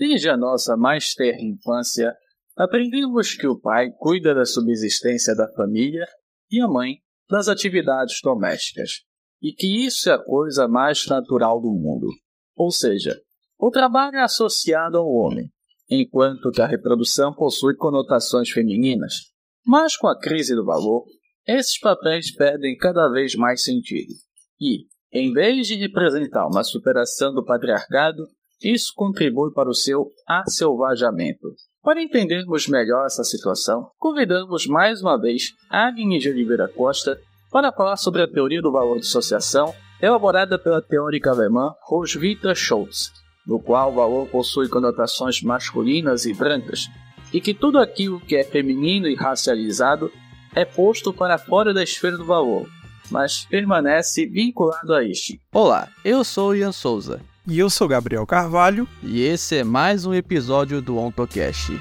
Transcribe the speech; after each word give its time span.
Desde 0.00 0.30
a 0.30 0.36
nossa 0.36 0.78
mais 0.78 1.12
terra 1.12 1.42
infância, 1.42 2.16
aprendemos 2.56 3.34
que 3.34 3.46
o 3.46 3.60
pai 3.60 3.90
cuida 3.98 4.34
da 4.34 4.46
subsistência 4.46 5.36
da 5.36 5.46
família 5.52 6.06
e 6.50 6.58
a 6.58 6.66
mãe 6.66 7.00
das 7.28 7.48
atividades 7.48 8.18
domésticas, 8.22 9.02
e 9.42 9.52
que 9.52 9.84
isso 9.84 10.08
é 10.08 10.14
a 10.14 10.18
coisa 10.18 10.66
mais 10.66 11.06
natural 11.06 11.60
do 11.60 11.70
mundo. 11.70 12.06
Ou 12.56 12.70
seja, 12.70 13.20
o 13.58 13.70
trabalho 13.70 14.16
é 14.16 14.22
associado 14.22 14.96
ao 14.96 15.06
homem, 15.06 15.50
enquanto 15.90 16.50
que 16.50 16.62
a 16.62 16.66
reprodução 16.66 17.34
possui 17.34 17.76
conotações 17.76 18.48
femininas. 18.48 19.30
Mas 19.66 19.98
com 19.98 20.08
a 20.08 20.18
crise 20.18 20.54
do 20.54 20.64
valor, 20.64 21.04
esses 21.46 21.78
papéis 21.78 22.34
perdem 22.34 22.74
cada 22.74 23.06
vez 23.10 23.34
mais 23.34 23.62
sentido. 23.62 24.14
E, 24.58 24.86
em 25.12 25.30
vez 25.34 25.66
de 25.66 25.74
representar 25.74 26.46
uma 26.46 26.64
superação 26.64 27.34
do 27.34 27.44
patriarcado, 27.44 28.26
isso 28.62 28.92
contribui 28.94 29.52
para 29.52 29.68
o 29.68 29.74
seu 29.74 30.10
aselvajamento. 30.26 31.48
Para 31.82 32.02
entendermos 32.02 32.68
melhor 32.68 33.06
essa 33.06 33.24
situação, 33.24 33.88
convidamos 33.98 34.66
mais 34.66 35.00
uma 35.00 35.18
vez 35.18 35.54
Agnes 35.70 36.22
de 36.22 36.28
Oliveira 36.28 36.68
Costa 36.68 37.18
para 37.50 37.72
falar 37.72 37.96
sobre 37.96 38.22
a 38.22 38.28
teoria 38.28 38.60
do 38.60 38.70
valor 38.70 39.00
de 39.00 39.06
associação 39.06 39.74
elaborada 40.00 40.58
pela 40.58 40.82
teórica 40.82 41.30
alemã 41.30 41.74
Roswitha 41.86 42.54
Schultz, 42.54 43.10
no 43.46 43.58
qual 43.58 43.90
o 43.90 43.94
valor 43.94 44.28
possui 44.28 44.68
conotações 44.68 45.42
masculinas 45.42 46.26
e 46.26 46.34
brancas, 46.34 46.86
e 47.32 47.40
que 47.40 47.54
tudo 47.54 47.78
aquilo 47.78 48.20
que 48.20 48.36
é 48.36 48.44
feminino 48.44 49.08
e 49.08 49.14
racializado 49.14 50.12
é 50.54 50.64
posto 50.64 51.12
para 51.12 51.38
fora 51.38 51.72
da 51.72 51.82
esfera 51.82 52.16
do 52.16 52.24
valor, 52.24 52.68
mas 53.10 53.46
permanece 53.46 54.26
vinculado 54.26 54.94
a 54.94 55.04
este. 55.04 55.40
Olá, 55.52 55.88
eu 56.04 56.24
sou 56.24 56.54
Ian 56.54 56.72
Souza. 56.72 57.29
E 57.46 57.58
eu 57.58 57.70
sou 57.70 57.88
Gabriel 57.88 58.26
Carvalho. 58.26 58.86
E 59.02 59.22
esse 59.22 59.56
é 59.56 59.64
mais 59.64 60.04
um 60.04 60.14
episódio 60.14 60.82
do 60.82 60.98
OntoCast. 60.98 61.80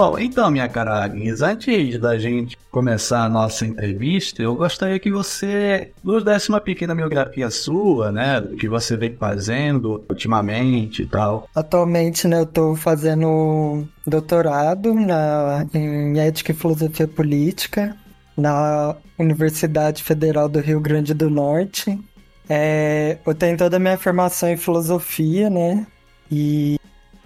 Bom, 0.00 0.18
então, 0.18 0.50
minha 0.50 0.66
cara 0.66 1.04
Agnes, 1.04 1.42
antes 1.42 2.00
da 2.00 2.18
gente 2.18 2.56
começar 2.70 3.22
a 3.22 3.28
nossa 3.28 3.66
entrevista, 3.66 4.42
eu 4.42 4.54
gostaria 4.54 4.98
que 4.98 5.10
você 5.10 5.92
nos 6.02 6.24
desse 6.24 6.48
uma 6.48 6.58
pequena 6.58 6.94
biografia 6.94 7.50
sua, 7.50 8.10
né? 8.10 8.40
Do 8.40 8.56
que 8.56 8.66
você 8.66 8.96
vem 8.96 9.14
fazendo 9.14 10.02
ultimamente 10.08 11.02
e 11.02 11.06
tal. 11.06 11.46
Atualmente, 11.54 12.26
né, 12.26 12.40
eu 12.40 12.46
tô 12.46 12.74
fazendo 12.74 13.86
doutorado 14.06 14.94
na, 14.94 15.66
em 15.74 16.18
Ética 16.18 16.52
e 16.52 16.54
Filosofia 16.54 17.06
Política 17.06 17.94
na 18.34 18.96
Universidade 19.18 20.02
Federal 20.02 20.48
do 20.48 20.60
Rio 20.60 20.80
Grande 20.80 21.12
do 21.12 21.28
Norte. 21.28 22.00
É, 22.48 23.18
eu 23.26 23.34
tenho 23.34 23.54
toda 23.58 23.76
a 23.76 23.78
minha 23.78 23.98
formação 23.98 24.48
em 24.48 24.56
filosofia, 24.56 25.50
né? 25.50 25.86
E 26.32 26.79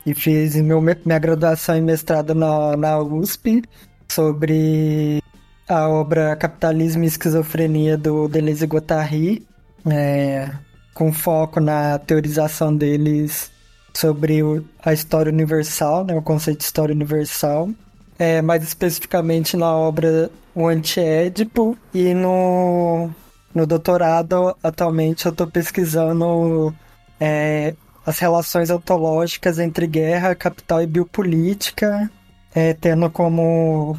e 0.06 0.14
fiz 0.14 0.54
meu, 0.56 0.80
minha 0.80 1.18
graduação 1.18 1.76
e 1.76 1.80
mestrado 1.80 2.34
na, 2.34 2.76
na 2.76 2.98
USP 2.98 3.62
sobre 4.08 5.22
a 5.68 5.88
obra 5.88 6.36
Capitalismo 6.36 7.04
e 7.04 7.06
Esquizofrenia 7.06 7.96
do 7.96 8.28
Deleuze 8.28 8.66
Guattari, 8.66 9.46
é, 9.86 10.50
com 10.92 11.12
foco 11.12 11.58
na 11.58 11.98
teorização 11.98 12.74
deles 12.74 13.50
sobre 13.94 14.42
o, 14.42 14.64
a 14.84 14.92
história 14.92 15.32
universal, 15.32 16.04
né, 16.04 16.14
o 16.14 16.22
conceito 16.22 16.58
de 16.58 16.64
história 16.64 16.94
universal, 16.94 17.70
é, 18.18 18.42
mais 18.42 18.62
especificamente 18.62 19.56
na 19.56 19.74
obra 19.74 20.30
O 20.54 20.68
Antiédipo 20.68 21.76
e 21.92 22.14
no, 22.14 23.10
no 23.54 23.66
doutorado 23.66 24.54
atualmente 24.62 25.26
eu 25.26 25.32
estou 25.32 25.46
pesquisando 25.46 26.74
é, 27.18 27.74
as 28.06 28.18
relações 28.18 28.70
ontológicas 28.70 29.58
entre 29.58 29.86
guerra, 29.86 30.34
capital 30.34 30.82
e 30.82 30.86
biopolítica, 30.86 32.10
é, 32.54 32.74
tendo 32.74 33.10
como 33.10 33.98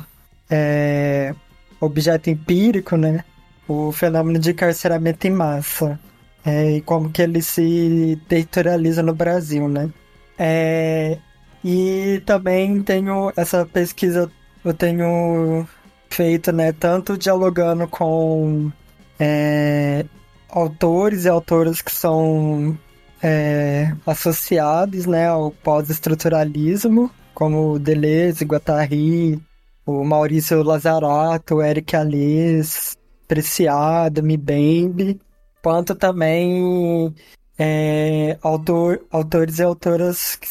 é, 0.50 1.34
objeto 1.80 2.30
empírico, 2.30 2.96
né, 2.96 3.24
o 3.68 3.92
fenômeno 3.92 4.40
de 4.40 4.52
encarceramento 4.52 5.28
em 5.28 5.32
massa 5.32 6.00
é, 6.46 6.78
e 6.78 6.82
como 6.82 7.10
que 7.10 7.22
ele 7.22 7.42
se 7.42 8.20
territorializa 8.28 9.02
no 9.02 9.14
Brasil, 9.14 9.68
né. 9.68 9.90
É, 10.38 11.18
e 11.64 12.22
também 12.26 12.82
tenho 12.84 13.32
essa 13.36 13.66
pesquisa, 13.66 14.32
eu 14.64 14.74
tenho 14.74 15.68
feito, 16.10 16.52
né, 16.52 16.72
tanto 16.72 17.18
dialogando 17.18 17.88
com 17.88 18.72
é, 19.20 20.06
autores 20.50 21.26
e 21.26 21.30
autoras 21.30 21.82
que 21.82 21.92
são 21.92 22.78
é, 23.22 23.94
associados 24.06 25.06
né, 25.06 25.28
ao 25.28 25.52
pós-estruturalismo, 25.52 27.09
como 27.34 27.80
Deleuze, 27.80 28.46
Guattari, 28.46 29.42
o 29.86 30.03
Maurício 30.03 30.64
Lazarato, 30.64 31.56
o 31.56 31.62
Eric 31.62 31.96
Alès, 31.96 32.96
Preciado, 33.28 34.24
Mbembe, 34.24 35.20
quanto 35.62 35.96
também 35.96 37.14
é, 37.58 38.38
autor, 38.42 39.06
autores 39.12 39.59
e 39.59 39.64
autoras 39.64 40.36
que 40.36 40.47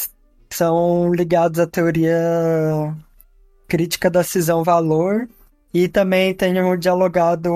são 0.50 1.12
ligados 1.12 1.58
à 1.58 1.66
teoria 1.66 2.94
crítica 3.68 4.10
da 4.10 4.22
cisão-valor 4.22 5.28
e 5.72 5.88
também 5.88 6.34
tenho 6.34 6.76
dialogado 6.76 7.50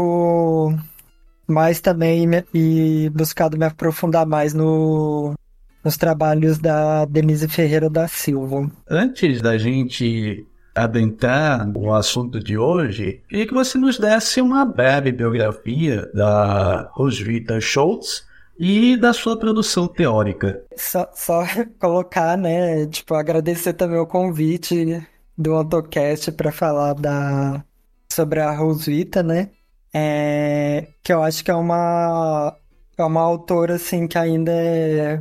mas 1.49 1.81
também 1.81 2.27
me, 2.27 2.45
e 2.53 3.11
buscado 3.11 3.57
me 3.57 3.65
aprofundar 3.65 4.27
mais 4.27 4.53
no, 4.53 5.35
nos 5.83 5.97
trabalhos 5.97 6.59
da 6.59 7.07
Denise 7.07 7.49
Ferreira 7.49 7.89
da 7.89 8.07
Silva. 8.07 8.71
Antes 8.89 9.41
da 9.41 9.57
gente 9.57 10.47
adentrar 10.75 11.67
no 11.67 11.93
assunto 11.93 12.39
de 12.39 12.57
hoje, 12.57 13.23
queria 13.29 13.47
que 13.47 13.55
você 13.55 13.79
nos 13.79 13.99
desse 13.99 14.41
uma 14.41 14.65
breve 14.65 15.11
biografia 15.11 16.09
da 16.15 16.89
Roswitha 16.93 17.61
Schultz 17.61 18.27
e 18.59 18.97
da 18.97 19.13
sua 19.13 19.37
produção 19.37 19.89
teórica. 19.89 20.63
Só, 20.77 21.09
só 21.15 21.45
colocar, 21.81 22.37
né, 22.37 22.87
tipo, 22.87 23.15
agradecer 23.15 23.73
também 23.73 23.99
o 23.99 24.07
convite 24.07 25.05
do 25.37 25.55
AutoCast 25.55 26.33
para 26.33 26.53
falar 26.53 26.95
da 26.95 27.65
sobre 28.13 28.41
a 28.41 28.51
Roswitha, 28.51 29.23
né? 29.23 29.51
É, 29.93 30.89
que 31.03 31.13
eu 31.13 31.23
acho 31.23 31.43
que 31.45 31.51
é 31.51 31.55
uma, 31.55 32.55
é 32.97 33.05
uma 33.05 33.23
autora 33.23 33.77
assim 33.77 34.07
que 34.07 34.19
ainda 34.19 34.53
é 34.53 35.21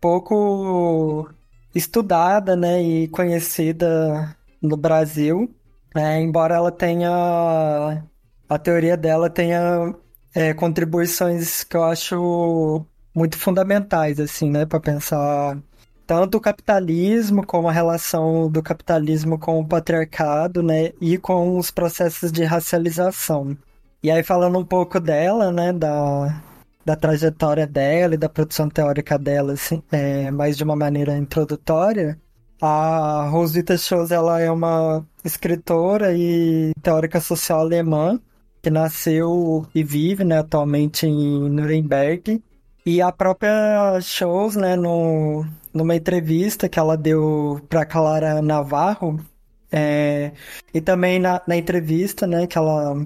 pouco 0.00 1.28
estudada, 1.74 2.56
né, 2.56 2.82
e 2.82 3.08
conhecida 3.08 4.36
no 4.62 4.76
Brasil, 4.76 5.50
é, 5.94 6.20
embora 6.20 6.54
ela 6.54 6.72
tenha 6.72 8.02
a 8.48 8.58
teoria 8.58 8.96
dela 8.96 9.28
tenha 9.28 9.94
é, 10.34 10.54
contribuições 10.54 11.64
que 11.64 11.76
eu 11.76 11.84
acho 11.84 12.84
muito 13.14 13.36
fundamentais 13.38 14.20
assim, 14.20 14.50
né, 14.50 14.64
para 14.66 14.80
pensar 14.80 15.58
tanto 16.06 16.38
o 16.38 16.40
capitalismo 16.40 17.44
como 17.44 17.68
a 17.68 17.72
relação 17.72 18.50
do 18.50 18.62
capitalismo 18.62 19.38
com 19.38 19.58
o 19.60 19.66
patriarcado, 19.66 20.62
né, 20.62 20.92
e 21.00 21.18
com 21.18 21.58
os 21.58 21.70
processos 21.70 22.30
de 22.30 22.44
racialização. 22.44 23.56
E 24.06 24.10
aí 24.12 24.22
falando 24.22 24.56
um 24.56 24.64
pouco 24.64 25.00
dela, 25.00 25.50
né, 25.50 25.72
da, 25.72 26.40
da 26.84 26.94
trajetória 26.94 27.66
dela 27.66 28.14
e 28.14 28.16
da 28.16 28.28
produção 28.28 28.68
teórica 28.68 29.18
dela, 29.18 29.54
assim, 29.54 29.82
é, 29.90 30.30
mais 30.30 30.56
de 30.56 30.62
uma 30.62 30.76
maneira 30.76 31.18
introdutória, 31.18 32.16
a 32.62 33.26
Roswitha 33.28 33.76
Scholz, 33.76 34.12
ela 34.12 34.40
é 34.40 34.48
uma 34.48 35.04
escritora 35.24 36.16
e 36.16 36.70
teórica 36.80 37.20
social 37.20 37.58
alemã 37.58 38.20
que 38.62 38.70
nasceu 38.70 39.66
e 39.74 39.82
vive, 39.82 40.22
né, 40.22 40.38
atualmente 40.38 41.04
em 41.04 41.50
Nuremberg. 41.50 42.40
E 42.86 43.02
a 43.02 43.10
própria 43.10 44.00
Scholz, 44.00 44.54
né, 44.54 44.76
no, 44.76 45.44
numa 45.74 45.96
entrevista 45.96 46.68
que 46.68 46.78
ela 46.78 46.96
deu 46.96 47.60
para 47.68 47.84
Clara 47.84 48.40
Navarro, 48.40 49.18
é, 49.72 50.30
e 50.72 50.80
também 50.80 51.18
na, 51.18 51.42
na 51.44 51.56
entrevista, 51.56 52.24
né, 52.24 52.46
que 52.46 52.56
ela 52.56 53.04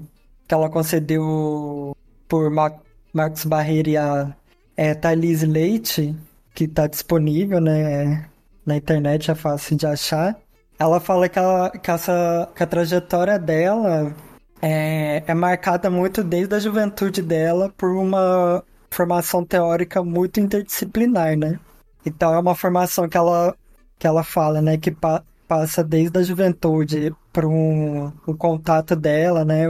que 0.51 0.53
ela 0.53 0.69
concedeu 0.69 1.95
por 2.27 2.51
Mar 2.51 2.77
Marcos 3.13 3.45
Barreira 3.45 3.89
e 3.89 3.95
a 3.95 4.35
é, 4.75 4.93
Thalys 4.93 5.43
Leite, 5.43 6.13
que 6.53 6.65
está 6.65 6.87
disponível 6.87 7.61
né, 7.61 8.27
na 8.65 8.75
internet, 8.75 9.31
é 9.31 9.35
fácil 9.35 9.77
de 9.77 9.87
achar. 9.87 10.37
Ela 10.77 10.99
fala 10.99 11.29
que, 11.29 11.39
ela, 11.39 11.69
que, 11.69 11.89
essa, 11.89 12.49
que 12.53 12.61
a 12.61 12.67
trajetória 12.67 13.39
dela 13.39 14.13
é, 14.61 15.23
é 15.25 15.33
marcada 15.33 15.89
muito 15.89 16.21
desde 16.21 16.53
a 16.53 16.59
juventude 16.59 17.21
dela 17.21 17.73
por 17.77 17.91
uma 17.91 18.61
formação 18.89 19.45
teórica 19.45 20.03
muito 20.03 20.41
interdisciplinar, 20.41 21.37
né? 21.37 21.61
Então 22.05 22.33
é 22.33 22.39
uma 22.39 22.55
formação 22.55 23.07
que 23.07 23.15
ela, 23.15 23.55
que 23.97 24.05
ela 24.05 24.21
fala, 24.21 24.61
né? 24.61 24.77
Que 24.77 24.91
pa, 24.91 25.23
passa 25.47 25.81
desde 25.81 26.19
a 26.19 26.23
juventude 26.23 27.15
para 27.31 27.47
um, 27.47 28.11
um 28.27 28.35
contato 28.35 28.97
dela, 28.97 29.45
né? 29.45 29.65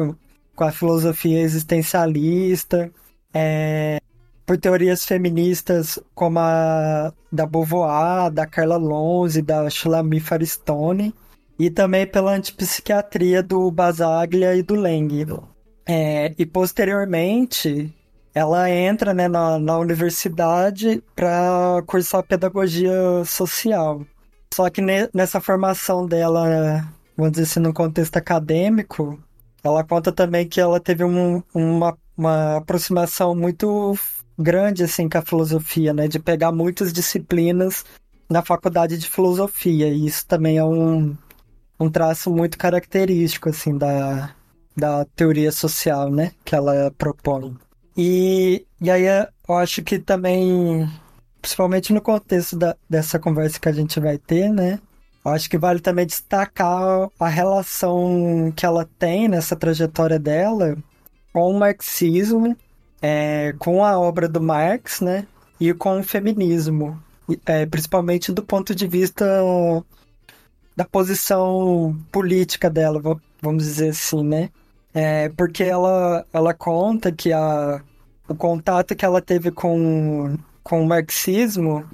Com 0.55 0.63
a 0.63 0.71
filosofia 0.71 1.39
existencialista, 1.39 2.91
é, 3.33 3.99
por 4.45 4.57
teorias 4.57 5.05
feministas 5.05 5.97
como 6.13 6.39
a 6.39 7.13
da 7.31 7.45
Beauvoir, 7.45 8.29
da 8.31 8.45
Carla 8.45 8.77
Lonze, 8.77 9.41
da 9.41 9.69
Shulamit 9.69 10.25
Faristone, 10.25 11.13
e 11.57 11.69
também 11.69 12.05
pela 12.05 12.33
antipsiquiatria 12.33 13.41
do 13.41 13.71
Basaglia 13.71 14.55
e 14.55 14.61
do 14.61 14.75
Leng. 14.75 15.25
É, 15.87 16.33
e 16.37 16.45
posteriormente, 16.45 17.93
ela 18.33 18.69
entra 18.69 19.13
né, 19.13 19.27
na, 19.27 19.59
na 19.59 19.77
universidade 19.77 21.03
para 21.15 21.83
cursar 21.85 22.23
pedagogia 22.23 23.23
social. 23.25 24.05
Só 24.53 24.69
que 24.69 24.81
ne, 24.81 25.09
nessa 25.13 25.39
formação 25.39 26.05
dela, 26.05 26.87
vamos 27.15 27.33
dizer 27.33 27.43
assim, 27.43 27.59
no 27.59 27.73
contexto 27.73 28.17
acadêmico, 28.17 29.19
ela 29.63 29.83
conta 29.83 30.11
também 30.11 30.47
que 30.47 30.59
ela 30.59 30.79
teve 30.79 31.03
um, 31.03 31.43
uma, 31.53 31.97
uma 32.17 32.57
aproximação 32.57 33.35
muito 33.35 33.97
grande 34.37 34.83
assim 34.83 35.07
com 35.07 35.17
a 35.17 35.21
filosofia, 35.21 35.93
né? 35.93 36.07
De 36.07 36.19
pegar 36.19 36.51
muitas 36.51 36.91
disciplinas 36.91 37.85
na 38.29 38.41
faculdade 38.41 38.97
de 38.97 39.09
filosofia. 39.09 39.87
E 39.87 40.05
isso 40.05 40.25
também 40.25 40.57
é 40.57 40.63
um, 40.63 41.15
um 41.79 41.89
traço 41.89 42.31
muito 42.31 42.57
característico 42.57 43.49
assim 43.49 43.77
da, 43.77 44.33
da 44.75 45.05
teoria 45.15 45.51
social, 45.51 46.09
né? 46.09 46.31
Que 46.43 46.55
ela 46.55 46.91
propõe. 46.97 47.55
E, 47.95 48.65
e 48.79 48.89
aí 48.89 49.05
eu 49.47 49.55
acho 49.55 49.83
que 49.83 49.99
também, 49.99 50.89
principalmente 51.41 51.93
no 51.93 52.01
contexto 52.01 52.57
da, 52.57 52.75
dessa 52.89 53.19
conversa 53.19 53.59
que 53.59 53.69
a 53.69 53.73
gente 53.73 53.99
vai 53.99 54.17
ter, 54.17 54.49
né? 54.49 54.79
Acho 55.23 55.49
que 55.49 55.57
vale 55.57 55.79
também 55.79 56.05
destacar 56.05 57.09
a 57.19 57.27
relação 57.27 58.51
que 58.55 58.65
ela 58.65 58.89
tem 58.97 59.27
nessa 59.27 59.55
trajetória 59.55 60.17
dela 60.17 60.75
com 61.31 61.51
o 61.51 61.59
marxismo 61.59 62.57
é, 63.01 63.53
com 63.57 63.83
a 63.83 63.99
obra 63.99 64.29
do 64.29 64.39
Marx, 64.39 65.01
né? 65.01 65.25
E 65.59 65.73
com 65.73 65.99
o 65.99 66.03
feminismo, 66.03 67.01
é, 67.45 67.65
principalmente 67.65 68.31
do 68.31 68.43
ponto 68.43 68.75
de 68.75 68.87
vista 68.87 69.25
da 70.75 70.85
posição 70.85 71.97
política 72.11 72.69
dela, 72.69 73.01
vamos 73.41 73.63
dizer 73.63 73.89
assim, 73.89 74.23
né? 74.23 74.49
É, 74.93 75.29
porque 75.29 75.63
ela, 75.63 76.25
ela 76.33 76.53
conta 76.53 77.11
que 77.11 77.31
a, 77.31 77.81
o 78.27 78.35
contato 78.35 78.95
que 78.95 79.05
ela 79.05 79.21
teve 79.21 79.51
com, 79.51 80.37
com 80.63 80.83
o 80.83 80.87
marxismo 80.87 81.85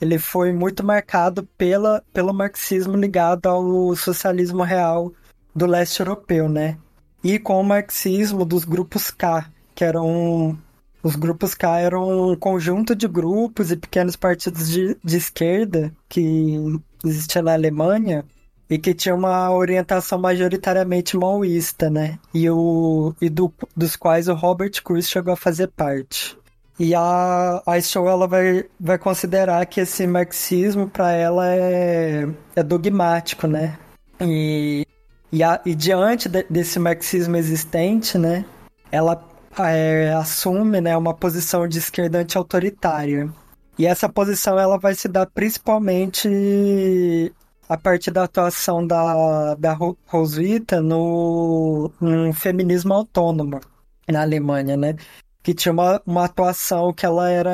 ele 0.00 0.18
foi 0.18 0.52
muito 0.52 0.84
marcado 0.84 1.46
pela, 1.58 2.02
pelo 2.12 2.32
marxismo 2.32 2.96
ligado 2.96 3.46
ao 3.46 3.94
socialismo 3.94 4.62
real 4.62 5.12
do 5.54 5.66
leste 5.66 6.00
europeu, 6.00 6.48
né? 6.48 6.78
E 7.22 7.38
com 7.38 7.60
o 7.60 7.64
marxismo 7.64 8.44
dos 8.44 8.64
grupos 8.64 9.10
K, 9.10 9.46
que 9.74 9.84
eram 9.84 10.58
os 11.02 11.16
grupos 11.16 11.54
K 11.54 11.80
eram 11.80 12.30
um 12.30 12.36
conjunto 12.36 12.94
de 12.94 13.08
grupos 13.08 13.70
e 13.70 13.76
pequenos 13.76 14.16
partidos 14.16 14.68
de, 14.68 14.96
de 15.02 15.16
esquerda 15.16 15.92
que 16.08 16.58
existia 17.04 17.42
na 17.42 17.54
Alemanha 17.54 18.24
e 18.68 18.78
que 18.78 18.94
tinha 18.94 19.14
uma 19.14 19.50
orientação 19.50 20.18
majoritariamente 20.18 21.16
maoísta, 21.16 21.90
né? 21.90 22.18
E, 22.32 22.48
o, 22.48 23.14
e 23.20 23.28
do, 23.28 23.52
dos 23.76 23.96
quais 23.96 24.28
o 24.28 24.34
Robert 24.34 24.70
Cruz 24.84 25.08
chegou 25.08 25.32
a 25.32 25.36
fazer 25.36 25.68
parte. 25.68 26.38
E 26.80 26.94
a, 26.94 27.62
a 27.66 27.80
Show 27.82 28.08
ela 28.08 28.26
vai, 28.26 28.64
vai 28.80 28.96
considerar 28.96 29.66
que 29.66 29.82
esse 29.82 30.06
marxismo 30.06 30.88
para 30.88 31.12
ela 31.12 31.46
é, 31.46 32.26
é 32.56 32.62
dogmático, 32.62 33.46
né? 33.46 33.78
E, 34.18 34.86
e, 35.30 35.42
a, 35.42 35.60
e 35.66 35.74
diante 35.74 36.26
de, 36.26 36.42
desse 36.48 36.78
marxismo 36.78 37.36
existente, 37.36 38.16
né? 38.16 38.46
Ela 38.90 39.22
é, 39.58 40.14
assume 40.14 40.80
né, 40.80 40.96
uma 40.96 41.12
posição 41.12 41.68
de 41.68 41.76
esquerda 41.76 42.20
anti-autoritária. 42.20 43.30
E 43.78 43.86
essa 43.86 44.08
posição 44.08 44.58
ela 44.58 44.78
vai 44.78 44.94
se 44.94 45.06
dar 45.06 45.26
principalmente 45.26 47.30
a 47.68 47.76
partir 47.76 48.10
da 48.10 48.24
atuação 48.24 48.86
da, 48.86 49.54
da 49.54 49.76
Roswitha 50.06 50.80
no, 50.80 51.92
no 52.00 52.32
feminismo 52.32 52.94
autônomo 52.94 53.60
na 54.08 54.22
Alemanha, 54.22 54.78
né? 54.78 54.96
Que 55.42 55.54
tinha 55.54 55.72
uma, 55.72 56.02
uma 56.06 56.24
atuação 56.24 56.92
que 56.92 57.06
ela 57.06 57.30
era, 57.30 57.52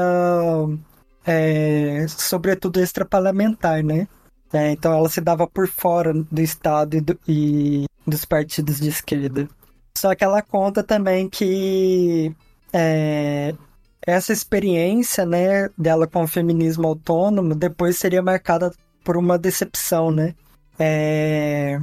é, 1.24 2.06
sobretudo, 2.08 2.80
extraparlamentar, 2.80 3.84
né? 3.84 4.08
É, 4.52 4.72
então 4.72 4.92
ela 4.92 5.08
se 5.08 5.20
dava 5.20 5.46
por 5.46 5.68
fora 5.68 6.12
do 6.12 6.40
Estado 6.40 6.96
e, 6.96 7.00
do, 7.00 7.18
e 7.28 7.86
dos 8.06 8.24
partidos 8.24 8.80
de 8.80 8.88
esquerda. 8.88 9.48
Só 9.96 10.14
que 10.14 10.24
ela 10.24 10.42
conta 10.42 10.82
também 10.82 11.28
que 11.28 12.34
é, 12.72 13.54
essa 14.06 14.32
experiência 14.32 15.26
né, 15.26 15.68
dela 15.76 16.06
com 16.06 16.22
o 16.22 16.28
feminismo 16.28 16.86
autônomo 16.86 17.54
depois 17.54 17.98
seria 17.98 18.22
marcada 18.22 18.72
por 19.04 19.16
uma 19.16 19.38
decepção, 19.38 20.10
né? 20.10 20.34
É, 20.78 21.80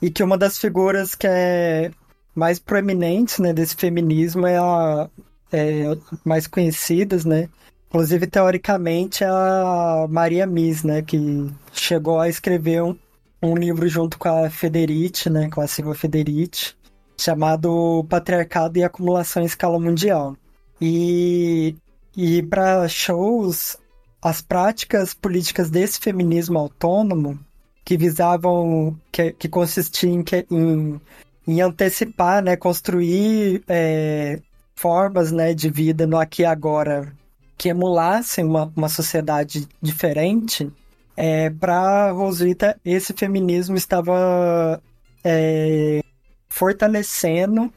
e 0.00 0.10
que 0.10 0.22
uma 0.22 0.36
das 0.36 0.58
figuras 0.58 1.14
que 1.14 1.26
é 1.26 1.90
mais 2.34 2.58
proeminentes 2.58 3.38
né, 3.38 3.52
desse 3.52 3.76
feminismo 3.76 4.46
é 4.46 4.58
a 4.58 5.08
é, 5.52 5.84
mais 6.24 6.46
conhecidas, 6.46 7.24
né? 7.24 7.48
Inclusive, 7.88 8.26
teoricamente, 8.26 9.22
é 9.22 9.28
a 9.28 10.06
Maria 10.08 10.46
Mies, 10.46 10.82
né? 10.82 11.02
Que 11.02 11.50
chegou 11.72 12.18
a 12.18 12.28
escrever 12.28 12.82
um, 12.82 12.96
um 13.42 13.54
livro 13.54 13.86
junto 13.88 14.18
com 14.18 14.28
a 14.28 14.48
Federici, 14.48 15.28
né? 15.28 15.50
Com 15.50 15.60
a 15.60 15.66
Silvia 15.66 15.94
Federici, 15.94 16.74
chamado 17.18 18.04
Patriarcado 18.08 18.78
e 18.78 18.84
Acumulação 18.84 19.42
em 19.42 19.46
Escala 19.46 19.78
Mundial. 19.78 20.36
E, 20.80 21.76
e 22.16 22.42
para 22.42 22.88
shows, 22.88 23.76
as 24.22 24.40
práticas 24.40 25.12
políticas 25.12 25.70
desse 25.70 25.98
feminismo 25.98 26.58
autônomo, 26.58 27.38
que 27.84 27.96
visavam, 27.96 28.98
que, 29.10 29.32
que 29.32 29.48
consistiam 29.48 30.12
em, 30.12 30.24
em, 30.50 31.00
em 31.46 31.60
antecipar, 31.60 32.42
né, 32.42 32.56
construir 32.56 33.62
é, 33.68 34.40
formas 34.82 35.30
né, 35.30 35.54
de 35.54 35.70
vida 35.70 36.08
no 36.08 36.18
aqui 36.18 36.42
e 36.42 36.44
agora 36.44 37.12
que 37.56 37.68
emulassem 37.68 38.44
uma, 38.44 38.72
uma 38.74 38.88
sociedade 38.88 39.68
diferente, 39.80 40.68
é, 41.16 41.48
para 41.50 42.10
Roswitha 42.10 42.76
esse 42.84 43.12
feminismo 43.12 43.76
estava 43.76 44.82
é, 45.22 46.00
fortalecendo, 46.48 47.72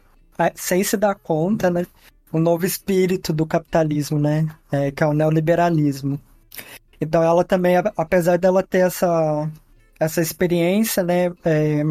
sem 0.56 0.84
se 0.84 0.98
dar 0.98 1.14
conta, 1.14 1.70
né, 1.70 1.86
o 2.32 2.40
novo 2.40 2.66
espírito 2.66 3.32
do 3.32 3.46
capitalismo, 3.46 4.18
né, 4.18 4.48
é, 4.72 4.90
que 4.90 5.04
é 5.04 5.06
o 5.06 5.14
neoliberalismo. 5.14 6.20
Então 7.00 7.22
ela 7.22 7.44
também, 7.44 7.76
apesar 7.96 8.40
dela 8.40 8.64
ter 8.64 8.80
essa, 8.80 9.48
essa 10.00 10.22
experiência, 10.22 11.04
né, 11.04 11.28
é, 11.46 11.84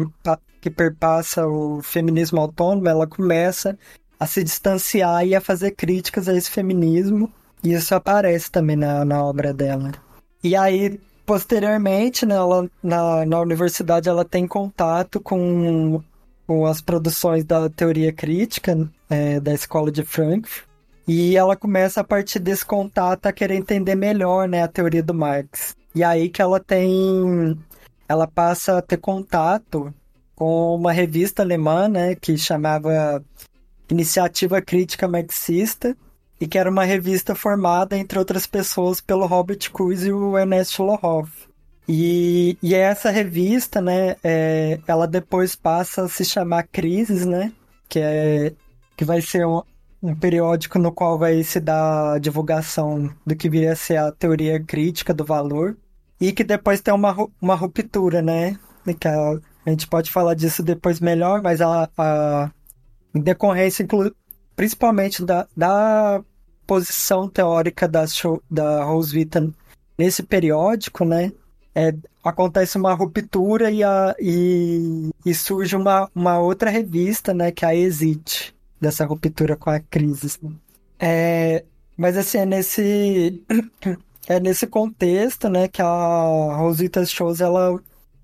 que 0.59 0.69
perpassa 0.69 1.47
o 1.47 1.81
feminismo 1.81 2.41
autônomo, 2.41 2.89
ela 2.89 3.07
começa 3.07 3.77
a 4.19 4.25
se 4.25 4.43
distanciar 4.43 5.25
e 5.25 5.35
a 5.35 5.41
fazer 5.41 5.71
críticas 5.71 6.27
a 6.27 6.33
esse 6.33 6.49
feminismo, 6.49 7.31
e 7.63 7.73
isso 7.73 7.93
aparece 7.95 8.51
também 8.51 8.75
na, 8.75 9.03
na 9.03 9.23
obra 9.23 9.53
dela. 9.53 9.91
E 10.43 10.55
aí, 10.55 10.99
posteriormente, 11.25 12.25
né, 12.25 12.35
ela, 12.35 12.69
na, 12.81 13.25
na 13.25 13.39
universidade, 13.39 14.07
ela 14.07 14.23
tem 14.23 14.47
contato 14.47 15.19
com 15.19 16.01
com 16.47 16.65
as 16.65 16.81
produções 16.81 17.43
da 17.43 17.69
teoria 17.69 18.13
crítica 18.13 18.87
é, 19.09 19.39
da 19.39 19.53
escola 19.53 19.91
de 19.91 20.03
Frankfurt. 20.03 20.65
E 21.07 21.37
ela 21.37 21.55
começa 21.55 22.01
a 22.01 22.03
partir 22.03 22.39
desse 22.39 22.65
contato 22.65 23.27
a 23.27 23.31
querer 23.31 23.55
entender 23.55 23.95
melhor 23.95 24.47
né, 24.47 24.63
a 24.63 24.67
teoria 24.67 25.03
do 25.03 25.13
Marx. 25.13 25.75
E 25.93 26.03
aí 26.03 26.29
que 26.29 26.41
ela 26.41 26.59
tem. 26.59 27.57
Ela 28.07 28.27
passa 28.27 28.77
a 28.77 28.81
ter 28.81 28.97
contato 28.97 29.93
com 30.35 30.75
uma 30.75 30.91
revista 30.91 31.43
alemã, 31.43 31.87
né, 31.87 32.15
que 32.15 32.37
chamava 32.37 33.23
Iniciativa 33.89 34.61
Crítica 34.61 35.07
Marxista, 35.07 35.95
e 36.39 36.47
que 36.47 36.57
era 36.57 36.69
uma 36.69 36.83
revista 36.83 37.33
formada, 37.33 37.97
entre 37.97 38.19
outras 38.19 38.45
pessoas, 38.45 38.99
pelo 38.99 39.25
Robert 39.25 39.71
Cruz 39.71 40.03
e 40.05 40.11
o 40.11 40.37
Ernest 40.37 40.81
Lohoff. 40.81 41.31
E, 41.87 42.57
e 42.61 42.73
essa 42.73 43.11
revista, 43.11 43.79
né, 43.79 44.15
é, 44.23 44.79
ela 44.87 45.07
depois 45.07 45.55
passa 45.55 46.03
a 46.03 46.09
se 46.09 46.25
chamar 46.25 46.63
Crises, 46.63 47.25
né, 47.25 47.51
que, 47.87 47.99
é, 47.99 48.53
que 48.97 49.05
vai 49.05 49.21
ser 49.21 49.45
um, 49.45 49.61
um 50.01 50.15
periódico 50.15 50.79
no 50.79 50.91
qual 50.91 51.17
vai 51.17 51.43
se 51.43 51.59
dar 51.59 52.15
a 52.15 52.19
divulgação 52.19 53.13
do 53.25 53.35
que 53.35 53.49
viria 53.49 53.73
a 53.73 53.75
ser 53.75 53.97
a 53.97 54.11
teoria 54.11 54.59
crítica 54.59 55.13
do 55.13 55.23
valor, 55.23 55.77
e 56.19 56.31
que 56.31 56.43
depois 56.43 56.81
tem 56.81 56.93
uma, 56.93 57.15
uma 57.39 57.55
ruptura, 57.55 58.21
né, 58.21 58.57
que 58.99 59.07
a, 59.07 59.39
a 59.65 59.69
gente 59.69 59.87
pode 59.87 60.11
falar 60.11 60.33
disso 60.33 60.63
depois 60.63 60.99
melhor, 60.99 61.41
mas 61.41 61.61
a, 61.61 61.89
a 61.97 62.51
em 63.15 63.21
decorrência, 63.21 63.87
principalmente 64.55 65.23
da, 65.23 65.47
da 65.55 66.21
posição 66.67 67.29
teórica 67.29 67.87
da, 67.87 68.05
da 68.51 68.83
Roswitha 68.83 69.49
nesse 69.97 70.21
periódico, 70.21 71.05
né, 71.05 71.31
é, 71.73 71.93
acontece 72.23 72.77
uma 72.77 72.93
ruptura 72.93 73.71
e, 73.71 73.83
a, 73.83 74.15
e, 74.19 75.09
e, 75.25 75.33
surge 75.33 75.75
uma, 75.75 76.09
uma 76.13 76.39
outra 76.39 76.69
revista, 76.69 77.33
né, 77.33 77.51
que 77.51 77.63
é 77.63 77.69
a 77.69 77.75
Exit, 77.75 78.53
dessa 78.79 79.05
ruptura 79.05 79.55
com 79.55 79.69
a 79.69 79.79
crise. 79.79 80.39
É, 80.99 81.63
mas 81.95 82.17
assim, 82.17 82.39
é 82.39 82.45
nesse, 82.45 83.43
é 84.27 84.39
nesse 84.39 84.67
contexto, 84.67 85.47
né, 85.49 85.67
que 85.67 85.81
a 85.81 86.55
Rosita 86.57 87.05
Shows, 87.05 87.39
ela 87.39 87.79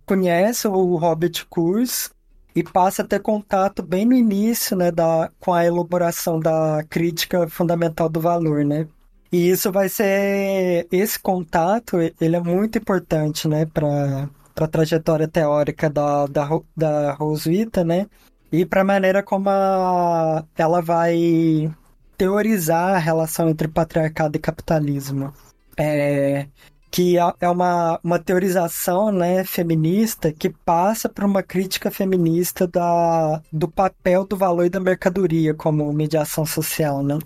conhece 0.05 0.67
o 0.67 0.95
Robert 0.97 1.45
Kurz 1.49 2.09
e 2.55 2.63
passa 2.63 3.01
a 3.01 3.07
ter 3.07 3.19
contato 3.21 3.81
bem 3.81 4.05
no 4.05 4.13
início, 4.13 4.75
né, 4.75 4.91
da, 4.91 5.31
com 5.39 5.53
a 5.53 5.65
elaboração 5.65 6.39
da 6.39 6.83
crítica 6.89 7.47
fundamental 7.47 8.09
do 8.09 8.19
valor, 8.19 8.65
né? 8.65 8.87
E 9.31 9.49
isso 9.49 9.71
vai 9.71 9.87
ser 9.87 10.87
esse 10.91 11.17
contato, 11.17 11.97
ele 12.19 12.35
é 12.35 12.39
muito 12.39 12.77
importante, 12.77 13.47
né, 13.47 13.65
para 13.65 14.29
a 14.57 14.67
trajetória 14.67 15.27
teórica 15.27 15.89
da, 15.89 16.25
da, 16.27 16.47
da 16.75 17.13
Roswitha, 17.13 17.83
né? 17.83 18.07
E 18.51 18.65
para 18.65 18.81
a 18.81 18.85
maneira 18.85 19.23
como 19.23 19.49
a, 19.49 20.43
ela 20.57 20.81
vai 20.81 21.73
teorizar 22.17 22.95
a 22.95 22.99
relação 22.99 23.49
entre 23.49 23.69
patriarcado 23.69 24.35
e 24.35 24.39
capitalismo. 24.39 25.33
É, 25.77 26.47
que 26.91 27.17
é, 27.17 27.33
é 27.39 27.49
uma, 27.49 27.99
uma 28.03 28.19
teorização 28.19 29.11
né, 29.11 29.45
feminista 29.45 30.31
que 30.33 30.49
passa 30.49 31.07
por 31.07 31.23
uma 31.23 31.41
crítica 31.41 31.89
feminista 31.89 32.67
da, 32.67 33.41
do 33.51 33.67
papel 33.69 34.25
do 34.25 34.35
valor 34.35 34.65
e 34.65 34.69
da 34.69 34.79
mercadoria 34.79 35.53
como 35.53 35.91
mediação 35.93 36.45
social. 36.45 37.01
Né? 37.01 37.17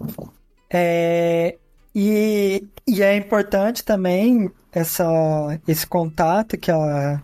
É, 0.69 1.57
e, 1.95 2.63
e 2.87 3.01
é 3.01 3.17
importante 3.17 3.83
também 3.83 4.51
essa, 4.71 5.59
esse 5.67 5.87
contato 5.87 6.57
que 6.57 6.69
a, 6.69 7.21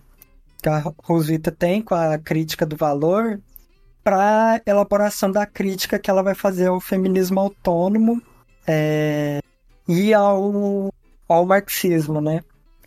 que 0.64 0.68
a 0.68 0.84
Rosita 1.04 1.52
tem 1.52 1.80
com 1.82 1.94
a 1.94 2.18
crítica 2.18 2.66
do 2.66 2.76
valor 2.76 3.40
para 4.04 4.60
elaboração 4.66 5.32
da 5.32 5.46
crítica 5.46 6.00
que 6.00 6.10
ela 6.10 6.24
vai 6.24 6.34
fazer 6.34 6.68
ao 6.68 6.80
feminismo 6.80 7.40
autônomo 7.40 8.20
é, 8.66 9.42
e 9.88 10.12
ao, 10.12 10.92
ao 11.32 11.46
marxismo, 11.46 12.22
né? 12.22 12.42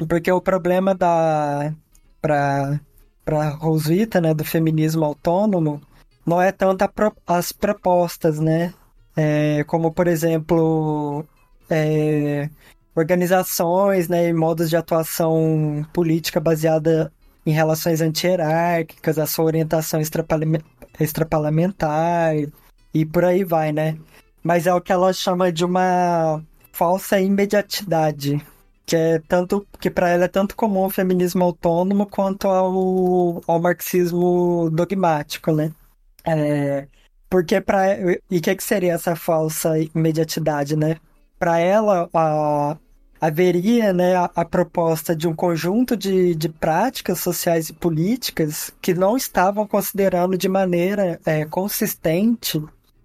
Porque 0.09 0.31
o 0.31 0.41
problema 0.41 0.95
da 0.95 1.73
para 2.21 2.81
para 3.25 3.49
Rosita, 3.51 4.21
né, 4.21 4.35
do 4.35 4.45
feminismo 4.45 5.03
autônomo, 5.05 5.81
não 6.27 6.41
é 6.43 6.53
tanto 6.53 6.87
pro, 6.91 7.13
as 7.27 7.53
propostas, 7.53 8.39
né? 8.39 8.75
É, 9.17 9.65
como 9.65 9.93
por 9.93 10.07
exemplo 10.09 11.25
é, 11.71 12.51
organizações 12.95 14.09
né, 14.09 14.29
e 14.29 14.33
modos 14.33 14.69
de 14.69 14.77
atuação 14.77 15.87
política 15.93 16.41
baseada 16.41 17.13
em 17.47 17.53
relações 17.53 18.01
anti-hierárquicas, 18.01 19.19
a 19.19 19.27
sua 19.27 19.45
orientação 19.45 20.01
extraparlamentar 20.99 22.35
e 22.93 23.05
por 23.05 23.25
aí 23.25 23.45
vai, 23.45 23.73
né? 23.73 23.99
Mas 24.43 24.67
é 24.67 24.75
o 24.75 24.81
que 24.81 24.93
ela 24.93 25.13
chama 25.13 25.53
de 25.53 25.65
uma 25.65 26.43
falsa 26.75 27.21
imediatidade, 27.21 28.45
que 28.85 28.97
é 28.97 29.19
tanto 29.21 29.67
que 29.81 29.91
para 29.91 30.11
ela 30.11 30.25
é 30.25 30.29
tanto 30.29 30.57
comum 30.57 30.87
o 30.87 30.91
feminismo 30.91 31.45
autônomo 31.45 32.07
quanto 32.07 32.49
ao, 32.49 33.43
ao 33.47 33.61
marxismo 33.61 34.69
dogmático, 34.71 35.53
né? 35.53 35.73
É, 36.27 36.87
porque 37.31 37.61
para 37.61 37.99
e 38.31 38.39
o 38.39 38.43
que, 38.43 38.55
que 38.55 38.65
seria 38.65 38.95
essa 38.95 39.17
falsa 39.17 39.79
imediatidade, 39.79 40.77
né? 40.77 40.97
para 41.45 41.59
ela 41.59 42.09
a, 42.15 42.77
haveria 43.21 43.93
né, 43.93 44.17
a, 44.17 44.31
a, 44.35 44.45
proposta 44.47 45.15
de 45.15 45.29
um 45.29 45.35
conjunto 45.35 45.95
de, 45.97 46.35
de 46.35 46.49
práticas 46.49 47.21
sociais 47.21 47.69
e 47.69 47.75
políticas 47.75 48.73
que 48.81 48.95
não 48.95 49.15
estavam 49.15 49.67
considerando 49.67 50.39
de 50.39 50.49
maneira 50.49 51.21
é, 51.25 51.45
consistente 51.45 52.63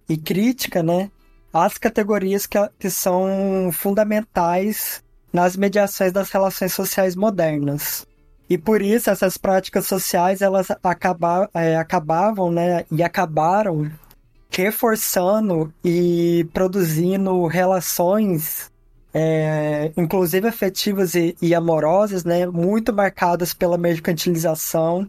e 0.08 0.18
crítica 0.18 0.82
né, 0.82 1.12
as 1.54 1.78
categorias 1.78 2.46
que, 2.46 2.58
que 2.78 2.90
são 2.90 3.70
fundamentais 3.72 5.04
nas 5.32 5.56
mediações 5.56 6.12
das 6.12 6.30
relações 6.30 6.74
sociais 6.74 7.16
modernas. 7.16 8.06
E 8.50 8.58
por 8.58 8.82
isso 8.82 9.10
essas 9.10 9.38
práticas 9.38 9.86
sociais 9.86 10.42
elas 10.42 10.68
acaba, 10.84 11.50
é, 11.54 11.76
acabavam 11.76 12.52
né, 12.52 12.84
e 12.92 13.04
acabaram 13.04 13.92
reforçando 14.50 15.72
e 15.86 16.48
produzindo 16.52 17.46
relações, 17.46 18.72
é, 19.14 19.92
inclusive 19.96 20.48
afetivas 20.48 21.14
e, 21.14 21.36
e, 21.40 21.54
amorosas, 21.54 22.24
né, 22.24 22.48
muito 22.48 22.92
marcadas 22.92 23.54
pela 23.54 23.78
mercantilização 23.78 25.08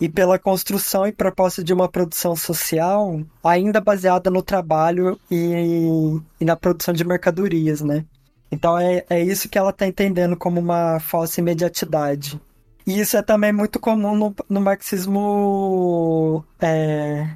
e 0.00 0.08
pela 0.08 0.38
construção 0.38 1.06
e 1.06 1.12
proposta 1.12 1.62
de 1.62 1.72
uma 1.72 1.88
produção 1.88 2.36
social 2.36 3.20
ainda 3.42 3.80
baseada 3.80 4.30
no 4.30 4.42
trabalho 4.42 5.18
e, 5.30 6.20
e 6.40 6.44
na 6.44 6.56
produção 6.56 6.94
de 6.94 7.04
mercadorias, 7.04 7.80
né? 7.80 8.04
Então 8.50 8.78
é, 8.78 9.04
é 9.10 9.22
isso 9.22 9.48
que 9.48 9.58
ela 9.58 9.70
está 9.70 9.86
entendendo 9.86 10.36
como 10.36 10.60
uma 10.60 11.00
falsa 11.00 11.40
imediatidade. 11.40 12.40
E 12.86 13.00
isso 13.00 13.16
é 13.16 13.22
também 13.22 13.52
muito 13.52 13.78
comum 13.78 14.16
no, 14.16 14.34
no 14.48 14.60
marxismo 14.60 16.42
é, 16.60 17.28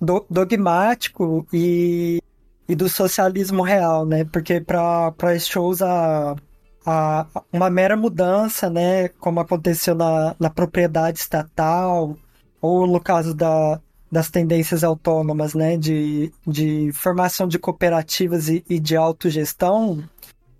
do, 0.00 0.26
dogmático 0.28 1.46
e, 1.52 2.20
e 2.68 2.74
do 2.74 2.88
socialismo 2.88 3.62
real, 3.62 4.04
né? 4.04 4.24
Porque 4.24 4.60
para 4.60 5.38
shows 5.38 5.80
a, 5.80 6.36
a, 6.84 7.26
uma 7.52 7.70
mera 7.70 7.96
mudança, 7.96 8.70
né? 8.70 9.08
Como 9.08 9.40
aconteceu 9.40 9.94
na, 9.94 10.34
na 10.38 10.50
propriedade 10.50 11.18
estatal, 11.18 12.16
ou 12.60 12.86
no 12.86 13.00
caso 13.00 13.34
da, 13.34 13.80
das 14.10 14.30
tendências 14.30 14.84
autônomas, 14.84 15.54
né? 15.54 15.76
De, 15.76 16.32
de 16.46 16.90
formação 16.92 17.46
de 17.46 17.58
cooperativas 17.58 18.48
e, 18.48 18.64
e 18.68 18.78
de 18.78 18.96
autogestão, 18.96 20.02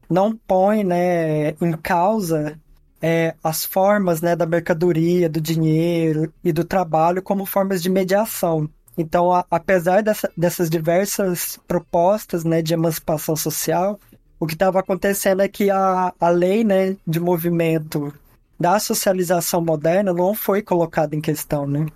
não 0.09 0.35
põe 0.37 0.85
né, 0.85 1.51
em 1.61 1.73
causa 1.83 2.59
é, 3.01 3.35
as 3.43 3.65
formas 3.65 4.21
né, 4.21 4.35
da 4.35 4.47
mercadoria, 4.47 5.29
do 5.29 5.41
dinheiro 5.41 6.33
e 6.43 6.53
do 6.53 6.65
trabalho 6.65 7.23
como 7.23 7.47
formas 7.47 7.83
de 7.83 7.91
mediação. 7.91 8.69
Então, 8.97 9.33
a, 9.33 9.45
apesar 9.51 10.03
dessa, 10.03 10.31
dessas 10.37 10.69
diversas 10.69 11.59
propostas 11.69 12.45
né, 12.45 12.61
de 12.61 12.75
emancipação 12.75 13.37
social, 13.37 14.01
o 14.41 14.47
que 14.47 14.55
estava 14.55 14.81
acontecendo 14.81 15.43
é 15.43 15.49
que 15.49 15.71
a, 15.71 16.13
a 16.19 16.29
lei 16.29 16.65
né, 16.65 16.97
de 17.07 17.21
movimento 17.21 18.13
da 18.59 18.79
socialização 18.79 19.61
moderna 19.65 20.13
não 20.13 20.35
foi 20.35 20.63
colocada 20.63 21.15
em 21.15 21.21
questão, 21.21 21.67
né? 21.67 21.87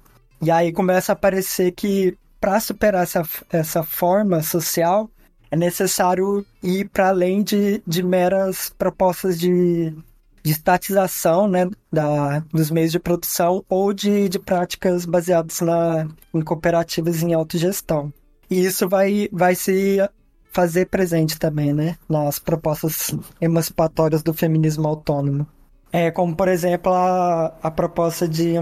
E 0.40 0.50
aí 0.50 0.72
começa 0.72 1.12
a 1.12 1.14
aparecer 1.14 1.72
que 1.72 2.16
para 2.40 2.58
superar 2.58 3.04
essa, 3.04 3.22
essa 3.50 3.82
forma 3.82 4.42
social 4.42 5.08
é 5.50 5.56
necessário 5.56 6.44
ir 6.62 6.88
para 6.88 7.08
além 7.08 7.42
de, 7.42 7.82
de 7.86 8.02
meras 8.02 8.72
propostas 8.76 9.38
de 9.38 9.94
de 10.42 10.50
estatização 10.50 11.46
né, 11.46 11.70
da, 11.90 12.40
dos 12.52 12.70
meios 12.70 12.90
de 12.90 12.98
produção 12.98 13.64
ou 13.68 13.92
de, 13.92 14.28
de 14.28 14.38
práticas 14.38 15.06
baseadas 15.06 15.60
na, 15.60 16.08
em 16.34 16.40
cooperativas 16.40 17.22
em 17.22 17.32
autogestão. 17.32 18.12
E 18.50 18.64
isso 18.64 18.88
vai, 18.88 19.28
vai 19.32 19.54
se 19.54 19.98
fazer 20.52 20.86
presente 20.86 21.38
também 21.38 21.72
né, 21.72 21.96
nas 22.08 22.38
propostas 22.38 23.14
emancipatórias 23.40 24.22
do 24.22 24.34
feminismo 24.34 24.86
autônomo. 24.86 25.46
É, 25.90 26.10
como, 26.10 26.36
por 26.36 26.48
exemplo, 26.48 26.92
a, 26.92 27.54
a 27.62 27.70
proposta 27.70 28.28
de 28.28 28.54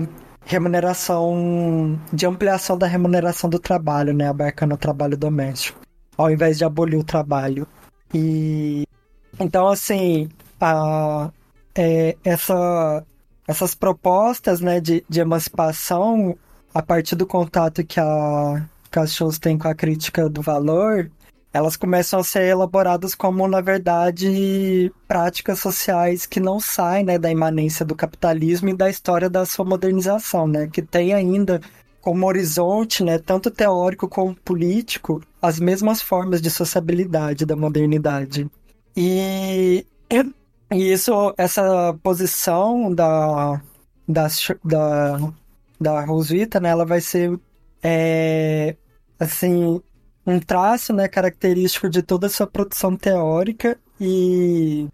remuneração, 0.45 2.01
de 2.13 2.27
ampliação 2.27 2.79
da 2.79 2.87
remuneração 2.87 3.51
do 3.51 3.59
trabalho, 3.59 4.15
né, 4.15 4.29
abarcando 4.29 4.75
o 4.75 4.79
trabalho 4.79 5.17
doméstico, 5.17 5.81
ao 6.17 6.31
invés 6.31 6.59
de 6.59 6.65
abolir 6.65 6.99
o 6.99 7.05
trabalho. 7.05 7.67
E 8.15 8.85
então, 9.39 9.69
assim, 9.69 10.29
a, 10.61 11.31
é, 11.75 12.17
essa, 12.25 13.05
essas 13.47 13.75
propostas 13.75 14.61
né, 14.61 14.81
de, 14.81 15.05
de 15.09 15.21
emancipação, 15.21 16.37
a 16.73 16.83
partir 16.83 17.17
do 17.17 17.27
contato 17.27 17.85
que 17.85 18.01
a, 18.01 18.65
que 18.91 19.41
têm 19.41 19.57
com 19.57 19.69
a 19.69 19.75
crítica 19.75 20.29
do 20.29 20.43
valor, 20.43 21.11
elas 21.53 21.77
começam 21.77 22.21
a 22.21 22.25
ser 22.25 22.45
elaboradas 22.45 23.15
como, 23.15 23.47
na 23.49 23.61
verdade, 23.61 24.93
práticas 25.09 25.59
sociais 25.59 26.27
que 26.27 26.41
não 26.41 26.61
saem 26.61 27.05
né, 27.05 27.19
da 27.19 27.31
imanência 27.31 27.85
do 27.85 27.95
capitalismo 27.95 28.69
e 28.69 28.77
da 28.77 28.89
história 28.89 29.29
da 29.29 29.45
sua 29.45 29.65
modernização, 29.65 30.47
né, 30.47 30.69
que 30.69 30.83
tem 30.83 31.13
ainda 31.13 31.61
como 32.01 32.27
horizonte, 32.27 33.03
né, 33.05 33.19
tanto 33.19 33.51
teórico 33.51 34.09
como 34.09 34.35
político, 34.35 35.23
as 35.43 35.61
mesmas 35.61 36.01
formas 36.01 36.41
de 36.41 36.51
sociabilidade 36.51 37.45
da 37.45 37.57
modernidade. 37.57 38.49
E 38.97 39.85
e 40.73 40.93
isso, 40.93 41.35
essa 41.37 41.99
posição 42.01 42.95
da, 42.95 43.61
da, 44.07 44.29
da, 44.65 45.33
da 45.81 46.05
Roswitha, 46.05 46.61
né, 46.61 46.69
ela 46.69 46.87
vai 46.87 47.01
ser, 47.01 47.39
é, 47.83 48.77
assim, 49.19 49.83
um 50.27 50.39
traço, 50.39 50.93
né, 50.93 51.09
característico 51.09 51.89
de 51.89 52.03
toda 52.03 52.27
a 52.27 52.31
sua 52.31 52.47
produção 52.47 52.97
teórica 52.97 53.79
e 54.01 54.89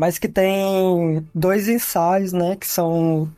mas 0.00 0.18
que 0.18 0.28
tem 0.28 1.26
dois 1.34 1.68
ensaios, 1.68 2.32
né, 2.32 2.56
que 2.56 2.66
são, 2.66 3.30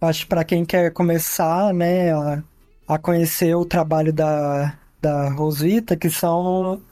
acho 0.00 0.26
para 0.26 0.42
quem 0.42 0.64
quer 0.64 0.92
começar, 0.92 1.72
né, 1.72 2.12
a, 2.12 2.42
a 2.88 2.98
conhecer 2.98 3.54
o 3.54 3.64
trabalho 3.64 4.12
da, 4.12 4.76
da 5.00 5.30
Rosita, 5.30 5.96
que 5.96 6.10
são 6.10 6.82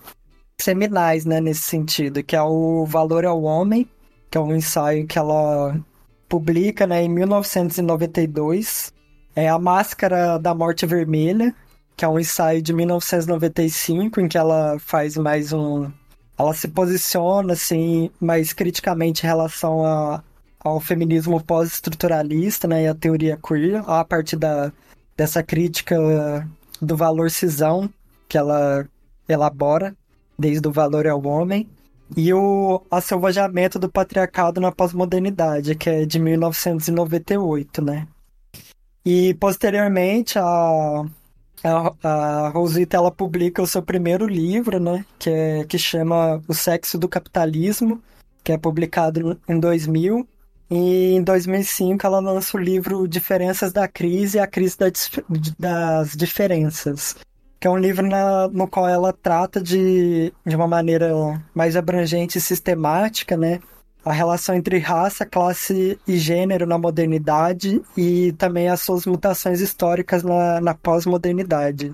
seminais, 0.57 1.25
né, 1.25 1.41
nesse 1.41 1.62
sentido, 1.62 2.23
que 2.23 2.37
é 2.37 2.43
o 2.43 2.87
Valor 2.87 3.25
ao 3.25 3.43
Homem, 3.43 3.89
que 4.31 4.39
é 4.39 4.41
um 4.41 4.55
ensaio 4.55 5.05
que 5.05 5.19
ela 5.19 5.77
publica, 6.29 6.87
né, 6.87 7.03
em 7.03 7.09
1992, 7.09 8.93
é 9.35 9.49
A 9.49 9.59
Máscara 9.59 10.39
da 10.39 10.55
Morte 10.55 10.87
Vermelha, 10.87 11.53
que 11.97 12.05
é 12.05 12.09
um 12.09 12.19
ensaio 12.19 12.63
de 12.63 12.73
1995, 12.73 14.21
em 14.21 14.29
que 14.29 14.39
ela 14.39 14.79
faz 14.79 15.17
mais 15.17 15.53
um... 15.53 15.91
Ela 16.39 16.55
se 16.55 16.69
posiciona, 16.69 17.53
assim, 17.53 18.11
mais 18.21 18.53
criticamente 18.53 19.23
em 19.23 19.27
relação 19.27 19.85
a, 19.85 20.23
ao 20.59 20.81
feminismo 20.81 21.43
pós-estruturalista, 21.43 22.67
né, 22.67 22.85
e 22.85 22.89
a 22.89 22.95
teoria 22.95 23.37
queer, 23.37 23.83
a 23.87 24.05
partir 24.05 24.37
da, 24.37 24.73
dessa 25.17 25.43
crítica 25.43 25.97
do 26.81 26.97
valor 26.97 27.31
cisão 27.31 27.89
que 28.29 28.39
ela 28.39 28.87
elabora, 29.29 29.95
desde 30.39 30.67
o 30.67 30.73
valor 30.73 31.07
ao 31.07 31.25
homem, 31.25 31.69
e 32.17 32.33
o 32.33 32.83
Asselvajamento 32.91 33.79
do 33.79 33.91
Patriarcado 33.91 34.61
na 34.61 34.73
Pós-Modernidade, 34.73 35.75
que 35.75 35.89
é 35.89 36.05
de 36.05 36.19
1998, 36.19 37.83
né? 37.83 38.07
E 39.05 39.35
posteriormente 39.35 40.39
a, 40.39 41.05
a, 41.69 42.49
Rosita 42.49 42.97
ela 42.97 43.11
publica 43.11 43.62
o 43.62 43.66
seu 43.66 43.83
primeiro 43.83 44.26
livro, 44.26 44.81
né? 44.81 45.04
Que, 45.19 45.31
é, 45.31 45.64
que 45.64 45.78
chama 45.78 46.42
O 46.49 46.54
Sexo 46.54 46.99
do 46.99 47.09
Capitalismo, 47.09 48.02
que 48.42 48.52
é 48.52 48.59
publicado 48.59 49.38
em 49.49 49.59
2000. 49.59 50.26
E 50.71 51.14
em 51.14 51.23
2005 51.23 52.07
ela 52.07 52.19
lança 52.19 52.57
o 52.57 52.61
livro 52.61 53.07
Diferenças 53.07 53.73
da 53.73 53.87
Crise 53.87 54.38
e 54.38 54.40
a 54.40 54.47
Crise 54.47 54.76
das 55.59 56.16
Diferenças, 56.16 57.16
que 57.61 57.66
é 57.66 57.71
um 57.71 57.76
livro 57.76 58.07
na, 58.07 58.49
no 58.49 58.66
qual 58.66 58.88
ela 58.88 59.12
trata 59.12 59.61
de, 59.61 60.33
de 60.47 60.57
uma 60.57 60.66
maneira 60.66 61.12
mais 61.54 61.76
abrangente 61.76 62.38
e 62.38 62.40
sistemática, 62.40 63.37
né? 63.37 63.61
A 64.05 64.13
relação 64.13 64.55
entre 64.55 64.79
raça, 64.79 65.25
classe 65.25 65.99
e 66.07 66.19
gênero 66.19 66.67
na 66.67 66.77
modernidade 66.77 67.81
e 67.97 68.33
também 68.33 68.69
as 68.69 68.81
suas 68.81 69.07
mutações 69.07 69.61
históricas 69.61 70.23
na, 70.23 70.61
na 70.61 70.75
pós-modernidade. 70.75 71.93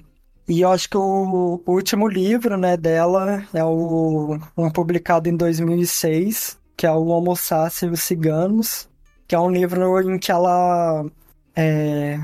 E 0.48 0.62
eu 0.62 0.70
acho 0.70 0.88
que 0.88 0.96
o, 0.96 1.60
o, 1.66 1.72
último 1.72 2.08
livro 2.08 2.56
né, 2.56 2.74
dela 2.74 3.44
é 3.52 3.62
o, 3.62 4.38
um 4.56 4.70
publicado 4.70 5.28
em 5.28 5.36
2006, 5.36 6.58
que 6.74 6.86
é 6.86 6.90
o 6.90 7.08
Homo 7.08 7.34
e 7.34 7.86
os 7.86 8.00
Ciganos, 8.00 8.88
que 9.26 9.34
é 9.34 9.38
um 9.38 9.50
livro 9.50 10.00
em 10.00 10.18
que 10.18 10.32
ela 10.32 11.04
é, 11.54 12.18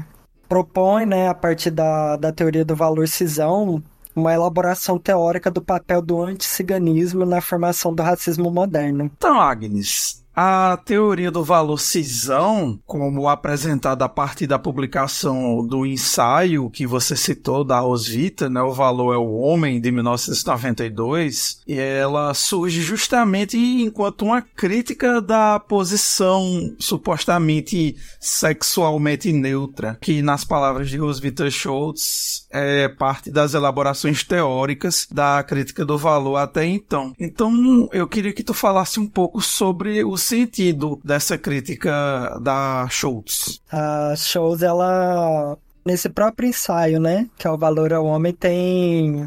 propõe, 0.49 1.05
né, 1.05 1.29
a 1.29 1.35
partir 1.35 1.71
da, 1.71 2.17
da 2.17 2.33
teoria 2.33 2.65
do 2.65 2.75
valor 2.75 3.07
cisão, 3.09 3.83
uma 4.15 4.33
elaboração 4.33 4.99
teórica 4.99 5.51
do 5.51 5.63
papel 5.63 6.01
do 6.01 6.23
anticiganismo 6.23 7.25
na 7.25 7.41
formação 7.41 7.95
do 7.95 8.03
racismo 8.03 8.51
moderno. 8.51 9.05
Então, 9.05 9.41
Agnes, 9.41 10.24
a 10.35 10.77
teoria 10.85 11.31
do 11.31 11.45
valor 11.45 11.79
cisão, 11.79 12.79
como 12.87 13.29
apresentada 13.29 14.05
a 14.05 14.09
partir 14.09 14.47
da 14.47 14.59
publicação 14.59 15.65
do 15.65 15.87
ensaio 15.87 16.71
que 16.71 16.87
você 16.87 17.15
citou 17.15 17.63
da 17.63 17.79
Rosvita, 17.79 18.51
né, 18.51 18.61
O 18.61 18.73
Valor 18.73 19.15
é 19.15 19.17
o 19.17 19.35
Homem, 19.35 19.81
de 19.81 19.91
1992, 19.93 21.61
e 21.67 21.79
ela 21.79 22.35
surge 22.35 22.83
justamente 22.83 23.57
enquanto 23.57 24.25
uma 24.25 24.43
crítica 24.43 25.21
da 25.21 25.61
posição 25.61 26.75
supostamente 26.79 27.97
sexualmente 28.19 29.33
neutra, 29.33 29.97
que 30.01 30.21
nas 30.21 30.45
palavras 30.45 30.91
de 30.91 30.97
Rosvita 30.97 31.49
Schultz 31.51 32.47
é 32.51 32.89
parte 32.89 33.31
das 33.31 33.55
elaborações 33.55 34.25
teóricas 34.25 35.07
da 35.11 35.43
crítica 35.43 35.85
do 35.85 35.97
valor 35.97 36.37
até 36.37 36.65
então. 36.65 37.13
Então, 37.19 37.89
eu 37.93 38.09
queria 38.09 38.33
que 38.33 38.43
tu 38.43 38.55
falasse 38.55 38.99
um 38.99 39.07
pouco 39.07 39.41
sobre 39.41 40.05
os 40.05 40.24
sentido 40.25 41.01
dessa 41.05 41.39
crítica 41.39 42.39
da 42.41 42.87
Schultz? 42.91 43.61
A 43.71 44.15
Schultz, 44.17 44.63
ela 44.63 45.57
nesse 45.85 46.09
próprio 46.09 46.49
ensaio, 46.49 46.99
né, 46.99 47.29
que 47.39 47.47
é 47.47 47.51
o 47.51 47.59
Valor 47.59 47.93
ao 47.93 48.07
Homem, 48.07 48.33
tem 48.33 49.27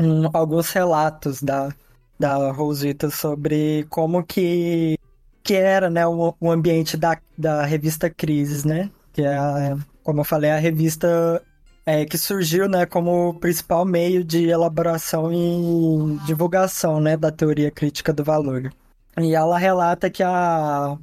um, 0.00 0.28
alguns 0.32 0.70
relatos 0.70 1.42
da, 1.42 1.68
da 2.18 2.50
Rosita 2.50 3.10
sobre 3.10 3.86
como 3.90 4.24
que, 4.24 4.98
que 5.42 5.54
era, 5.54 5.90
né, 5.90 6.06
o, 6.06 6.34
o 6.40 6.50
ambiente 6.50 6.96
da, 6.96 7.18
da 7.36 7.64
revista 7.64 8.08
Crises, 8.08 8.64
né, 8.64 8.90
que 9.12 9.22
é, 9.22 9.76
como 10.02 10.20
eu 10.20 10.24
falei, 10.24 10.50
a 10.50 10.58
revista 10.58 11.42
é, 11.84 12.04
que 12.04 12.16
surgiu, 12.16 12.68
né, 12.68 12.86
como 12.86 13.38
principal 13.38 13.84
meio 13.84 14.24
de 14.24 14.48
elaboração 14.48 15.30
e 15.32 16.18
divulgação, 16.26 17.00
né, 17.00 17.16
da 17.16 17.30
teoria 17.30 17.70
crítica 17.70 18.12
do 18.12 18.24
valor. 18.24 18.72
E 19.16 19.34
ela 19.34 19.58
relata 19.58 20.10
que 20.10 20.22
a. 20.22 20.96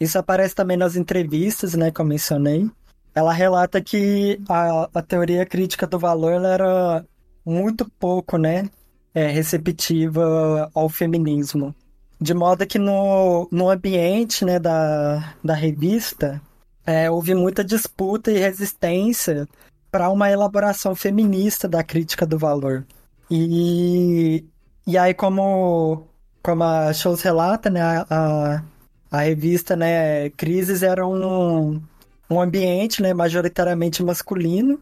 Isso 0.00 0.18
aparece 0.18 0.54
também 0.54 0.76
nas 0.76 0.96
entrevistas, 0.96 1.74
né, 1.74 1.90
que 1.90 2.00
eu 2.00 2.04
mencionei. 2.04 2.68
Ela 3.14 3.32
relata 3.32 3.80
que 3.80 4.40
a, 4.48 4.88
a 4.94 5.02
teoria 5.02 5.46
crítica 5.46 5.86
do 5.86 5.98
valor 5.98 6.44
era 6.44 7.04
muito 7.44 7.88
pouco, 7.98 8.36
né, 8.36 8.68
é, 9.14 9.28
receptiva 9.28 10.70
ao 10.74 10.88
feminismo. 10.88 11.74
De 12.20 12.34
modo 12.34 12.66
que 12.66 12.78
no, 12.78 13.48
no 13.50 13.68
ambiente 13.68 14.44
né, 14.44 14.58
da, 14.58 15.34
da 15.42 15.54
revista 15.54 16.40
é, 16.86 17.10
houve 17.10 17.34
muita 17.34 17.64
disputa 17.64 18.30
e 18.30 18.38
resistência 18.38 19.48
para 19.90 20.08
uma 20.08 20.30
elaboração 20.30 20.94
feminista 20.94 21.68
da 21.68 21.84
crítica 21.84 22.24
do 22.24 22.38
valor. 22.38 22.86
E, 23.30 24.44
e 24.86 24.98
aí, 24.98 25.14
como 25.14 26.08
como 26.42 26.64
a 26.64 26.92
Shows 26.92 27.22
relata, 27.22 27.70
né, 27.70 27.80
a, 28.10 28.62
a 29.10 29.20
revista, 29.20 29.76
né, 29.76 30.30
Crises 30.30 30.82
era 30.82 31.06
um, 31.06 31.80
um 32.28 32.40
ambiente, 32.40 33.00
né, 33.00 33.14
majoritariamente 33.14 34.02
masculino 34.02 34.80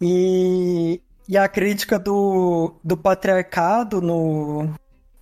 e, 0.00 1.00
e 1.28 1.38
a 1.38 1.48
crítica 1.48 1.98
do, 1.98 2.74
do 2.84 2.96
patriarcado 2.96 4.00
no, 4.00 4.68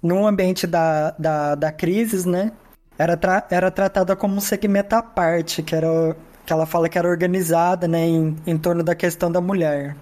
no 0.02 0.26
ambiente 0.26 0.66
da, 0.66 1.12
da, 1.18 1.54
da 1.54 1.72
Crises, 1.72 2.24
né, 2.24 2.52
era, 2.98 3.16
tra 3.16 3.46
era 3.50 3.70
tratada 3.70 4.16
como 4.16 4.36
um 4.36 4.40
segmento 4.40 4.94
à 4.96 5.02
parte, 5.02 5.62
que 5.62 5.74
era 5.74 6.16
que 6.44 6.52
ela 6.52 6.64
fala 6.64 6.88
que 6.88 6.96
era 6.96 7.08
organizada, 7.08 7.88
né, 7.88 8.06
em, 8.06 8.36
em 8.46 8.56
torno 8.56 8.82
da 8.84 8.94
questão 8.94 9.30
da 9.30 9.40
mulher. 9.40 9.96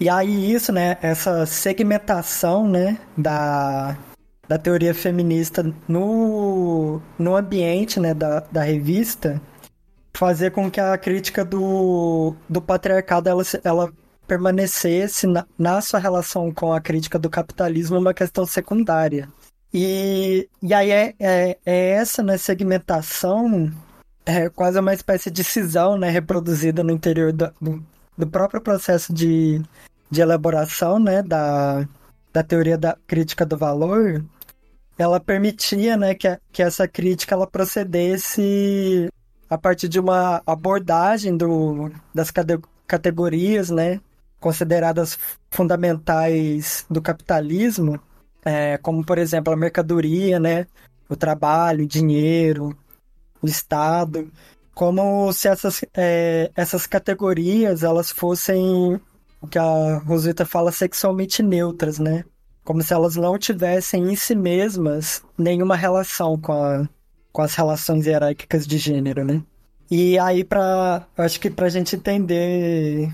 E 0.00 0.08
aí 0.08 0.50
isso, 0.50 0.72
né, 0.72 0.96
essa 1.02 1.44
segmentação, 1.44 2.66
né, 2.66 2.98
da, 3.16 3.94
da 4.50 4.58
teoria 4.58 4.92
feminista 4.92 5.72
no, 5.86 7.00
no 7.16 7.36
ambiente 7.36 8.00
né, 8.00 8.12
da, 8.12 8.40
da 8.50 8.64
revista 8.64 9.40
fazer 10.12 10.50
com 10.50 10.68
que 10.68 10.80
a 10.80 10.98
crítica 10.98 11.44
do, 11.44 12.34
do 12.48 12.60
patriarcado 12.60 13.28
ela, 13.28 13.44
ela 13.62 13.92
permanecesse 14.26 15.28
na, 15.28 15.46
na 15.56 15.80
sua 15.80 16.00
relação 16.00 16.52
com 16.52 16.72
a 16.72 16.80
crítica 16.80 17.16
do 17.16 17.30
capitalismo 17.30 17.96
uma 17.96 18.12
questão 18.12 18.44
secundária. 18.44 19.28
E, 19.72 20.48
e 20.60 20.74
aí 20.74 20.90
é, 20.90 21.14
é, 21.20 21.58
é 21.64 21.90
essa 21.90 22.20
né, 22.20 22.36
segmentação, 22.36 23.72
é 24.26 24.48
quase 24.48 24.80
uma 24.80 24.92
espécie 24.92 25.30
de 25.30 25.44
cisão 25.44 25.96
né, 25.96 26.10
reproduzida 26.10 26.82
no 26.82 26.90
interior 26.90 27.32
do, 27.32 27.54
do, 27.60 27.86
do 28.18 28.26
próprio 28.26 28.60
processo 28.60 29.14
de, 29.14 29.62
de 30.10 30.20
elaboração 30.20 30.98
né, 30.98 31.22
da, 31.22 31.86
da 32.32 32.42
teoria 32.42 32.76
da 32.76 32.96
crítica 33.06 33.46
do 33.46 33.56
valor, 33.56 34.24
ela 35.02 35.18
permitia 35.18 35.96
né, 35.96 36.14
que, 36.14 36.28
que 36.52 36.62
essa 36.62 36.86
crítica 36.86 37.34
ela 37.34 37.46
procedesse 37.46 39.08
a 39.48 39.56
partir 39.56 39.88
de 39.88 39.98
uma 39.98 40.42
abordagem 40.46 41.34
do, 41.34 41.90
das 42.14 42.30
categorias 42.86 43.70
né, 43.70 43.98
consideradas 44.38 45.18
fundamentais 45.50 46.84
do 46.90 47.00
capitalismo, 47.00 47.98
é, 48.44 48.76
como, 48.76 49.02
por 49.02 49.16
exemplo, 49.16 49.50
a 49.50 49.56
mercadoria, 49.56 50.38
né, 50.38 50.66
o 51.08 51.16
trabalho, 51.16 51.84
o 51.84 51.88
dinheiro, 51.88 52.76
o 53.40 53.46
Estado, 53.46 54.30
como 54.74 55.32
se 55.32 55.48
essas, 55.48 55.80
é, 55.94 56.50
essas 56.54 56.86
categorias 56.86 57.82
elas 57.82 58.10
fossem 58.10 59.00
o 59.40 59.48
que 59.48 59.58
a 59.58 59.96
Rosita 60.04 60.44
fala 60.44 60.70
sexualmente 60.70 61.42
neutras, 61.42 61.98
né? 61.98 62.22
Como 62.70 62.84
se 62.84 62.94
elas 62.94 63.16
não 63.16 63.36
tivessem 63.36 64.12
em 64.12 64.14
si 64.14 64.32
mesmas 64.32 65.24
nenhuma 65.36 65.74
relação 65.74 66.40
com, 66.40 66.52
a, 66.52 66.88
com 67.32 67.42
as 67.42 67.52
relações 67.52 68.06
hierárquicas 68.06 68.64
de 68.64 68.78
gênero, 68.78 69.24
né? 69.24 69.42
E 69.90 70.16
aí, 70.20 70.44
pra, 70.44 71.04
acho 71.18 71.40
que 71.40 71.50
para 71.50 71.66
a 71.66 71.68
gente 71.68 71.96
entender 71.96 73.12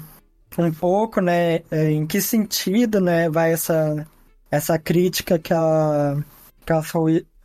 um 0.58 0.70
pouco, 0.70 1.22
né, 1.22 1.60
é, 1.70 1.90
em 1.90 2.06
que 2.06 2.20
sentido, 2.20 3.00
né, 3.00 3.30
vai 3.30 3.54
essa, 3.54 4.06
essa 4.50 4.78
crítica 4.78 5.38
que 5.38 5.54
a, 5.54 6.22
que 6.66 6.72
a 6.74 6.82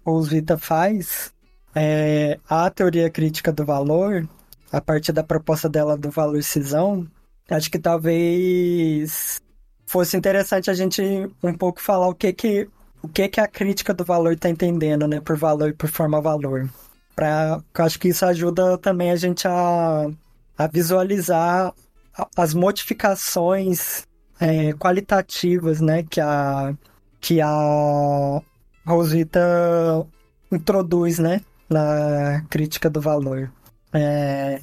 Rosita 0.06 0.58
faz, 0.58 1.34
é, 1.74 2.38
a 2.50 2.70
teoria 2.70 3.10
crítica 3.10 3.54
do 3.54 3.64
valor, 3.64 4.28
a 4.70 4.82
partir 4.82 5.14
da 5.14 5.24
proposta 5.24 5.70
dela 5.70 5.96
do 5.98 6.12
valor 6.12 6.44
cisão, 6.44 7.08
acho 7.50 7.72
que 7.72 7.80
talvez 7.80 9.42
fosse 9.92 10.16
interessante 10.16 10.72
a 10.72 10.74
gente 10.74 11.02
um 11.44 11.54
pouco 11.54 11.82
falar 11.82 12.08
o 12.08 12.16
que 12.16 12.32
que 12.32 12.70
o 13.04 13.10
que 13.10 13.28
que 13.28 13.42
a 13.42 13.48
crítica 13.48 13.94
do 13.94 14.06
valor 14.06 14.34
está 14.34 14.50
entendendo, 14.50 15.08
né, 15.08 15.20
por 15.20 15.36
valor 15.36 15.70
e 15.70 15.74
por 15.74 15.90
forma 15.90 16.22
valor. 16.22 16.70
Para, 17.14 17.62
acho 17.74 18.00
que 18.00 18.08
isso 18.08 18.26
ajuda 18.26 18.78
também 18.78 19.12
a 19.12 19.16
gente 19.18 19.46
a, 19.48 20.10
a 20.58 20.68
visualizar 20.68 21.74
as 22.38 22.54
modificações 22.54 24.08
é, 24.40 24.72
qualitativas, 24.74 25.82
né, 25.82 26.04
que 26.04 26.22
a 26.22 26.74
que 27.20 27.42
a 27.42 28.42
Rosita 28.86 30.08
introduz, 30.52 31.20
né, 31.20 31.42
na 31.70 32.44
crítica 32.50 32.90
do 32.90 33.02
valor. 33.02 33.52
É, 33.94 34.62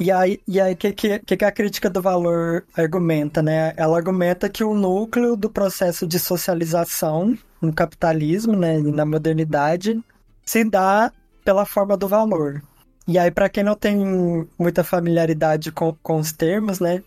e 0.00 0.12
aí, 0.12 0.40
e 0.46 0.60
aí 0.60 0.76
que, 0.76 0.92
que, 0.92 1.18
que 1.18 1.44
a 1.44 1.50
crítica 1.50 1.90
do 1.90 2.00
valor 2.00 2.64
argumenta, 2.76 3.42
né? 3.42 3.72
Ela 3.76 3.96
argumenta 3.96 4.48
que 4.48 4.62
o 4.62 4.74
núcleo 4.74 5.36
do 5.36 5.50
processo 5.50 6.06
de 6.06 6.18
socialização 6.20 7.36
no 7.60 7.72
capitalismo, 7.72 8.54
né, 8.54 8.78
na 8.78 9.04
modernidade, 9.04 10.00
se 10.44 10.62
dá 10.64 11.12
pela 11.44 11.66
forma 11.66 11.96
do 11.96 12.06
valor. 12.06 12.62
E 13.08 13.18
aí, 13.18 13.30
para 13.30 13.48
quem 13.48 13.64
não 13.64 13.74
tem 13.74 14.46
muita 14.58 14.84
familiaridade 14.84 15.72
com, 15.72 15.96
com 16.02 16.18
os 16.18 16.30
termos, 16.30 16.78
né, 16.78 17.02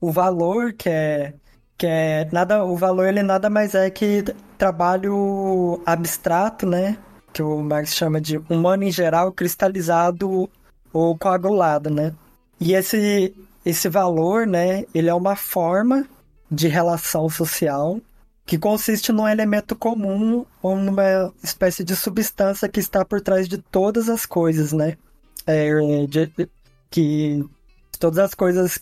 o 0.00 0.10
valor 0.10 0.72
que 0.72 0.88
é 0.88 1.34
que 1.78 1.86
é 1.86 2.26
nada, 2.32 2.64
o 2.64 2.74
valor 2.74 3.06
ele 3.06 3.22
nada 3.22 3.50
mais 3.50 3.74
é 3.74 3.90
que 3.90 4.24
trabalho 4.56 5.80
abstrato, 5.84 6.66
né, 6.66 6.96
que 7.34 7.42
o 7.42 7.62
Marx 7.62 7.94
chama 7.94 8.18
de 8.20 8.38
humano 8.48 8.82
em 8.82 8.90
geral 8.90 9.30
cristalizado 9.30 10.48
ou 10.96 11.16
coagulado, 11.16 11.90
né? 11.90 12.14
E 12.58 12.72
esse, 12.72 13.34
esse 13.64 13.88
valor, 13.88 14.46
né, 14.46 14.84
ele 14.94 15.10
é 15.10 15.14
uma 15.14 15.36
forma 15.36 16.08
de 16.50 16.68
relação 16.68 17.28
social 17.28 18.00
que 18.46 18.56
consiste 18.56 19.12
num 19.12 19.28
elemento 19.28 19.74
comum 19.74 20.46
ou 20.62 20.76
numa 20.76 21.32
espécie 21.42 21.84
de 21.84 21.96
substância 21.96 22.68
que 22.68 22.80
está 22.80 23.04
por 23.04 23.20
trás 23.20 23.48
de 23.48 23.58
todas 23.58 24.08
as 24.08 24.24
coisas, 24.24 24.72
né? 24.72 24.96
É, 25.46 25.68
de, 26.06 26.32
que 26.90 27.44
todas 27.98 28.18
as 28.18 28.34
coisas 28.34 28.80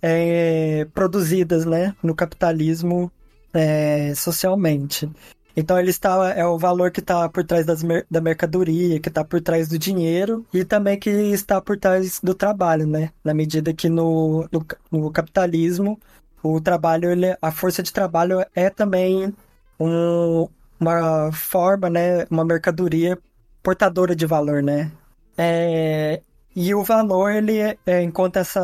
é, 0.00 0.86
produzidas, 0.94 1.64
né, 1.64 1.96
no 2.02 2.14
capitalismo 2.14 3.10
é, 3.52 4.14
socialmente. 4.14 5.10
Então 5.56 5.78
ele 5.78 5.90
está 5.90 6.34
é 6.34 6.44
o 6.44 6.58
valor 6.58 6.90
que 6.90 7.00
está 7.00 7.28
por 7.28 7.42
trás 7.42 7.64
das, 7.64 7.82
da 8.10 8.20
mercadoria, 8.20 9.00
que 9.00 9.08
está 9.08 9.24
por 9.24 9.40
trás 9.40 9.68
do 9.68 9.78
dinheiro 9.78 10.44
e 10.52 10.64
também 10.64 10.98
que 10.98 11.08
está 11.08 11.60
por 11.62 11.78
trás 11.78 12.20
do 12.20 12.34
trabalho, 12.34 12.86
né? 12.86 13.10
Na 13.24 13.32
medida 13.32 13.72
que 13.72 13.88
no, 13.88 14.46
no, 14.52 14.66
no 14.90 15.10
capitalismo 15.10 15.98
o 16.42 16.60
trabalho, 16.60 17.10
ele, 17.10 17.36
a 17.40 17.50
força 17.50 17.82
de 17.82 17.92
trabalho 17.92 18.44
é 18.54 18.70
também 18.70 19.34
um, 19.80 20.48
uma 20.78 21.32
forma, 21.32 21.90
né? 21.90 22.26
Uma 22.30 22.44
mercadoria 22.44 23.18
portadora 23.62 24.14
de 24.14 24.26
valor, 24.26 24.62
né? 24.62 24.92
É, 25.36 26.22
e 26.54 26.74
o 26.74 26.82
valor, 26.84 27.30
ele, 27.32 27.58
é, 27.86 28.02
enquanto 28.02 28.36
essa 28.36 28.60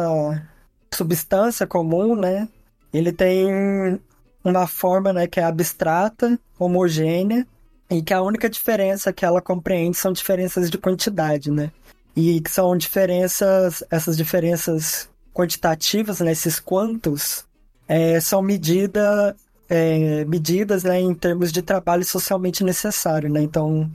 substância 0.92 1.66
comum, 1.66 2.14
né? 2.16 2.48
Ele 2.92 3.12
tem 3.12 4.00
uma 4.44 4.66
forma 4.66 5.12
né, 5.12 5.26
que 5.26 5.40
é 5.40 5.44
abstrata, 5.44 6.38
homogênea, 6.58 7.46
e 7.90 8.02
que 8.02 8.14
a 8.14 8.22
única 8.22 8.48
diferença 8.48 9.12
que 9.12 9.24
ela 9.24 9.40
compreende 9.42 9.96
são 9.96 10.12
diferenças 10.12 10.70
de 10.70 10.78
quantidade, 10.78 11.50
né? 11.50 11.70
E 12.16 12.40
que 12.40 12.50
são 12.50 12.76
diferenças, 12.76 13.84
essas 13.90 14.16
diferenças 14.16 15.08
quantitativas, 15.32 16.20
né, 16.20 16.32
esses 16.32 16.58
quantos, 16.58 17.44
é, 17.88 18.20
são 18.20 18.42
medida, 18.42 19.36
é, 19.68 20.24
medidas 20.24 20.84
né, 20.84 21.00
em 21.00 21.14
termos 21.14 21.52
de 21.52 21.62
trabalho 21.62 22.04
socialmente 22.04 22.64
necessário, 22.64 23.30
né? 23.30 23.42
Então, 23.42 23.90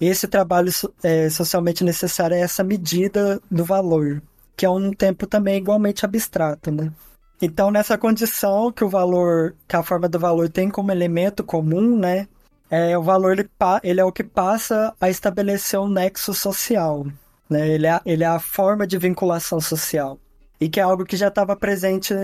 esse 0.00 0.26
trabalho 0.26 0.70
é, 1.02 1.28
socialmente 1.30 1.84
necessário 1.84 2.34
é 2.34 2.40
essa 2.40 2.64
medida 2.64 3.40
do 3.50 3.64
valor, 3.64 4.22
que 4.56 4.66
é 4.66 4.70
um 4.70 4.92
tempo 4.92 5.26
também 5.26 5.58
igualmente 5.58 6.04
abstrato, 6.04 6.70
né? 6.70 6.90
Então, 7.42 7.72
nessa 7.72 7.98
condição 7.98 8.70
que 8.70 8.84
o 8.84 8.88
valor, 8.88 9.56
que 9.66 9.74
a 9.74 9.82
forma 9.82 10.08
do 10.08 10.18
valor 10.18 10.48
tem 10.48 10.70
como 10.70 10.92
elemento 10.92 11.42
comum, 11.42 11.98
né? 11.98 12.28
É, 12.70 12.96
o 12.96 13.02
valor 13.02 13.32
ele, 13.32 13.50
ele 13.82 14.00
é 14.00 14.04
o 14.04 14.12
que 14.12 14.22
passa 14.22 14.94
a 15.00 15.10
estabelecer 15.10 15.78
um 15.80 15.88
nexo 15.88 16.32
social, 16.32 17.04
né? 17.50 17.68
Ele 17.68 17.86
é, 17.88 18.00
ele 18.06 18.22
é 18.22 18.28
a 18.28 18.38
forma 18.38 18.86
de 18.86 18.96
vinculação 18.96 19.60
social 19.60 20.18
e 20.60 20.68
que 20.68 20.78
é 20.78 20.84
algo 20.84 21.04
que 21.04 21.16
já 21.16 21.26
estava 21.26 21.56
presente 21.56 22.14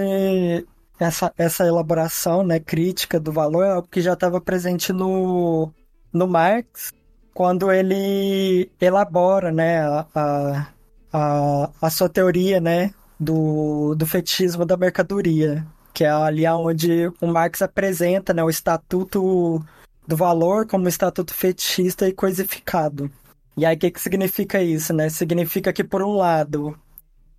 essa, 1.00 1.32
essa 1.36 1.66
elaboração, 1.66 2.44
né, 2.44 2.60
crítica 2.60 3.18
do 3.18 3.32
valor 3.32 3.64
é 3.64 3.70
algo 3.72 3.88
que 3.88 4.00
já 4.00 4.12
estava 4.12 4.40
presente 4.40 4.92
no, 4.92 5.72
no 6.12 6.28
Marx 6.28 6.92
quando 7.34 7.70
ele 7.72 8.70
elabora, 8.80 9.50
né, 9.52 9.80
a, 9.80 10.68
a, 11.12 11.70
a 11.80 11.90
sua 11.90 12.08
teoria, 12.08 12.60
né, 12.60 12.92
do, 13.18 13.94
do 13.94 14.06
fetismo 14.06 14.64
da 14.64 14.76
mercadoria, 14.76 15.66
que 15.92 16.04
é 16.04 16.10
ali 16.10 16.46
onde 16.46 17.08
o 17.20 17.26
Marx 17.26 17.62
apresenta 17.62 18.32
né, 18.32 18.42
o 18.42 18.50
estatuto 18.50 19.64
do 20.06 20.16
valor 20.16 20.66
como 20.66 20.88
estatuto 20.88 21.34
fetichista 21.34 22.08
e 22.08 22.12
coisificado. 22.12 23.10
E 23.56 23.66
aí, 23.66 23.74
o 23.74 23.78
que, 23.78 23.90
que 23.90 24.00
significa 24.00 24.62
isso? 24.62 24.92
Né? 24.92 25.08
Significa 25.08 25.72
que, 25.72 25.82
por 25.82 26.02
um 26.02 26.12
lado, 26.16 26.78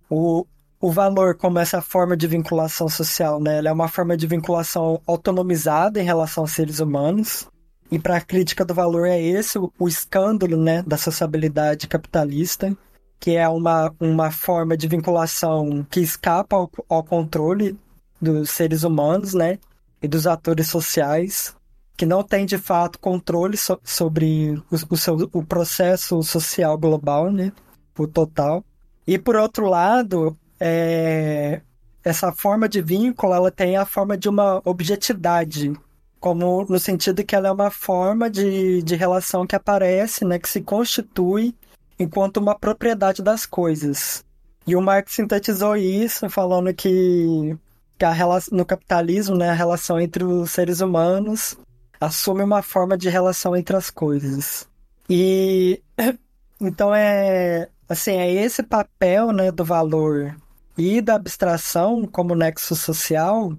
o, 0.08 0.46
o 0.78 0.92
valor 0.92 1.34
como 1.34 1.58
essa 1.58 1.80
forma 1.80 2.16
de 2.16 2.26
vinculação 2.26 2.88
social, 2.88 3.40
né? 3.40 3.58
Ela 3.58 3.70
é 3.70 3.72
uma 3.72 3.88
forma 3.88 4.16
de 4.16 4.26
vinculação 4.26 5.00
autonomizada 5.06 6.00
em 6.00 6.04
relação 6.04 6.44
aos 6.44 6.52
seres 6.52 6.78
humanos. 6.78 7.48
E 7.90 7.98
para 7.98 8.18
a 8.18 8.20
crítica 8.20 8.64
do 8.64 8.74
valor 8.74 9.06
é 9.06 9.20
esse 9.20 9.58
o, 9.58 9.72
o 9.78 9.88
escândalo 9.88 10.56
né, 10.56 10.82
da 10.82 10.96
sociabilidade 10.96 11.88
capitalista 11.88 12.76
que 13.20 13.36
é 13.36 13.46
uma, 13.46 13.94
uma 14.00 14.30
forma 14.30 14.76
de 14.76 14.88
vinculação 14.88 15.86
que 15.90 16.00
escapa 16.00 16.56
ao, 16.56 16.70
ao 16.88 17.04
controle 17.04 17.78
dos 18.20 18.50
seres 18.50 18.82
humanos, 18.82 19.34
né? 19.34 19.58
E 20.02 20.08
dos 20.08 20.26
atores 20.26 20.68
sociais, 20.68 21.54
que 21.96 22.06
não 22.06 22.22
tem 22.22 22.46
de 22.46 22.56
fato 22.56 22.98
controle 22.98 23.58
so, 23.58 23.78
sobre 23.84 24.52
o, 24.70 24.94
o, 24.94 24.96
seu, 24.96 25.28
o 25.34 25.44
processo 25.44 26.22
social 26.22 26.78
global, 26.78 27.30
né? 27.30 27.52
O 27.98 28.06
total. 28.06 28.64
E 29.06 29.18
por 29.18 29.36
outro 29.36 29.68
lado, 29.68 30.34
é, 30.58 31.60
essa 32.02 32.32
forma 32.32 32.66
de 32.66 32.80
vínculo 32.80 33.34
ela 33.34 33.50
tem 33.50 33.76
a 33.76 33.84
forma 33.84 34.16
de 34.16 34.30
uma 34.30 34.62
objetividade, 34.64 35.74
como 36.18 36.64
no 36.66 36.78
sentido 36.78 37.22
que 37.22 37.36
ela 37.36 37.48
é 37.48 37.52
uma 37.52 37.70
forma 37.70 38.30
de, 38.30 38.82
de 38.82 38.96
relação 38.96 39.46
que 39.46 39.54
aparece, 39.54 40.24
né? 40.24 40.38
Que 40.38 40.48
se 40.48 40.62
constitui 40.62 41.54
enquanto 42.00 42.38
uma 42.38 42.58
propriedade 42.58 43.22
das 43.22 43.44
coisas. 43.44 44.24
E 44.66 44.74
o 44.74 44.80
Marx 44.80 45.12
sintetizou 45.12 45.76
isso 45.76 46.28
falando 46.30 46.72
que, 46.72 47.56
que 47.98 48.04
a 48.04 48.10
relação, 48.10 48.56
no 48.56 48.64
capitalismo, 48.64 49.36
né, 49.36 49.50
a 49.50 49.54
relação 49.54 50.00
entre 50.00 50.24
os 50.24 50.50
seres 50.50 50.80
humanos 50.80 51.58
assume 52.00 52.42
uma 52.42 52.62
forma 52.62 52.96
de 52.96 53.10
relação 53.10 53.54
entre 53.54 53.76
as 53.76 53.90
coisas. 53.90 54.66
E 55.08 55.82
então 56.58 56.94
é 56.94 57.68
assim, 57.86 58.12
é 58.12 58.32
esse 58.32 58.62
papel, 58.62 59.32
né, 59.32 59.52
do 59.52 59.64
valor 59.64 60.34
e 60.78 61.02
da 61.02 61.16
abstração 61.16 62.06
como 62.06 62.34
nexo 62.34 62.74
social 62.74 63.52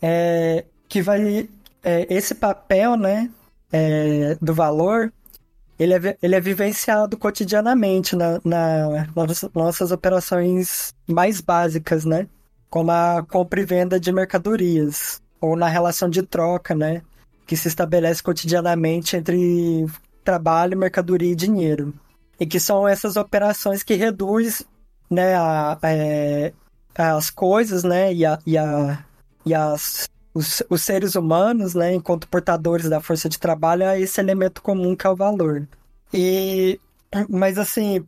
é 0.00 0.64
que 0.88 1.02
vai 1.02 1.48
é, 1.82 2.06
esse 2.14 2.34
papel, 2.34 2.96
né, 2.96 3.30
é, 3.72 4.36
do 4.40 4.54
valor 4.54 5.12
ele 5.78 5.94
é, 5.94 6.18
ele 6.20 6.34
é 6.34 6.40
vivenciado 6.40 7.16
cotidianamente 7.16 8.16
na, 8.16 8.40
na, 8.44 9.06
nas 9.14 9.42
nossas 9.54 9.92
operações 9.92 10.92
mais 11.06 11.40
básicas, 11.40 12.04
né? 12.04 12.26
Como 12.68 12.90
a 12.90 13.24
compra 13.28 13.60
e 13.60 13.64
venda 13.64 13.98
de 14.00 14.12
mercadorias, 14.12 15.22
ou 15.40 15.56
na 15.56 15.68
relação 15.68 16.10
de 16.10 16.22
troca, 16.22 16.74
né? 16.74 17.02
Que 17.46 17.56
se 17.56 17.68
estabelece 17.68 18.22
cotidianamente 18.22 19.16
entre 19.16 19.86
trabalho, 20.24 20.76
mercadoria 20.76 21.32
e 21.32 21.36
dinheiro. 21.36 21.94
E 22.40 22.46
que 22.46 22.58
são 22.58 22.86
essas 22.86 23.16
operações 23.16 23.82
que 23.82 23.94
reduzem 23.94 24.66
né, 25.10 25.34
a, 25.34 25.78
a, 25.80 25.90
é, 25.90 26.52
as 26.96 27.30
coisas, 27.30 27.84
né? 27.84 28.12
E, 28.12 28.26
a, 28.26 28.38
e, 28.44 28.58
a, 28.58 29.04
e 29.46 29.54
as 29.54 30.08
os, 30.34 30.62
os 30.68 30.82
seres 30.82 31.14
humanos, 31.14 31.74
né, 31.74 31.94
enquanto 31.94 32.28
portadores 32.28 32.88
da 32.88 33.00
força 33.00 33.28
de 33.28 33.38
trabalho, 33.38 33.84
é 33.84 34.00
esse 34.00 34.20
elemento 34.20 34.62
comum 34.62 34.94
que 34.94 35.06
é 35.06 35.10
o 35.10 35.16
valor. 35.16 35.66
E, 36.12 36.80
mas 37.28 37.58
assim, 37.58 38.04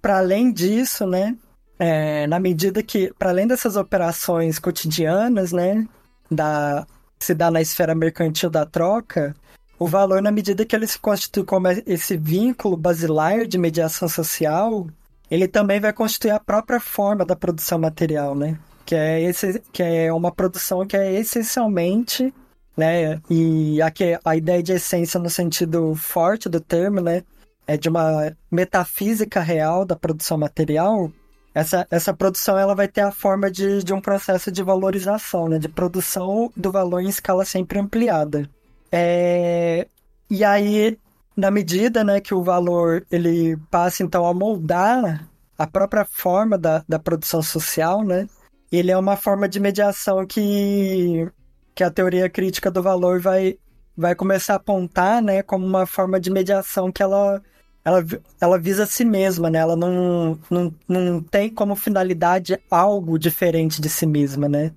para 0.00 0.18
além 0.18 0.52
disso, 0.52 1.06
né, 1.06 1.36
é, 1.78 2.26
na 2.26 2.40
medida 2.40 2.82
que, 2.82 3.12
para 3.18 3.30
além 3.30 3.46
dessas 3.46 3.76
operações 3.76 4.58
cotidianas, 4.58 5.52
né, 5.52 5.86
da 6.30 6.86
se 7.20 7.34
dá 7.34 7.50
na 7.50 7.60
esfera 7.60 7.96
mercantil 7.96 8.48
da 8.48 8.64
troca, 8.64 9.34
o 9.78 9.86
valor, 9.86 10.22
na 10.22 10.30
medida 10.30 10.64
que 10.64 10.74
ele 10.74 10.86
se 10.86 10.98
constitui 10.98 11.44
como 11.44 11.68
esse 11.86 12.16
vínculo 12.16 12.76
basilar 12.76 13.46
de 13.46 13.58
mediação 13.58 14.08
social, 14.08 14.86
ele 15.30 15.46
também 15.46 15.80
vai 15.80 15.92
constituir 15.92 16.30
a 16.30 16.40
própria 16.40 16.80
forma 16.80 17.24
da 17.24 17.36
produção 17.36 17.78
material, 17.78 18.34
né? 18.34 18.58
Que 18.88 18.94
é, 18.94 19.20
esse, 19.20 19.60
que 19.70 19.82
é 19.82 20.10
uma 20.10 20.32
produção 20.32 20.86
que 20.86 20.96
é 20.96 21.12
essencialmente, 21.12 22.32
né? 22.74 23.20
E 23.28 23.82
aqui 23.82 24.18
a 24.24 24.34
ideia 24.34 24.62
de 24.62 24.72
essência 24.72 25.20
no 25.20 25.28
sentido 25.28 25.94
forte 25.94 26.48
do 26.48 26.58
termo, 26.58 27.02
né? 27.02 27.22
É 27.66 27.76
de 27.76 27.90
uma 27.90 28.34
metafísica 28.50 29.42
real 29.42 29.84
da 29.84 29.94
produção 29.94 30.38
material. 30.38 31.12
Essa, 31.54 31.86
essa 31.90 32.14
produção 32.14 32.56
ela 32.56 32.74
vai 32.74 32.88
ter 32.88 33.02
a 33.02 33.12
forma 33.12 33.50
de, 33.50 33.84
de 33.84 33.92
um 33.92 34.00
processo 34.00 34.50
de 34.50 34.62
valorização, 34.62 35.50
né? 35.50 35.58
De 35.58 35.68
produção 35.68 36.50
do 36.56 36.72
valor 36.72 37.02
em 37.02 37.10
escala 37.10 37.44
sempre 37.44 37.78
ampliada. 37.78 38.48
É, 38.90 39.86
e 40.30 40.42
aí, 40.42 40.98
na 41.36 41.50
medida 41.50 42.02
né, 42.02 42.22
que 42.22 42.34
o 42.34 42.42
valor 42.42 43.04
ele 43.10 43.54
passa 43.70 44.02
então 44.02 44.24
a 44.24 44.32
moldar 44.32 45.28
a 45.58 45.66
própria 45.66 46.06
forma 46.06 46.56
da, 46.56 46.82
da 46.88 46.98
produção 46.98 47.42
social, 47.42 48.02
né? 48.02 48.26
Ele 48.70 48.90
é 48.90 48.98
uma 48.98 49.16
forma 49.16 49.48
de 49.48 49.58
mediação 49.60 50.26
que, 50.26 51.28
que 51.74 51.82
a 51.82 51.90
teoria 51.90 52.28
crítica 52.28 52.70
do 52.70 52.82
valor 52.82 53.20
vai, 53.20 53.58
vai 53.96 54.14
começar 54.14 54.54
a 54.54 54.56
apontar, 54.56 55.22
né, 55.22 55.42
como 55.42 55.66
uma 55.66 55.86
forma 55.86 56.20
de 56.20 56.30
mediação 56.30 56.92
que 56.92 57.02
ela, 57.02 57.42
ela, 57.84 58.04
ela 58.40 58.58
visa 58.58 58.84
a 58.84 58.86
si 58.86 59.04
mesma, 59.04 59.48
né? 59.48 59.58
Ela 59.58 59.76
não, 59.76 60.38
não, 60.50 60.74
não 60.86 61.22
tem 61.22 61.48
como 61.48 61.74
finalidade 61.74 62.58
algo 62.70 63.18
diferente 63.18 63.80
de 63.80 63.88
si 63.88 64.06
mesma, 64.06 64.48
né? 64.48 64.72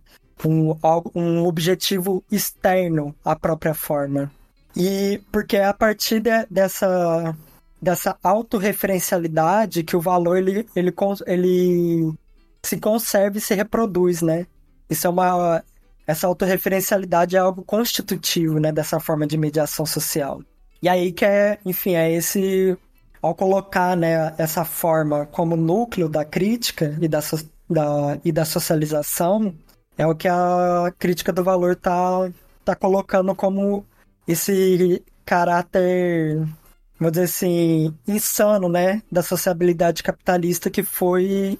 um, 0.47 0.75
um 1.15 1.45
objetivo 1.45 2.23
externo 2.31 3.15
à 3.23 3.35
própria 3.35 3.73
forma. 3.73 4.31
E 4.75 5.21
porque 5.31 5.57
é 5.57 5.65
a 5.65 5.73
partir 5.73 6.19
de, 6.21 6.45
dessa, 6.49 7.35
dessa 7.81 8.17
autorreferencialidade 8.23 9.83
que 9.83 9.95
o 9.95 10.01
valor 10.01 10.37
ele, 10.37 10.65
ele, 10.75 10.93
ele 11.27 12.13
se 12.63 12.77
conserva 12.79 13.37
e 13.37 13.41
se 13.41 13.53
reproduz, 13.53 14.21
né? 14.21 14.45
Isso 14.89 15.07
é 15.07 15.09
uma. 15.09 15.63
Essa 16.05 16.27
autorreferencialidade 16.27 17.35
é 17.35 17.39
algo 17.39 17.63
constitutivo, 17.63 18.59
né, 18.59 18.71
dessa 18.71 18.99
forma 18.99 19.25
de 19.25 19.37
mediação 19.37 19.85
social. 19.85 20.41
E 20.81 20.89
aí 20.89 21.11
que 21.11 21.23
é, 21.23 21.59
enfim, 21.65 21.95
é 21.95 22.11
esse. 22.11 22.77
Ao 23.21 23.35
colocar 23.35 23.95
né, 23.95 24.33
essa 24.37 24.65
forma 24.65 25.27
como 25.27 25.55
núcleo 25.55 26.09
da 26.09 26.25
crítica 26.25 26.97
e 26.99 27.07
da, 27.07 27.19
da, 27.69 28.19
e 28.25 28.31
da 28.31 28.43
socialização, 28.43 29.53
é 29.95 30.07
o 30.07 30.15
que 30.15 30.27
a 30.27 30.91
crítica 30.97 31.31
do 31.31 31.43
valor 31.43 31.75
tá, 31.75 32.31
tá 32.65 32.75
colocando 32.75 33.35
como 33.35 33.85
esse 34.27 35.03
caráter, 35.23 36.37
vou 36.99 37.11
dizer 37.11 37.25
assim, 37.25 37.95
insano, 38.07 38.67
né, 38.67 39.03
da 39.11 39.21
sociabilidade 39.21 40.01
capitalista 40.01 40.69
que 40.71 40.81
foi 40.81 41.59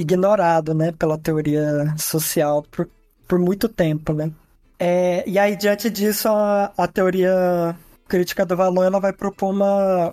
ignorado, 0.00 0.74
né, 0.74 0.92
pela 0.92 1.18
teoria 1.18 1.94
social 1.98 2.62
por, 2.70 2.88
por 3.28 3.38
muito 3.38 3.68
tempo, 3.68 4.12
né. 4.12 4.30
É, 4.78 5.28
e 5.28 5.38
aí, 5.38 5.54
diante 5.56 5.90
disso, 5.90 6.28
a, 6.28 6.72
a 6.76 6.88
teoria 6.88 7.76
crítica 8.08 8.46
do 8.46 8.56
valor, 8.56 8.84
ela 8.84 8.98
vai 8.98 9.12
propor 9.12 9.50
uma, 9.50 10.12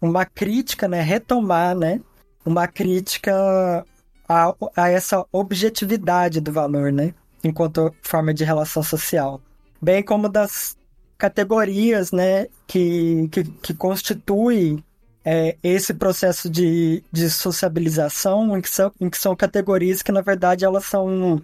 uma 0.00 0.24
crítica, 0.24 0.88
né, 0.88 1.02
retomar, 1.02 1.76
né, 1.76 2.00
uma 2.44 2.66
crítica 2.66 3.84
a, 4.28 4.54
a 4.76 4.88
essa 4.90 5.24
objetividade 5.32 6.40
do 6.40 6.52
valor, 6.52 6.92
né? 6.92 7.14
Enquanto 7.42 7.94
forma 8.02 8.34
de 8.34 8.44
relação 8.44 8.82
social. 8.82 9.40
Bem 9.80 10.02
como 10.02 10.28
das 10.28 10.76
categorias, 11.16 12.12
né, 12.12 12.46
que, 12.66 13.28
que, 13.28 13.44
que 13.44 13.74
constitui 13.74 14.82
é, 15.30 15.58
esse 15.62 15.92
processo 15.92 16.48
de, 16.48 17.04
de 17.12 17.28
sociabilização, 17.28 18.56
em 18.56 18.62
que, 18.62 18.70
são, 18.70 18.90
em 18.98 19.10
que 19.10 19.18
são 19.18 19.36
categorias 19.36 20.00
que, 20.00 20.10
na 20.10 20.22
verdade, 20.22 20.64
elas 20.64 20.86
são 20.86 21.42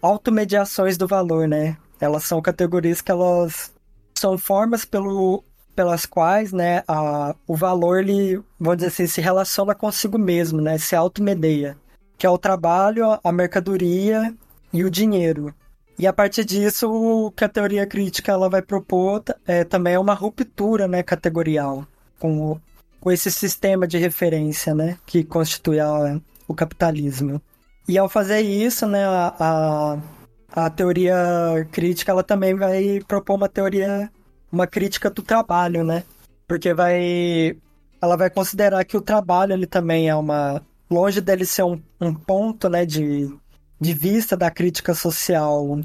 automediações 0.00 0.96
do 0.96 1.08
valor, 1.08 1.48
né? 1.48 1.76
Elas 2.00 2.22
são 2.22 2.40
categorias 2.40 3.00
que 3.00 3.10
elas 3.10 3.72
são 4.14 4.38
formas 4.38 4.84
pelo, 4.84 5.42
pelas 5.74 6.06
quais, 6.06 6.52
né, 6.52 6.84
a, 6.86 7.34
o 7.48 7.56
valor, 7.56 7.98
ele, 7.98 8.40
vamos 8.60 8.76
dizer 8.76 8.88
assim, 8.88 9.08
se 9.08 9.20
relaciona 9.20 9.74
consigo 9.74 10.16
mesmo, 10.16 10.60
né? 10.60 10.78
Se 10.78 10.94
automedeia 10.94 11.76
que 12.16 12.26
é 12.26 12.30
o 12.30 12.38
trabalho, 12.38 13.18
a 13.22 13.32
mercadoria 13.32 14.32
e 14.72 14.84
o 14.84 14.90
dinheiro. 14.90 15.52
E 15.98 16.06
a 16.06 16.12
partir 16.12 16.44
disso, 16.44 16.88
o 16.88 17.30
que 17.32 17.44
a 17.44 17.48
teoria 17.48 17.86
crítica 17.86 18.30
ela 18.30 18.48
vai 18.48 18.62
propor 18.62 19.22
é, 19.46 19.64
também 19.64 19.94
é 19.94 19.98
uma 19.98 20.14
ruptura 20.14 20.86
né, 20.86 21.02
categorial 21.02 21.86
com, 22.18 22.60
com 23.00 23.10
esse 23.10 23.30
sistema 23.30 23.86
de 23.86 23.98
referência 23.98 24.74
né, 24.74 24.98
que 25.06 25.24
constitui 25.24 25.80
a, 25.80 26.20
o 26.48 26.54
capitalismo. 26.54 27.40
E 27.88 27.96
ao 27.96 28.08
fazer 28.08 28.40
isso, 28.40 28.86
né, 28.86 29.04
a, 29.04 29.34
a, 29.38 30.64
a 30.64 30.70
teoria 30.70 31.14
crítica 31.70 32.12
ela 32.12 32.22
também 32.22 32.54
vai 32.54 33.00
propor 33.06 33.34
uma 33.34 33.48
teoria, 33.48 34.10
uma 34.50 34.66
crítica 34.66 35.08
do 35.08 35.22
trabalho, 35.22 35.84
né? 35.84 36.02
Porque 36.48 36.74
vai, 36.74 37.56
ela 38.00 38.16
vai 38.16 38.30
considerar 38.30 38.84
que 38.84 38.96
o 38.96 39.00
trabalho 39.00 39.52
ele 39.52 39.66
também 39.66 40.08
é 40.08 40.14
uma 40.14 40.62
longe 40.90 41.20
dele 41.20 41.44
ser 41.44 41.64
um, 41.64 41.80
um 42.00 42.14
ponto 42.14 42.68
né, 42.68 42.84
de, 42.84 43.32
de 43.80 43.94
vista 43.94 44.36
da 44.36 44.50
crítica 44.50 44.94
social 44.94 45.78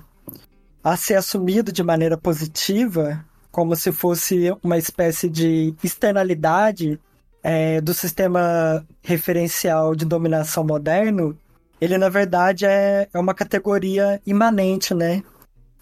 a 0.83 0.97
ser 0.97 1.15
assumido 1.15 1.71
de 1.71 1.83
maneira 1.83 2.17
positiva, 2.17 3.23
como 3.51 3.75
se 3.75 3.91
fosse 3.91 4.51
uma 4.63 4.77
espécie 4.77 5.29
de 5.29 5.73
externalidade 5.83 6.99
é, 7.43 7.81
do 7.81 7.93
sistema 7.93 8.85
referencial 9.03 9.95
de 9.95 10.05
dominação 10.05 10.63
moderno, 10.63 11.37
ele 11.79 11.97
na 11.97 12.09
verdade 12.09 12.65
é, 12.65 13.07
é 13.13 13.19
uma 13.19 13.33
categoria 13.33 14.21
imanente, 14.25 14.93
né? 14.93 15.23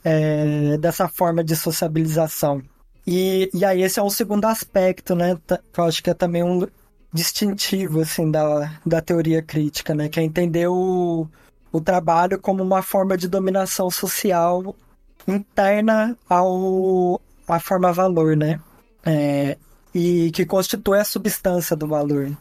É, 0.03 0.77
dessa 0.77 1.09
forma 1.09 1.43
de 1.43 1.55
sociabilização. 1.55 2.61
E, 3.05 3.49
e 3.53 3.65
aí 3.65 3.81
esse 3.81 3.99
é 3.99 4.03
um 4.03 4.09
segundo 4.09 4.45
aspecto, 4.45 5.13
né? 5.13 5.37
Que 5.73 5.79
eu 5.79 5.83
acho 5.83 6.01
que 6.01 6.09
é 6.09 6.13
também 6.13 6.41
um, 6.41 6.65
distintivo 7.13 8.01
assim 8.01 8.29
da, 8.29 8.79
da 8.85 9.01
teoria 9.01 9.41
crítica, 9.41 9.93
né? 9.93 10.07
Que 10.09 10.19
é 10.19 10.23
entender 10.23 10.67
o, 10.67 11.27
o 11.71 11.81
trabalho 11.81 12.39
como 12.39 12.63
uma 12.63 12.81
forma 12.81 13.17
de 13.17 13.27
dominação 13.27 13.89
social 13.89 14.75
interna 15.27 16.17
ao 16.27 17.21
à 17.53 17.59
forma 17.59 17.91
valor, 17.91 18.35
né? 18.35 18.59
É, 19.05 19.57
e 19.93 20.31
que 20.31 20.45
constitui 20.45 20.99
a 20.99 21.03
substância 21.03 21.75
do 21.75 21.87
valor. 21.87 22.31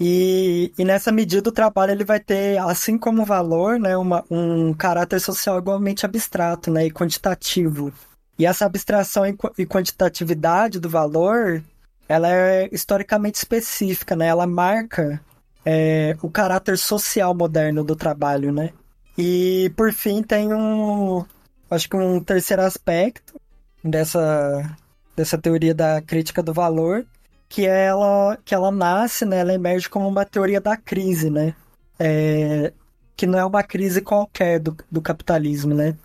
E, 0.00 0.72
e 0.76 0.84
nessa 0.84 1.12
medida 1.12 1.48
o 1.48 1.52
trabalho 1.52 1.92
ele 1.92 2.04
vai 2.04 2.18
ter, 2.18 2.58
assim 2.58 2.98
como 2.98 3.22
o 3.22 3.24
valor, 3.24 3.78
né, 3.78 3.96
uma, 3.96 4.24
um 4.28 4.74
caráter 4.74 5.20
social 5.20 5.58
igualmente 5.58 6.04
abstrato 6.04 6.68
né, 6.70 6.86
e 6.86 6.90
quantitativo. 6.90 7.92
E 8.36 8.44
essa 8.44 8.66
abstração 8.66 9.22
e 9.56 9.64
quantitatividade 9.64 10.80
do 10.80 10.88
valor 10.88 11.62
ela 12.08 12.28
é 12.28 12.68
historicamente 12.72 13.38
específica, 13.38 14.14
né? 14.14 14.26
Ela 14.26 14.46
marca 14.46 15.20
é, 15.64 16.16
o 16.20 16.30
caráter 16.30 16.76
social 16.76 17.34
moderno 17.34 17.82
do 17.82 17.96
trabalho, 17.96 18.52
né? 18.52 18.70
E 19.16 19.72
por 19.76 19.92
fim 19.92 20.22
tem 20.22 20.52
um, 20.52 21.24
acho 21.70 21.88
que 21.88 21.96
um 21.96 22.20
terceiro 22.20 22.62
aspecto 22.62 23.40
dessa 23.84 24.76
dessa 25.16 25.38
teoria 25.38 25.74
da 25.74 26.02
crítica 26.02 26.42
do 26.42 26.52
valor, 26.52 27.06
que 27.48 27.66
ela 27.66 28.38
que 28.44 28.54
ela 28.54 28.70
nasce, 28.70 29.24
né? 29.24 29.38
Ela 29.40 29.54
emerge 29.54 29.88
como 29.88 30.08
uma 30.08 30.24
teoria 30.24 30.60
da 30.60 30.76
crise, 30.76 31.30
né? 31.30 31.54
É, 31.98 32.72
que 33.16 33.26
não 33.26 33.38
é 33.38 33.44
uma 33.44 33.62
crise 33.62 34.00
qualquer 34.00 34.58
do, 34.58 34.76
do 34.90 35.00
capitalismo, 35.00 35.74
né? 35.74 35.96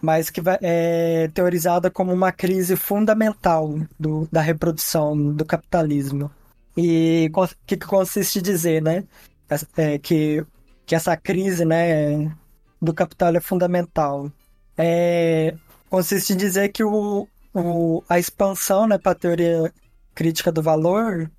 mas 0.00 0.30
que 0.30 0.40
é 0.62 1.28
teorizada 1.34 1.90
como 1.90 2.12
uma 2.12 2.30
crise 2.30 2.76
fundamental 2.76 3.74
do, 3.98 4.28
da 4.30 4.40
reprodução 4.40 5.32
do 5.32 5.44
capitalismo. 5.44 6.30
E 6.76 7.30
o 7.34 7.48
que, 7.66 7.76
que 7.76 7.86
consiste 7.86 8.38
em 8.38 8.42
dizer, 8.42 8.82
né? 8.82 9.04
É, 9.76 9.98
que, 9.98 10.44
que 10.84 10.94
essa 10.94 11.16
crise 11.16 11.64
né, 11.64 12.30
do 12.80 12.92
capital 12.92 13.34
é 13.34 13.40
fundamental. 13.40 14.30
É, 14.76 15.54
consiste 15.96 16.34
em 16.34 16.36
dizer 16.36 16.68
que 16.68 16.84
o, 16.84 17.26
o, 17.54 18.04
a 18.06 18.18
expansão, 18.18 18.86
né, 18.86 18.98
para 18.98 19.12
a 19.12 19.14
teoria 19.14 19.72
crítica 20.14 20.52
do 20.52 20.62
valor, 20.62 21.30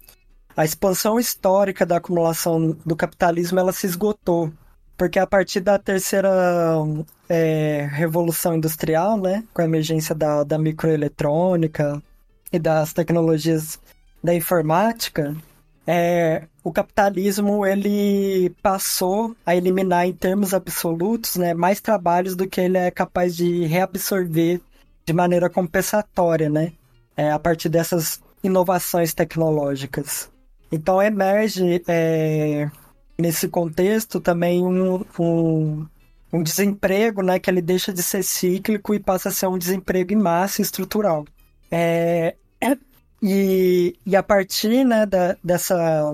a 0.55 0.65
expansão 0.65 1.19
histórica 1.19 1.85
da 1.85 1.97
acumulação 1.97 2.75
do 2.83 2.95
capitalismo 2.95 3.59
ela 3.59 3.71
se 3.71 3.85
esgotou. 3.85 4.51
Porque 4.97 5.19
a 5.19 5.27
partir 5.27 5.59
da 5.59 5.77
terceira 5.77 6.31
é, 7.29 7.87
revolução 7.91 8.55
industrial, 8.55 9.15
né, 9.15 9.43
com 9.53 9.61
a 9.61 9.65
emergência 9.65 10.15
da, 10.15 10.43
da 10.43 10.57
microeletrônica 10.57 12.01
e 12.51 12.57
das 12.57 12.93
tecnologias 12.93 13.79
da 14.23 14.33
informática, 14.33 15.35
é, 15.87 16.43
o 16.63 16.71
capitalismo 16.71 17.65
ele 17.65 18.49
passou 18.61 19.35
a 19.45 19.55
eliminar 19.55 20.05
em 20.05 20.13
termos 20.13 20.53
absolutos 20.53 21.37
né, 21.37 21.53
mais 21.53 21.79
trabalhos 21.79 22.35
do 22.35 22.47
que 22.47 22.59
ele 22.59 22.77
é 22.77 22.91
capaz 22.91 23.35
de 23.35 23.65
reabsorver 23.65 24.61
de 25.05 25.13
maneira 25.13 25.49
compensatória, 25.49 26.49
né? 26.49 26.73
é, 27.17 27.31
a 27.31 27.39
partir 27.39 27.67
dessas 27.67 28.21
inovações 28.43 29.13
tecnológicas. 29.13 30.29
Então 30.71 31.01
emerge 31.01 31.81
é, 31.87 32.69
nesse 33.17 33.47
contexto 33.47 34.19
também 34.19 34.63
um, 34.63 35.03
um, 35.19 35.87
um, 36.31 36.43
desemprego 36.43 37.23
né, 37.23 37.39
que 37.39 37.49
ele 37.49 37.61
deixa 37.61 37.91
de 37.91 38.03
ser 38.03 38.23
cíclico 38.23 38.93
e 38.93 38.99
passa 38.99 39.29
a 39.29 39.31
ser 39.31 39.47
um 39.47 39.57
desemprego 39.57 40.13
em 40.13 40.17
massa 40.17 40.61
estrutural. 40.61 41.25
É, 41.71 42.35
e, 43.21 43.95
e 44.05 44.15
a 44.15 44.23
partir 44.23 44.83
né, 44.83 45.05
da, 45.05 45.35
dessa, 45.43 46.13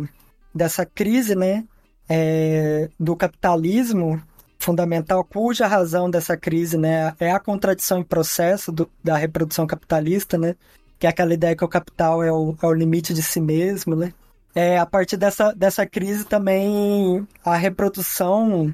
dessa 0.54 0.86
crise 0.86 1.36
né, 1.36 1.66
é, 2.08 2.90
do 3.00 3.16
capitalismo 3.16 4.22
fundamental, 4.60 5.24
cuja 5.24 5.68
razão 5.68 6.10
dessa 6.10 6.38
crise 6.38 6.78
né, 6.78 7.14
é 7.20 7.32
a 7.32 7.40
contradição 7.40 8.00
em 8.00 8.04
processo 8.04 8.72
do, 8.72 8.90
da 9.04 9.18
reprodução 9.18 9.68
capitalista, 9.68 10.38
né, 10.38 10.56
que 10.98 11.06
é 11.06 11.10
aquela 11.10 11.34
ideia 11.34 11.56
que 11.56 11.66
o 11.66 11.70
capital 11.70 12.24
é 12.24 12.32
o, 12.32 12.56
é 12.62 12.66
o 12.66 12.74
limite 12.74 13.14
de 13.14 13.22
si 13.22 13.42
mesmo. 13.42 13.96
Né. 13.96 14.14
É, 14.56 14.78
a 14.78 14.86
partir 14.86 15.18
dessa, 15.18 15.52
dessa 15.52 15.86
crise 15.86 16.24
também 16.24 17.28
a 17.44 17.56
reprodução 17.56 18.74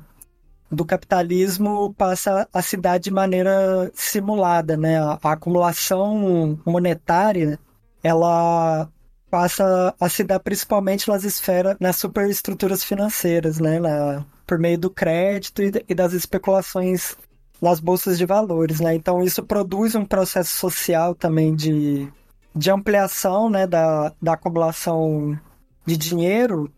do 0.72 0.86
capitalismo 0.86 1.94
passa 1.96 2.48
a 2.54 2.62
se 2.62 2.78
dar 2.78 3.00
de 3.00 3.10
maneira 3.10 3.90
simulada, 3.96 4.78
né? 4.78 5.00
A, 5.02 5.18
acumulação 5.24 6.60
monetária 6.64 7.60
ela 8.04 8.90
passa 9.30 9.94
a 10.00 10.10
se 10.10 10.24
dar 10.24 10.40
principalmente 10.40 11.08
nas 11.08 11.24
esferas, 11.24 11.78
nas 11.80 11.98
superestruturas 11.98 12.84
financeiras, 12.84 13.60
né? 13.60 13.80
Na, 13.80 14.26
por 14.46 14.58
meio 14.58 14.78
do 14.78 14.90
crédito 14.90 15.62
e, 15.62 15.94
das 15.94 16.14
especulações 16.14 17.16
nas 17.62 17.80
bolsas 17.80 18.18
de 18.18 18.26
valores, 18.26 18.80
né? 18.80 18.96
Então 18.96 19.22
isso 19.22 19.44
produz 19.44 19.96
um 19.96 20.06
processo 20.06 20.58
social 20.58 21.14
também 21.14 21.56
de, 21.56 22.12
de 22.56 22.72
ampliação, 22.72 23.50
né? 23.50 23.68
Da, 23.68 24.14
da 24.22 24.34
acumulação 24.34 25.40
de 25.86 25.96
dinheiro 25.98 26.72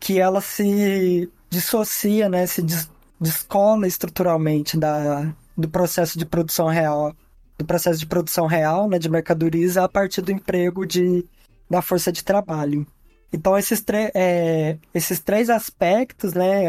que 0.00 0.18
ela 0.18 0.40
se 0.40 1.30
dissocia, 1.50 2.28
né? 2.28 2.46
Se 2.46 2.62
des, 2.62 2.90
descola 3.20 3.86
estruturalmente 3.86 4.76
da, 4.76 5.32
do 5.56 5.68
processo 5.68 6.18
de 6.18 6.24
produção 6.24 6.68
real 6.68 7.14
do 7.62 7.66
processo 7.66 7.98
de 7.98 8.06
produção 8.06 8.46
real, 8.46 8.88
né, 8.88 8.98
de 8.98 9.08
mercadorias, 9.08 9.76
a 9.76 9.88
partir 9.88 10.20
do 10.20 10.32
emprego 10.32 10.84
de, 10.84 11.24
da 11.70 11.80
força 11.80 12.12
de 12.12 12.24
trabalho. 12.24 12.86
Então, 13.32 13.56
esses, 13.56 13.82
é, 14.14 14.76
esses 14.92 15.20
três 15.20 15.48
aspectos, 15.48 16.34
né, 16.34 16.64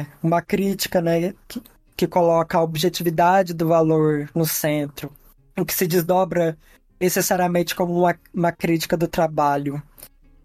é 0.00 0.06
uma 0.22 0.40
crítica 0.40 1.00
né, 1.00 1.34
que, 1.48 1.62
que 1.96 2.06
coloca 2.06 2.58
a 2.58 2.62
objetividade 2.62 3.52
do 3.52 3.66
valor 3.66 4.30
no 4.34 4.46
centro, 4.46 5.10
o 5.58 5.64
que 5.64 5.74
se 5.74 5.86
desdobra 5.86 6.56
necessariamente 7.00 7.74
como 7.74 7.98
uma, 7.98 8.14
uma 8.32 8.52
crítica 8.52 8.96
do 8.96 9.08
trabalho, 9.08 9.82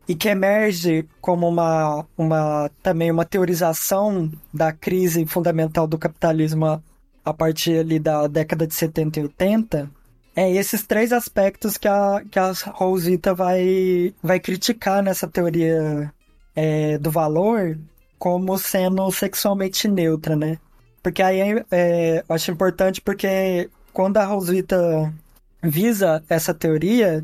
e 0.07 0.15
que 0.15 0.27
emerge 0.27 1.07
como 1.21 1.47
uma, 1.47 2.03
uma 2.17 2.71
também 2.81 3.12
uma 3.12 3.25
teorização 3.25 4.31
da 4.51 4.73
crise 4.73 5.23
fundamental 5.27 5.85
do 5.85 5.99
capitalismo 5.99 6.83
a 7.29 7.33
partir 7.33 7.79
ali 7.79 7.99
da 7.99 8.27
década 8.27 8.67
de 8.67 8.73
70 8.73 9.19
e 9.19 9.23
80, 9.23 9.91
é 10.35 10.51
esses 10.51 10.85
três 10.85 11.11
aspectos 11.11 11.77
que 11.77 11.87
a, 11.87 12.21
que 12.29 12.39
a 12.39 12.51
Rosita 12.67 13.33
vai, 13.33 14.13
vai 14.21 14.39
criticar 14.39 15.03
nessa 15.03 15.27
teoria 15.27 16.13
é, 16.55 16.97
do 16.97 17.11
valor 17.11 17.77
como 18.17 18.57
sendo 18.57 19.09
sexualmente 19.11 19.87
neutra, 19.87 20.35
né? 20.35 20.57
Porque 21.01 21.21
aí 21.21 21.39
é, 21.71 22.23
eu 22.27 22.35
acho 22.35 22.51
importante 22.51 23.01
porque 23.01 23.69
quando 23.93 24.17
a 24.17 24.25
Rosita 24.25 25.13
visa 25.61 26.23
essa 26.29 26.53
teoria, 26.53 27.23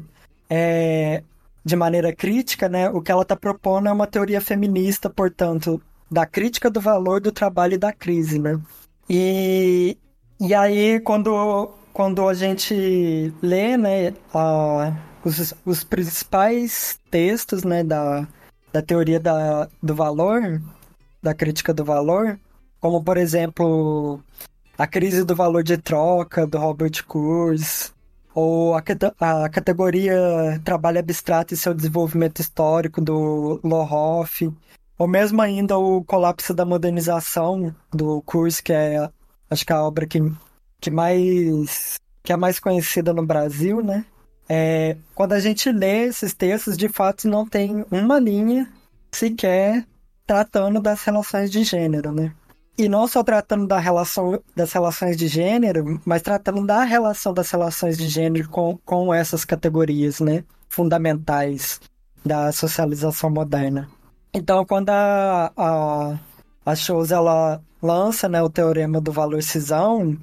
é, 0.49 1.23
de 1.63 1.75
maneira 1.75 2.13
crítica, 2.13 2.69
né, 2.69 2.89
o 2.89 3.01
que 3.01 3.11
ela 3.11 3.23
está 3.23 3.35
propondo 3.35 3.89
é 3.89 3.91
uma 3.91 4.07
teoria 4.07 4.39
feminista, 4.39 5.09
portanto, 5.09 5.81
da 6.09 6.25
crítica 6.25 6.69
do 6.69 6.79
valor 6.79 7.19
do 7.19 7.31
trabalho 7.31 7.73
e 7.73 7.77
da 7.77 7.91
crise, 7.91 8.39
né? 8.39 8.59
E, 9.09 9.97
e 10.39 10.53
aí, 10.53 10.99
quando, 10.99 11.71
quando 11.93 12.27
a 12.27 12.33
gente 12.33 13.33
lê 13.41 13.77
né, 13.77 14.13
a, 14.33 14.93
os, 15.23 15.53
os 15.65 15.83
principais 15.83 16.99
textos 17.09 17.63
né, 17.63 17.83
da, 17.83 18.27
da 18.73 18.81
teoria 18.81 19.19
da, 19.19 19.69
do 19.81 19.95
valor, 19.95 20.61
da 21.21 21.33
crítica 21.33 21.73
do 21.73 21.85
valor, 21.85 22.39
como, 22.79 23.03
por 23.03 23.17
exemplo, 23.17 24.19
A 24.77 24.85
Crise 24.85 25.23
do 25.23 25.35
Valor 25.35 25.63
de 25.63 25.77
Troca, 25.77 26.45
do 26.45 26.57
Robert 26.57 27.03
Kurz, 27.07 27.93
ou 28.33 28.75
a, 28.75 28.83
a 29.19 29.49
categoria 29.49 30.15
Trabalho 30.63 30.99
Abstrato 30.99 31.53
e 31.53 31.57
Seu 31.57 31.73
Desenvolvimento 31.73 32.41
Histórico, 32.41 33.01
do 33.01 33.59
Lohoff, 33.63 34.51
ou 34.97 35.08
mesmo 35.08 35.41
ainda 35.41 35.77
o 35.77 36.03
Colapso 36.03 36.53
da 36.53 36.65
Modernização, 36.65 37.75
do 37.91 38.21
Kurz, 38.21 38.62
que 38.62 38.73
é 38.73 39.10
acho 39.49 39.65
que 39.65 39.73
a 39.73 39.84
obra 39.84 40.08
que, 40.08 40.19
que 40.79 40.89
mais 40.89 41.95
que 42.23 42.34
é 42.34 42.38
mais 42.38 42.60
conhecida 42.60 43.13
no 43.13 43.25
Brasil, 43.25 43.84
né? 43.84 44.05
É, 44.47 44.97
quando 45.13 45.34
a 45.34 45.39
gente 45.39 45.71
lê 45.71 46.05
esses 46.05 46.34
textos, 46.34 46.77
de 46.77 46.88
fato 46.89 47.27
não 47.27 47.47
tem 47.47 47.86
uma 47.91 48.19
linha 48.19 48.71
sequer 49.12 49.86
tratando 50.25 50.81
das 50.81 51.03
relações 51.03 51.51
de 51.51 51.63
gênero, 51.63 52.12
né? 52.12 52.34
E 52.77 52.89
não 52.89 53.08
só 53.08 53.23
tratando 53.23 53.65
da 53.67 53.79
relação 53.79 54.41
das 54.55 54.73
relações 54.73 55.15
de 55.15 55.27
gênero, 55.27 56.01
mas 56.05 56.21
tratando 56.21 56.65
da 56.65 56.84
relação 56.84 57.34
das 57.34 57.49
relações 57.49 57.97
de 57.97 58.08
gênero 58.10 58.49
com, 58.49 58.77
com 58.84 59.13
essas 59.13 59.45
categorias, 59.45 60.19
né? 60.19 60.43
Fundamentais 60.67 61.79
da 62.25 62.51
socialização 62.51 63.29
moderna. 63.29 63.88
Então, 64.38 64.65
quando 64.65 64.89
a, 64.89 65.50
a, 65.56 66.19
a 66.65 66.76
Shows, 66.76 67.10
ela 67.10 67.63
lança 67.82 68.28
né, 68.28 68.43
o 68.43 68.50
teorema 68.50 69.00
do 69.00 69.10
valor 69.10 69.41
cisão, 69.41 70.17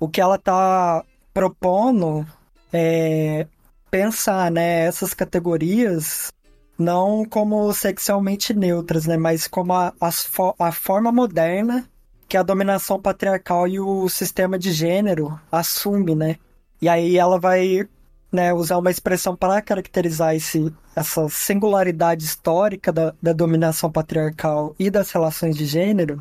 o 0.00 0.08
que 0.08 0.18
ela 0.18 0.36
está 0.36 1.04
propondo 1.34 2.26
é 2.72 3.46
pensar 3.90 4.50
né, 4.50 4.86
essas 4.86 5.12
categorias 5.12 6.32
não 6.78 7.22
como 7.26 7.70
sexualmente 7.74 8.54
neutras, 8.54 9.04
né, 9.04 9.18
mas 9.18 9.46
como 9.46 9.74
a, 9.74 9.92
a, 10.00 10.10
a 10.58 10.72
forma 10.72 11.12
moderna 11.12 11.86
que 12.26 12.38
a 12.38 12.42
dominação 12.42 12.98
patriarcal 12.98 13.68
e 13.68 13.78
o 13.78 14.08
sistema 14.08 14.58
de 14.58 14.72
gênero 14.72 15.38
assume, 15.52 16.14
né? 16.14 16.36
E 16.80 16.88
aí 16.88 17.18
ela 17.18 17.38
vai 17.38 17.86
né, 18.34 18.52
usar 18.52 18.78
uma 18.78 18.90
expressão 18.90 19.36
para 19.36 19.62
caracterizar 19.62 20.34
esse, 20.34 20.74
essa 20.96 21.28
singularidade 21.28 22.24
histórica 22.24 22.92
da, 22.92 23.14
da 23.22 23.32
dominação 23.32 23.90
patriarcal 23.90 24.74
e 24.78 24.90
das 24.90 25.10
relações 25.12 25.56
de 25.56 25.64
gênero, 25.64 26.20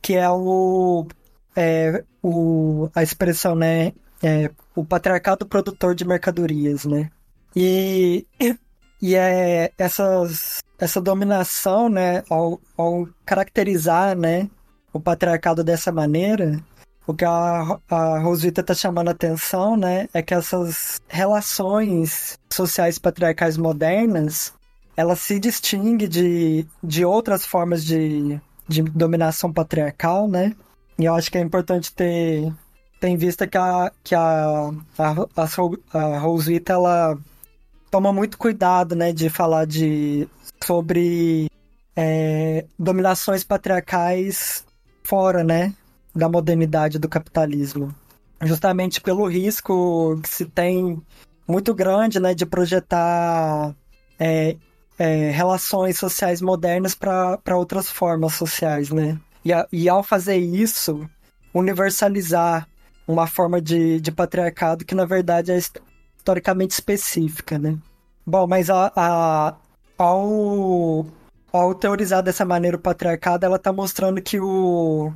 que 0.00 0.14
é 0.14 0.28
o, 0.30 1.06
é, 1.54 2.02
o 2.22 2.88
a 2.94 3.02
expressão, 3.02 3.54
né, 3.54 3.92
é, 4.22 4.50
o 4.74 4.82
patriarcado 4.84 5.44
produtor 5.44 5.94
de 5.94 6.06
mercadorias, 6.06 6.86
né? 6.86 7.10
E, 7.54 8.26
e 9.00 9.14
é 9.14 9.70
essas, 9.76 10.60
essa 10.78 11.00
dominação, 11.02 11.90
né, 11.90 12.22
ao, 12.30 12.58
ao 12.78 13.06
caracterizar, 13.26 14.16
né, 14.16 14.48
o 14.90 14.98
patriarcado 14.98 15.62
dessa 15.62 15.92
maneira, 15.92 16.58
o 17.06 17.14
que 17.14 17.24
a, 17.24 17.78
a 17.90 18.18
Rosita 18.20 18.60
está 18.60 18.74
chamando 18.74 19.08
a 19.08 19.12
atenção, 19.12 19.76
né, 19.76 20.08
é 20.14 20.22
que 20.22 20.34
essas 20.34 21.00
relações 21.08 22.38
sociais 22.50 22.98
patriarcais 22.98 23.56
modernas, 23.56 24.52
ela 24.96 25.16
se 25.16 25.38
distingue 25.40 26.06
de, 26.06 26.66
de 26.82 27.04
outras 27.04 27.44
formas 27.44 27.84
de, 27.84 28.40
de 28.68 28.82
dominação 28.82 29.52
patriarcal, 29.52 30.28
né? 30.28 30.54
E 30.98 31.04
eu 31.06 31.14
acho 31.14 31.30
que 31.30 31.38
é 31.38 31.40
importante 31.40 31.92
ter, 31.92 32.52
ter 33.00 33.08
em 33.08 33.16
vista 33.16 33.46
que 33.46 33.58
a, 33.58 33.90
que 34.04 34.14
a, 34.14 34.70
a, 34.98 35.98
a 35.98 36.18
Rosita, 36.18 36.74
ela 36.74 37.18
toma 37.90 38.12
muito 38.12 38.38
cuidado, 38.38 38.94
né, 38.94 39.12
de 39.12 39.28
falar 39.28 39.66
de, 39.66 40.28
sobre 40.62 41.50
é, 41.96 42.64
dominações 42.78 43.42
patriarcais 43.42 44.64
fora, 45.02 45.42
né, 45.42 45.74
da 46.14 46.28
modernidade 46.28 46.98
do 46.98 47.08
capitalismo. 47.08 47.94
Justamente 48.40 49.00
pelo 49.00 49.26
risco 49.26 50.18
que 50.22 50.28
se 50.28 50.44
tem 50.44 51.00
muito 51.46 51.74
grande, 51.74 52.18
né, 52.18 52.34
de 52.34 52.44
projetar 52.44 53.74
é, 54.18 54.56
é, 54.98 55.30
relações 55.30 55.98
sociais 55.98 56.40
modernas 56.40 56.94
para 56.94 57.56
outras 57.56 57.88
formas 57.88 58.34
sociais, 58.34 58.90
né? 58.90 59.18
E, 59.44 59.52
a, 59.52 59.66
e 59.72 59.88
ao 59.88 60.02
fazer 60.02 60.36
isso, 60.36 61.08
universalizar 61.52 62.68
uma 63.06 63.26
forma 63.26 63.60
de, 63.60 64.00
de 64.00 64.12
patriarcado 64.12 64.84
que 64.84 64.94
na 64.94 65.04
verdade 65.04 65.50
é 65.50 65.58
historicamente 65.58 66.72
específica, 66.72 67.58
né? 67.58 67.76
Bom, 68.24 68.46
mas 68.46 68.70
a, 68.70 68.92
a, 68.94 69.56
ao, 69.98 71.06
ao 71.52 71.74
teorizar 71.74 72.22
dessa 72.22 72.44
maneira 72.44 72.76
o 72.76 72.80
patriarcado, 72.80 73.44
ela 73.44 73.56
está 73.56 73.72
mostrando 73.72 74.22
que 74.22 74.38
o, 74.38 75.12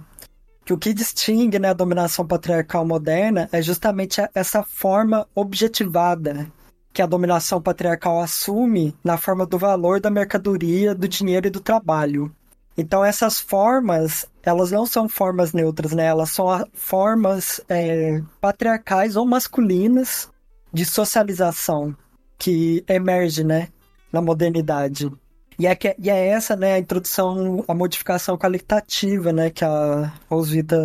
que 0.67 0.73
o 0.73 0.79
que 0.79 0.93
distingue 0.93 1.61
né, 1.61 1.69
a 1.69 1.73
dominação 1.73 2.27
patriarcal 2.27 2.85
moderna 2.85 3.49
é 3.53 3.63
justamente 3.63 4.21
essa 4.35 4.65
forma 4.65 5.25
objetivada 5.33 6.51
que 6.93 7.01
a 7.01 7.07
dominação 7.07 7.63
patriarcal 7.63 8.21
assume 8.21 8.93
na 9.05 9.17
forma 9.17 9.47
do 9.47 9.57
valor 9.57 10.01
da 10.01 10.11
mercadoria, 10.11 10.93
do 10.93 11.07
dinheiro 11.07 11.47
e 11.47 11.51
do 11.51 11.61
trabalho. 11.61 12.35
Então 12.77 13.05
essas 13.05 13.39
formas, 13.39 14.27
elas 14.43 14.73
não 14.73 14.85
são 14.85 15.09
formas 15.09 15.53
neutras, 15.53 15.93
né? 15.93 16.07
Elas 16.07 16.31
são 16.31 16.47
formas 16.75 17.61
é, 17.69 18.21
patriarcais 18.41 19.15
ou 19.15 19.25
masculinas 19.25 20.29
de 20.73 20.85
socialização 20.85 21.97
que 22.37 22.85
emerge, 22.89 23.45
né, 23.45 23.69
na 24.13 24.21
modernidade. 24.21 25.13
E 25.59 25.67
é, 25.67 25.75
que, 25.75 25.95
e 25.99 26.11
é 26.11 26.29
essa, 26.29 26.55
né, 26.55 26.75
a 26.75 26.79
introdução, 26.79 27.65
a 27.67 27.75
modificação 27.75 28.37
qualitativa, 28.37 29.33
né, 29.33 29.51
que 29.51 29.65
a 29.65 30.13
Roswitha 30.29 30.77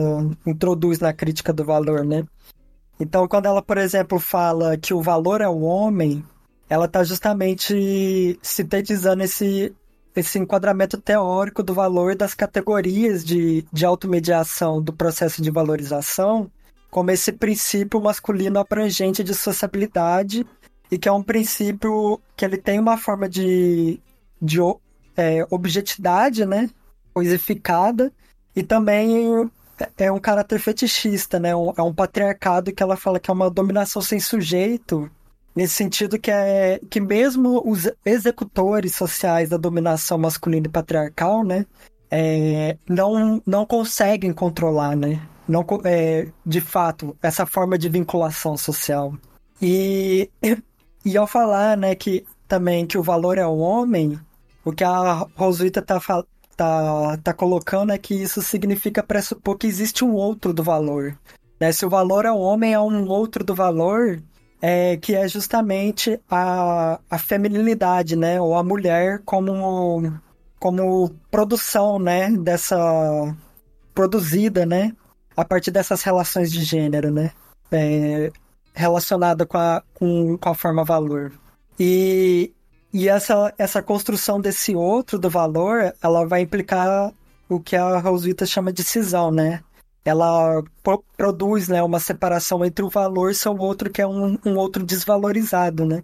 introduz 0.46 1.00
na 1.00 1.12
crítica 1.12 1.52
do 1.52 1.66
valor, 1.66 2.06
né? 2.06 2.24
Então, 3.00 3.28
quando 3.28 3.48
ela, 3.48 3.62
por 3.62 3.78
exemplo, 3.78 4.20
fala 4.20 4.78
que 4.78 4.94
o 4.94 5.02
valor 5.02 5.42
é 5.42 5.48
o 5.48 5.62
homem, 5.62 6.24
ela 6.70 6.86
está 6.86 7.04
justamente 7.04 8.40
sintetizando 8.42 9.24
esse, 9.24 9.74
esse 10.16 10.40
enquadramento 10.40 10.98
teórico 11.02 11.64
do 11.64 11.74
valor 11.74 12.16
das 12.16 12.34
categorias 12.34 13.26
de, 13.26 13.66
de 13.74 13.86
automediação 13.86 14.82
do 14.82 14.94
processo 14.94 15.42
de 15.42 15.52
valorização 15.52 16.50
como 16.92 17.10
esse 17.10 17.32
princípio 17.32 18.02
masculino 18.02 18.60
abrangente 18.60 19.24
de 19.24 19.34
sociabilidade 19.34 20.46
e 20.92 20.98
que 21.00 21.08
é 21.08 21.12
um 21.12 21.24
princípio 21.24 22.22
que 22.36 22.44
ele 22.44 22.58
tem 22.58 22.78
uma 22.78 22.98
forma 22.98 23.30
de, 23.30 23.98
de 24.42 24.60
é, 25.16 25.46
objetividade, 25.50 26.46
né, 26.46 26.70
coisificada, 27.14 28.12
e 28.56 28.64
também 28.64 29.50
é 29.98 30.12
um 30.12 30.20
caráter 30.20 30.60
fetichista, 30.60 31.40
né, 31.40 31.50
é 31.50 31.82
um 31.82 31.94
patriarcado 31.94 32.72
que 32.74 32.82
ela 32.82 32.98
fala 32.98 33.20
que 33.20 33.30
é 33.30 33.34
uma 33.34 33.50
dominação 33.50 34.02
sem 34.02 34.20
sujeito, 34.20 35.10
Nesse 35.54 35.74
sentido 35.74 36.18
que 36.18 36.32
é 36.32 36.80
que 36.90 37.02
mesmo 37.02 37.62
os 37.70 37.90
executores 38.06 38.96
sociais 38.96 39.50
da 39.50 39.58
dominação 39.58 40.18
masculina 40.18 40.68
e 40.68 40.70
patriarcal, 40.70 41.44
né, 41.44 41.66
é, 42.10 42.78
não, 42.88 43.42
não 43.46 43.66
conseguem 43.66 44.32
controlar, 44.32 44.96
né, 44.96 45.22
não, 45.48 45.66
é, 45.84 46.30
de 46.46 46.62
fato, 46.62 47.18
essa 47.22 47.46
forma 47.46 47.78
de 47.78 47.90
vinculação 47.90 48.56
social. 48.56 49.14
E, 49.62 50.30
e 51.04 51.18
ao 51.18 51.28
falar, 51.28 51.76
né, 51.76 51.96
que 51.96 52.26
também 52.48 52.88
que 52.88 52.98
o 52.98 53.04
valor 53.04 53.38
é 53.38 53.46
o 53.46 53.58
homem, 53.58 54.18
o 54.64 54.72
que 54.72 54.84
a 54.84 55.28
Roswitha 55.36 55.82
tá, 55.82 56.00
tá, 56.56 57.18
tá 57.18 57.34
colocando 57.34 57.92
é 57.92 57.98
que 57.98 58.14
isso 58.14 58.42
significa 58.42 59.04
pressupor 59.04 59.58
que 59.58 59.68
existe 59.68 60.04
um 60.04 60.14
outro 60.14 60.54
do 60.54 60.64
valor. 60.64 61.18
Né? 61.60 61.72
Se 61.72 61.86
o 61.86 61.90
valor 61.90 62.26
é 62.26 62.32
o 62.32 62.40
homem, 62.40 62.74
é 62.74 62.80
um 62.80 63.08
outro 63.08 63.44
do 63.44 63.54
valor, 63.56 64.22
é, 64.62 64.98
que 64.98 65.16
é 65.16 65.28
justamente 65.28 66.20
a, 66.30 67.00
a 67.10 67.18
feminilidade, 67.18 68.16
né? 68.16 68.40
Ou 68.40 68.56
a 68.56 68.64
mulher 68.64 69.22
como, 69.26 70.14
como 70.60 71.10
produção, 71.30 71.98
né? 72.00 72.32
Dessa... 72.32 72.78
produzida, 73.94 74.66
né? 74.66 74.96
A 75.36 75.44
partir 75.44 75.72
dessas 75.72 76.04
relações 76.04 76.52
de 76.52 76.64
gênero, 76.64 77.12
né? 77.12 77.32
É, 77.72 78.32
relacionada 78.74 79.46
com 79.46 79.58
a, 79.58 79.84
com, 79.94 80.38
com 80.38 80.50
a 80.50 80.56
forma 80.56 80.84
valor. 80.84 81.32
E, 81.80 82.54
e 82.94 83.08
essa, 83.08 83.54
essa 83.58 83.82
construção 83.82 84.40
desse 84.40 84.76
outro 84.76 85.18
do 85.18 85.30
valor, 85.30 85.94
ela 86.02 86.26
vai 86.26 86.42
implicar 86.42 87.14
o 87.48 87.60
que 87.60 87.76
a 87.76 88.00
Roswitha 88.00 88.46
chama 88.46 88.72
de 88.72 88.84
cisão, 88.84 89.32
né? 89.32 89.64
ela 90.04 90.64
pro 90.84 91.04
produz 91.16 91.68
né, 91.68 91.82
uma 91.84 92.00
separação 92.00 92.66
entre 92.66 92.84
o 92.84 92.90
valor 92.90 93.32
e 93.32 93.48
o 93.48 93.62
outro, 93.62 93.90
que 93.90 94.02
é 94.02 94.08
um, 94.08 94.38
um 94.46 94.56
outro 94.56 94.84
desvalorizado, 94.84 95.86
né? 95.86 96.04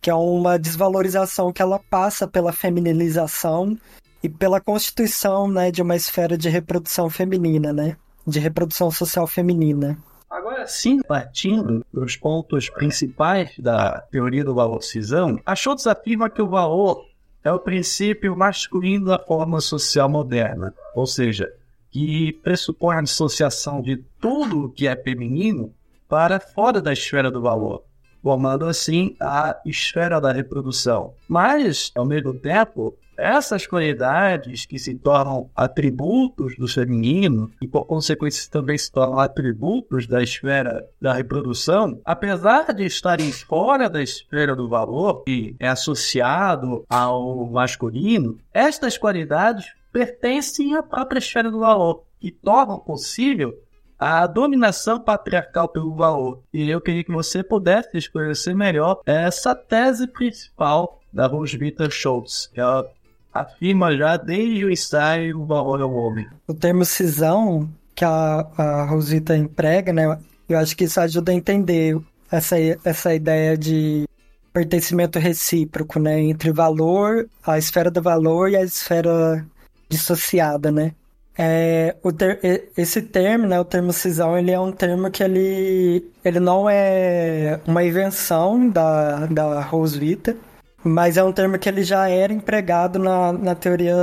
Que 0.00 0.10
é 0.10 0.14
uma 0.14 0.58
desvalorização 0.58 1.52
que 1.52 1.62
ela 1.62 1.78
passa 1.78 2.26
pela 2.26 2.52
feminilização 2.52 3.78
e 4.22 4.28
pela 4.28 4.60
constituição 4.60 5.48
né, 5.48 5.70
de 5.70 5.80
uma 5.80 5.94
esfera 5.94 6.36
de 6.36 6.48
reprodução 6.48 7.08
feminina, 7.08 7.72
né? 7.72 7.96
De 8.26 8.40
reprodução 8.40 8.90
social 8.90 9.26
feminina. 9.26 9.96
Agora 10.30 10.64
sim, 10.68 11.02
partindo 11.02 11.84
dos 11.92 12.16
pontos 12.16 12.70
principais 12.70 13.58
da 13.58 14.00
teoria 14.12 14.44
do 14.44 14.54
valor 14.54 14.80
cisão, 14.80 15.40
a 15.44 15.56
Schultz 15.56 15.88
afirma 15.88 16.30
que 16.30 16.40
o 16.40 16.48
valor 16.48 17.04
é 17.42 17.50
o 17.52 17.58
princípio 17.58 18.36
masculino 18.36 19.06
da 19.06 19.18
forma 19.18 19.60
social 19.60 20.08
moderna, 20.08 20.72
ou 20.94 21.04
seja, 21.04 21.52
que 21.90 22.32
pressupõe 22.44 22.96
a 22.96 23.02
dissociação 23.02 23.82
de 23.82 23.96
tudo 24.20 24.70
que 24.70 24.86
é 24.86 24.94
feminino 24.94 25.74
para 26.08 26.38
fora 26.38 26.80
da 26.80 26.92
esfera 26.92 27.28
do 27.28 27.42
valor, 27.42 27.82
formando 28.22 28.66
assim 28.66 29.16
a 29.18 29.60
esfera 29.66 30.20
da 30.20 30.30
reprodução. 30.30 31.12
Mas, 31.28 31.90
ao 31.96 32.04
mesmo 32.04 32.34
tempo, 32.34 32.96
essas 33.20 33.66
qualidades 33.66 34.64
que 34.66 34.78
se 34.78 34.94
tornam 34.94 35.50
atributos 35.54 36.56
do 36.56 36.66
feminino 36.66 37.50
e 37.60 37.68
por 37.68 37.84
consequência 37.84 38.50
também 38.50 38.78
se 38.78 38.90
tornam 38.90 39.18
atributos 39.18 40.06
da 40.06 40.22
esfera 40.22 40.86
da 41.00 41.12
reprodução, 41.12 42.00
apesar 42.04 42.72
de 42.72 42.84
estarem 42.84 43.30
fora 43.30 43.88
da 43.88 44.02
esfera 44.02 44.56
do 44.56 44.68
valor 44.68 45.24
que 45.24 45.54
é 45.58 45.68
associado 45.68 46.84
ao 46.88 47.46
masculino, 47.46 48.38
estas 48.52 48.96
qualidades 48.96 49.66
pertencem 49.92 50.74
à 50.74 50.82
própria 50.82 51.18
esfera 51.18 51.50
do 51.50 51.60
valor 51.60 52.04
e 52.22 52.30
tornam 52.30 52.78
possível 52.78 53.54
a 53.98 54.26
dominação 54.26 54.98
patriarcal 54.98 55.68
pelo 55.68 55.94
valor. 55.94 56.42
E 56.52 56.70
eu 56.70 56.80
queria 56.80 57.04
que 57.04 57.12
você 57.12 57.42
pudesse 57.42 57.98
esclarecer 57.98 58.56
melhor 58.56 59.00
essa 59.04 59.54
tese 59.54 60.06
principal 60.06 61.00
da 61.12 61.26
Roswitha 61.26 61.90
Schultz, 61.90 62.50
ela 62.54 62.90
afirma 63.32 63.96
já 63.96 64.16
desde 64.16 64.64
o 64.64 64.70
ensaio 64.70 65.40
o 65.40 65.46
valor 65.46 65.80
ao 65.80 65.92
homem. 65.92 66.26
O 66.46 66.54
termo 66.54 66.84
cisão 66.84 67.68
que 67.94 68.04
a, 68.04 68.46
a 68.56 68.84
Roswitha 68.84 69.36
emprega, 69.36 69.92
né, 69.92 70.18
eu 70.48 70.58
acho 70.58 70.76
que 70.76 70.84
isso 70.84 71.00
ajuda 71.00 71.32
a 71.32 71.34
entender 71.34 71.98
essa, 72.30 72.56
essa 72.84 73.14
ideia 73.14 73.56
de 73.56 74.04
pertencimento 74.52 75.18
recíproco, 75.18 75.98
né, 75.98 76.20
entre 76.20 76.50
valor, 76.50 77.28
a 77.46 77.58
esfera 77.58 77.90
do 77.90 78.02
valor 78.02 78.50
e 78.50 78.56
a 78.56 78.62
esfera 78.62 79.44
dissociada, 79.88 80.70
né? 80.70 80.92
É, 81.38 81.96
ter, 82.18 82.70
esse 82.76 83.00
termo, 83.00 83.46
né, 83.46 83.58
o 83.58 83.64
termo 83.64 83.92
cisão, 83.92 84.36
ele 84.36 84.50
é 84.50 84.60
um 84.60 84.72
termo 84.72 85.10
que 85.10 85.22
ele, 85.22 86.04
ele 86.24 86.40
não 86.40 86.68
é 86.68 87.60
uma 87.66 87.82
invenção 87.84 88.68
da, 88.68 89.26
da 89.26 89.60
Roswitha, 89.62 90.36
mas 90.82 91.16
é 91.16 91.24
um 91.24 91.32
termo 91.32 91.58
que 91.58 91.68
ele 91.68 91.82
já 91.82 92.08
era 92.08 92.32
empregado 92.32 92.98
na, 92.98 93.32
na 93.32 93.54
teoria 93.54 93.94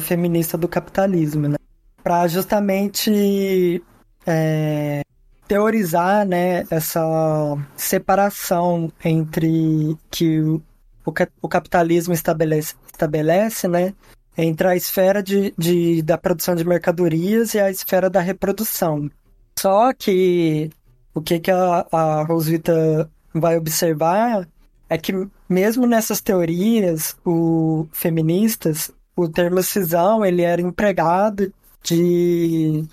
feminista 0.00 0.58
do 0.58 0.68
capitalismo, 0.68 1.48
né? 1.48 1.56
Para 2.02 2.26
justamente 2.28 3.82
é, 4.26 5.02
teorizar, 5.48 6.26
né, 6.26 6.64
essa 6.70 7.02
separação 7.76 8.92
entre 9.02 9.96
que 10.10 10.40
o, 10.40 10.62
o 11.40 11.48
capitalismo 11.48 12.12
estabelece, 12.12 12.74
estabelece, 12.92 13.66
né, 13.66 13.94
entre 14.36 14.68
a 14.68 14.76
esfera 14.76 15.22
de, 15.22 15.52
de, 15.56 16.02
da 16.02 16.18
produção 16.18 16.54
de 16.54 16.64
mercadorias 16.64 17.54
e 17.54 17.58
a 17.58 17.70
esfera 17.70 18.10
da 18.10 18.20
reprodução. 18.20 19.10
Só 19.58 19.92
que 19.92 20.70
o 21.14 21.20
que, 21.20 21.40
que 21.40 21.50
a, 21.50 21.86
a 21.90 22.22
Roswitha 22.22 23.10
vai 23.34 23.56
observar 23.56 24.46
é 24.88 24.98
que 24.98 25.28
mesmo 25.48 25.86
nessas 25.86 26.20
teorias 26.20 27.16
o, 27.24 27.88
feministas, 27.92 28.90
o 29.16 29.28
termo 29.28 29.62
cisão 29.62 30.24
ele 30.24 30.42
era 30.42 30.60
empregado 30.60 31.52
de, 31.82 32.84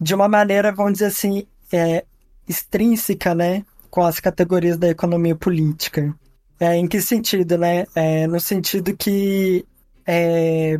de 0.00 0.14
uma 0.14 0.28
maneira, 0.28 0.72
vamos 0.72 0.94
dizer 0.94 1.06
assim, 1.06 1.46
é, 1.72 2.04
extrínseca, 2.48 3.34
né, 3.34 3.64
com 3.90 4.02
as 4.02 4.20
categorias 4.20 4.76
da 4.76 4.88
economia 4.88 5.34
política. 5.34 6.14
É, 6.60 6.76
em 6.76 6.86
que 6.86 7.00
sentido, 7.00 7.58
né? 7.58 7.84
É, 7.94 8.26
no 8.26 8.38
sentido 8.38 8.96
que 8.96 9.66
é, 10.06 10.78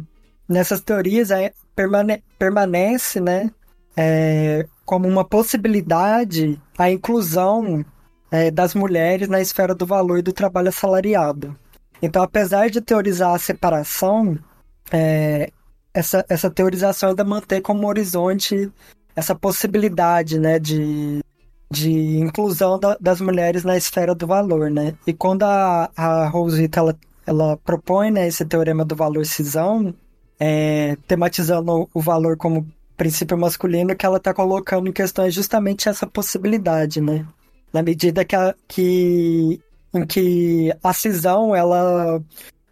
nessas 0.49 0.81
teorias 0.81 1.31
é, 1.31 1.53
permane 1.75 2.23
permanece, 2.39 3.21
né, 3.21 3.51
é, 3.97 4.67
como 4.85 5.09
uma 5.09 5.25
possibilidade 5.25 6.61
a 6.79 6.91
inclusão 6.91 7.85
é, 8.31 8.51
das 8.51 8.75
mulheres 8.75 9.29
na 9.29 9.41
esfera 9.41 9.75
do 9.75 9.87
valor 9.87 10.19
e 10.19 10.23
do 10.23 10.33
trabalho 10.33 10.69
assalariado. 10.69 11.57
Então, 12.03 12.23
apesar 12.23 12.69
de 12.69 12.81
teorizar 12.81 13.35
a 13.35 13.39
separação, 13.39 14.39
é, 14.93 15.51
essa, 15.93 16.25
essa 16.29 16.51
teorização 16.51 17.11
ainda 17.11 17.25
mantém 17.25 17.63
como 17.63 17.87
horizonte 17.87 18.71
essa 19.17 19.35
possibilidade, 19.35 20.39
né, 20.39 20.59
de, 20.59 21.21
de 21.71 22.19
inclusão 22.19 22.79
da, 22.79 22.97
das 23.01 23.21
mulheres 23.21 23.63
na 23.65 23.77
esfera 23.77 24.15
do 24.15 24.27
valor, 24.27 24.71
né? 24.71 24.95
E 25.07 25.13
quando 25.13 25.45
a, 25.45 25.91
a 25.97 26.29
Rosita 26.29 26.81
ela, 26.81 26.97
ela 27.27 27.57
propõe 27.59 28.11
né, 28.11 28.27
esse 28.27 28.45
teorema 28.45 28.85
do 28.85 28.97
valor 28.97 29.25
cisão, 29.25 29.95
é, 30.39 30.97
tematizando 31.07 31.89
o 31.95 32.01
valor 32.01 32.37
como 32.37 32.67
princípio 32.97 33.39
masculino, 33.39 33.95
que 33.95 34.07
ela 34.07 34.19
está 34.19 34.35
colocando 34.35 34.89
em 34.89 34.93
questão 34.93 35.25
é 35.25 35.31
justamente 35.31 35.89
essa 35.89 36.07
possibilidade, 36.07 37.01
né? 37.01 37.27
Na 37.75 37.83
medida 37.83 38.25
que, 38.25 38.37
a, 38.37 38.55
que 38.69 39.61
em 39.93 40.07
que 40.07 40.73
a 40.83 40.93
cisão 40.93 41.55
ela 41.55 42.23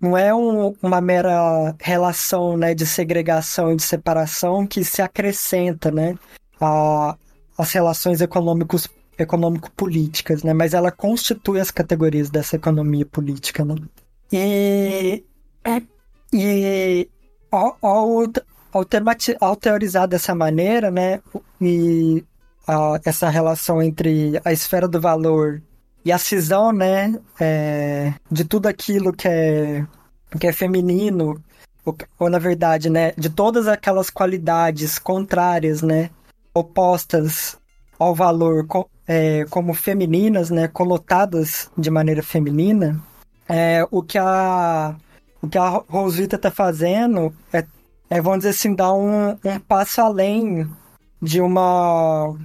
não 0.00 0.16
é 0.16 0.34
um, 0.34 0.74
uma 0.80 1.00
mera 1.00 1.74
relação 1.80 2.56
né, 2.56 2.72
de 2.72 2.86
segregação 2.86 3.72
e 3.72 3.76
de 3.76 3.82
separação 3.82 4.66
que 4.66 4.84
se 4.84 5.02
acrescenta 5.02 5.90
né, 5.90 6.16
a, 6.60 7.16
as 7.58 7.72
relações 7.72 8.20
econômicos 8.20 8.88
econômico-políticas, 9.18 10.42
né? 10.42 10.54
Mas 10.54 10.72
ela 10.72 10.90
constitui 10.90 11.60
as 11.60 11.70
categorias 11.70 12.30
dessa 12.30 12.56
economia 12.56 13.04
política, 13.04 13.64
né? 13.64 13.74
E, 14.32 15.22
e 16.32 17.08
ao, 17.50 17.76
ao, 17.82 18.22
ao, 18.72 18.86
ao 19.40 19.56
teorizar 19.56 20.08
dessa 20.08 20.34
maneira, 20.34 20.90
né? 20.90 21.20
E 21.60 22.24
essa 23.04 23.28
relação 23.28 23.82
entre 23.82 24.40
a 24.44 24.52
esfera 24.52 24.86
do 24.86 25.00
valor 25.00 25.62
e 26.04 26.12
a 26.12 26.18
cisão, 26.18 26.72
né? 26.72 27.18
É, 27.40 28.12
de 28.30 28.44
tudo 28.44 28.66
aquilo 28.66 29.12
que 29.12 29.28
é, 29.28 29.86
que 30.38 30.46
é 30.46 30.52
feminino, 30.52 31.42
ou, 31.84 31.96
ou 32.18 32.30
na 32.30 32.38
verdade, 32.38 32.90
né? 32.90 33.12
De 33.16 33.28
todas 33.30 33.68
aquelas 33.68 34.10
qualidades 34.10 34.98
contrárias, 34.98 35.82
né? 35.82 36.10
Opostas 36.54 37.56
ao 37.98 38.14
valor 38.14 38.66
é, 39.06 39.44
como 39.50 39.74
femininas, 39.74 40.50
né, 40.50 40.68
conotadas 40.68 41.70
de 41.76 41.90
maneira 41.90 42.22
feminina, 42.22 43.00
é, 43.48 43.86
o 43.90 44.02
que 44.02 44.18
a 44.18 44.96
o 45.40 45.48
que 45.48 45.58
a 45.58 45.68
Rosita 45.88 46.36
está 46.36 46.50
fazendo 46.50 47.34
é, 47.52 47.64
é, 48.08 48.20
vamos 48.20 48.40
dizer 48.40 48.50
assim, 48.50 48.74
dar 48.74 48.92
um, 48.92 49.30
um 49.30 49.58
passo 49.66 50.00
além 50.00 50.68
de 51.22 51.40
uma 51.40 52.36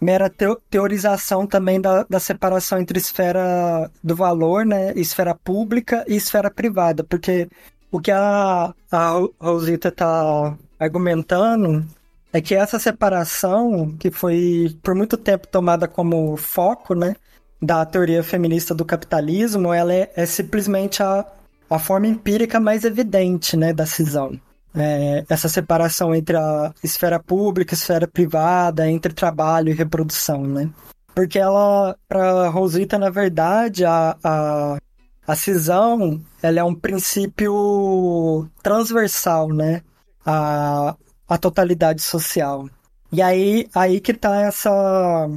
mera 0.00 0.30
teorização 0.68 1.46
também 1.46 1.80
da, 1.80 2.02
da 2.02 2.18
separação 2.18 2.78
entre 2.80 2.98
esfera 2.98 3.90
do 4.02 4.14
valor, 4.14 4.66
né, 4.66 4.92
esfera 4.96 5.34
pública 5.34 6.04
e 6.08 6.16
esfera 6.16 6.50
privada, 6.50 7.04
porque 7.04 7.48
o 7.90 8.00
que 8.00 8.10
a, 8.10 8.74
a 8.90 9.10
Rosita 9.40 9.88
está 9.88 10.56
argumentando 10.78 11.86
é 12.32 12.40
que 12.40 12.54
essa 12.54 12.78
separação, 12.78 13.96
que 13.96 14.10
foi 14.10 14.76
por 14.82 14.94
muito 14.94 15.16
tempo 15.16 15.46
tomada 15.46 15.86
como 15.86 16.36
foco, 16.36 16.94
né, 16.94 17.14
da 17.62 17.86
teoria 17.86 18.22
feminista 18.22 18.74
do 18.74 18.84
capitalismo, 18.84 19.72
ela 19.72 19.94
é, 19.94 20.12
é 20.16 20.26
simplesmente 20.26 21.02
a, 21.02 21.24
a 21.70 21.78
forma 21.78 22.08
empírica 22.08 22.58
mais 22.58 22.84
evidente, 22.84 23.56
né, 23.56 23.72
da 23.72 23.86
cisão. 23.86 24.38
É, 24.76 25.24
essa 25.28 25.48
separação 25.48 26.14
entre 26.14 26.36
a 26.36 26.72
esfera 26.82 27.20
pública 27.22 27.74
e 27.74 27.76
esfera 27.76 28.08
privada, 28.08 28.90
entre 28.90 29.12
trabalho 29.12 29.70
e 29.70 29.74
reprodução, 29.74 30.42
né? 30.42 30.68
Porque 31.14 31.38
ela, 31.38 31.96
para 32.08 32.48
Rosita, 32.48 32.98
na 32.98 33.08
verdade, 33.08 33.84
a, 33.84 34.16
a, 34.22 34.78
a 35.26 35.36
cisão, 35.36 36.20
ela 36.42 36.58
é 36.58 36.64
um 36.64 36.74
princípio 36.74 38.50
transversal, 38.62 39.48
né? 39.48 39.82
A, 40.26 40.96
a 41.28 41.38
totalidade 41.38 42.02
social. 42.02 42.68
E 43.12 43.22
aí, 43.22 43.68
aí 43.74 44.00
que 44.00 44.12
tá 44.12 44.40
essa, 44.40 45.30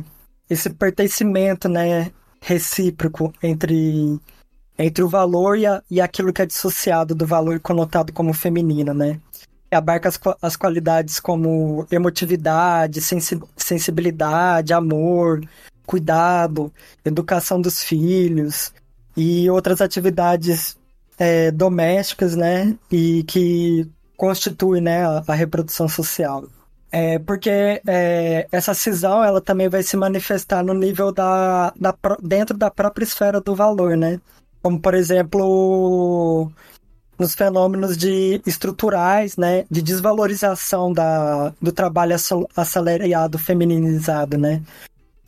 esse 0.49 0.69
pertencimento, 0.69 1.69
né, 1.69 2.11
recíproco 2.41 3.31
entre, 3.41 4.19
entre 4.77 5.03
o 5.03 5.09
valor 5.09 5.57
e, 5.57 5.65
a, 5.65 5.83
e 5.89 6.01
aquilo 6.01 6.33
que 6.33 6.41
é 6.41 6.45
dissociado 6.45 7.13
do 7.13 7.25
valor 7.25 7.59
conotado 7.59 8.11
como 8.13 8.33
feminino, 8.33 8.93
né? 8.93 9.19
Abarca 9.69 10.07
as, 10.09 10.19
as 10.41 10.55
qualidades 10.55 11.19
como 11.19 11.85
emotividade, 11.91 13.01
sensi, 13.01 13.39
sensibilidade, 13.55 14.73
amor, 14.73 15.41
cuidado, 15.85 16.71
educação 17.03 17.59
dos 17.59 17.83
filhos 17.83 18.73
e 19.15 19.49
outras 19.49 19.81
atividades 19.81 20.77
é, 21.17 21.51
domésticas, 21.51 22.35
né? 22.35 22.77
E 22.91 23.23
que 23.23 23.89
constitui 24.15 24.81
né, 24.81 25.05
a, 25.05 25.23
a 25.27 25.33
reprodução 25.33 25.87
social. 25.87 26.45
É, 26.91 27.19
porque 27.19 27.81
é, 27.85 28.47
essa 28.51 28.73
cisão 28.73 29.23
ela 29.23 29.41
também 29.41 29.67
vai 29.67 29.83
se 29.83 29.97
manifestar 29.97 30.63
no 30.63 30.73
nível 30.73 31.11
da, 31.11 31.73
da 31.77 31.93
dentro 32.21 32.57
da 32.57 32.71
própria 32.71 33.03
esfera 33.03 33.41
do 33.41 33.53
valor, 33.55 33.97
né? 33.97 34.21
Como 34.61 34.79
por 34.79 34.93
exemplo 34.93 36.49
nos 37.17 37.33
fenômenos 37.33 37.97
de 37.97 38.41
estruturais, 38.45 39.37
né, 39.37 39.65
de 39.69 39.81
desvalorização 39.81 40.93
da, 40.93 41.53
do 41.61 41.71
trabalho 41.71 42.15
assalariado 42.55 43.37
feminilizado, 43.39 44.37
né? 44.37 44.61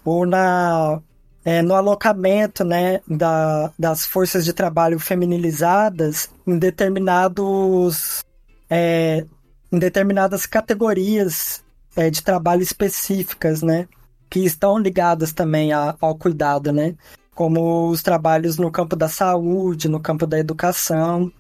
Ou 0.06 0.26
na 0.26 1.02
é, 1.44 1.62
no 1.62 1.74
alocamento 1.74 2.64
né, 2.64 3.02
da, 3.08 3.72
das 3.80 4.06
forças 4.06 4.44
de 4.44 4.54
trabalho 4.54 5.00
feminilizadas 5.00 6.30
em 6.46 6.60
determinados 6.60 8.24
é, 8.70 9.26
em 9.72 9.80
determinadas 9.80 10.46
categorias 10.46 11.64
é, 11.96 12.10
de 12.10 12.22
trabalho 12.22 12.62
específicas, 12.62 13.62
né? 13.62 13.88
Que 14.30 14.46
estão 14.46 14.78
ligadas 14.78 15.34
também 15.34 15.74
a, 15.74 15.96
ao 16.00 16.16
cuidado, 16.16 16.72
né? 16.72 16.96
Como 17.34 17.90
os 17.90 18.04
trabalhos 18.04 18.58
no 18.58 18.72
campo 18.72 18.96
da 18.96 19.08
saúde, 19.08 19.88
no 19.88 20.00
campo 20.00 20.28
da 20.28 20.38
educação, 20.38 21.32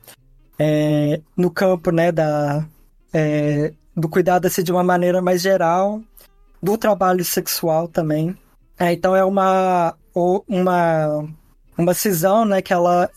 é, 0.59 1.21
no 1.35 1.49
campo, 1.49 1.89
né, 1.89 2.11
da, 2.11 2.67
é, 3.13 3.73
do 3.95 4.09
cuidado 4.09 4.45
assim, 4.45 4.61
de 4.61 4.71
uma 4.71 4.83
maneira 4.83 5.21
mais 5.21 5.41
geral, 5.41 6.01
do 6.61 6.77
trabalho 6.77 7.23
sexual 7.23 7.87
também. 7.87 8.37
É, 8.77 8.91
então 8.93 9.15
é 9.15 9.23
uma, 9.23 9.95
uma, 10.13 11.25
uma 11.77 11.93
cisão, 11.93 12.45
né, 12.45 12.61
que 12.61 12.73
ela 12.73 13.09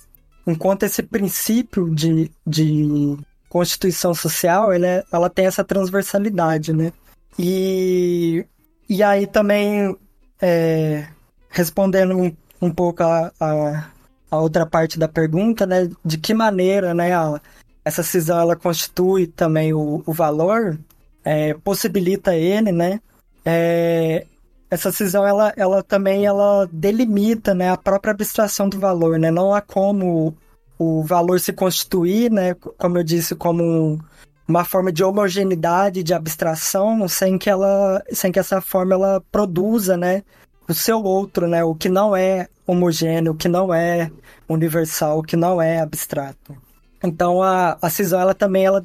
enquanto 0.47 0.83
esse 0.85 1.03
princípio 1.03 1.95
de, 1.95 2.31
de 2.47 3.17
Constituição 3.49 4.15
Social, 4.15 4.73
ela, 4.73 4.87
é, 4.87 5.05
ela 5.13 5.31
tem 5.31 5.47
essa 5.47 5.65
transversalidade, 5.65 6.73
né? 6.73 6.93
E, 7.39 8.45
e 8.89 9.03
aí 9.03 9.27
também, 9.27 9.97
é, 10.41 11.07
respondendo 11.49 12.17
um, 12.17 12.37
um 12.61 12.71
pouco 12.71 13.03
a, 13.03 13.33
a, 13.41 13.91
a, 14.33 14.41
outra 14.41 14.67
parte 14.67 14.99
da 14.99 15.07
pergunta, 15.07 15.67
né? 15.67 15.91
De 16.05 16.19
que 16.19 16.33
maneira, 16.35 16.95
né, 16.95 17.15
a, 17.15 17.41
essa 17.85 18.03
cisão, 18.03 18.41
ela 18.41 18.57
constitui 18.57 19.27
também 19.27 19.73
o, 19.73 20.03
o 20.07 20.13
valor, 20.13 20.79
é, 21.25 21.55
possibilita 21.55 22.35
ele, 22.35 22.73
né? 22.73 23.01
É, 23.45 24.27
essa 24.71 24.91
cisão, 24.91 25.27
ela, 25.27 25.53
ela 25.57 25.83
também, 25.83 26.25
ela 26.25 26.67
delimita, 26.73 27.55
né, 27.55 27.71
a 27.71 27.77
própria 27.77 28.13
abstração 28.13 28.69
do 28.69 28.79
valor, 28.79 29.19
né? 29.19 29.31
Não 29.31 29.55
há 29.55 29.61
como 29.61 30.35
o 30.79 31.03
valor 31.03 31.39
se 31.39 31.53
constituir, 31.53 32.31
né, 32.31 32.55
como 32.55 32.99
eu 32.99 33.05
disse, 33.05 33.37
como 33.37 34.01
uma 34.49 34.65
forma 34.65 34.91
de 34.91 35.05
homogeneidade, 35.05 36.03
de 36.03 36.13
abstração, 36.13 37.07
sem 37.09 37.39
que 37.39 37.49
ela, 37.49 38.03
sem 38.13 38.33
que 38.33 38.39
essa 38.39 38.61
forma 38.61 38.95
ela 38.95 39.23
produza, 39.31 39.97
né, 39.97 40.23
o 40.69 40.75
seu 40.75 41.03
outro, 41.03 41.49
né, 41.49 41.65
o 41.65 41.75
que 41.75 41.89
não 41.89 42.15
é 42.15 42.49
homogêneo, 42.67 43.33
o 43.33 43.35
que 43.35 43.49
não 43.49 43.73
é 43.73 44.11
universal, 44.49 45.19
o 45.19 45.23
que 45.23 45.37
não 45.37 45.61
é 45.61 45.81
abstrato. 45.81 46.57
Então 47.03 47.43
a, 47.43 47.77
a 47.81 47.91
cisão 47.91 48.21
ela 48.21 48.35
também 48.35 48.65
ela 48.65 48.85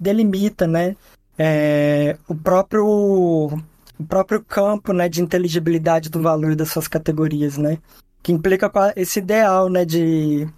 delimita, 0.00 0.66
né, 0.66 0.96
é, 1.38 2.16
o 2.26 2.34
próprio 2.34 2.86
o 2.86 4.04
próprio 4.08 4.42
campo, 4.42 4.92
né, 4.92 5.08
de 5.08 5.20
inteligibilidade 5.20 6.08
do 6.08 6.22
valor 6.22 6.54
das 6.54 6.70
suas 6.70 6.86
categorias, 6.86 7.58
né, 7.58 7.78
que 8.22 8.32
implica 8.32 8.70
esse 8.96 9.18
ideal, 9.18 9.68
né, 9.68 9.84
de 9.84 10.48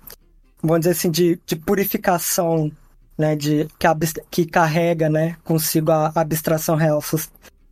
vamos 0.62 0.80
dizer 0.80 0.92
assim, 0.92 1.10
de, 1.10 1.40
de 1.46 1.56
purificação, 1.56 2.70
né, 3.16 3.34
de, 3.34 3.66
que, 3.78 3.88
que 4.30 4.46
carrega, 4.46 5.08
né, 5.08 5.36
consigo 5.44 5.90
a 5.90 6.12
abstração 6.14 6.76
real 6.76 7.00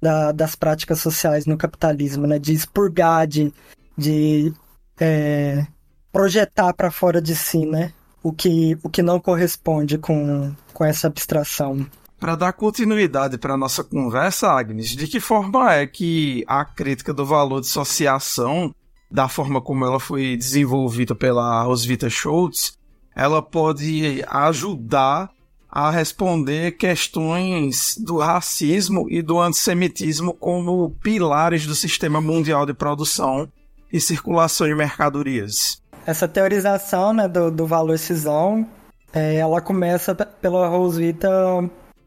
da, 0.00 0.32
das 0.32 0.54
práticas 0.54 1.00
sociais 1.00 1.46
no 1.46 1.56
capitalismo, 1.56 2.26
né, 2.26 2.38
de 2.38 2.52
expurgar, 2.52 3.26
de, 3.26 3.52
de 3.96 4.52
é, 4.98 5.66
projetar 6.12 6.72
para 6.72 6.90
fora 6.90 7.20
de 7.20 7.34
si, 7.34 7.66
né, 7.66 7.92
o 8.22 8.32
que, 8.32 8.78
o 8.82 8.88
que 8.88 9.02
não 9.02 9.20
corresponde 9.20 9.98
com, 9.98 10.54
com 10.72 10.84
essa 10.84 11.06
abstração. 11.06 11.86
Para 12.18 12.34
dar 12.34 12.52
continuidade 12.52 13.38
para 13.38 13.56
nossa 13.56 13.84
conversa, 13.84 14.50
Agnes, 14.50 14.88
de 14.90 15.06
que 15.06 15.20
forma 15.20 15.72
é 15.72 15.86
que 15.86 16.44
a 16.48 16.64
crítica 16.64 17.14
do 17.14 17.24
valor 17.24 17.60
de 17.60 17.68
associação, 17.68 18.74
da 19.08 19.28
forma 19.28 19.60
como 19.60 19.84
ela 19.84 20.00
foi 20.00 20.36
desenvolvida 20.36 21.14
pela 21.14 21.62
Roswitha 21.62 22.10
Schultz, 22.10 22.76
ela 23.14 23.40
pode 23.40 24.24
ajudar 24.28 25.30
a 25.70 25.90
responder 25.90 26.72
questões 26.72 27.96
do 27.98 28.18
racismo 28.18 29.06
e 29.10 29.20
do 29.20 29.38
antissemitismo 29.38 30.32
como 30.32 30.90
pilares 31.02 31.66
do 31.66 31.74
sistema 31.74 32.20
mundial 32.20 32.64
de 32.64 32.72
produção 32.72 33.48
e 33.92 34.00
circulação 34.00 34.66
de 34.66 34.74
mercadorias. 34.74 35.82
Essa 36.06 36.26
teorização 36.26 37.12
né, 37.12 37.28
do, 37.28 37.50
do 37.50 37.66
valor 37.66 37.98
cisão, 37.98 38.66
é, 39.12 39.36
ela 39.36 39.60
começa 39.60 40.14
pela 40.14 40.66
Roswitha 40.68 41.28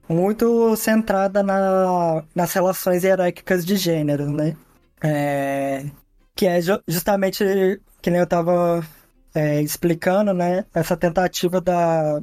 muito 0.10 0.76
centrada 0.76 1.44
na, 1.44 2.24
nas 2.36 2.52
relações 2.54 3.04
hierárquicas 3.04 3.66
de 3.66 3.76
gênero, 3.76 4.30
né? 4.30 4.56
É, 5.04 5.86
que 6.36 6.46
é 6.46 6.60
justamente, 6.88 7.44
que 8.02 8.10
nem 8.10 8.20
eu 8.20 8.26
estava 8.26 8.84
é, 9.34 9.62
explicando, 9.62 10.34
né, 10.34 10.66
essa 10.74 10.98
tentativa 10.98 11.62
da 11.62 12.22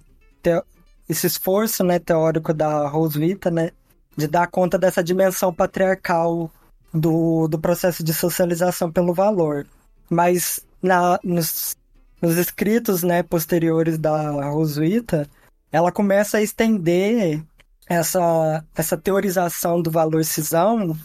esse 1.08 1.26
esforço, 1.26 1.82
né, 1.82 1.98
teórico 1.98 2.52
da 2.52 2.86
Roswitha, 2.88 3.50
né, 3.50 3.70
de 4.16 4.26
dar 4.26 4.46
conta 4.48 4.78
dessa 4.78 5.02
dimensão 5.02 5.52
patriarcal 5.52 6.50
do, 6.92 7.48
do 7.48 7.58
processo 7.58 8.02
de 8.02 8.12
socialização 8.12 8.90
pelo 8.90 9.14
valor. 9.14 9.66
Mas 10.10 10.60
na, 10.82 11.18
nos, 11.22 11.76
nos 12.20 12.36
escritos, 12.36 13.02
né, 13.02 13.22
posteriores 13.22 13.98
da 13.98 14.48
Roswitha, 14.50 15.28
ela 15.70 15.92
começa 15.92 16.38
a 16.38 16.42
estender 16.42 17.42
essa, 17.86 18.64
essa 18.74 18.96
teorização 18.96 19.80
do 19.80 19.90
valor 19.90 20.24
cisão 20.24 20.96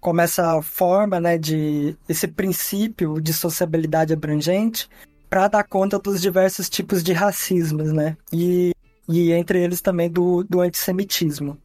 como 0.00 0.20
essa 0.20 0.60
forma, 0.62 1.20
né, 1.20 1.38
de 1.38 1.96
esse 2.08 2.26
princípio 2.26 3.20
de 3.20 3.32
sociabilidade 3.32 4.12
abrangente 4.12 4.88
para 5.30 5.46
dar 5.46 5.62
conta 5.62 5.98
dos 5.98 6.20
diversos 6.20 6.68
tipos 6.68 7.04
de 7.04 7.12
racismos, 7.12 7.92
né? 7.92 8.16
E, 8.32 8.72
e 9.08 9.32
entre 9.32 9.62
eles 9.62 9.80
também 9.80 10.10
do, 10.10 10.44
do 10.44 10.60
antissemitismo. 10.60 11.58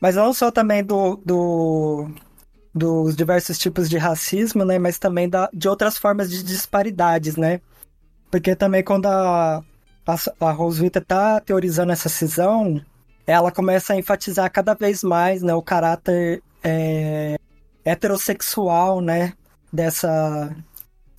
Mas 0.00 0.16
não 0.16 0.32
só 0.34 0.50
também 0.50 0.84
do, 0.84 1.16
do, 1.24 2.10
dos 2.74 3.16
diversos 3.16 3.58
tipos 3.58 3.88
de 3.88 3.96
racismo, 3.96 4.64
né? 4.64 4.78
Mas 4.78 4.98
também 4.98 5.28
da, 5.28 5.48
de 5.52 5.68
outras 5.68 5.96
formas 5.96 6.30
de 6.30 6.42
disparidades, 6.42 7.36
né? 7.36 7.60
Porque 8.30 8.56
também 8.56 8.82
quando 8.82 9.06
a, 9.06 9.64
a, 10.06 10.16
a 10.40 10.50
Roswitha 10.50 10.98
está 10.98 11.40
teorizando 11.40 11.92
essa 11.92 12.08
cisão, 12.08 12.84
ela 13.26 13.50
começa 13.50 13.92
a 13.92 13.96
enfatizar 13.96 14.50
cada 14.50 14.74
vez 14.74 15.02
mais 15.02 15.42
né, 15.42 15.54
o 15.54 15.62
caráter 15.62 16.42
é, 16.62 17.38
heterossexual, 17.84 19.00
né, 19.00 19.32
dessa 19.72 20.54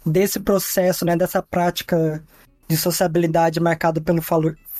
desse 0.05 0.39
processo, 0.39 1.03
né, 1.03 1.15
dessa 1.17 1.41
prática 1.41 2.23
de 2.67 2.77
sociabilidade 2.77 3.59
marcado 3.59 4.01
pelo 4.01 4.21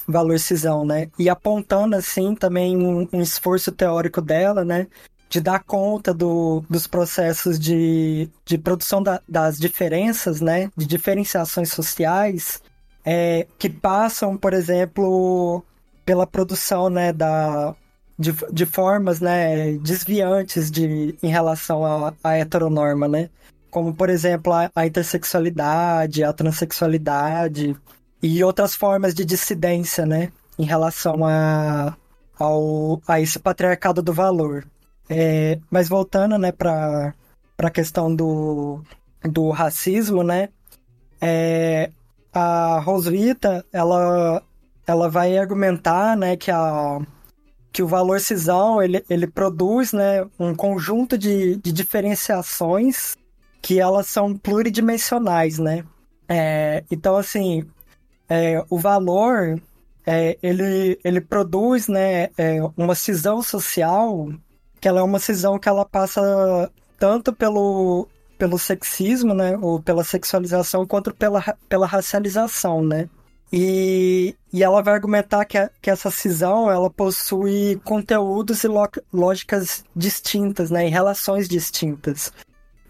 valor, 0.07 0.39
cisão, 0.39 0.85
né, 0.85 1.09
e 1.17 1.29
apontando 1.29 1.95
assim 1.95 2.35
também 2.35 2.77
um, 2.77 3.07
um 3.11 3.21
esforço 3.21 3.71
teórico 3.71 4.21
dela, 4.21 4.63
né, 4.63 4.87
de 5.29 5.41
dar 5.41 5.63
conta 5.63 6.13
do, 6.13 6.63
dos 6.69 6.87
processos 6.87 7.59
de, 7.59 8.29
de 8.45 8.57
produção 8.57 9.01
da, 9.01 9.21
das 9.27 9.57
diferenças, 9.57 10.41
né, 10.41 10.69
de 10.75 10.85
diferenciações 10.85 11.71
sociais, 11.71 12.61
é, 13.03 13.45
que 13.59 13.69
passam, 13.69 14.37
por 14.37 14.53
exemplo, 14.53 15.63
pela 16.05 16.25
produção, 16.25 16.89
né, 16.89 17.11
da, 17.11 17.75
de, 18.17 18.33
de 18.51 18.65
formas 18.65 19.19
né, 19.19 19.73
desviantes 19.73 20.71
de, 20.71 21.17
em 21.21 21.27
relação 21.27 21.85
à, 21.85 22.13
à 22.23 22.37
heteronorma, 22.37 23.07
né? 23.07 23.29
Como, 23.69 23.93
por 23.93 24.09
exemplo, 24.09 24.53
a, 24.53 24.71
a 24.73 24.87
intersexualidade, 24.87 26.23
a 26.23 26.31
transexualidade 26.31 27.75
e 28.21 28.43
outras 28.43 28.75
formas 28.75 29.13
de 29.13 29.25
dissidência, 29.25 30.05
né? 30.05 30.31
Em 30.57 30.65
relação 30.65 31.25
a, 31.25 31.95
ao, 32.37 33.01
a 33.07 33.19
esse 33.19 33.39
patriarcado 33.39 34.01
do 34.01 34.13
valor. 34.13 34.65
É, 35.09 35.59
mas 35.69 35.87
voltando, 35.87 36.37
né, 36.37 36.51
para 36.51 37.13
a 37.59 37.69
questão 37.69 38.13
do, 38.13 38.81
do 39.23 39.49
racismo, 39.51 40.23
né? 40.23 40.49
É, 41.21 41.91
a 42.33 42.79
Roswitha, 42.79 43.65
ela, 43.71 44.41
ela 44.85 45.09
vai 45.09 45.37
argumentar, 45.37 46.17
né, 46.17 46.35
que 46.35 46.51
a 46.51 46.99
que 47.75 47.83
o 47.83 47.87
valor 47.87 48.21
cisão 48.21 48.81
ele, 48.81 49.03
ele 49.09 49.27
produz 49.27 49.91
né, 49.91 50.25
um 50.39 50.55
conjunto 50.55 51.17
de, 51.17 51.57
de 51.57 51.73
diferenciações 51.73 53.17
que 53.61 53.81
elas 53.81 54.07
são 54.07 54.33
pluridimensionais, 54.33 55.59
né? 55.59 55.83
É, 56.29 56.85
então, 56.89 57.17
assim, 57.17 57.65
é, 58.29 58.63
o 58.69 58.77
valor 58.77 59.59
é, 60.05 60.37
ele, 60.41 60.99
ele 61.03 61.21
produz 61.21 61.87
né, 61.87 62.29
é, 62.37 62.59
uma 62.77 62.95
cisão 62.95 63.41
social 63.41 64.29
que 64.79 64.87
ela 64.87 64.99
é 64.99 65.03
uma 65.03 65.19
cisão 65.19 65.57
que 65.57 65.67
ela 65.67 65.83
passa 65.83 66.71
tanto 66.99 67.33
pelo, 67.33 68.07
pelo 68.37 68.59
sexismo, 68.59 69.33
né, 69.33 69.57
ou 69.59 69.81
pela 69.81 70.03
sexualização, 70.03 70.85
quanto 70.85 71.13
pela, 71.13 71.41
pela 71.67 71.87
racialização, 71.87 72.83
né? 72.83 73.09
E, 73.51 74.35
e 74.51 74.63
ela 74.63 74.81
vai 74.81 74.93
argumentar 74.93 75.45
que, 75.45 75.57
a, 75.57 75.69
que 75.81 75.89
essa 75.89 76.11
cisão 76.11 76.69
ela 76.69 76.89
possui 76.89 77.79
conteúdos 77.83 78.63
e 78.63 78.67
lo, 78.67 78.87
lógicas 79.13 79.83
distintas, 79.95 80.69
né, 80.69 80.85
em 80.87 80.91
relações 80.91 81.47
distintas, 81.47 82.31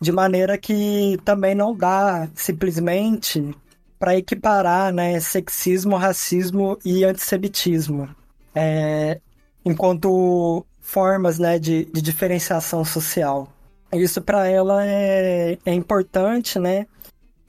de 0.02 0.12
maneira 0.12 0.58
que 0.58 1.18
também 1.24 1.56
não 1.56 1.76
dá 1.76 2.28
simplesmente 2.36 3.56
para 3.98 4.18
equiparar 4.18 4.94
né, 4.94 5.20
sexismo, 5.20 5.96
racismo 5.96 6.78
e 6.84 7.04
antissemitismo, 7.04 8.10
é, 8.54 9.20
enquanto 9.64 10.66
formas 10.80 11.40
né, 11.40 11.58
de, 11.58 11.86
de 11.86 12.02
diferenciação 12.02 12.86
social. 12.86 13.52
Isso 13.94 14.22
para 14.22 14.48
ela 14.48 14.86
é, 14.86 15.58
é 15.66 15.74
importante, 15.74 16.60
né? 16.60 16.86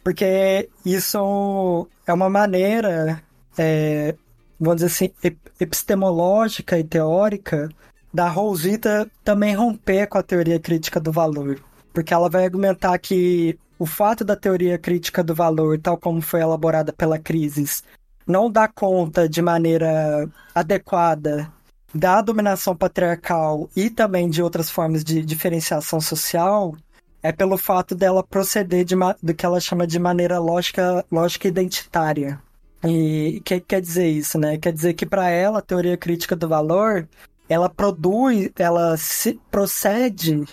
Porque 0.05 0.69
isso 0.85 1.89
é 2.07 2.13
uma 2.13 2.31
maneira, 2.31 3.21
é, 3.59 4.15
vamos 4.59 4.77
dizer 4.77 4.87
assim, 4.87 5.35
epistemológica 5.59 6.79
e 6.79 6.85
teórica 6.85 7.69
da 8.15 8.29
Rosita 8.29 9.11
também 9.25 9.55
romper 9.55 10.07
com 10.07 10.17
a 10.17 10.23
teoria 10.23 10.61
crítica 10.61 11.01
do 11.01 11.11
valor. 11.11 11.61
Porque 11.93 12.15
ela 12.15 12.31
vai 12.31 12.45
argumentar 12.45 12.97
que 12.99 13.59
o 13.79 13.87
fato 13.87 14.25
da 14.25 14.37
teoria 14.37 14.79
crítica 14.79 15.23
do 15.23 15.35
valor, 15.35 15.79
tal 15.79 15.97
como 15.97 16.21
foi 16.21 16.41
elaborada 16.41 16.93
pela 16.93 17.19
Crisis, 17.19 17.83
não 18.27 18.51
dá 18.51 18.67
conta 18.67 19.29
de 19.29 19.41
maneira 19.41 20.29
adequada 20.55 21.53
da 21.95 22.21
dominação 22.21 22.77
patriarcal 22.77 23.71
e 23.75 23.89
também 23.89 24.29
de 24.29 24.43
outras 24.43 24.69
formas 24.69 25.03
de 25.05 25.25
diferenciação 25.25 26.01
social, 26.01 26.75
é 27.23 27.33
pelo 27.33 27.57
fato 27.57 27.95
dela 27.95 28.23
proceder 28.23 28.85
de 28.85 28.95
do 29.23 29.35
que 29.35 29.47
ela 29.47 29.61
chama 29.61 29.87
de 29.87 29.99
maneira 29.99 30.39
lógica, 30.39 31.05
lógica 31.11 31.49
identitária. 31.49 32.41
E 32.85 33.39
o 33.39 33.43
que 33.43 33.61
quer 33.61 33.81
dizer 33.81 34.09
isso, 34.09 34.39
né? 34.39 34.59
Quer 34.59 34.73
dizer 34.73 34.95
que 34.95 35.07
para 35.07 35.29
ela 35.29 35.59
a 35.59 35.63
teoria 35.63 35.97
crítica 35.97 36.37
do 36.37 36.49
valor, 36.49 37.09
ela 37.49 37.69
produz, 37.69 38.51
ela 38.57 38.97
se 38.97 39.41
procede 39.51 40.45